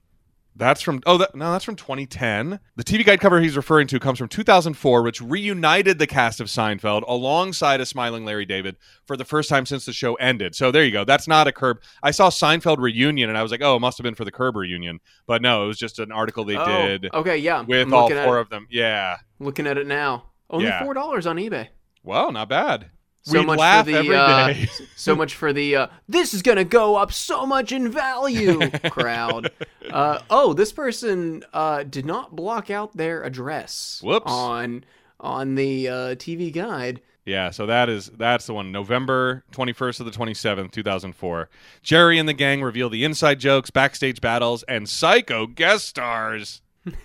That's 0.60 0.82
from 0.82 1.02
oh 1.06 1.18
that, 1.18 1.34
no, 1.36 1.54
that's 1.54 1.64
from 1.64 1.78
2010. 1.78 2.60
The 2.76 2.84
TV 2.84 3.06
guide 3.06 3.22
cover 3.22 3.40
he's 3.40 3.56
referring 3.56 3.88
to 3.88 4.00
comes 4.00 4.20
from 4.20 4.28
2004, 4.28 5.02
which 5.02 5.22
reunited 5.22 6.00
the 6.00 6.06
cast 6.06 6.42
of 6.42 6.48
Seinfeld 6.48 7.04
alongside 7.08 7.80
a 7.80 7.86
smiling 7.86 8.26
Larry 8.26 8.46
David 8.46 8.76
for 9.06 9.16
the 9.16 9.24
first 9.24 9.48
time 9.50 9.66
since 9.66 9.86
the 9.86 9.94
show 9.94 10.16
ended. 10.16 10.56
So 10.56 10.70
there 10.70 10.84
you 10.84 10.92
go. 10.92 11.06
That's 11.06 11.30
not 11.30 11.48
a 11.48 11.54
Curb. 11.54 11.80
I 12.04 12.12
saw 12.12 12.30
Seinfeld 12.30 12.78
reunion 12.78 13.30
and 13.30 13.38
I 13.38 13.42
was 13.42 13.52
like, 13.52 13.62
oh, 13.64 13.78
it 13.78 13.80
must 13.80 13.98
have 13.98 14.04
been 14.04 14.16
for 14.16 14.26
the 14.26 14.32
Curb 14.34 14.58
reunion, 14.58 15.00
but 15.26 15.42
no, 15.42 15.64
it 15.64 15.68
was 15.68 15.78
just 15.80 15.98
an 15.98 16.12
article 16.12 16.44
they 16.44 16.58
Oh, 16.58 16.66
did 16.66 17.10
Okay, 17.14 17.38
yeah. 17.38 17.62
with 17.62 17.88
I'm 17.88 17.94
all 17.94 18.10
four 18.10 18.38
of 18.38 18.50
them. 18.50 18.68
Yeah. 18.70 19.16
Looking 19.40 19.66
at 19.66 19.78
it 19.78 19.88
now, 19.88 20.26
only 20.50 20.66
Yeah. 20.68 20.84
four 20.84 20.94
dollars 20.94 21.26
on 21.26 21.38
eBay. 21.38 21.70
Well, 22.04 22.34
not 22.34 22.50
bad. 22.50 22.92
So 23.32 23.44
much 23.44 23.60
laugh 23.60 23.86
for 23.86 23.92
the 23.92 23.98
every 23.98 24.16
uh, 24.16 24.48
day. 24.48 24.70
so 24.96 25.16
much 25.16 25.36
for 25.36 25.54
the 25.54 25.76
uh, 25.76 25.88
this 26.08 26.34
is 26.34 26.42
gonna 26.42 26.64
go 26.64 26.96
up 26.96 27.12
so 27.12 27.46
much 27.46 27.72
in 27.72 27.90
value 27.90 28.70
crowd. 28.90 29.52
Uh, 29.90 30.20
oh, 30.30 30.54
this 30.54 30.72
person 30.72 31.44
uh, 31.54 31.84
did 31.84 32.06
not 32.06 32.36
block 32.36 32.70
out 32.70 32.96
their 32.96 33.24
address 33.24 34.02
Whoops. 34.04 34.32
on 34.32 34.84
on 35.20 35.56
the 35.56 35.88
uh, 35.88 35.94
TV 36.16 36.52
guide. 36.54 37.02
Yeah, 37.26 37.52
so 37.52 37.66
that 37.68 37.90
is 37.90 38.08
that's 38.18 38.48
the 38.48 38.54
one. 38.54 38.72
November 38.72 39.44
twenty 39.52 39.74
first 39.74 40.00
of 40.00 40.06
the 40.06 40.12
twenty 40.12 40.34
seventh, 40.34 40.72
two 40.72 40.84
thousand 40.84 41.14
four. 41.14 41.50
Jerry 41.84 42.18
and 42.18 42.28
the 42.28 42.34
gang 42.34 42.64
reveal 42.64 42.90
the 42.90 43.04
inside 43.04 43.40
jokes, 43.40 43.70
backstage 43.70 44.20
battles, 44.20 44.64
and 44.64 44.90
psycho 44.90 45.46
guest 45.46 45.88
stars. 45.88 46.62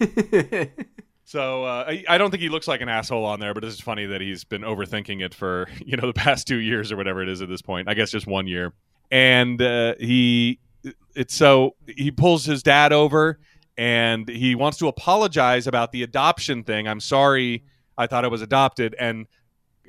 So 1.25 1.65
uh, 1.65 1.97
I, 2.07 2.19
don't 2.19 2.31
think 2.31 2.43
he 2.43 2.51
looks 2.51 2.69
like 2.69 2.83
an 2.83 2.91
asshole 2.91 3.25
on 3.25 3.41
there, 3.41 3.55
but 3.55 3.65
it's 3.65 3.81
funny 3.81 4.05
that 4.07 4.21
he's 4.21 4.45
been 4.45 4.61
overthinking 4.61 5.25
it 5.25 5.35
for 5.35 5.69
you 5.85 5.97
know 5.97 6.07
the 6.07 6.13
past 6.13 6.47
two 6.47 6.59
years 6.59 6.93
or 6.93 6.97
whatever 6.97 7.23
it 7.23 7.29
is 7.29 7.43
at 7.43 7.49
this 7.49 7.63
point. 7.63 7.89
I 7.89 7.95
guess 7.95 8.11
just 8.11 8.27
one 8.27 8.47
year, 8.47 8.73
and 9.11 9.61
uh, 9.61 9.95
he 9.99 10.61
it's 11.15 11.35
so 11.35 11.77
he 11.87 12.11
pulls 12.11 12.45
his 12.45 12.63
dad 12.63 12.93
over 12.93 13.39
and 13.77 14.29
he 14.29 14.55
wants 14.55 14.79
to 14.79 14.89
apologize 14.89 15.67
about 15.67 15.93
the 15.93 16.03
adoption 16.03 16.63
thing. 16.63 16.87
I'm 16.87 17.01
sorry, 17.01 17.65
I 17.97 18.07
thought 18.07 18.25
I 18.25 18.29
was 18.29 18.43
adopted, 18.43 18.95
and 18.99 19.27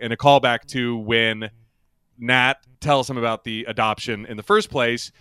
and 0.01 0.13
a 0.13 0.17
callback 0.17 0.65
to 0.67 0.97
when 0.97 1.49
Nat 2.17 2.55
tells 2.79 3.09
him 3.09 3.17
about 3.17 3.43
the 3.43 3.65
adoption 3.67 4.25
in 4.25 4.37
the 4.37 4.43
first 4.43 4.69
place. 4.69 5.11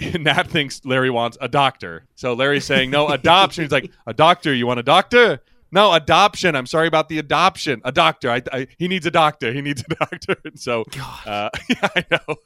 Nat 0.18 0.48
thinks 0.48 0.84
Larry 0.84 1.10
wants 1.10 1.38
a 1.40 1.48
doctor. 1.48 2.04
So 2.16 2.34
Larry's 2.34 2.64
saying, 2.64 2.90
no, 2.90 3.08
adoption. 3.08 3.62
He's 3.62 3.70
like, 3.70 3.92
a 4.08 4.12
doctor. 4.12 4.52
You 4.52 4.66
want 4.66 4.80
a 4.80 4.82
doctor? 4.82 5.40
No, 5.74 5.92
adoption. 5.92 6.54
I'm 6.54 6.66
sorry 6.66 6.86
about 6.86 7.08
the 7.08 7.18
adoption. 7.18 7.82
A 7.84 7.90
doctor. 7.90 8.30
I, 8.30 8.42
I, 8.52 8.68
he 8.78 8.86
needs 8.86 9.06
a 9.06 9.10
doctor. 9.10 9.52
He 9.52 9.60
needs 9.60 9.82
a 9.82 9.94
doctor. 9.98 10.36
And 10.44 10.58
so, 10.58 10.84
uh, 11.26 11.50
yeah, 11.68 11.88
I 11.96 12.04
know. 12.12 12.36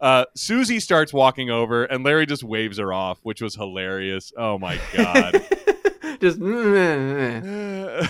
Uh, 0.00 0.24
Susie 0.34 0.80
starts 0.80 1.12
walking 1.12 1.50
over, 1.50 1.84
and 1.84 2.02
Larry 2.02 2.26
just 2.26 2.42
waves 2.42 2.78
her 2.78 2.92
off, 2.92 3.20
which 3.22 3.40
was 3.40 3.54
hilarious. 3.54 4.32
Oh 4.36 4.58
my 4.58 4.80
god. 4.92 5.46
Just 6.20 6.38
Yeah. 6.38 8.00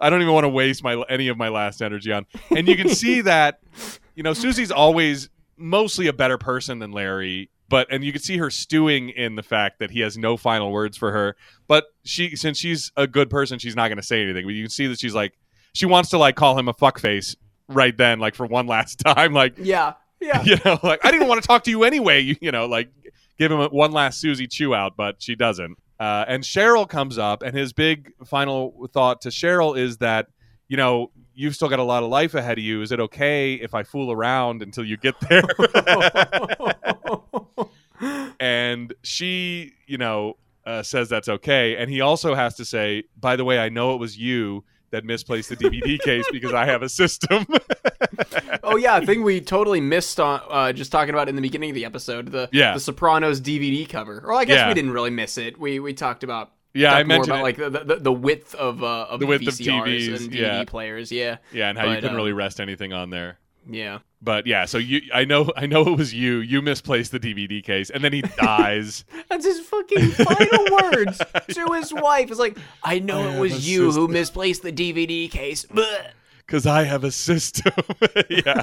I 0.00 0.10
don't 0.10 0.22
even 0.22 0.32
want 0.32 0.44
to 0.44 0.48
waste 0.48 0.82
my 0.82 1.02
any 1.08 1.28
of 1.28 1.36
my 1.36 1.48
last 1.48 1.82
energy 1.82 2.10
on. 2.10 2.26
And 2.56 2.66
you 2.66 2.76
can 2.76 2.88
see 2.88 3.20
that, 3.22 3.60
you 4.14 4.22
know, 4.22 4.32
Susie's 4.32 4.70
always 4.70 5.28
mostly 5.56 6.06
a 6.06 6.12
better 6.12 6.38
person 6.38 6.78
than 6.78 6.92
Larry, 6.92 7.50
but 7.72 7.86
and 7.90 8.04
you 8.04 8.12
can 8.12 8.20
see 8.20 8.36
her 8.36 8.50
stewing 8.50 9.08
in 9.08 9.34
the 9.34 9.42
fact 9.42 9.78
that 9.78 9.90
he 9.90 10.00
has 10.00 10.18
no 10.18 10.36
final 10.36 10.70
words 10.70 10.94
for 10.98 11.10
her. 11.10 11.34
But 11.68 11.86
she, 12.04 12.36
since 12.36 12.58
she's 12.58 12.92
a 12.98 13.06
good 13.06 13.30
person, 13.30 13.58
she's 13.58 13.74
not 13.74 13.88
going 13.88 13.96
to 13.96 14.02
say 14.02 14.22
anything. 14.22 14.44
But 14.44 14.52
you 14.52 14.64
can 14.64 14.70
see 14.70 14.88
that 14.88 15.00
she's 15.00 15.14
like, 15.14 15.32
she 15.72 15.86
wants 15.86 16.10
to 16.10 16.18
like 16.18 16.36
call 16.36 16.58
him 16.58 16.68
a 16.68 16.74
fuckface 16.74 17.34
right 17.68 17.96
then, 17.96 18.18
like 18.18 18.34
for 18.34 18.44
one 18.44 18.66
last 18.66 18.96
time, 19.06 19.32
like 19.32 19.54
yeah, 19.56 19.94
yeah. 20.20 20.42
you 20.44 20.58
know, 20.66 20.78
like 20.82 21.02
I 21.02 21.10
didn't 21.10 21.28
want 21.28 21.40
to 21.40 21.48
talk 21.48 21.64
to 21.64 21.70
you 21.70 21.84
anyway. 21.84 22.20
You, 22.20 22.36
you 22.42 22.52
know, 22.52 22.66
like 22.66 22.90
give 23.38 23.50
him 23.50 23.60
a, 23.60 23.68
one 23.68 23.90
last 23.92 24.20
Susie 24.20 24.46
chew 24.46 24.74
out, 24.74 24.94
but 24.94 25.22
she 25.22 25.34
doesn't. 25.34 25.78
Uh, 25.98 26.26
and 26.28 26.44
Cheryl 26.44 26.86
comes 26.86 27.16
up, 27.16 27.42
and 27.42 27.56
his 27.56 27.72
big 27.72 28.12
final 28.26 28.86
thought 28.92 29.22
to 29.22 29.30
Cheryl 29.30 29.78
is 29.78 29.96
that, 29.98 30.26
you 30.68 30.76
know, 30.76 31.10
you've 31.34 31.54
still 31.54 31.68
got 31.68 31.78
a 31.78 31.82
lot 31.84 32.02
of 32.02 32.10
life 32.10 32.34
ahead 32.34 32.58
of 32.58 32.64
you. 32.64 32.82
Is 32.82 32.92
it 32.92 33.00
okay 33.00 33.54
if 33.54 33.74
I 33.74 33.82
fool 33.82 34.12
around 34.12 34.62
until 34.62 34.84
you 34.84 34.96
get 34.96 35.14
there? 35.28 35.42
and 38.40 38.92
she, 39.02 39.72
you 39.86 39.98
know, 39.98 40.36
uh, 40.66 40.82
says 40.82 41.08
that's 41.08 41.28
okay. 41.28 41.76
And 41.76 41.90
he 41.90 42.00
also 42.00 42.34
has 42.34 42.54
to 42.56 42.64
say, 42.64 43.04
by 43.18 43.36
the 43.36 43.44
way, 43.44 43.58
I 43.58 43.68
know 43.68 43.94
it 43.94 43.98
was 44.00 44.16
you 44.16 44.64
that 44.90 45.04
misplaced 45.04 45.48
the 45.48 45.56
DVD 45.56 45.98
case 46.04 46.24
because 46.30 46.52
I 46.52 46.66
have 46.66 46.82
a 46.82 46.88
system. 46.88 47.46
oh 48.62 48.76
yeah, 48.76 48.98
a 48.98 49.06
thing 49.06 49.22
we 49.22 49.40
totally 49.40 49.80
missed 49.80 50.20
on 50.20 50.40
uh, 50.50 50.72
just 50.72 50.92
talking 50.92 51.14
about 51.14 51.28
in 51.28 51.34
the 51.36 51.42
beginning 51.42 51.70
of 51.70 51.74
the 51.74 51.84
episode 51.84 52.30
the 52.30 52.48
Yeah. 52.52 52.74
the 52.74 52.80
Sopranos 52.80 53.40
DVD 53.40 53.88
cover. 53.88 54.20
Or 54.24 54.34
I 54.34 54.44
guess 54.44 54.56
Yeah. 54.56 54.68
we 54.68 54.74
didn't 54.74 54.90
really 54.92 55.10
miss 55.10 55.38
it. 55.38 55.58
We 55.58 55.80
we 55.80 55.94
talked 55.94 56.22
about 56.24 56.52
Yeah, 56.74 56.90
talked 56.90 57.00
I 57.00 57.02
mentioned 57.04 57.28
more 57.28 57.38
about 57.50 57.58
it. 57.58 57.72
like 57.72 57.72
the, 57.86 57.94
the, 57.94 58.00
the 58.00 58.12
width 58.12 58.54
of 58.54 58.82
uh, 58.82 59.06
of 59.10 59.20
The 59.20 59.26
width 59.26 59.46
of 59.46 59.54
VCRs 59.54 59.84
TVs, 59.84 60.16
and 60.16 60.30
DVD 60.32 60.38
yeah. 60.40 60.64
players. 60.64 61.12
Yeah, 61.12 61.36
yeah, 61.52 61.68
and 61.68 61.78
how 61.78 61.84
you 61.84 61.90
But, 61.90 61.94
couldn't 61.96 62.10
um, 62.10 62.16
really 62.16 62.32
rest 62.32 62.60
anything 62.60 62.92
on 62.92 63.10
there. 63.10 63.38
yeah. 63.68 63.98
But 64.24 64.46
yeah, 64.46 64.66
so 64.66 64.78
you, 64.78 65.00
I 65.12 65.24
know, 65.24 65.50
I 65.56 65.66
know 65.66 65.82
it 65.82 65.98
was 65.98 66.14
you. 66.14 66.36
You 66.38 66.62
misplaced 66.62 67.10
the 67.10 67.18
DVD 67.18 67.62
case, 67.62 67.90
and 67.90 68.04
then 68.04 68.12
he 68.12 68.22
dies. 68.38 69.04
That's 69.28 69.44
his 69.44 69.58
fucking 69.60 70.10
final 70.12 70.64
words 70.92 71.18
to 71.48 71.72
his 71.74 71.92
wife. 71.92 72.30
It's 72.30 72.38
like, 72.38 72.56
I 72.84 73.00
know 73.00 73.20
I 73.28 73.34
it 73.36 73.40
was 73.40 73.52
a 73.52 73.56
you 73.58 73.90
who 73.90 74.06
misplaced 74.06 74.62
the 74.62 74.70
DVD 74.72 75.28
case. 75.28 75.66
Blech. 75.66 76.12
Because 76.52 76.66
I 76.66 76.82
have 76.84 77.02
a 77.02 77.10
system. 77.10 77.72
yeah. 78.28 78.62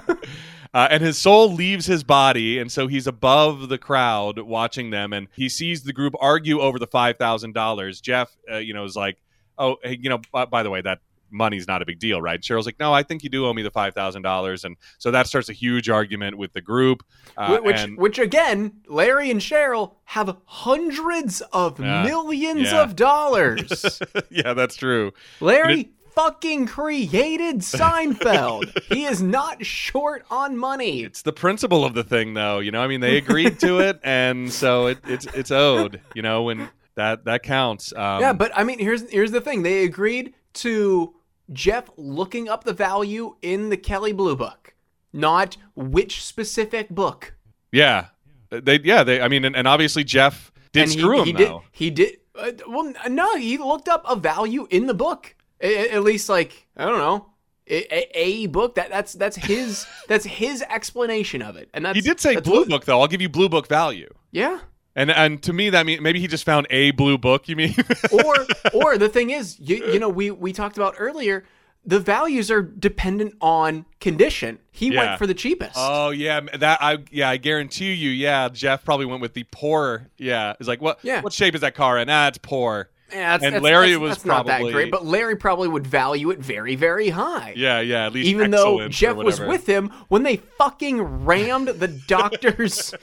Uh, 0.76 0.88
and 0.92 1.02
his 1.02 1.18
soul 1.18 1.52
leaves 1.52 1.88
his 1.88 2.04
body, 2.04 2.60
and 2.60 2.72
so 2.72 2.86
he's 2.86 3.08
above 3.08 3.68
the 3.68 3.80
crowd 3.80 4.38
watching 4.38 4.92
them, 4.92 5.12
and 5.12 5.28
he 5.36 5.50
sees 5.50 5.82
the 5.82 5.92
group 5.92 6.14
argue 6.22 6.60
over 6.60 6.78
the 6.78 6.86
five 6.86 7.18
thousand 7.18 7.54
dollars. 7.54 8.00
Jeff, 8.00 8.30
uh, 8.52 8.58
you 8.58 8.76
know, 8.76 8.84
is 8.84 8.96
like, 8.96 9.18
"Oh, 9.58 9.78
hey, 9.84 9.98
you 10.00 10.08
know, 10.08 10.20
by, 10.32 10.46
by 10.46 10.62
the 10.62 10.70
way, 10.70 10.82
that 10.82 11.00
money's 11.32 11.68
not 11.68 11.82
a 11.82 11.86
big 11.88 11.98
deal, 11.98 12.22
right?" 12.22 12.40
Cheryl's 12.40 12.68
like, 12.68 12.80
"No, 12.80 12.94
I 12.94 13.02
think 13.02 13.24
you 13.24 13.32
do 13.32 13.48
owe 13.48 13.54
me 13.54 13.64
the 13.64 13.72
five 13.72 13.96
thousand 13.96 14.22
dollars," 14.22 14.64
and 14.64 14.78
so 15.00 15.10
that 15.10 15.26
starts 15.26 15.50
a 15.50 15.54
huge 15.54 15.90
argument 15.90 16.38
with 16.38 16.54
the 16.54 16.62
group. 16.62 17.04
Uh, 17.36 17.58
which, 17.62 17.78
and 17.80 17.98
which 17.98 18.20
again, 18.20 18.74
Larry 18.88 19.32
and 19.32 19.42
Cheryl 19.42 19.96
have 20.04 20.38
hundreds 20.46 21.42
of 21.52 21.80
millions 21.80 22.72
Yeah. 22.72 22.84
of 22.84 22.96
dollars. 22.96 24.00
yeah, 24.30 24.54
that's 24.54 24.76
true. 24.76 25.14
Larry 25.40 25.90
fucking 26.14 26.68
created 26.68 27.60
Seinfeld. 27.60 28.84
he 28.92 29.06
is 29.06 29.22
not 29.22 29.66
short 29.66 30.26
on 30.30 30.58
money. 30.58 31.04
It's 31.04 31.22
the 31.22 31.34
principle 31.34 31.86
of 31.86 31.94
the 31.94 32.04
thing, 32.04 32.34
though. 32.34 32.60
You 32.60 32.72
know, 32.72 32.82
I 32.82 32.88
mean, 32.88 33.02
they 33.02 33.18
agreed 33.18 33.60
to 33.62 33.80
it, 33.80 34.00
and 34.04 34.52
so 34.52 34.88
it, 34.88 35.00
it's 35.06 35.26
it's 35.28 35.52
owed. 35.52 36.02
You 36.16 36.22
know, 36.22 36.44
when 36.44 36.70
that 36.96 37.26
that 37.26 37.44
counts. 37.44 37.94
Um, 37.94 38.22
yeah, 38.22 38.34
but 38.34 38.52
I 38.56 38.64
mean, 38.64 38.80
here's 38.80 39.10
here's 39.10 39.32
the 39.32 39.42
thing. 39.42 39.64
They 39.64 39.84
agreed 39.84 40.34
to 40.56 41.16
Jeff 41.52 41.90
looking 41.98 42.50
up 42.50 42.64
the 42.64 42.74
value 42.74 43.36
in 43.42 43.70
the 43.70 43.78
Kelley 43.78 44.12
Blue 44.12 44.36
Book, 44.36 44.74
not 45.14 45.58
which 45.76 46.24
specific 46.24 46.90
book. 46.90 47.34
Yeah, 47.72 48.08
they 48.50 48.80
yeah 48.80 49.04
they. 49.04 49.22
I 49.22 49.28
mean, 49.28 49.46
and, 49.46 49.56
and 49.56 49.68
obviously 49.68 50.04
Jeff 50.04 50.52
did 50.72 50.84
and 50.84 50.92
screw 50.92 51.24
he, 51.24 51.32
him 51.32 51.38
he 51.38 51.44
though. 51.46 51.60
did. 51.60 51.68
He 51.72 51.90
did. 51.90 52.18
Uh, 52.36 52.52
well, 52.68 52.94
no, 53.10 53.36
he 53.36 53.58
looked 53.58 53.90
up 53.90 54.04
a 54.08 54.16
value 54.16 54.68
in 54.70 54.88
the 54.88 54.94
book. 54.94 55.36
At 55.62 56.04
least, 56.04 56.30
like 56.30 56.68
I 56.78 56.86
don't 56.86 56.98
know, 57.00 57.26
a, 57.68 57.94
a, 57.94 58.10
a 58.14 58.46
book 58.48 58.76
that 58.76 58.90
that's 58.90 59.14
that's 59.14 59.36
his 59.36 59.86
that's 60.08 60.26
his 60.26 60.62
explanation 60.64 61.42
of 61.42 61.56
it. 61.58 61.70
And 61.74 61.86
that's 61.86 61.96
He 61.96 62.02
did 62.02 62.20
say 62.20 62.40
blue 62.40 62.60
what- 62.62 62.70
book 62.70 62.86
though. 62.86 63.02
I'll 63.02 63.08
give 63.08 63.22
you 63.22 63.30
blue 63.30 63.50
book 63.50 63.68
value. 63.68 64.14
Yeah. 64.32 64.60
And 64.96 65.12
and 65.12 65.42
to 65.44 65.54
me 65.54 65.70
that 65.70 65.86
mean 65.86 66.02
maybe 66.04 66.20
he 66.20 66.28
just 66.28 66.44
found 66.46 66.68
a 66.70 66.92
blue 66.92 67.18
book. 67.18 67.48
You 67.48 67.56
mean? 67.56 67.76
or 68.12 68.36
or 68.74 68.98
the 68.98 69.10
thing 69.10 69.30
is 69.30 69.60
you, 69.60 69.78
you 69.94 70.00
know 70.00 70.10
we 70.10 70.32
we 70.32 70.52
talked 70.54 70.78
about 70.78 70.96
earlier 70.98 71.46
the 71.86 72.00
values 72.00 72.52
are 72.52 72.62
dependent 72.62 73.34
on 73.40 73.86
condition 74.02 74.60
he 74.72 74.92
Yeah. 74.94 75.06
went 75.06 75.18
for 75.20 75.26
the 75.26 75.34
cheapest 75.34 75.76
oh 75.78 76.10
yeah, 76.10 76.42
that 76.58 76.80
I 76.82 76.98
yeah 77.12 77.30
I 77.30 77.38
guarantee 77.38 77.94
you. 77.94 78.10
Yeah, 78.10 78.50
Jeff 78.50 78.84
probably 78.84 79.06
went 79.06 79.22
with 79.22 79.34
the 79.34 79.46
poor. 79.52 80.08
Yeah, 80.18 80.56
it's 80.60 80.68
like 80.68 80.82
what 80.82 81.00
Yeah. 81.04 81.22
what 81.22 81.34
shape 81.34 81.56
is 81.56 81.62
that 81.62 81.76
car 81.76 81.98
in? 82.00 82.10
Ah, 82.10 82.28
it's 82.28 82.38
poor. 82.40 82.90
Yeah, 83.12 83.32
that's, 83.32 83.44
and 83.44 83.56
that's- 83.56 83.62
Larry 83.64 83.88
that's- 83.92 84.00
was 84.02 84.10
that's 84.18 84.26
not 84.26 84.46
that 84.48 84.62
great 84.62 84.92
but 84.92 85.06
larry 85.06 85.36
probably 85.36 85.68
would 85.68 85.86
value 85.88 86.30
it 86.30 86.40
very 86.40 86.76
very 86.76 87.10
high 87.10 87.54
Yeah, 87.56 87.80
yeah. 87.80 88.06
At 88.06 88.14
least 88.14 88.28
even 88.30 88.52
though 88.52 88.88
jeff 88.90 89.16
was 89.16 89.40
with 89.40 89.66
him 89.68 89.90
when 90.08 90.24
they 90.24 90.38
fucking 90.38 91.02
rammed 91.26 91.68
the 91.70 91.88
doctor's 92.08 92.94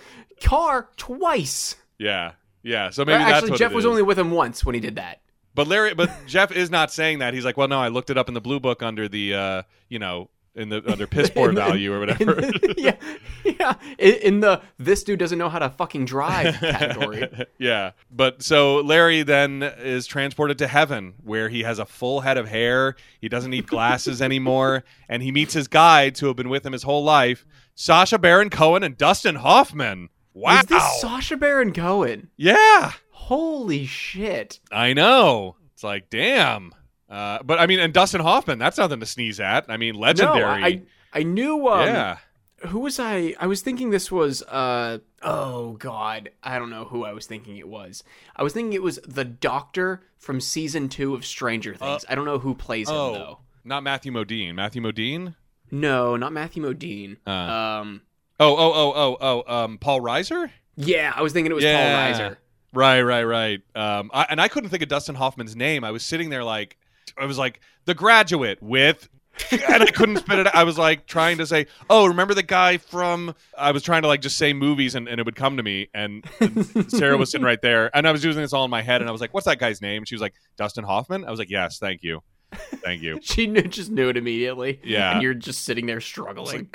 car 0.42 0.88
twice 0.96 1.76
Yeah, 1.98 2.32
yeah. 2.62 2.90
So 2.90 3.04
maybe 3.04 3.18
that's 3.18 3.32
actually 3.32 3.50
what 3.52 3.58
jeff 3.58 3.72
was 3.72 3.86
only 3.86 4.02
with 4.02 4.18
him 4.18 4.30
once 4.30 4.64
when 4.64 4.74
he 4.74 4.80
did 4.80 4.96
that 4.96 5.20
But 5.54 5.68
Larry, 5.68 5.94
but 5.94 6.10
Jeff 6.26 6.52
is 6.52 6.70
not 6.70 6.92
saying 6.92 7.20
that. 7.20 7.32
He's 7.32 7.46
like, 7.46 7.56
well, 7.56 7.66
no, 7.66 7.80
I 7.80 7.88
looked 7.88 8.10
it 8.10 8.18
up 8.18 8.28
in 8.28 8.34
the 8.34 8.42
blue 8.42 8.60
book 8.60 8.82
under 8.82 9.08
the, 9.08 9.32
uh, 9.34 9.62
you 9.88 9.98
know, 9.98 10.28
in 10.56 10.68
the 10.70 10.82
under 10.90 11.06
piss 11.16 11.30
poor 11.30 11.52
value 11.52 11.92
or 11.92 12.00
whatever. 12.00 12.34
the- 12.34 12.74
yeah 12.78 12.96
yeah 13.44 13.74
in, 13.98 14.14
in 14.14 14.40
the 14.40 14.60
this 14.78 15.04
dude 15.04 15.18
doesn't 15.18 15.38
know 15.38 15.48
how 15.48 15.58
to 15.58 15.68
fucking 15.70 16.04
drive 16.04 16.54
category 16.60 17.28
yeah. 17.58 17.92
But 18.10 18.42
so 18.42 18.76
Larry 18.80 19.22
then 19.22 19.62
is 19.62 20.06
transported 20.06 20.58
to 20.58 20.66
heaven 20.66 21.14
where 21.22 21.48
he 21.48 21.62
has 21.62 21.78
a 21.78 21.84
full 21.84 22.20
head 22.20 22.36
of 22.38 22.48
hair. 22.48 22.96
He 23.20 23.28
doesn't 23.28 23.50
need 23.50 23.66
glasses 23.66 24.20
anymore. 24.22 24.84
And 25.08 25.22
he 25.22 25.30
meets 25.32 25.54
his 25.54 25.68
guides 25.68 26.20
who 26.20 26.26
have 26.28 26.36
been 26.36 26.48
with 26.48 26.64
him 26.66 26.72
his 26.72 26.82
whole 26.82 27.04
life 27.04 27.44
Sacha 27.74 28.18
Baron 28.18 28.50
Cohen 28.50 28.82
and 28.82 28.96
Dustin 28.96 29.36
Hoffman. 29.36 30.08
Wow. 30.34 30.60
Is 30.60 30.66
this 30.66 31.00
Sacha 31.00 31.36
Baron 31.36 31.72
Cohen? 31.72 32.30
yeah. 32.36 32.92
Holy 33.10 33.86
shit. 33.86 34.60
I 34.70 34.92
know. 34.92 35.56
It's 35.74 35.82
like, 35.82 36.08
damn. 36.10 36.72
Uh, 37.08 37.38
but 37.44 37.58
I 37.60 37.66
mean, 37.66 37.78
and 37.80 37.92
Dustin 37.92 38.20
Hoffman, 38.20 38.58
that's 38.58 38.78
nothing 38.78 39.00
to 39.00 39.06
sneeze 39.06 39.38
at. 39.40 39.66
I 39.68 39.76
mean, 39.76 39.94
legendary. 39.94 40.40
No, 40.40 40.66
I 40.66 40.82
I 41.12 41.22
knew 41.22 41.68
um, 41.68 41.86
yeah. 41.86 42.18
who 42.66 42.80
was 42.80 42.98
I 42.98 43.34
I 43.38 43.46
was 43.46 43.62
thinking 43.62 43.90
this 43.90 44.10
was 44.10 44.42
uh 44.42 44.98
oh 45.22 45.72
god, 45.74 46.30
I 46.42 46.58
don't 46.58 46.70
know 46.70 46.84
who 46.84 47.04
I 47.04 47.12
was 47.12 47.26
thinking 47.26 47.56
it 47.58 47.68
was. 47.68 48.02
I 48.34 48.42
was 48.42 48.52
thinking 48.52 48.72
it 48.72 48.82
was 48.82 48.98
the 49.06 49.24
doctor 49.24 50.02
from 50.18 50.40
season 50.40 50.88
2 50.88 51.14
of 51.14 51.24
Stranger 51.24 51.74
Things. 51.76 52.04
I 52.08 52.14
don't 52.16 52.24
know 52.24 52.38
who 52.40 52.54
plays 52.54 52.88
him 52.88 52.96
Oh, 52.96 53.12
though. 53.12 53.38
not 53.64 53.82
Matthew 53.84 54.10
Modine. 54.10 54.54
Matthew 54.56 54.82
Modine? 54.82 55.36
No, 55.70 56.16
not 56.16 56.32
Matthew 56.32 56.62
Modine. 56.64 57.16
Uh. 57.26 57.30
um 57.30 58.02
Oh, 58.38 58.54
oh, 58.54 58.72
oh, 58.74 58.92
oh, 58.96 59.16
oh, 59.46 59.54
um, 59.64 59.78
Paul 59.78 60.00
Reiser? 60.00 60.50
yeah, 60.76 61.10
I 61.16 61.22
was 61.22 61.32
thinking 61.32 61.50
it 61.52 61.54
was 61.54 61.64
Yeah. 61.64 62.12
Paul 62.18 62.28
Reiser. 62.28 62.36
Right, 62.74 63.00
right, 63.02 63.24
right. 63.24 63.60
Um, 63.74 64.10
I, 64.12 64.26
and 64.28 64.40
I 64.40 64.48
couldn't 64.48 64.68
think 64.68 64.82
of 64.82 64.88
Dustin 64.90 65.14
Hoffman's 65.14 65.56
name. 65.56 65.84
I 65.84 65.90
was 65.90 66.02
sitting 66.02 66.28
there 66.28 66.44
like, 66.44 66.76
I 67.16 67.26
was 67.26 67.38
like, 67.38 67.60
The 67.84 67.94
Graduate 67.94 68.62
with, 68.62 69.08
and 69.50 69.82
I 69.82 69.86
couldn't 69.86 70.16
spit 70.18 70.38
it. 70.38 70.46
out. 70.46 70.54
I 70.54 70.64
was 70.64 70.78
like 70.78 71.06
trying 71.06 71.38
to 71.38 71.46
say, 71.46 71.66
oh, 71.90 72.06
remember 72.06 72.34
the 72.34 72.42
guy 72.42 72.78
from? 72.78 73.34
I 73.56 73.72
was 73.72 73.82
trying 73.82 74.02
to 74.02 74.08
like 74.08 74.20
just 74.20 74.36
say 74.38 74.52
movies, 74.52 74.94
and, 74.94 75.08
and 75.08 75.20
it 75.20 75.26
would 75.26 75.36
come 75.36 75.56
to 75.58 75.62
me. 75.62 75.88
And, 75.94 76.24
and 76.40 76.90
Sarah 76.90 77.16
was 77.16 77.30
sitting 77.30 77.44
right 77.44 77.60
there, 77.60 77.94
and 77.94 78.08
I 78.08 78.12
was 78.12 78.24
using 78.24 78.42
this 78.42 78.52
all 78.52 78.64
in 78.64 78.70
my 78.70 78.82
head, 78.82 79.00
and 79.00 79.08
I 79.08 79.12
was 79.12 79.20
like, 79.20 79.34
what's 79.34 79.46
that 79.46 79.58
guy's 79.58 79.80
name? 79.82 80.04
She 80.04 80.14
was 80.14 80.22
like, 80.22 80.34
Dustin 80.56 80.84
Hoffman. 80.84 81.24
I 81.24 81.30
was 81.30 81.38
like, 81.38 81.50
yes, 81.50 81.78
thank 81.78 82.02
you, 82.02 82.22
thank 82.52 83.02
you. 83.02 83.20
She 83.22 83.46
knew, 83.46 83.62
just 83.62 83.90
knew 83.90 84.08
it 84.08 84.16
immediately. 84.16 84.80
Yeah. 84.82 85.12
And 85.12 85.22
you're 85.22 85.34
just 85.34 85.64
sitting 85.64 85.86
there 85.86 86.00
struggling. 86.00 86.68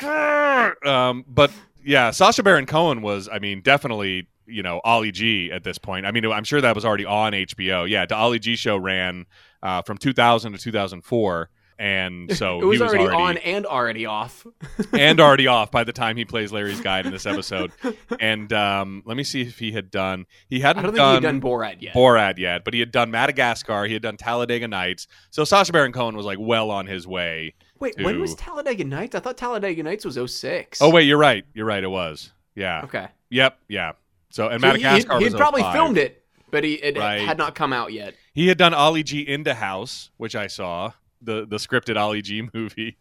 um, 0.85 1.25
but 1.27 1.51
yeah, 1.83 2.11
Sacha 2.11 2.43
Baron 2.43 2.65
Cohen 2.65 3.01
was, 3.01 3.27
I 3.31 3.39
mean, 3.39 3.61
definitely, 3.61 4.27
you 4.45 4.61
know, 4.63 4.81
Ali 4.83 5.11
G 5.11 5.51
at 5.51 5.63
this 5.63 5.77
point. 5.77 6.05
I 6.05 6.11
mean, 6.11 6.25
I'm 6.25 6.43
sure 6.43 6.61
that 6.61 6.75
was 6.75 6.85
already 6.85 7.05
on 7.05 7.33
HBO. 7.33 7.89
Yeah, 7.89 8.05
the 8.05 8.15
Ali 8.15 8.37
G 8.39 8.55
show 8.55 8.77
ran 8.77 9.25
uh, 9.63 9.81
from 9.81 9.97
2000 9.97 10.53
to 10.53 10.57
2004. 10.57 11.49
And 11.79 12.35
so 12.37 12.61
it 12.61 12.65
was, 12.65 12.77
he 12.77 12.83
was 12.83 12.91
already, 12.93 13.05
already, 13.05 13.23
on 13.23 13.37
and 13.37 13.65
already 13.65 14.05
off. 14.05 14.45
and 14.93 15.19
already 15.19 15.47
off 15.47 15.71
by 15.71 15.83
the 15.83 15.93
time 15.93 16.15
he 16.15 16.25
plays 16.25 16.51
Larry's 16.51 16.79
guide 16.79 17.07
in 17.07 17.11
this 17.11 17.25
episode. 17.25 17.71
And 18.19 18.53
um, 18.53 19.01
let 19.05 19.17
me 19.17 19.23
see 19.23 19.41
if 19.41 19.57
he 19.57 19.71
had 19.71 19.89
done. 19.89 20.27
He 20.47 20.59
hadn't 20.59 20.81
I 20.81 20.83
don't 20.83 20.91
think 20.93 21.23
done, 21.23 21.23
done 21.23 21.41
Borat 21.41 21.81
yet. 21.81 21.95
Borat 21.95 22.37
yet, 22.37 22.63
but 22.63 22.75
he 22.75 22.79
had 22.79 22.91
done 22.91 23.09
Madagascar. 23.09 23.85
He 23.85 23.93
had 23.93 24.03
done 24.03 24.17
Talladega 24.17 24.67
Nights. 24.67 25.07
So 25.31 25.43
Sacha 25.43 25.71
Baron 25.71 25.91
Cohen 25.91 26.15
was 26.15 26.25
like 26.25 26.37
well 26.39 26.69
on 26.69 26.85
his 26.85 27.07
way. 27.07 27.55
Wait, 27.79 27.95
when 27.99 28.19
was 28.21 28.35
Talladega 28.35 28.83
Nights? 28.83 29.15
I 29.15 29.19
thought 29.19 29.37
Talladega 29.37 29.81
Nights 29.81 30.05
was 30.05 30.19
06. 30.31 30.83
Oh 30.83 30.91
wait, 30.91 31.05
you're 31.07 31.17
right. 31.17 31.43
You're 31.55 31.65
right. 31.65 31.83
It 31.83 31.87
was. 31.89 32.31
Yeah. 32.53 32.81
Okay. 32.83 33.07
Yep. 33.31 33.57
Yeah. 33.69 33.93
So 34.29 34.49
and 34.49 34.61
So 34.61 34.67
he- 34.67 34.83
Madagascar 34.83 35.17
he'd, 35.17 35.23
was 35.23 35.33
he'd 35.33 35.39
probably 35.39 35.63
05. 35.63 35.73
filmed 35.73 35.97
it, 35.97 36.23
but 36.51 36.63
he 36.63 36.73
it 36.75 36.95
Right. 36.95 37.21
had 37.21 37.39
not 37.39 37.55
come 37.55 37.73
out 37.73 37.91
yet. 37.91 38.13
He 38.33 38.47
had 38.47 38.57
done 38.57 38.73
Ali 38.73 39.03
G 39.03 39.25
Indahouse, 39.25 40.09
which 40.17 40.35
I 40.35 40.47
saw 40.47 40.91
the 41.21 41.45
the 41.45 41.57
scripted 41.57 41.97
Ali 41.97 42.21
G 42.21 42.47
movie. 42.53 42.97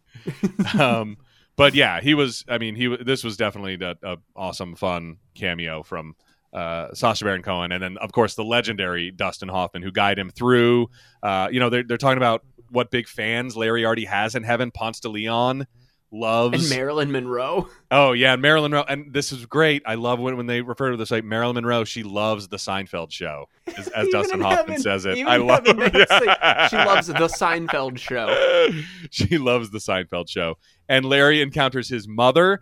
um, 0.79 1.17
but 1.57 1.75
yeah, 1.75 2.01
he 2.01 2.15
was. 2.15 2.45
I 2.49 2.59
mean, 2.59 2.75
he 2.75 2.97
this 2.97 3.23
was 3.23 3.37
definitely 3.37 3.79
a, 3.81 3.97
a 4.03 4.17
awesome, 4.35 4.75
fun 4.77 5.19
cameo 5.35 5.83
from 5.83 6.17
uh, 6.53 6.93
Sacha 6.95 7.25
Baron 7.25 7.43
Cohen, 7.43 7.73
and 7.73 7.83
then 7.83 7.97
of 7.99 8.13
course 8.13 8.35
the 8.35 8.45
legendary 8.45 9.11
Dustin 9.11 9.49
Hoffman, 9.49 9.83
who 9.83 9.93
guided 9.93 10.19
him 10.19 10.31
through. 10.31 10.89
Uh, 11.23 11.49
you 11.51 11.61
know, 11.61 11.69
they're 11.71 11.85
they're 11.85 11.97
talking 11.97 12.19
about 12.19 12.45
what 12.71 12.91
big 12.91 13.09
fans 13.09 13.57
Larry 13.57 13.85
already 13.85 14.05
has 14.05 14.35
in 14.35 14.43
heaven. 14.43 14.71
Ponce 14.71 15.01
de 15.01 15.09
Leon 15.09 15.67
loves. 16.13 16.71
And 16.71 16.79
Marilyn 16.79 17.13
Monroe. 17.13 17.69
oh 17.91 18.13
yeah, 18.13 18.33
and 18.33 18.43
Marilyn 18.43 18.71
Monroe. 18.73 18.85
And 18.89 19.13
this 19.13 19.33
is 19.33 19.47
great. 19.47 19.83
I 19.87 19.95
love 19.95 20.19
when, 20.19 20.37
when 20.37 20.47
they 20.47 20.61
refer 20.61 20.91
to 20.91 20.97
this 20.97 21.11
like 21.11 21.25
Marilyn 21.25 21.55
Monroe. 21.55 21.85
She 21.85 22.03
loves 22.03 22.49
the 22.49 22.57
Seinfeld 22.57 23.11
show, 23.13 23.47
as, 23.77 23.89
as 23.89 24.09
Dustin 24.13 24.41
Hoffman 24.41 24.81
says 24.81 25.07
it. 25.07 25.19
I 25.27 25.37
love. 25.37 25.65
they 25.65 25.73
say 25.75 26.67
she 26.71 26.77
loves 26.77 27.07
the 27.07 27.15
Seinfeld 27.15 27.99
show. 27.99 28.71
she 29.11 29.39
loves 29.39 29.71
the 29.71 29.79
Seinfeld 29.79 30.29
show. 30.29 30.57
And 30.89 31.05
Larry 31.05 31.41
encounters 31.43 31.89
his 31.89 32.09
mother, 32.09 32.61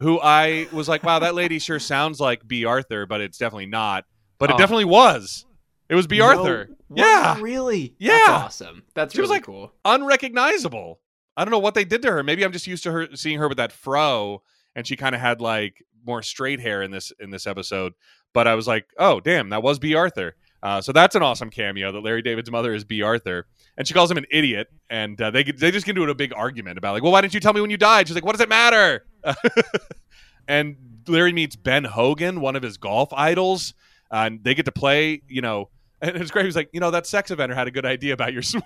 who 0.00 0.20
I 0.20 0.68
was 0.72 0.88
like, 0.88 1.02
wow, 1.02 1.18
that 1.20 1.34
lady 1.34 1.58
sure 1.58 1.78
sounds 1.78 2.20
like 2.20 2.46
Bea 2.46 2.64
Arthur, 2.66 3.06
but 3.06 3.20
it's 3.20 3.38
definitely 3.38 3.66
not. 3.66 4.04
But 4.38 4.50
it 4.50 4.54
Oh. 4.54 4.58
definitely 4.58 4.84
was. 4.86 5.44
It 5.88 5.94
was 5.94 6.06
B. 6.06 6.18
No- 6.18 6.26
Arthur. 6.26 6.68
What? 6.88 6.98
Yeah. 6.98 7.38
really? 7.40 7.94
Yeah. 7.98 8.12
That's 8.12 8.28
awesome. 8.30 8.82
That's 8.94 9.12
She 9.14 9.20
was 9.20 9.28
really 9.28 9.38
like- 9.38 9.44
cool. 9.44 9.72
Unrecognizable. 9.84 11.00
I 11.40 11.44
don't 11.44 11.52
know 11.52 11.58
what 11.58 11.72
they 11.72 11.86
did 11.86 12.02
to 12.02 12.12
her. 12.12 12.22
Maybe 12.22 12.44
I'm 12.44 12.52
just 12.52 12.66
used 12.66 12.82
to 12.82 12.92
her 12.92 13.08
seeing 13.14 13.38
her 13.38 13.48
with 13.48 13.56
that 13.56 13.72
fro, 13.72 14.42
and 14.76 14.86
she 14.86 14.94
kind 14.94 15.14
of 15.14 15.22
had 15.22 15.40
like 15.40 15.82
more 16.04 16.22
straight 16.22 16.60
hair 16.60 16.82
in 16.82 16.90
this 16.90 17.14
in 17.18 17.30
this 17.30 17.46
episode. 17.46 17.94
But 18.34 18.46
I 18.46 18.54
was 18.54 18.68
like, 18.68 18.84
oh 18.98 19.20
damn, 19.20 19.48
that 19.48 19.62
was 19.62 19.78
Bea 19.78 19.94
Arthur. 19.94 20.36
Uh, 20.62 20.82
so 20.82 20.92
that's 20.92 21.16
an 21.16 21.22
awesome 21.22 21.48
cameo 21.48 21.92
that 21.92 22.00
Larry 22.00 22.20
David's 22.20 22.50
mother 22.50 22.74
is 22.74 22.84
Bea 22.84 23.00
Arthur, 23.00 23.46
and 23.78 23.88
she 23.88 23.94
calls 23.94 24.10
him 24.10 24.18
an 24.18 24.26
idiot, 24.30 24.68
and 24.90 25.18
uh, 25.18 25.30
they 25.30 25.42
they 25.44 25.70
just 25.70 25.86
get 25.86 25.96
into 25.96 26.10
a 26.10 26.14
big 26.14 26.34
argument 26.36 26.76
about 26.76 26.92
like, 26.92 27.02
well, 27.02 27.12
why 27.12 27.22
didn't 27.22 27.32
you 27.32 27.40
tell 27.40 27.54
me 27.54 27.62
when 27.62 27.70
you 27.70 27.78
died? 27.78 28.06
She's 28.06 28.14
like, 28.14 28.26
what 28.26 28.32
does 28.32 28.42
it 28.42 28.50
matter? 28.50 29.06
and 30.46 30.76
Larry 31.08 31.32
meets 31.32 31.56
Ben 31.56 31.84
Hogan, 31.84 32.42
one 32.42 32.54
of 32.54 32.62
his 32.62 32.76
golf 32.76 33.14
idols, 33.14 33.72
uh, 34.12 34.24
and 34.26 34.44
they 34.44 34.54
get 34.54 34.66
to 34.66 34.72
play. 34.72 35.22
You 35.26 35.40
know, 35.40 35.70
and 36.02 36.18
it's 36.18 36.30
great. 36.30 36.44
He's 36.44 36.56
like, 36.56 36.68
you 36.74 36.80
know, 36.80 36.90
that 36.90 37.06
sex 37.06 37.30
offender 37.30 37.54
had 37.54 37.66
a 37.66 37.70
good 37.70 37.86
idea 37.86 38.12
about 38.12 38.34
your 38.34 38.42
swing. 38.42 38.62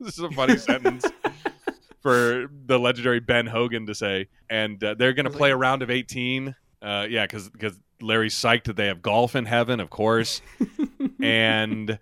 this 0.00 0.18
is 0.18 0.18
a 0.18 0.30
funny 0.32 0.56
sentence 0.56 1.04
for 2.00 2.50
the 2.66 2.78
legendary 2.78 3.20
Ben 3.20 3.46
Hogan 3.46 3.86
to 3.86 3.94
say, 3.94 4.28
and 4.48 4.82
uh, 4.82 4.94
they're 4.94 5.12
going 5.12 5.30
to 5.30 5.36
play 5.36 5.50
a 5.50 5.56
round 5.56 5.82
of 5.82 5.90
eighteen. 5.90 6.54
Uh, 6.80 7.06
yeah, 7.08 7.24
because 7.24 7.48
because 7.48 7.78
Larry's 8.00 8.34
psyched 8.34 8.64
that 8.64 8.76
they 8.76 8.86
have 8.86 9.02
golf 9.02 9.34
in 9.34 9.44
heaven, 9.44 9.80
of 9.80 9.90
course, 9.90 10.40
and 11.22 11.98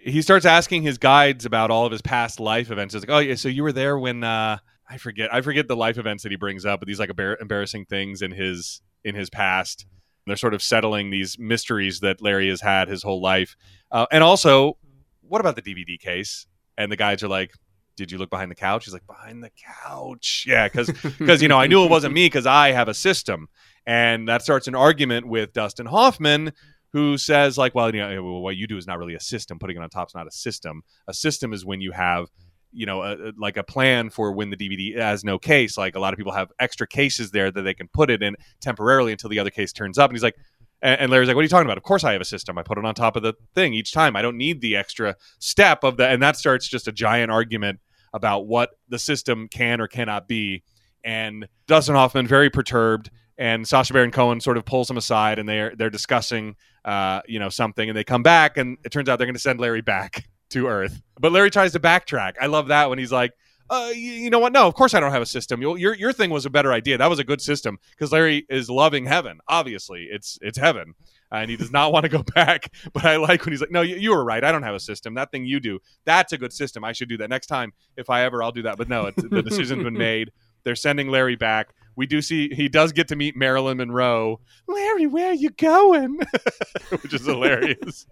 he 0.00 0.22
starts 0.22 0.46
asking 0.46 0.82
his 0.82 0.98
guides 0.98 1.44
about 1.44 1.70
all 1.70 1.84
of 1.84 1.92
his 1.92 2.02
past 2.02 2.38
life 2.40 2.70
events. 2.70 2.94
It's 2.94 3.06
like, 3.06 3.14
oh 3.14 3.18
yeah, 3.18 3.34
so 3.34 3.48
you 3.48 3.62
were 3.62 3.72
there 3.72 3.98
when 3.98 4.24
uh, 4.24 4.58
I 4.88 4.98
forget 4.98 5.32
I 5.32 5.40
forget 5.40 5.68
the 5.68 5.76
life 5.76 5.98
events 5.98 6.22
that 6.22 6.32
he 6.32 6.36
brings 6.36 6.64
up, 6.64 6.80
but 6.80 6.86
these 6.86 6.98
like 6.98 7.10
embar- 7.10 7.40
embarrassing 7.40 7.86
things 7.86 8.22
in 8.22 8.32
his 8.32 8.80
in 9.04 9.14
his 9.14 9.30
past. 9.30 9.86
They're 10.26 10.36
sort 10.36 10.54
of 10.54 10.62
settling 10.62 11.10
these 11.10 11.38
mysteries 11.38 12.00
that 12.00 12.20
Larry 12.20 12.48
has 12.48 12.60
had 12.60 12.88
his 12.88 13.04
whole 13.04 13.22
life, 13.22 13.56
uh, 13.92 14.06
and 14.10 14.24
also, 14.24 14.76
what 15.20 15.40
about 15.40 15.54
the 15.54 15.62
DVD 15.62 15.98
case? 15.98 16.46
And 16.76 16.90
the 16.90 16.96
guides 16.96 17.22
are 17.22 17.28
like, 17.28 17.52
"Did 17.96 18.12
you 18.12 18.18
look 18.18 18.30
behind 18.30 18.50
the 18.50 18.54
couch?" 18.56 18.84
He's 18.84 18.94
like, 18.94 19.06
"Behind 19.06 19.42
the 19.42 19.50
couch, 19.84 20.44
yeah, 20.46 20.68
because 20.68 20.90
because 21.18 21.42
you 21.42 21.48
know 21.48 21.58
I 21.58 21.66
knew 21.66 21.84
it 21.84 21.90
wasn't 21.90 22.14
me 22.14 22.26
because 22.26 22.46
I 22.46 22.72
have 22.72 22.88
a 22.88 22.94
system." 22.94 23.48
And 23.86 24.28
that 24.28 24.42
starts 24.42 24.66
an 24.66 24.74
argument 24.74 25.28
with 25.28 25.52
Dustin 25.52 25.86
Hoffman, 25.86 26.52
who 26.92 27.16
says 27.18 27.56
like, 27.56 27.74
well, 27.74 27.94
you 27.94 28.00
know, 28.00 28.08
eh, 28.08 28.18
what 28.18 28.56
you 28.56 28.66
do 28.66 28.76
is 28.76 28.86
not 28.86 28.98
really 28.98 29.14
a 29.14 29.20
system. 29.20 29.58
Putting 29.58 29.76
it 29.76 29.80
on 29.82 29.88
top 29.90 30.08
is 30.08 30.14
not 30.14 30.26
a 30.26 30.30
system. 30.32 30.82
A 31.06 31.14
system 31.14 31.52
is 31.52 31.64
when 31.64 31.80
you 31.80 31.92
have, 31.92 32.26
you 32.72 32.84
know, 32.86 33.02
a, 33.02 33.28
a- 33.28 33.32
like 33.38 33.56
a 33.56 33.62
plan 33.62 34.10
for 34.10 34.32
when 34.32 34.50
the 34.50 34.56
DVD 34.56 34.98
has 34.98 35.22
no 35.24 35.38
case. 35.38 35.78
Like 35.78 35.94
a 35.94 36.00
lot 36.00 36.12
of 36.12 36.16
people 36.16 36.32
have 36.32 36.50
extra 36.58 36.86
cases 36.86 37.30
there 37.30 37.50
that 37.52 37.62
they 37.62 37.74
can 37.74 37.86
put 37.88 38.10
it 38.10 38.22
in 38.22 38.34
temporarily 38.60 39.12
until 39.12 39.30
the 39.30 39.38
other 39.38 39.50
case 39.50 39.72
turns 39.72 39.98
up. 39.98 40.10
And 40.10 40.16
he's 40.16 40.22
like. 40.22 40.36
And 40.82 41.00
and 41.00 41.10
Larry's 41.10 41.26
like, 41.26 41.34
"What 41.34 41.40
are 41.40 41.44
you 41.44 41.48
talking 41.48 41.66
about? 41.66 41.78
Of 41.78 41.84
course, 41.84 42.04
I 42.04 42.12
have 42.12 42.20
a 42.20 42.24
system. 42.26 42.58
I 42.58 42.62
put 42.62 42.76
it 42.76 42.84
on 42.84 42.94
top 42.94 43.16
of 43.16 43.22
the 43.22 43.32
thing 43.54 43.72
each 43.72 43.92
time. 43.92 44.14
I 44.14 44.20
don't 44.20 44.36
need 44.36 44.60
the 44.60 44.76
extra 44.76 45.16
step 45.38 45.84
of 45.84 45.96
the." 45.96 46.06
And 46.06 46.22
that 46.22 46.36
starts 46.36 46.68
just 46.68 46.86
a 46.86 46.92
giant 46.92 47.30
argument 47.30 47.80
about 48.16 48.46
what 48.46 48.70
the 48.88 48.98
system 48.98 49.46
can 49.48 49.80
or 49.80 49.86
cannot 49.86 50.26
be. 50.26 50.64
And 51.04 51.46
Dustin 51.68 51.94
Hoffman 51.94 52.26
very 52.26 52.50
perturbed, 52.50 53.10
and 53.38 53.68
Sacha 53.68 53.92
Baron 53.92 54.10
Cohen 54.10 54.40
sort 54.40 54.56
of 54.56 54.64
pulls 54.64 54.90
him 54.90 54.96
aside, 54.96 55.38
and 55.38 55.48
they're 55.48 55.74
they're 55.76 55.90
discussing, 55.90 56.56
uh, 56.84 57.20
you 57.28 57.38
know, 57.38 57.50
something, 57.50 57.88
and 57.88 57.96
they 57.96 58.02
come 58.02 58.24
back, 58.24 58.56
and 58.56 58.78
it 58.84 58.90
turns 58.90 59.08
out 59.08 59.18
they're 59.18 59.26
going 59.26 59.34
to 59.34 59.40
send 59.40 59.60
Larry 59.60 59.82
back 59.82 60.24
to 60.50 60.66
Earth. 60.66 61.00
But 61.20 61.30
Larry 61.30 61.50
tries 61.50 61.72
to 61.72 61.80
backtrack. 61.80 62.32
I 62.40 62.46
love 62.46 62.68
that 62.68 62.88
when 62.90 62.98
he's 62.98 63.12
like, 63.12 63.32
uh, 63.68 63.90
you, 63.94 64.12
you 64.12 64.30
know 64.30 64.38
what? 64.38 64.52
No, 64.52 64.66
of 64.66 64.74
course 64.74 64.94
I 64.94 65.00
don't 65.00 65.12
have 65.12 65.22
a 65.22 65.26
system. 65.26 65.60
Your 65.60 65.78
your, 65.78 65.94
your 65.94 66.12
thing 66.12 66.30
was 66.30 66.46
a 66.46 66.50
better 66.50 66.72
idea. 66.72 66.98
That 66.98 67.10
was 67.10 67.18
a 67.18 67.24
good 67.24 67.40
system 67.40 67.78
because 67.90 68.12
Larry 68.12 68.46
is 68.48 68.70
loving 68.70 69.06
heaven. 69.06 69.38
Obviously, 69.48 70.08
it's 70.10 70.38
it's 70.40 70.58
heaven. 70.58 70.94
And 71.32 71.50
he 71.50 71.56
does 71.56 71.72
not 71.72 71.92
want 71.92 72.04
to 72.04 72.08
go 72.08 72.22
back, 72.34 72.72
but 72.92 73.04
I 73.04 73.16
like 73.16 73.44
when 73.44 73.52
he's 73.52 73.60
like, 73.60 73.70
"No, 73.70 73.82
you, 73.82 73.96
you 73.96 74.10
were 74.10 74.24
right. 74.24 74.44
I 74.44 74.52
don't 74.52 74.62
have 74.62 74.74
a 74.74 74.80
system. 74.80 75.14
That 75.14 75.32
thing 75.32 75.44
you 75.44 75.58
do, 75.60 75.80
that's 76.04 76.32
a 76.32 76.38
good 76.38 76.52
system. 76.52 76.84
I 76.84 76.92
should 76.92 77.08
do 77.08 77.16
that 77.18 77.30
next 77.30 77.46
time 77.46 77.72
if 77.96 78.10
I 78.10 78.22
ever. 78.22 78.42
I'll 78.42 78.52
do 78.52 78.62
that." 78.62 78.78
But 78.78 78.88
no, 78.88 79.10
the 79.10 79.42
decision's 79.42 79.82
been 79.82 79.94
made. 79.98 80.30
They're 80.64 80.74
sending 80.74 81.08
Larry 81.08 81.36
back. 81.36 81.74
We 81.96 82.06
do 82.06 82.20
see 82.20 82.52
he 82.52 82.68
does 82.68 82.92
get 82.92 83.08
to 83.08 83.16
meet 83.16 83.36
Marilyn 83.36 83.78
Monroe. 83.78 84.40
Larry, 84.68 85.06
where 85.06 85.30
are 85.30 85.34
you 85.34 85.50
going? 85.50 86.18
Which 87.02 87.14
is 87.14 87.24
hilarious. 87.24 88.06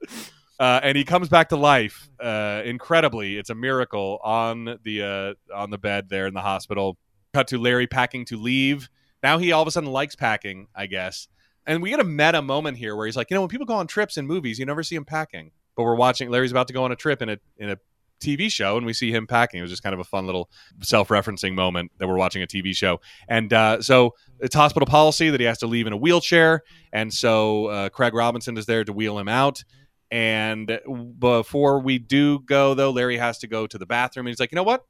Uh, 0.59 0.81
and 0.83 0.97
he 0.97 1.05
comes 1.05 1.29
back 1.29 1.49
to 1.49 1.57
life 1.57 2.09
uh, 2.21 2.63
incredibly. 2.65 3.37
It's 3.37 3.51
a 3.51 3.55
miracle 3.55 4.21
on 4.23 4.79
the 4.85 5.37
uh, 5.51 5.55
on 5.55 5.71
the 5.71 5.79
bed 5.79 6.09
there 6.09 6.27
in 6.27 6.35
the 6.35 6.41
hospital. 6.41 6.97
Cut 7.33 7.49
to 7.49 7.59
Larry 7.59 7.87
packing 7.87 8.25
to 8.27 8.37
leave. 8.37 8.89
Now 9.23 9.39
he 9.39 9.53
all 9.53 9.63
of 9.63 9.69
a 9.69 9.71
sudden 9.71 9.91
likes 9.91 10.15
packing, 10.15 10.69
I 10.75 10.87
guess. 10.87 11.29
And 11.67 11.83
we 11.83 11.91
get 11.91 12.01
a 12.01 12.05
meta 12.05 12.43
moment 12.43 12.77
here 12.77 12.95
where 12.95 13.07
he's 13.07 13.17
like, 13.17 13.31
you 13.31 13.35
know, 13.35 13.41
when 13.41 13.49
people 13.49 13.67
go 13.67 13.75
on 13.75 13.87
trips 13.87 14.17
in 14.17 14.27
movies, 14.27 14.59
you 14.59 14.67
never 14.67 14.83
see 14.83 14.97
him 14.97 15.05
packing. 15.05 15.51
But 15.77 15.85
we're 15.85 15.95
watching 15.95 16.31
Larry's 16.31 16.51
about 16.51 16.69
to 16.69 16.75
go 16.75 16.85
on 16.85 16.93
a 16.93 16.97
trip 16.97 17.23
in 17.23 17.29
a 17.29 17.39
in 17.57 17.71
a 17.71 17.79
TV 18.21 18.51
show, 18.51 18.77
and 18.77 18.87
we 18.87 18.93
see 18.93 19.13
him 19.13 19.27
packing. 19.27 19.59
It 19.59 19.63
was 19.63 19.71
just 19.71 19.83
kind 19.83 19.93
of 19.93 20.01
a 20.01 20.05
fun 20.05 20.27
little 20.27 20.51
self-referencing 20.81 21.55
moment 21.55 21.93
that 21.99 22.09
we're 22.09 22.17
watching 22.17 22.43
a 22.43 22.47
TV 22.47 22.75
show. 22.75 23.01
And 23.29 23.53
uh, 23.53 23.83
so 23.83 24.15
it's 24.41 24.55
hospital 24.55 24.87
policy 24.87 25.31
that 25.31 25.41
he 25.41 25.47
has 25.47 25.59
to 25.59 25.67
leave 25.67 25.87
in 25.87 25.93
a 25.93 25.97
wheelchair, 25.97 26.63
and 26.93 27.13
so 27.13 27.67
uh, 27.67 27.89
Craig 27.89 28.15
Robinson 28.15 28.57
is 28.57 28.67
there 28.67 28.85
to 28.85 28.93
wheel 28.93 29.19
him 29.19 29.29
out. 29.29 29.65
And 30.11 30.81
before 31.19 31.81
we 31.81 31.99
do 31.99 32.39
go, 32.41 32.75
though, 32.75 32.91
Larry 32.91 33.17
has 33.17 33.39
to 33.39 33.49
go 33.49 33.67
to 33.67 33.79
the 33.79 33.87
bathroom, 33.87 34.27
and 34.27 34.33
he's 34.33 34.41
like, 34.41 34.53
you 34.53 34.57
know 34.57 34.63
what? 34.63 34.85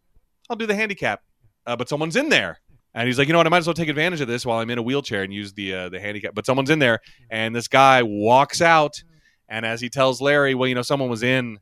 I'll 0.50 0.56
do 0.56 0.66
the 0.66 0.74
handicap, 0.74 1.22
uh, 1.66 1.76
but 1.76 1.88
someone's 1.88 2.16
in 2.16 2.28
there. 2.28 2.60
And 2.94 3.08
he's 3.08 3.18
like, 3.18 3.26
you 3.26 3.32
know 3.32 3.38
what? 3.38 3.46
I 3.46 3.50
might 3.50 3.58
as 3.58 3.66
well 3.66 3.74
take 3.74 3.88
advantage 3.88 4.20
of 4.20 4.28
this 4.28 4.46
while 4.46 4.60
I'm 4.60 4.70
in 4.70 4.78
a 4.78 4.82
wheelchair 4.82 5.22
and 5.22 5.34
use 5.34 5.52
the 5.52 5.74
uh, 5.74 5.88
the 5.88 6.00
handicap. 6.00 6.34
But 6.34 6.46
someone's 6.46 6.70
in 6.70 6.78
there, 6.78 7.00
and 7.28 7.54
this 7.54 7.66
guy 7.66 8.02
walks 8.02 8.62
out, 8.62 9.02
and 9.48 9.66
as 9.66 9.80
he 9.80 9.88
tells 9.88 10.20
Larry, 10.20 10.54
well, 10.54 10.68
you 10.68 10.74
know, 10.74 10.82
someone 10.82 11.10
was 11.10 11.22
in 11.22 11.58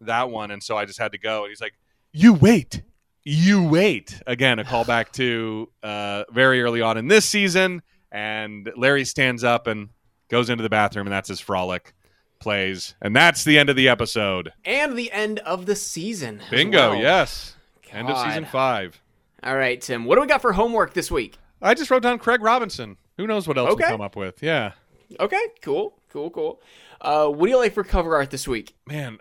that 0.00 0.30
one, 0.30 0.50
and 0.50 0.62
so 0.62 0.76
I 0.76 0.84
just 0.84 0.98
had 0.98 1.12
to 1.12 1.18
go. 1.18 1.42
And 1.42 1.50
he's 1.50 1.60
like, 1.60 1.74
you 2.12 2.32
wait, 2.32 2.82
you 3.22 3.62
wait. 3.62 4.20
Again, 4.26 4.58
a 4.58 4.64
callback 4.64 5.12
to 5.12 5.70
uh, 5.82 6.24
very 6.32 6.62
early 6.62 6.80
on 6.80 6.98
in 6.98 7.08
this 7.08 7.26
season, 7.28 7.82
and 8.10 8.70
Larry 8.76 9.04
stands 9.04 9.44
up 9.44 9.66
and 9.66 9.90
goes 10.28 10.50
into 10.50 10.62
the 10.62 10.70
bathroom, 10.70 11.06
and 11.06 11.12
that's 11.12 11.28
his 11.28 11.40
frolic 11.40 11.94
plays, 12.40 12.94
and 13.00 13.14
that's 13.14 13.44
the 13.44 13.58
end 13.58 13.70
of 13.70 13.76
the 13.76 13.88
episode. 13.88 14.52
And 14.64 14.98
the 14.98 15.12
end 15.12 15.38
of 15.40 15.66
the 15.66 15.76
season. 15.76 16.40
Bingo, 16.50 16.90
well. 16.90 17.00
yes, 17.00 17.54
end 17.92 18.10
of 18.10 18.18
season 18.18 18.44
five. 18.46 19.00
All 19.42 19.56
right, 19.56 19.80
Tim. 19.80 20.04
What 20.04 20.16
do 20.16 20.20
we 20.20 20.26
got 20.26 20.40
for 20.42 20.52
homework 20.52 20.94
this 20.94 21.10
week? 21.10 21.36
I 21.60 21.74
just 21.74 21.90
wrote 21.90 22.02
down 22.02 22.18
Craig 22.18 22.42
Robinson. 22.42 22.96
Who 23.16 23.26
knows 23.26 23.46
what 23.46 23.58
else 23.58 23.70
Okay. 23.72 23.82
we'll 23.84 23.90
come 23.90 24.00
up 24.00 24.16
with? 24.16 24.42
Yeah, 24.42 24.72
Okay, 25.20 25.40
cool, 25.60 25.98
cool, 26.08 26.30
cool. 26.30 26.60
Uh, 27.00 27.26
what 27.28 27.46
do 27.46 27.50
you 27.50 27.58
like 27.58 27.74
for 27.74 27.84
cover 27.84 28.14
art 28.16 28.30
this 28.30 28.48
week? 28.48 28.74
man, 28.86 29.18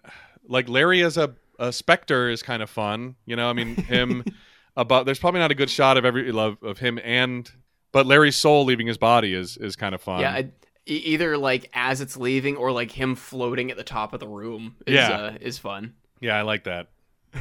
like 0.48 0.70
Larry 0.70 1.04
as 1.04 1.18
a, 1.18 1.36
a 1.60 1.74
specter 1.74 2.30
is 2.30 2.42
kind 2.42 2.64
of 2.64 2.70
fun. 2.70 3.16
You 3.26 3.36
know, 3.36 3.50
I 3.50 3.54
mean, 3.54 3.76
him 3.76 4.24
about 4.78 5.06
there's 5.06 5.20
probably 5.20 5.40
not 5.42 5.52
a 5.52 5.56
good 5.56 5.70
shot 5.70 5.98
of 5.98 6.06
every 6.06 6.32
love 6.32 6.58
of 6.64 6.78
him 6.80 6.98
and 7.04 7.52
but 7.92 8.06
Larry's 8.06 8.38
soul 8.38 8.64
leaving 8.64 8.88
his 8.88 8.98
body 8.98 9.34
is 9.34 9.58
is 9.58 9.76
kind 9.76 9.94
of 9.94 10.02
fun. 10.02 10.22
yeah, 10.22 10.32
I, 10.32 10.52
either 10.86 11.38
like 11.38 11.70
as 11.74 12.00
it's 12.00 12.16
leaving 12.16 12.56
or 12.56 12.72
like 12.72 12.92
him 12.92 13.16
floating 13.16 13.70
at 13.70 13.76
the 13.78 13.84
top 13.84 14.14
of 14.14 14.20
the 14.22 14.28
room 14.30 14.76
is 14.88 14.94
Yeah. 14.96 15.10
uh, 15.12 15.34
is 15.42 15.58
fun. 15.58 15.94
yeah, 16.22 16.38
I 16.38 16.44
like 16.44 16.64
that. 16.64 16.88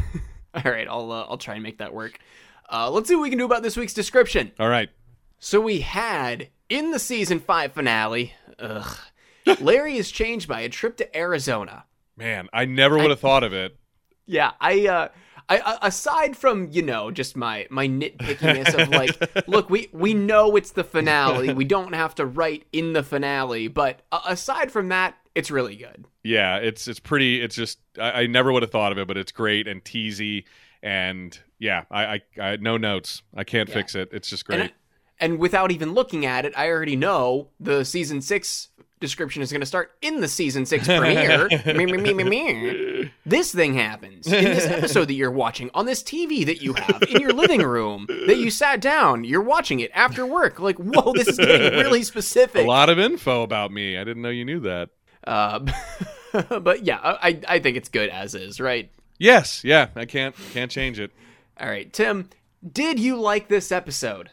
All 0.55 0.63
right, 0.73 0.89
I'll 0.89 1.13
uh, 1.13 1.27
I'll 1.29 1.39
try 1.39 1.55
and 1.55 1.63
make 1.63 1.79
that 1.79 1.95
work. 1.95 2.19
Uh, 2.71 2.91
let's 2.91 3.09
see 3.09 3.15
what 3.15 3.23
we 3.23 3.31
can 3.31 3.39
do 3.39 3.45
about 3.45 3.63
this 3.63 3.77
week's 3.77 3.95
description. 3.95 4.53
All 4.59 4.69
right. 4.69 4.91
So 5.39 5.61
we 5.61 5.81
had 5.81 6.49
in 6.69 6.91
the 6.91 6.99
season 6.99 7.41
five 7.41 7.73
finale. 7.73 8.35
Ugh, 8.59 8.99
Larry 9.61 9.97
is 9.97 10.11
changed 10.11 10.49
by 10.49 10.61
a 10.61 10.69
trip 10.69 10.97
to 10.99 11.17
Arizona. 11.17 11.85
Man, 12.17 12.49
I 12.53 12.67
never 12.67 12.99
would 12.99 13.11
have 13.11 13.21
thought 13.21 13.43
of 13.43 13.53
it. 13.53 13.77
Yeah, 14.27 14.53
I 14.61 14.87
uh 14.87 15.09
I, 15.51 15.79
aside 15.83 16.37
from, 16.37 16.69
you 16.71 16.83
know, 16.83 17.11
just 17.11 17.37
my 17.37 17.67
my 17.71 17.89
nitpickiness 17.89 18.73
of 18.81 18.89
like, 18.91 19.49
look, 19.49 19.69
we 19.69 19.89
we 19.93 20.15
know 20.15 20.55
it's 20.55 20.71
the 20.71 20.85
finale. 20.85 21.53
We 21.53 21.65
don't 21.65 21.93
have 21.93 22.15
to 22.17 22.27
write 22.27 22.67
in 22.73 22.93
the 22.93 23.03
finale, 23.03 23.67
but 23.67 24.03
uh, 24.13 24.21
aside 24.27 24.71
from 24.71 24.91
that, 24.91 25.17
it's 25.35 25.51
really 25.51 25.75
good. 25.75 26.05
Yeah, 26.23 26.59
it's 26.59 26.87
it's 26.87 27.01
pretty. 27.01 27.43
It's 27.43 27.57
just 27.57 27.81
I, 27.99 28.23
I 28.23 28.27
never 28.29 28.53
would 28.53 28.63
have 28.63 28.71
thought 28.71 28.93
of 28.93 28.99
it, 28.99 29.09
but 29.09 29.17
it's 29.17 29.33
great 29.33 29.67
and 29.67 29.83
teasy 29.83 30.45
and 30.83 31.39
yeah, 31.59 31.85
I 31.91 32.05
I, 32.05 32.21
I 32.43 32.57
no 32.57 32.77
notes. 32.77 33.23
I 33.35 33.45
can't 33.45 33.69
Yeah. 33.69 33.75
fix 33.75 33.95
it. 33.95 34.09
It's 34.13 34.29
just 34.31 34.49
And, 34.49 34.61
great. 34.63 34.73
and 35.19 35.39
without 35.39 35.71
even 35.71 35.93
looking 35.95 36.25
at 36.27 36.45
it, 36.45 36.53
I 36.57 36.69
already 36.69 36.97
know 36.97 37.49
the 37.61 37.85
season 37.85 38.21
6 38.21 38.69
description 39.01 39.41
is 39.41 39.51
going 39.51 39.61
to 39.63 39.67
start 39.67 39.93
in 40.03 40.21
the 40.21 40.29
season 40.29 40.67
6 40.67 40.85
premiere. 40.99 41.49
me, 41.75 41.87
me, 41.87 41.97
me, 41.97 42.13
me, 42.13 42.25
me. 42.25 43.11
this 43.25 43.51
thing 43.51 43.73
happens 43.75 44.27
in 44.27 44.45
this 44.45 44.67
episode 44.67 45.07
that 45.07 45.15
you're 45.15 45.31
watching 45.31 45.71
on 45.73 45.87
this 45.87 46.03
TV 46.03 46.45
that 46.45 46.61
you 46.61 46.75
have 46.75 47.03
in 47.05 47.19
your 47.21 47.33
living 47.33 47.63
room 47.63 48.07
that 48.27 48.37
you 48.37 48.51
sat 48.51 48.81
down. 48.83 49.25
You're 49.25 49.41
watching 49.43 49.81
it 49.81 49.91
after 49.95 50.27
work. 50.27 50.61
Like, 50.61 50.77
whoa, 50.77 51.15
this 51.15 51.29
is 51.29 51.39
getting 51.39 51.79
really 51.79 52.03
specific. 52.15 52.63
A 52.65 52.69
lot 52.69 52.91
of 52.91 52.99
info 52.99 53.43
about 53.43 53.73
me. 53.73 53.97
I 53.97 54.05
didn't 54.05 54.21
know 54.23 54.29
you 54.29 54.45
knew 54.45 54.61
that. 54.61 54.91
Uh, 55.27 55.61
but 56.61 56.85
yeah, 56.85 56.99
I 57.03 57.41
I 57.49 57.59
think 57.59 57.77
it's 57.79 57.89
good 57.89 58.11
as 58.11 58.35
is, 58.35 58.61
right? 58.61 58.91
Yes, 59.21 59.63
yeah. 59.63 59.89
I 59.95 60.07
can't 60.07 60.35
can't 60.53 60.71
change 60.71 60.99
it. 60.99 61.13
All 61.61 61.69
right, 61.69 61.93
Tim, 61.93 62.31
did 62.73 62.99
you 62.99 63.17
like 63.21 63.49
this 63.49 63.71
episode? 63.71 64.31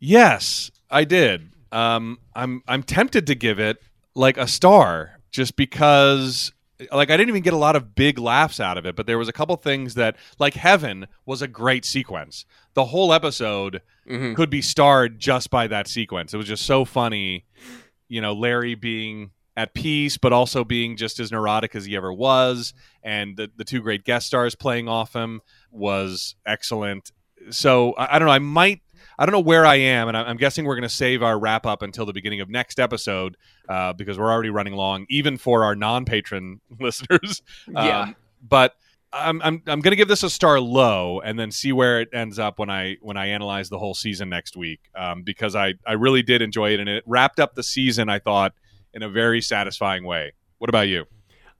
Yes, 0.00 0.70
I 0.90 1.04
did. 1.04 1.50
Um, 1.70 2.18
I'm 2.34 2.62
I'm 2.66 2.82
tempted 2.82 3.26
to 3.28 3.34
give 3.34 3.58
it 3.60 3.82
like 4.14 4.38
a 4.38 4.48
star 4.48 5.20
just 5.30 5.56
because 5.56 6.52
like 6.90 7.10
I 7.10 7.16
didn't 7.16 7.28
even 7.28 7.42
get 7.42 7.52
a 7.52 7.56
lot 7.58 7.76
of 7.76 7.94
big 7.94 8.18
laughs 8.18 8.60
out 8.60 8.78
of 8.78 8.86
it, 8.86 8.96
but 8.96 9.06
there 9.06 9.18
was 9.18 9.28
a 9.28 9.32
couple 9.32 9.54
things 9.56 9.94
that 9.94 10.16
like 10.38 10.54
Heaven 10.54 11.06
was 11.26 11.42
a 11.42 11.48
great 11.48 11.84
sequence. 11.84 12.46
The 12.72 12.86
whole 12.86 13.12
episode 13.12 13.82
Mhm. 14.08 14.34
could 14.36 14.50
be 14.50 14.62
starred 14.62 15.18
just 15.18 15.50
by 15.50 15.66
that 15.68 15.86
sequence. 15.86 16.32
It 16.34 16.36
was 16.38 16.46
just 16.46 16.64
so 16.66 16.84
funny, 16.84 17.44
you 18.08 18.20
know, 18.20 18.32
Larry 18.32 18.74
being 18.74 19.30
at 19.56 19.72
peace 19.74 20.16
but 20.18 20.32
also 20.32 20.64
being 20.64 20.96
just 20.96 21.20
as 21.20 21.30
neurotic 21.30 21.74
as 21.74 21.84
he 21.84 21.96
ever 21.96 22.12
was 22.12 22.74
and 23.02 23.36
the 23.36 23.50
the 23.56 23.64
two 23.64 23.80
great 23.80 24.04
guest 24.04 24.26
stars 24.26 24.54
playing 24.54 24.88
off 24.88 25.12
him 25.14 25.40
was 25.70 26.34
excellent. 26.46 27.12
So 27.50 27.92
I, 27.92 28.16
I 28.16 28.18
don't 28.18 28.26
know, 28.26 28.34
I 28.34 28.38
might 28.38 28.80
I 29.18 29.26
don't 29.26 29.32
know 29.32 29.40
where 29.40 29.64
I 29.64 29.76
am, 29.76 30.08
and 30.08 30.16
I- 30.16 30.22
I'm 30.24 30.36
guessing 30.36 30.64
we're 30.64 30.74
going 30.74 30.82
to 30.82 30.88
save 30.88 31.22
our 31.22 31.38
wrap 31.38 31.66
up 31.66 31.82
until 31.82 32.04
the 32.04 32.12
beginning 32.12 32.40
of 32.40 32.48
next 32.48 32.80
episode 32.80 33.36
uh, 33.68 33.92
because 33.92 34.18
we're 34.18 34.32
already 34.32 34.50
running 34.50 34.72
long, 34.74 35.06
even 35.08 35.36
for 35.38 35.62
our 35.62 35.76
non-patron 35.76 36.60
listeners. 36.80 37.40
Yeah. 37.68 38.00
Um, 38.00 38.16
but 38.42 38.74
I'm 39.12 39.40
I'm 39.42 39.62
I'm 39.68 39.80
going 39.80 39.92
to 39.92 39.96
give 39.96 40.08
this 40.08 40.24
a 40.24 40.30
star 40.30 40.58
low, 40.58 41.20
and 41.20 41.38
then 41.38 41.52
see 41.52 41.70
where 41.72 42.00
it 42.00 42.08
ends 42.12 42.40
up 42.40 42.58
when 42.58 42.70
I 42.70 42.96
when 43.02 43.16
I 43.16 43.26
analyze 43.28 43.68
the 43.68 43.78
whole 43.78 43.94
season 43.94 44.28
next 44.30 44.56
week, 44.56 44.80
um, 44.96 45.22
because 45.22 45.54
I 45.54 45.74
I 45.86 45.92
really 45.92 46.22
did 46.22 46.42
enjoy 46.42 46.72
it, 46.74 46.80
and 46.80 46.88
it 46.88 47.04
wrapped 47.06 47.38
up 47.38 47.54
the 47.54 47.62
season. 47.62 48.08
I 48.08 48.18
thought 48.18 48.54
in 48.94 49.02
a 49.02 49.08
very 49.08 49.40
satisfying 49.42 50.04
way. 50.04 50.32
What 50.58 50.70
about 50.70 50.88
you? 50.88 51.04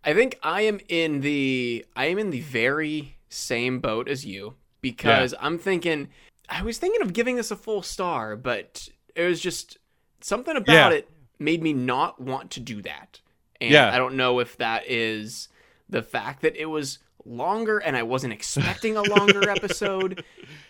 I 0.03 0.15
think 0.15 0.39
I 0.43 0.63
am 0.63 0.81
in 0.89 1.21
the 1.21 1.85
I 1.97 2.07
am 2.07 2.19
in 2.19 2.31
the 2.31 2.41
very 2.41 3.17
same 3.29 3.81
boat 3.81 4.09
as 4.09 4.25
you 4.25 4.55
because 4.81 5.35
I'm 5.41 5.59
thinking 5.59 6.09
I 6.49 6.63
was 6.63 6.79
thinking 6.79 7.03
of 7.03 7.13
giving 7.13 7.37
this 7.37 7.51
a 7.51 7.57
full 7.57 7.83
star, 7.83 8.37
but 8.37 8.89
it 9.15 9.25
was 9.25 9.41
just 9.41 9.79
something 10.21 10.57
about 10.57 10.73
Yeah. 10.73 10.91
it 10.91 11.09
made 11.39 11.63
me 11.63 11.73
not 11.73 12.21
want 12.21 12.51
to 12.53 12.61
do 12.61 12.83
that. 12.83 13.21
And 13.61 13.71
Yeah. 13.71 13.91
I 13.93 13.99
don't 13.99 14.15
know 14.15 14.41
if 14.41 14.57
that 14.59 14.87
is 14.87 15.49
the 15.89 16.03
fact 16.03 16.43
that 16.43 16.55
it 16.57 16.67
was 16.67 16.99
longer 17.25 17.79
and 17.79 17.97
I 17.97 18.03
wasn't 18.03 18.35
expecting 18.35 18.97
a 18.97 19.03
longer 19.03 19.49
episode, 19.57 20.23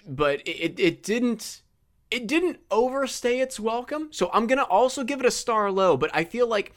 but 0.07 0.47
it, 0.47 0.79
it 0.79 1.03
didn't 1.03 1.63
it 2.11 2.27
didn't 2.27 2.61
overstay 2.71 3.41
its 3.41 3.59
welcome. 3.59 4.09
So 4.11 4.31
I'm 4.33 4.47
gonna 4.47 4.63
also 4.63 5.05
give 5.05 5.21
it 5.21 5.27
a 5.27 5.31
star 5.31 5.71
low, 5.71 5.97
but 5.97 6.11
I 6.15 6.25
feel 6.25 6.47
like 6.47 6.73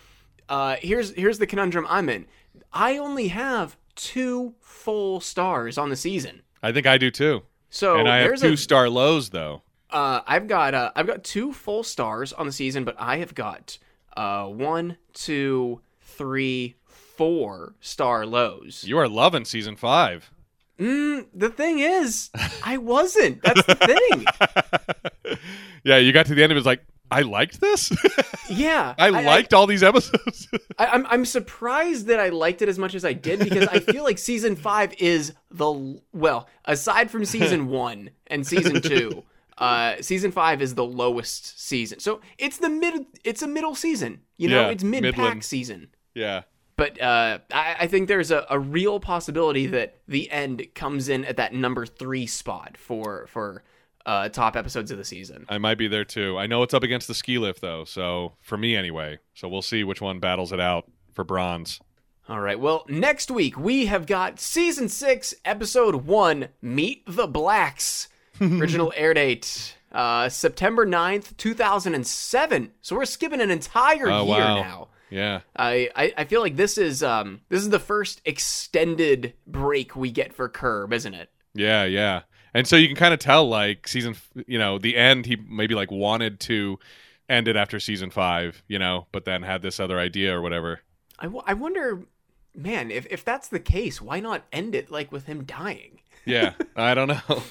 uh, 0.49 0.77
here's 0.81 1.13
here's 1.13 1.39
the 1.39 1.47
conundrum 1.47 1.85
I'm 1.89 2.09
in. 2.09 2.25
I 2.73 2.97
only 2.97 3.29
have 3.29 3.77
two 3.95 4.53
full 4.59 5.19
stars 5.19 5.77
on 5.77 5.89
the 5.89 5.95
season, 5.95 6.43
I 6.61 6.71
think 6.71 6.85
I 6.87 6.97
do 6.97 7.11
too, 7.11 7.43
so 7.69 7.97
and 7.97 8.07
I 8.07 8.17
have 8.19 8.39
two 8.39 8.53
a. 8.53 8.57
star 8.57 8.89
lows 8.89 9.29
though. 9.29 9.61
Uh, 9.89 10.21
I've 10.27 10.47
got 10.47 10.73
uh, 10.73 10.91
I've 10.95 11.07
got 11.07 11.23
two 11.23 11.53
full 11.53 11.83
stars 11.83 12.33
on 12.33 12.45
the 12.45 12.51
season, 12.51 12.83
but 12.83 12.95
I 12.99 13.17
have 13.17 13.33
got 13.33 13.77
uh, 14.15 14.45
one, 14.47 14.97
two, 15.13 15.81
three, 16.01 16.75
four 16.85 17.75
star 17.79 18.25
lows. 18.25 18.83
You 18.85 18.97
are 18.97 19.07
loving 19.07 19.45
season 19.45 19.75
five. 19.75 20.31
Mm, 20.79 21.25
the 21.33 21.49
thing 21.49 21.79
is, 21.79 22.29
I 22.63 22.77
wasn't. 22.77 23.41
That's 23.41 23.65
the 23.65 23.75
thing. 23.75 24.25
yeah, 25.83 25.97
you 25.97 26.11
got 26.13 26.25
to 26.27 26.35
the 26.35 26.43
end 26.43 26.51
of 26.51 26.55
it, 26.57 26.59
it's 26.59 26.65
like, 26.65 26.83
I 27.09 27.21
liked 27.21 27.61
this? 27.61 27.91
Yeah, 28.49 28.95
I, 28.97 29.09
liked 29.09 29.53
all 29.53 29.67
these 29.67 29.83
episodes. 29.83 30.47
I, 30.79 30.85
I'm 30.85 31.05
I'm 31.07 31.25
surprised 31.25 32.07
that 32.07 32.17
I 32.17 32.29
liked 32.29 32.61
it 32.61 32.69
as 32.69 32.79
much 32.79 32.95
as 32.95 33.03
I 33.03 33.11
did 33.11 33.39
because 33.39 33.67
I 33.67 33.79
feel 33.79 34.05
like 34.05 34.17
season 34.17 34.55
five 34.55 34.93
is 34.99 35.33
the 35.51 35.99
well, 36.13 36.47
aside 36.63 37.11
from 37.11 37.25
season 37.25 37.67
one 37.85 38.11
and 38.27 38.47
season 38.47 38.81
two, 38.81 39.25
uh, 39.57 39.95
season 39.99 40.31
five 40.31 40.61
is 40.61 40.75
the 40.75 40.85
lowest 40.85 41.59
season. 41.59 41.99
So 41.99 42.21
it's 42.37 42.57
the 42.57 42.69
mid, 42.69 43.05
it's 43.25 43.41
a 43.41 43.49
middle 43.49 43.75
season. 43.75 44.21
You 44.37 44.47
know, 44.47 44.61
Yeah, 44.61 44.69
it's 44.69 44.83
mid 44.85 45.13
pack 45.13 45.43
season. 45.43 45.89
yeah. 46.13 46.43
But 46.77 47.01
uh, 47.01 47.39
I, 47.51 47.75
I 47.81 47.87
think 47.87 48.07
there's 48.07 48.31
a, 48.31 48.45
a 48.49 48.57
real 48.57 49.01
possibility 49.01 49.67
that 49.67 49.97
the 50.07 50.31
end 50.31 50.65
comes 50.73 51.09
in 51.09 51.25
at 51.25 51.35
that 51.35 51.53
number 51.53 51.85
three 51.85 52.27
spot 52.27 52.77
for 52.77 53.27
for 53.27 53.63
uh, 54.07 54.29
top 54.29 54.55
episodes 54.55 54.89
of 54.89 54.97
the 54.97 55.03
season. 55.03 55.45
I 55.49 55.59
might 55.59 55.77
be 55.77 55.88
there 55.88 56.05
too. 56.05 56.35
I 56.39 56.47
know 56.47 56.63
it's 56.63 56.73
up 56.73 56.81
against 56.81 57.07
the 57.07 57.13
ski 57.13 57.38
lift 57.38 57.61
though, 57.61 57.84
so 57.84 58.34
for 58.41 58.57
me 58.57 58.75
anyway. 58.75 59.19
So 59.35 59.47
we'll 59.47 59.61
see 59.61 59.84
which 59.84 60.01
one 60.01 60.19
battles 60.19 60.51
it 60.51 60.59
out 60.59 60.89
for 61.13 61.23
bronze. 61.23 61.79
All 62.29 62.39
right. 62.41 62.59
Well, 62.59 62.85
next 62.89 63.29
week 63.29 63.57
we 63.57 63.85
have 63.85 64.05
got 64.07 64.39
season 64.39 64.89
six, 64.89 65.34
episode 65.45 66.05
one 66.07 66.47
Meet 66.61 67.03
the 67.05 67.27
Blacks. 67.27 68.07
Original 68.41 68.91
air 68.95 69.13
date 69.13 69.75
uh, 69.91 70.29
September 70.29 70.85
9th, 70.85 71.35
2007. 71.38 72.71
So 72.81 72.95
we're 72.95 73.05
skipping 73.05 73.41
an 73.41 73.49
entire 73.51 74.09
Oh, 74.11 74.25
year 74.25 74.35
wow. 74.38 74.55
now. 74.61 74.88
Yeah. 75.09 75.39
I, 75.55 75.89
I, 75.95 76.13
I 76.17 76.23
feel 76.25 76.41
like 76.41 76.55
this 76.57 76.77
is 76.77 77.01
um 77.01 77.41
this 77.49 77.61
is 77.61 77.69
the 77.69 77.79
first 77.79 78.21
extended 78.25 79.34
break 79.47 79.95
we 79.95 80.11
get 80.11 80.34
for 80.34 80.49
Curb, 80.49 80.91
isn't 80.93 81.13
it? 81.13 81.29
Yeah, 81.53 81.85
yeah. 81.85 82.23
And 82.53 82.68
so 82.68 82.76
you 82.76 82.88
can 82.88 82.95
kind 82.95 83.14
of 83.14 83.19
tell 83.19 83.48
like 83.48 83.88
season 83.88 84.15
you 84.48 84.57
know, 84.57 84.78
the 84.80 84.95
end 84.98 85.26
he 85.26 85.36
maybe 85.36 85.76
like 85.76 85.91
wanted 85.91 86.40
to 86.41 86.80
end 87.30 87.48
it 87.48 87.56
after 87.56 87.80
season 87.80 88.10
5, 88.10 88.64
you 88.68 88.80
know, 88.80 89.07
but 89.11 89.26
then 89.26 89.44
had 89.44 89.61
this 89.61 89.80
other 89.80 89.99
idea 89.99 90.36
or 90.36 90.41
whatever. 90.41 90.82
I, 91.19 91.24
w- 91.26 91.44
I 91.45 91.53
wonder, 91.53 92.03
man, 92.56 92.90
if, 92.91 93.06
if 93.10 93.26
that's 93.26 93.49
the 93.49 93.60
case, 93.60 94.02
why 94.02 94.19
not 94.19 94.45
end 94.52 94.76
it 94.76 94.90
like 94.90 95.11
with 95.11 95.26
him 95.26 95.44
dying? 95.44 96.02
Yeah. 96.26 96.53
I 96.76 96.94
don't 96.94 97.10
know. 97.10 97.44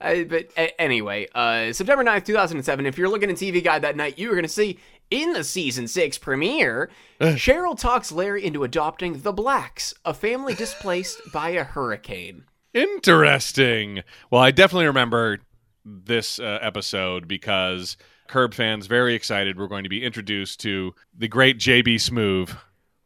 Uh, 0.00 0.24
but 0.24 0.48
a- 0.56 0.80
anyway, 0.80 1.28
uh, 1.34 1.72
September 1.72 2.02
9th, 2.02 2.24
2007, 2.24 2.86
if 2.86 2.98
you're 2.98 3.08
looking 3.08 3.30
at 3.30 3.36
TV 3.36 3.62
Guide 3.62 3.82
that 3.82 3.96
night, 3.96 4.18
you 4.18 4.28
were 4.28 4.34
going 4.34 4.42
to 4.42 4.48
see 4.48 4.78
in 5.10 5.32
the 5.32 5.44
season 5.44 5.86
6 5.86 6.18
premiere, 6.18 6.90
Cheryl 7.20 7.78
talks 7.78 8.10
Larry 8.10 8.44
into 8.44 8.64
adopting 8.64 9.20
the 9.20 9.32
Blacks, 9.32 9.94
a 10.04 10.12
family 10.12 10.54
displaced 10.54 11.20
by 11.32 11.50
a 11.50 11.62
hurricane. 11.62 12.44
Interesting. 12.74 14.02
Well, 14.30 14.42
I 14.42 14.50
definitely 14.50 14.86
remember 14.86 15.38
this 15.84 16.38
uh, 16.38 16.58
episode 16.60 17.28
because 17.28 17.96
Curb 18.28 18.52
fans 18.52 18.86
very 18.86 19.14
excited. 19.14 19.58
We're 19.58 19.68
going 19.68 19.84
to 19.84 19.90
be 19.90 20.02
introduced 20.02 20.60
to 20.60 20.94
the 21.16 21.28
great 21.28 21.58
JB 21.58 21.96
Smoove. 21.96 22.56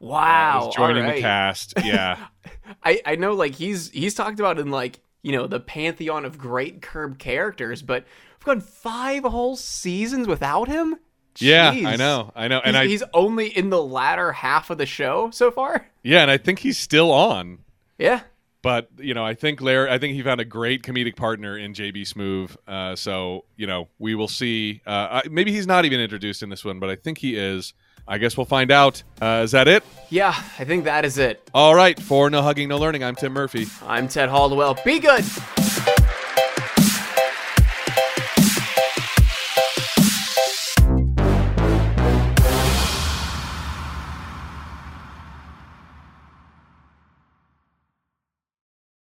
Wow. 0.01 0.67
who's 0.67 0.77
joining 0.77 1.05
right. 1.05 1.17
the 1.17 1.21
cast. 1.21 1.75
Yeah. 1.85 2.27
I, 2.85 3.01
I 3.05 3.17
know 3.17 3.35
like 3.35 3.55
he's 3.55 3.91
he's 3.91 4.15
talked 4.15 4.41
about 4.41 4.59
in 4.59 4.71
like, 4.71 5.01
you 5.23 5.33
know, 5.33 5.47
the 5.47 5.61
pantheon 5.61 6.25
of 6.25 6.39
great 6.39 6.81
Curb 6.81 7.19
characters, 7.19 7.83
but 7.83 8.05
we've 8.39 8.47
gone 8.47 8.61
five 8.61 9.25
whole 9.25 9.57
seasons 9.57 10.27
without 10.27 10.69
him? 10.69 10.97
yeah, 11.41 11.71
I 11.71 11.97
know. 11.97 12.33
I 12.35 12.49
know. 12.49 12.61
And 12.65 12.77
he's, 12.77 12.83
I 12.83 12.87
he's 12.87 13.03
only 13.15 13.47
in 13.49 13.71
the 13.71 13.83
latter 13.83 14.33
half 14.33 14.71
of 14.71 14.79
the 14.79 14.87
show 14.87 15.31
so 15.31 15.51
far. 15.51 15.87
Yeah, 16.03 16.23
and 16.23 16.31
I 16.31 16.39
think 16.39 16.61
he's 16.61 16.79
still 16.79 17.13
on. 17.13 17.59
Yeah. 17.99 18.23
But 18.63 18.89
you 18.99 19.15
know, 19.15 19.25
I 19.25 19.35
think 19.35 19.61
Larry. 19.61 19.91
I 19.91 19.99
think 19.99 20.15
he 20.15 20.23
found 20.23 20.41
a 20.41 20.45
great 20.45 20.83
comedic 20.83 21.15
partner 21.17 21.57
in 21.57 21.75
JB 21.75 22.03
Smoove. 22.13 22.57
Uh, 22.67 22.97
so 22.97 23.45
you 23.57 23.67
know, 23.67 23.89
we 23.99 24.15
will 24.15 24.29
see. 24.29 24.81
Uh, 24.87 25.23
I- 25.25 25.29
maybe 25.31 25.53
he's 25.53 25.67
not 25.67 25.85
even 25.85 26.01
introduced 26.01 26.43
in 26.43 26.49
this 26.49 26.65
one, 26.65 26.81
but 26.81 26.91
I 26.91 26.97
think 26.97 27.19
he 27.19 27.37
is. 27.37 27.73
I 28.11 28.17
guess 28.19 28.37
we'll 28.39 28.47
find 28.47 28.71
out. 28.71 29.03
Uh, 29.21 29.43
is 29.45 29.51
that 29.53 29.69
it? 29.69 29.85
Yeah, 30.09 30.29
I 30.59 30.65
think 30.65 30.85
that 30.85 31.05
is 31.05 31.19
it. 31.19 31.47
All 31.53 31.75
right. 31.75 32.01
For 32.01 32.31
no 32.31 32.41
hugging, 32.41 32.69
no 32.69 32.79
learning. 32.79 33.05
I'm 33.05 33.15
Tim 33.15 33.33
Murphy. 33.35 33.67
I'm 33.87 34.09
Ted 34.09 34.31
Haldwell. 34.31 34.79
Be 34.83 34.99
good. 34.99 35.25